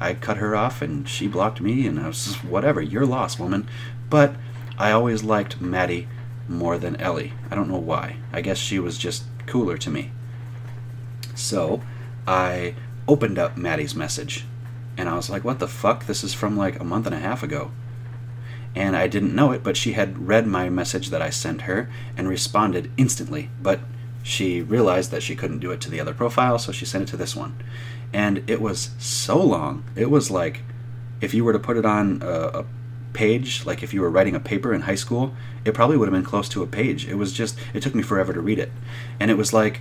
I 0.00 0.14
cut 0.14 0.38
her 0.38 0.56
off 0.56 0.82
and 0.82 1.08
she 1.08 1.26
blocked 1.26 1.60
me, 1.60 1.86
and 1.86 2.00
I 2.00 2.08
was 2.08 2.24
just, 2.24 2.44
whatever, 2.44 2.80
your 2.80 3.06
loss, 3.06 3.38
woman. 3.38 3.68
But 4.10 4.34
I 4.76 4.90
always 4.90 5.22
liked 5.22 5.60
Maddie 5.60 6.08
more 6.48 6.78
than 6.78 6.96
Ellie. 6.96 7.32
I 7.50 7.54
don't 7.54 7.68
know 7.68 7.78
why. 7.78 8.16
I 8.32 8.40
guess 8.40 8.58
she 8.58 8.78
was 8.78 8.98
just 8.98 9.24
cooler 9.46 9.78
to 9.78 9.90
me. 9.90 10.10
So 11.34 11.82
I 12.26 12.74
opened 13.06 13.38
up 13.38 13.56
Maddie's 13.56 13.94
message 13.94 14.44
and 14.96 15.08
I 15.08 15.14
was 15.14 15.28
like, 15.28 15.44
what 15.44 15.58
the 15.58 15.68
fuck? 15.68 16.06
This 16.06 16.22
is 16.22 16.34
from 16.34 16.56
like 16.56 16.78
a 16.78 16.84
month 16.84 17.06
and 17.06 17.14
a 17.14 17.20
half 17.20 17.42
ago. 17.42 17.70
And 18.74 18.96
I 18.96 19.06
didn't 19.06 19.34
know 19.34 19.52
it, 19.52 19.62
but 19.62 19.76
she 19.76 19.92
had 19.92 20.26
read 20.26 20.46
my 20.46 20.68
message 20.68 21.10
that 21.10 21.22
I 21.22 21.30
sent 21.30 21.62
her 21.62 21.90
and 22.16 22.28
responded 22.28 22.90
instantly. 22.96 23.50
But 23.62 23.80
she 24.22 24.62
realized 24.62 25.10
that 25.10 25.22
she 25.22 25.36
couldn't 25.36 25.60
do 25.60 25.70
it 25.70 25.80
to 25.82 25.90
the 25.90 26.00
other 26.00 26.14
profile, 26.14 26.58
so 26.58 26.72
she 26.72 26.84
sent 26.84 27.02
it 27.04 27.10
to 27.10 27.16
this 27.16 27.36
one. 27.36 27.56
And 28.14 28.48
it 28.48 28.62
was 28.62 28.90
so 28.98 29.42
long. 29.42 29.84
It 29.96 30.08
was 30.08 30.30
like 30.30 30.62
if 31.20 31.34
you 31.34 31.44
were 31.44 31.52
to 31.52 31.58
put 31.58 31.76
it 31.76 31.84
on 31.84 32.22
a, 32.22 32.60
a 32.60 32.64
page, 33.12 33.66
like 33.66 33.82
if 33.82 33.92
you 33.92 34.00
were 34.00 34.10
writing 34.10 34.34
a 34.34 34.40
paper 34.40 34.72
in 34.72 34.82
high 34.82 34.94
school, 34.94 35.34
it 35.64 35.74
probably 35.74 35.96
would 35.96 36.06
have 36.06 36.14
been 36.14 36.24
close 36.24 36.48
to 36.50 36.62
a 36.62 36.66
page. 36.66 37.06
It 37.06 37.16
was 37.16 37.32
just, 37.32 37.58
it 37.72 37.82
took 37.82 37.94
me 37.94 38.02
forever 38.02 38.32
to 38.32 38.40
read 38.40 38.58
it. 38.58 38.70
And 39.18 39.30
it 39.30 39.36
was 39.36 39.52
like, 39.52 39.80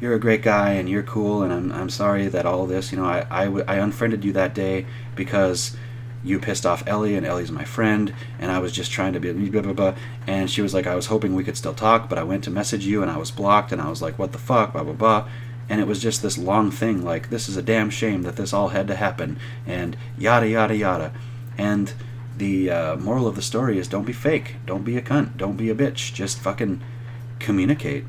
you're 0.00 0.14
a 0.14 0.20
great 0.20 0.42
guy 0.42 0.72
and 0.72 0.88
you're 0.88 1.02
cool 1.02 1.42
and 1.42 1.52
I'm, 1.52 1.72
I'm 1.72 1.90
sorry 1.90 2.28
that 2.28 2.46
all 2.46 2.66
this, 2.66 2.90
you 2.90 2.98
know, 2.98 3.04
I, 3.04 3.26
I, 3.30 3.46
I 3.62 3.74
unfriended 3.76 4.24
you 4.24 4.32
that 4.32 4.54
day 4.54 4.86
because 5.14 5.76
you 6.24 6.38
pissed 6.38 6.66
off 6.66 6.86
Ellie 6.86 7.16
and 7.16 7.26
Ellie's 7.26 7.50
my 7.50 7.64
friend 7.64 8.14
and 8.38 8.50
I 8.50 8.58
was 8.58 8.72
just 8.72 8.90
trying 8.90 9.12
to 9.12 9.20
be 9.20 9.32
blah 9.32 9.62
blah 9.62 9.72
blah 9.72 9.94
and 10.26 10.50
she 10.50 10.62
was 10.62 10.74
like 10.74 10.86
I 10.86 10.94
was 10.94 11.06
hoping 11.06 11.34
we 11.34 11.44
could 11.44 11.56
still 11.56 11.74
talk 11.74 12.08
but 12.08 12.18
I 12.18 12.24
went 12.24 12.44
to 12.44 12.50
message 12.50 12.84
you 12.84 13.02
and 13.02 13.10
I 13.10 13.16
was 13.16 13.30
blocked 13.30 13.70
and 13.72 13.80
I 13.80 13.88
was 13.88 14.02
like 14.02 14.18
what 14.18 14.32
the 14.32 14.38
fuck 14.38 14.72
blah 14.72 14.82
blah 14.82 14.92
blah 14.94 15.28
and 15.68 15.80
it 15.80 15.86
was 15.86 16.00
just 16.00 16.22
this 16.22 16.38
long 16.38 16.70
thing 16.70 17.04
like 17.04 17.30
this 17.30 17.48
is 17.48 17.56
a 17.56 17.62
damn 17.62 17.90
shame 17.90 18.22
that 18.22 18.36
this 18.36 18.52
all 18.52 18.68
had 18.68 18.88
to 18.88 18.96
happen 18.96 19.38
and 19.66 19.96
yada 20.16 20.48
yada 20.48 20.76
yada. 20.76 21.12
And 21.58 21.92
the 22.36 22.70
uh, 22.70 22.96
moral 22.96 23.26
of 23.26 23.36
the 23.36 23.42
story 23.42 23.78
is 23.78 23.88
don't 23.88 24.06
be 24.06 24.12
fake. 24.12 24.56
Don't 24.64 24.84
be 24.84 24.96
a 24.96 25.02
cunt. 25.02 25.36
Don't 25.36 25.56
be 25.56 25.70
a 25.70 25.74
bitch. 25.74 26.14
Just 26.14 26.38
fucking 26.38 26.80
communicate. 27.38 28.04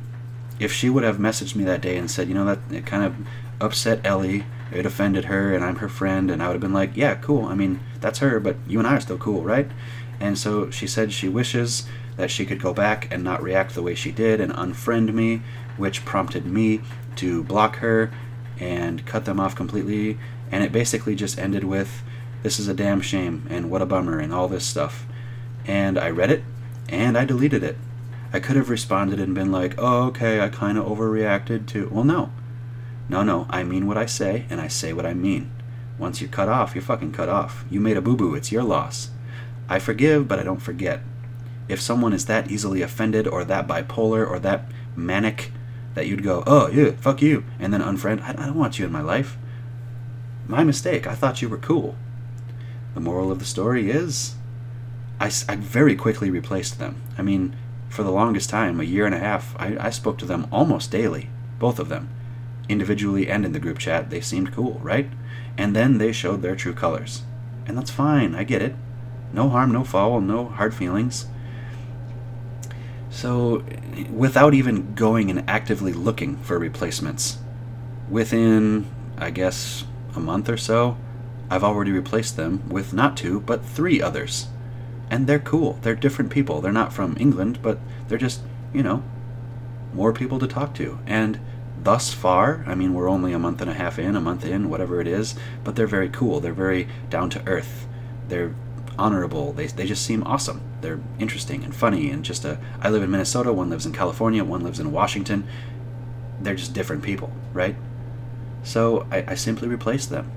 If 0.59 0.71
she 0.71 0.89
would 0.89 1.03
have 1.03 1.17
messaged 1.17 1.55
me 1.55 1.63
that 1.65 1.81
day 1.81 1.97
and 1.97 2.09
said, 2.09 2.27
you 2.27 2.33
know, 2.33 2.45
that 2.45 2.59
it 2.71 2.85
kind 2.85 3.03
of 3.03 3.15
upset 3.61 4.05
Ellie, 4.05 4.45
it 4.71 4.85
offended 4.85 5.25
her, 5.25 5.53
and 5.53 5.63
I'm 5.63 5.77
her 5.77 5.89
friend, 5.89 6.29
and 6.29 6.43
I 6.43 6.47
would 6.47 6.53
have 6.53 6.61
been 6.61 6.73
like, 6.73 6.95
yeah, 6.95 7.15
cool. 7.15 7.45
I 7.45 7.55
mean, 7.55 7.79
that's 8.01 8.19
her, 8.19 8.39
but 8.39 8.57
you 8.67 8.77
and 8.77 8.87
I 8.87 8.95
are 8.95 8.99
still 8.99 9.17
cool, 9.17 9.41
right? 9.41 9.67
And 10.19 10.37
so 10.37 10.69
she 10.69 10.85
said 10.85 11.11
she 11.13 11.29
wishes 11.29 11.87
that 12.17 12.29
she 12.29 12.45
could 12.45 12.61
go 12.61 12.73
back 12.73 13.07
and 13.11 13.23
not 13.23 13.41
react 13.41 13.73
the 13.73 13.81
way 13.81 13.95
she 13.95 14.11
did 14.11 14.41
and 14.41 14.51
unfriend 14.51 15.13
me, 15.13 15.41
which 15.79 16.05
prompted 16.05 16.45
me 16.45 16.81
to 17.15 17.43
block 17.43 17.77
her 17.77 18.11
and 18.59 19.05
cut 19.05 19.25
them 19.25 19.39
off 19.39 19.55
completely. 19.55 20.19
And 20.51 20.63
it 20.63 20.71
basically 20.71 21.15
just 21.15 21.39
ended 21.39 21.63
with, 21.63 22.03
this 22.43 22.59
is 22.59 22.67
a 22.67 22.73
damn 22.73 23.01
shame, 23.01 23.47
and 23.49 23.69
what 23.71 23.81
a 23.81 23.85
bummer, 23.85 24.19
and 24.19 24.33
all 24.33 24.47
this 24.47 24.65
stuff. 24.65 25.05
And 25.65 25.97
I 25.97 26.09
read 26.09 26.31
it, 26.31 26.43
and 26.87 27.17
I 27.17 27.25
deleted 27.25 27.63
it. 27.63 27.77
I 28.31 28.39
could 28.39 28.55
have 28.55 28.69
responded 28.69 29.19
and 29.19 29.33
been 29.33 29.51
like, 29.51 29.75
oh, 29.77 30.07
okay, 30.07 30.39
I 30.39 30.49
kind 30.49 30.77
of 30.77 30.85
overreacted 30.85 31.67
to. 31.67 31.89
Well, 31.89 32.03
no. 32.03 32.31
No, 33.07 33.23
no, 33.23 33.47
I 33.49 33.63
mean 33.63 33.87
what 33.87 33.97
I 33.97 34.05
say, 34.05 34.45
and 34.49 34.61
I 34.61 34.67
say 34.67 34.93
what 34.93 35.05
I 35.05 35.13
mean. 35.13 35.51
Once 35.97 36.21
you're 36.21 36.29
cut 36.29 36.47
off, 36.47 36.75
you're 36.75 36.81
fucking 36.81 37.11
cut 37.11 37.27
off. 37.27 37.65
You 37.69 37.79
made 37.79 37.97
a 37.97 38.01
boo 38.01 38.15
boo, 38.15 38.35
it's 38.35 38.51
your 38.51 38.63
loss. 38.63 39.09
I 39.67 39.79
forgive, 39.79 40.27
but 40.27 40.39
I 40.39 40.43
don't 40.43 40.61
forget. 40.61 41.01
If 41.67 41.81
someone 41.81 42.13
is 42.13 42.25
that 42.25 42.49
easily 42.49 42.81
offended, 42.81 43.27
or 43.27 43.43
that 43.45 43.67
bipolar, 43.67 44.27
or 44.27 44.39
that 44.39 44.71
manic, 44.95 45.51
that 45.93 46.07
you'd 46.07 46.23
go, 46.23 46.43
oh, 46.45 46.67
yeah, 46.69 46.91
fuck 46.91 47.21
you, 47.21 47.43
and 47.59 47.73
then 47.73 47.81
unfriend, 47.81 48.21
I, 48.21 48.31
I 48.31 48.45
don't 48.45 48.57
want 48.57 48.79
you 48.79 48.85
in 48.85 48.91
my 48.91 49.01
life. 49.01 49.37
My 50.47 50.63
mistake, 50.63 51.05
I 51.05 51.15
thought 51.15 51.41
you 51.41 51.49
were 51.49 51.57
cool. 51.57 51.95
The 52.93 52.99
moral 52.99 53.31
of 53.31 53.39
the 53.39 53.45
story 53.45 53.91
is 53.91 54.35
I, 55.19 55.31
I 55.47 55.55
very 55.55 55.95
quickly 55.95 56.29
replaced 56.29 56.79
them. 56.79 57.01
I 57.17 57.21
mean, 57.21 57.55
for 57.89 58.03
the 58.03 58.11
longest 58.11 58.49
time, 58.49 58.79
a 58.79 58.83
year 58.83 59.05
and 59.05 59.15
a 59.15 59.19
half, 59.19 59.55
I, 59.59 59.77
I 59.79 59.89
spoke 59.89 60.17
to 60.19 60.25
them 60.25 60.47
almost 60.51 60.91
daily, 60.91 61.29
both 61.59 61.79
of 61.79 61.89
them. 61.89 62.09
Individually 62.69 63.29
and 63.29 63.45
in 63.45 63.51
the 63.51 63.59
group 63.59 63.79
chat, 63.79 64.09
they 64.09 64.21
seemed 64.21 64.53
cool, 64.53 64.79
right? 64.83 65.09
And 65.57 65.75
then 65.75 65.97
they 65.97 66.11
showed 66.11 66.41
their 66.41 66.55
true 66.55 66.73
colors. 66.73 67.23
And 67.65 67.77
that's 67.77 67.91
fine, 67.91 68.35
I 68.35 68.43
get 68.43 68.61
it. 68.61 68.75
No 69.33 69.49
harm, 69.49 69.71
no 69.71 69.83
foul, 69.83 70.21
no 70.21 70.45
hard 70.45 70.73
feelings. 70.73 71.27
So, 73.09 73.63
without 74.11 74.53
even 74.53 74.93
going 74.93 75.29
and 75.29 75.43
actively 75.49 75.93
looking 75.93 76.37
for 76.37 76.59
replacements, 76.59 77.39
within, 78.09 78.87
I 79.17 79.31
guess, 79.31 79.85
a 80.15 80.19
month 80.19 80.47
or 80.49 80.57
so, 80.57 80.97
I've 81.49 81.63
already 81.63 81.91
replaced 81.91 82.37
them 82.37 82.69
with 82.69 82.93
not 82.93 83.17
two, 83.17 83.41
but 83.41 83.65
three 83.65 84.01
others 84.01 84.47
and 85.09 85.27
they're 85.27 85.39
cool. 85.39 85.79
They're 85.81 85.95
different 85.95 86.31
people. 86.31 86.61
They're 86.61 86.71
not 86.71 86.93
from 86.93 87.17
England, 87.19 87.59
but 87.61 87.79
they're 88.07 88.17
just, 88.17 88.41
you 88.73 88.83
know, 88.83 89.03
more 89.93 90.13
people 90.13 90.39
to 90.39 90.47
talk 90.47 90.75
to. 90.75 90.99
And 91.05 91.39
thus 91.81 92.13
far, 92.13 92.63
I 92.67 92.75
mean, 92.75 92.93
we're 92.93 93.09
only 93.09 93.33
a 93.33 93.39
month 93.39 93.61
and 93.61 93.69
a 93.69 93.73
half 93.73 93.97
in, 93.97 94.15
a 94.15 94.21
month 94.21 94.45
in, 94.45 94.69
whatever 94.69 95.01
it 95.01 95.07
is, 95.07 95.35
but 95.63 95.75
they're 95.75 95.87
very 95.87 96.09
cool. 96.09 96.39
They're 96.39 96.53
very 96.53 96.87
down 97.09 97.29
to 97.31 97.47
earth. 97.47 97.87
They're 98.27 98.53
honorable. 98.99 99.53
They, 99.53 99.67
they 99.67 99.87
just 99.87 100.05
seem 100.05 100.23
awesome. 100.23 100.61
They're 100.81 100.99
interesting 101.17 101.63
and 101.63 101.73
funny 101.73 102.11
and 102.11 102.23
just 102.23 102.45
a. 102.45 102.59
I 102.81 102.89
live 102.89 103.01
in 103.01 103.11
Minnesota, 103.11 103.51
one 103.53 103.69
lives 103.69 103.85
in 103.85 103.93
California, 103.93 104.43
one 104.43 104.61
lives 104.61 104.79
in 104.79 104.91
Washington. 104.91 105.47
They're 106.39 106.55
just 106.55 106.73
different 106.73 107.03
people, 107.03 107.31
right? 107.53 107.75
So 108.63 109.07
I, 109.11 109.23
I 109.29 109.35
simply 109.35 109.67
replace 109.67 110.05
them. 110.05 110.31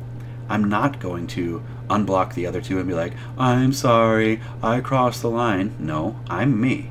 I'm 0.48 0.64
not 0.64 1.00
going 1.00 1.26
to 1.28 1.62
unblock 1.88 2.34
the 2.34 2.46
other 2.46 2.60
two 2.60 2.78
and 2.78 2.88
be 2.88 2.94
like, 2.94 3.14
I'm 3.38 3.72
sorry, 3.72 4.40
I 4.62 4.80
crossed 4.80 5.22
the 5.22 5.30
line. 5.30 5.74
No, 5.78 6.20
I'm 6.28 6.60
me. 6.60 6.90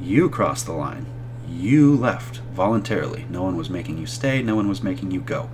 You 0.00 0.28
crossed 0.28 0.66
the 0.66 0.72
line. 0.72 1.06
You 1.48 1.94
left 1.94 2.38
voluntarily. 2.52 3.26
No 3.30 3.42
one 3.42 3.56
was 3.56 3.70
making 3.70 3.98
you 3.98 4.06
stay, 4.06 4.42
no 4.42 4.56
one 4.56 4.68
was 4.68 4.82
making 4.82 5.10
you 5.10 5.20
go. 5.20 5.50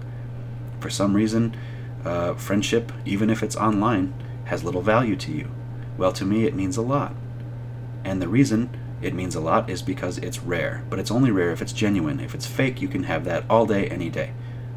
For 0.80 0.90
some 0.90 1.14
reason, 1.14 1.56
uh, 2.04 2.34
friendship, 2.34 2.92
even 3.04 3.30
if 3.30 3.42
it's 3.42 3.56
online, 3.56 4.14
has 4.50 4.64
little 4.64 4.82
value 4.82 5.14
to 5.14 5.30
you. 5.30 5.48
Well, 5.96 6.10
to 6.12 6.24
me, 6.24 6.44
it 6.44 6.56
means 6.56 6.76
a 6.76 6.82
lot. 6.82 7.14
And 8.04 8.20
the 8.20 8.26
reason 8.26 8.76
it 9.00 9.14
means 9.14 9.36
a 9.36 9.40
lot 9.40 9.70
is 9.70 9.80
because 9.80 10.18
it's 10.18 10.40
rare. 10.40 10.84
But 10.90 10.98
it's 10.98 11.12
only 11.12 11.30
rare 11.30 11.52
if 11.52 11.62
it's 11.62 11.72
genuine. 11.72 12.18
If 12.18 12.34
it's 12.34 12.46
fake, 12.46 12.82
you 12.82 12.88
can 12.88 13.04
have 13.04 13.24
that 13.26 13.44
all 13.48 13.64
day, 13.64 13.86
any 13.86 14.10
day. 14.10 14.32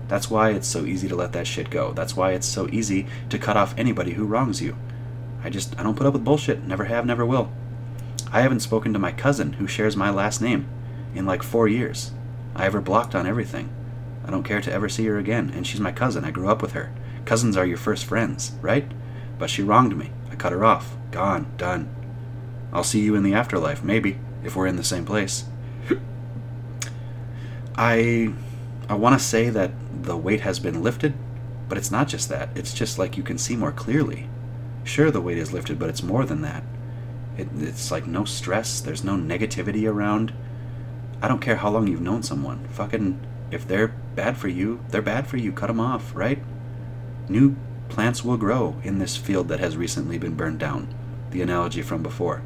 That's 0.07 0.29
why 0.29 0.51
it's 0.51 0.67
so 0.67 0.85
easy 0.85 1.07
to 1.07 1.15
let 1.15 1.33
that 1.33 1.47
shit 1.47 1.71
go. 1.71 1.91
That's 1.91 2.15
why 2.15 2.33
it's 2.33 2.47
so 2.47 2.69
easy 2.69 3.07
to 3.29 3.39
cut 3.39 3.57
off 3.57 3.73
anybody 3.75 4.11
who 4.11 4.27
wrongs 4.27 4.61
you. 4.61 4.77
I 5.43 5.49
just, 5.49 5.77
I 5.79 5.81
don't 5.81 5.95
put 5.95 6.05
up 6.05 6.13
with 6.13 6.23
bullshit. 6.23 6.63
Never 6.63 6.85
have, 6.85 7.07
never 7.07 7.25
will. 7.25 7.51
I 8.31 8.41
haven't 8.41 8.59
spoken 8.59 8.93
to 8.93 8.99
my 8.99 9.11
cousin, 9.11 9.53
who 9.53 9.65
shares 9.65 9.97
my 9.97 10.11
last 10.11 10.39
name, 10.39 10.67
in 11.15 11.25
like 11.25 11.41
four 11.41 11.67
years. 11.67 12.11
I 12.55 12.63
have 12.65 12.73
her 12.73 12.81
blocked 12.81 13.15
on 13.15 13.25
everything. 13.25 13.73
I 14.23 14.29
don't 14.29 14.43
care 14.43 14.61
to 14.61 14.71
ever 14.71 14.87
see 14.87 15.05
her 15.07 15.17
again, 15.17 15.51
and 15.55 15.65
she's 15.65 15.81
my 15.81 15.91
cousin. 15.91 16.23
I 16.23 16.29
grew 16.29 16.47
up 16.47 16.61
with 16.61 16.73
her. 16.73 16.93
Cousins 17.25 17.57
are 17.57 17.65
your 17.65 17.77
first 17.77 18.05
friends, 18.05 18.51
right? 18.61 18.91
But 19.37 19.49
she 19.49 19.63
wronged 19.63 19.97
me. 19.97 20.11
I 20.31 20.35
cut 20.35 20.51
her 20.51 20.65
off. 20.65 20.95
Gone. 21.11 21.51
Done. 21.57 21.93
I'll 22.71 22.83
see 22.83 23.01
you 23.01 23.15
in 23.15 23.23
the 23.23 23.33
afterlife, 23.33 23.83
maybe, 23.83 24.19
if 24.43 24.55
we're 24.55 24.67
in 24.67 24.77
the 24.77 24.83
same 24.83 25.05
place. 25.05 25.45
I 27.75 28.33
I 28.89 28.95
want 28.95 29.17
to 29.17 29.25
say 29.25 29.49
that 29.49 29.71
the 30.03 30.17
weight 30.17 30.41
has 30.41 30.59
been 30.59 30.83
lifted, 30.83 31.13
but 31.69 31.77
it's 31.77 31.91
not 31.91 32.07
just 32.07 32.29
that. 32.29 32.49
It's 32.55 32.73
just 32.73 32.99
like 32.99 33.15
you 33.15 33.23
can 33.23 33.37
see 33.37 33.55
more 33.55 33.71
clearly. 33.71 34.27
Sure, 34.83 35.09
the 35.11 35.21
weight 35.21 35.37
is 35.37 35.53
lifted, 35.53 35.79
but 35.79 35.89
it's 35.89 36.03
more 36.03 36.25
than 36.25 36.41
that. 36.41 36.63
It, 37.37 37.47
it's 37.57 37.91
like 37.91 38.05
no 38.05 38.25
stress, 38.25 38.81
there's 38.81 39.03
no 39.03 39.15
negativity 39.15 39.89
around. 39.89 40.33
I 41.21 41.27
don't 41.27 41.39
care 41.39 41.55
how 41.55 41.69
long 41.69 41.87
you've 41.87 42.01
known 42.01 42.21
someone. 42.21 42.67
Fucking, 42.67 43.19
if 43.49 43.67
they're 43.67 43.87
bad 43.87 44.37
for 44.37 44.49
you, 44.49 44.83
they're 44.89 45.01
bad 45.01 45.25
for 45.27 45.37
you. 45.37 45.51
Cut 45.51 45.67
them 45.67 45.79
off, 45.79 46.13
right? 46.13 46.43
New 47.29 47.55
plants 47.93 48.25
will 48.25 48.37
grow 48.37 48.75
in 48.83 48.97
this 48.97 49.15
field 49.15 49.49
that 49.49 49.59
has 49.59 49.77
recently 49.77 50.17
been 50.17 50.33
burned 50.33 50.57
down. 50.57 50.91
The 51.29 51.43
analogy 51.43 51.83
from 51.83 52.01
before. 52.01 52.41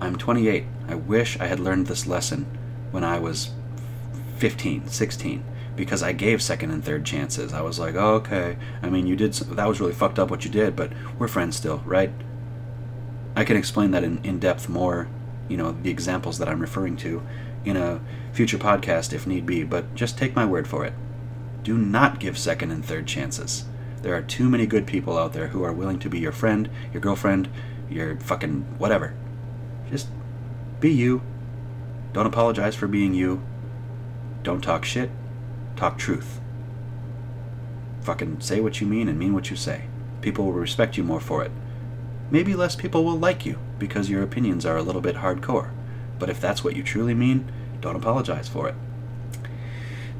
I'm 0.00 0.16
28. 0.16 0.64
I 0.88 0.96
wish 0.96 1.38
I 1.38 1.46
had 1.46 1.60
learned 1.60 1.86
this 1.86 2.08
lesson 2.08 2.46
when 2.90 3.04
I 3.04 3.20
was 3.20 3.50
15, 4.38 4.88
16 4.88 5.44
because 5.76 6.02
I 6.02 6.12
gave 6.12 6.42
second 6.42 6.72
and 6.72 6.84
third 6.84 7.06
chances. 7.06 7.52
I 7.52 7.60
was 7.60 7.78
like, 7.78 7.94
oh, 7.94 8.14
okay. 8.14 8.56
I 8.82 8.90
mean, 8.90 9.06
you 9.06 9.14
did 9.14 9.32
that 9.34 9.68
was 9.68 9.78
really 9.78 9.92
fucked 9.92 10.18
up 10.18 10.28
what 10.28 10.44
you 10.44 10.50
did, 10.50 10.74
but 10.74 10.92
we're 11.16 11.28
friends 11.28 11.54
still, 11.54 11.78
right? 11.86 12.10
I 13.36 13.44
can 13.44 13.56
explain 13.56 13.92
that 13.92 14.02
in, 14.02 14.18
in 14.24 14.40
depth 14.40 14.68
more, 14.68 15.08
you 15.48 15.56
know, 15.56 15.70
the 15.70 15.90
examples 15.90 16.38
that 16.38 16.48
I'm 16.48 16.60
referring 16.60 16.96
to 16.98 17.22
in 17.64 17.76
a 17.76 18.00
future 18.32 18.58
podcast 18.58 19.12
if 19.12 19.24
need 19.24 19.46
be, 19.46 19.62
but 19.62 19.94
just 19.94 20.18
take 20.18 20.34
my 20.34 20.44
word 20.44 20.66
for 20.66 20.84
it. 20.84 20.94
Do 21.66 21.76
not 21.76 22.20
give 22.20 22.38
second 22.38 22.70
and 22.70 22.84
third 22.84 23.08
chances. 23.08 23.64
There 24.00 24.14
are 24.14 24.22
too 24.22 24.48
many 24.48 24.66
good 24.66 24.86
people 24.86 25.18
out 25.18 25.32
there 25.32 25.48
who 25.48 25.64
are 25.64 25.72
willing 25.72 25.98
to 25.98 26.08
be 26.08 26.20
your 26.20 26.30
friend, 26.30 26.70
your 26.92 27.00
girlfriend, 27.00 27.48
your 27.90 28.16
fucking 28.20 28.60
whatever. 28.78 29.14
Just 29.90 30.06
be 30.78 30.92
you. 30.92 31.22
Don't 32.12 32.24
apologize 32.24 32.76
for 32.76 32.86
being 32.86 33.14
you. 33.14 33.42
Don't 34.44 34.62
talk 34.62 34.84
shit. 34.84 35.10
Talk 35.74 35.98
truth. 35.98 36.40
Fucking 38.02 38.38
say 38.42 38.60
what 38.60 38.80
you 38.80 38.86
mean 38.86 39.08
and 39.08 39.18
mean 39.18 39.34
what 39.34 39.50
you 39.50 39.56
say. 39.56 39.86
People 40.20 40.44
will 40.44 40.52
respect 40.52 40.96
you 40.96 41.02
more 41.02 41.18
for 41.18 41.42
it. 41.42 41.50
Maybe 42.30 42.54
less 42.54 42.76
people 42.76 43.02
will 43.02 43.18
like 43.18 43.44
you 43.44 43.58
because 43.80 44.08
your 44.08 44.22
opinions 44.22 44.64
are 44.64 44.76
a 44.76 44.84
little 44.84 45.00
bit 45.00 45.16
hardcore. 45.16 45.72
But 46.20 46.30
if 46.30 46.40
that's 46.40 46.62
what 46.62 46.76
you 46.76 46.84
truly 46.84 47.14
mean, 47.14 47.50
don't 47.80 47.96
apologize 47.96 48.46
for 48.46 48.68
it. 48.68 48.76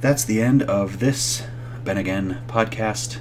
That's 0.07 0.23
the 0.23 0.41
end 0.41 0.63
of 0.63 1.01
this 1.01 1.43
Ben 1.83 1.99
Again 1.99 2.41
podcast. 2.47 3.19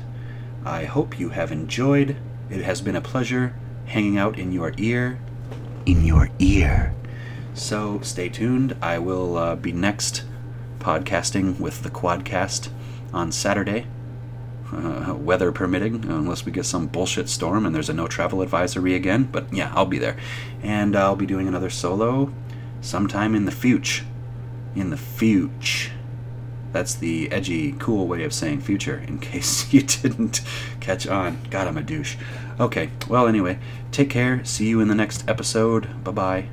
I 0.64 0.84
hope 0.86 1.18
you 1.20 1.30
have 1.30 1.52
enjoyed. 1.52 2.16
It 2.48 2.62
has 2.62 2.80
been 2.80 2.95
a 2.95 3.02
pleasure 3.02 3.56
hanging 3.88 4.20
out 4.20 4.38
in 4.38 4.52
your 4.52 4.72
ear. 4.78 5.20
In 5.88 6.06
your 6.06 6.30
ear. 6.38 6.94
So 7.56 8.02
stay 8.02 8.30
tuned. 8.30 8.78
I 8.84 8.99
will 8.99 9.36
uh, 9.36 9.56
be 9.56 9.72
next 9.72 10.26
podcasting 10.78 11.60
with 11.60 11.82
the 11.82 11.90
Quadcast 11.90 12.70
on 13.12 13.32
Saturday, 13.32 13.88
uh, 14.72 15.16
weather 15.18 15.52
permitting, 15.52 16.06
unless 16.06 16.45
we 16.45 16.52
get 16.52 16.68
some 16.68 16.86
bullshit 16.86 17.30
storm 17.30 17.66
and 17.66 17.74
there's 17.74 17.90
a 17.90 17.95
no 17.95 18.06
travel 18.06 18.44
advisory 18.44 18.94
again. 18.94 19.24
But 19.24 19.52
yeah, 19.52 19.72
I'll 19.74 19.88
be 19.88 19.98
there. 19.98 20.18
And 20.62 20.95
I'll 20.95 21.16
be 21.16 21.26
doing 21.26 21.48
another 21.48 21.72
solo 21.72 22.32
sometime 22.82 23.34
in 23.34 23.45
the 23.45 23.52
future. 23.52 24.06
In 24.76 24.91
the 24.91 24.98
future. 24.98 25.95
That's 26.76 26.93
the 26.93 27.31
edgy, 27.31 27.72
cool 27.80 28.06
way 28.06 28.26
of 28.26 28.34
saying 28.34 28.60
future, 28.60 29.02
in 29.07 29.19
case 29.31 29.72
you 29.72 29.81
didn't 29.81 30.41
catch 30.81 31.07
on. 31.07 31.38
God, 31.49 31.68
I'm 31.68 31.77
a 31.77 31.81
douche. 31.81 32.18
Okay, 32.60 32.89
well, 33.07 33.27
anyway, 33.27 33.60
take 33.93 34.10
care. 34.10 34.43
See 34.43 34.68
you 34.68 34.81
in 34.81 34.89
the 34.89 34.93
next 34.93 35.23
episode. 35.30 36.03
Bye 36.03 36.11
bye. 36.11 36.45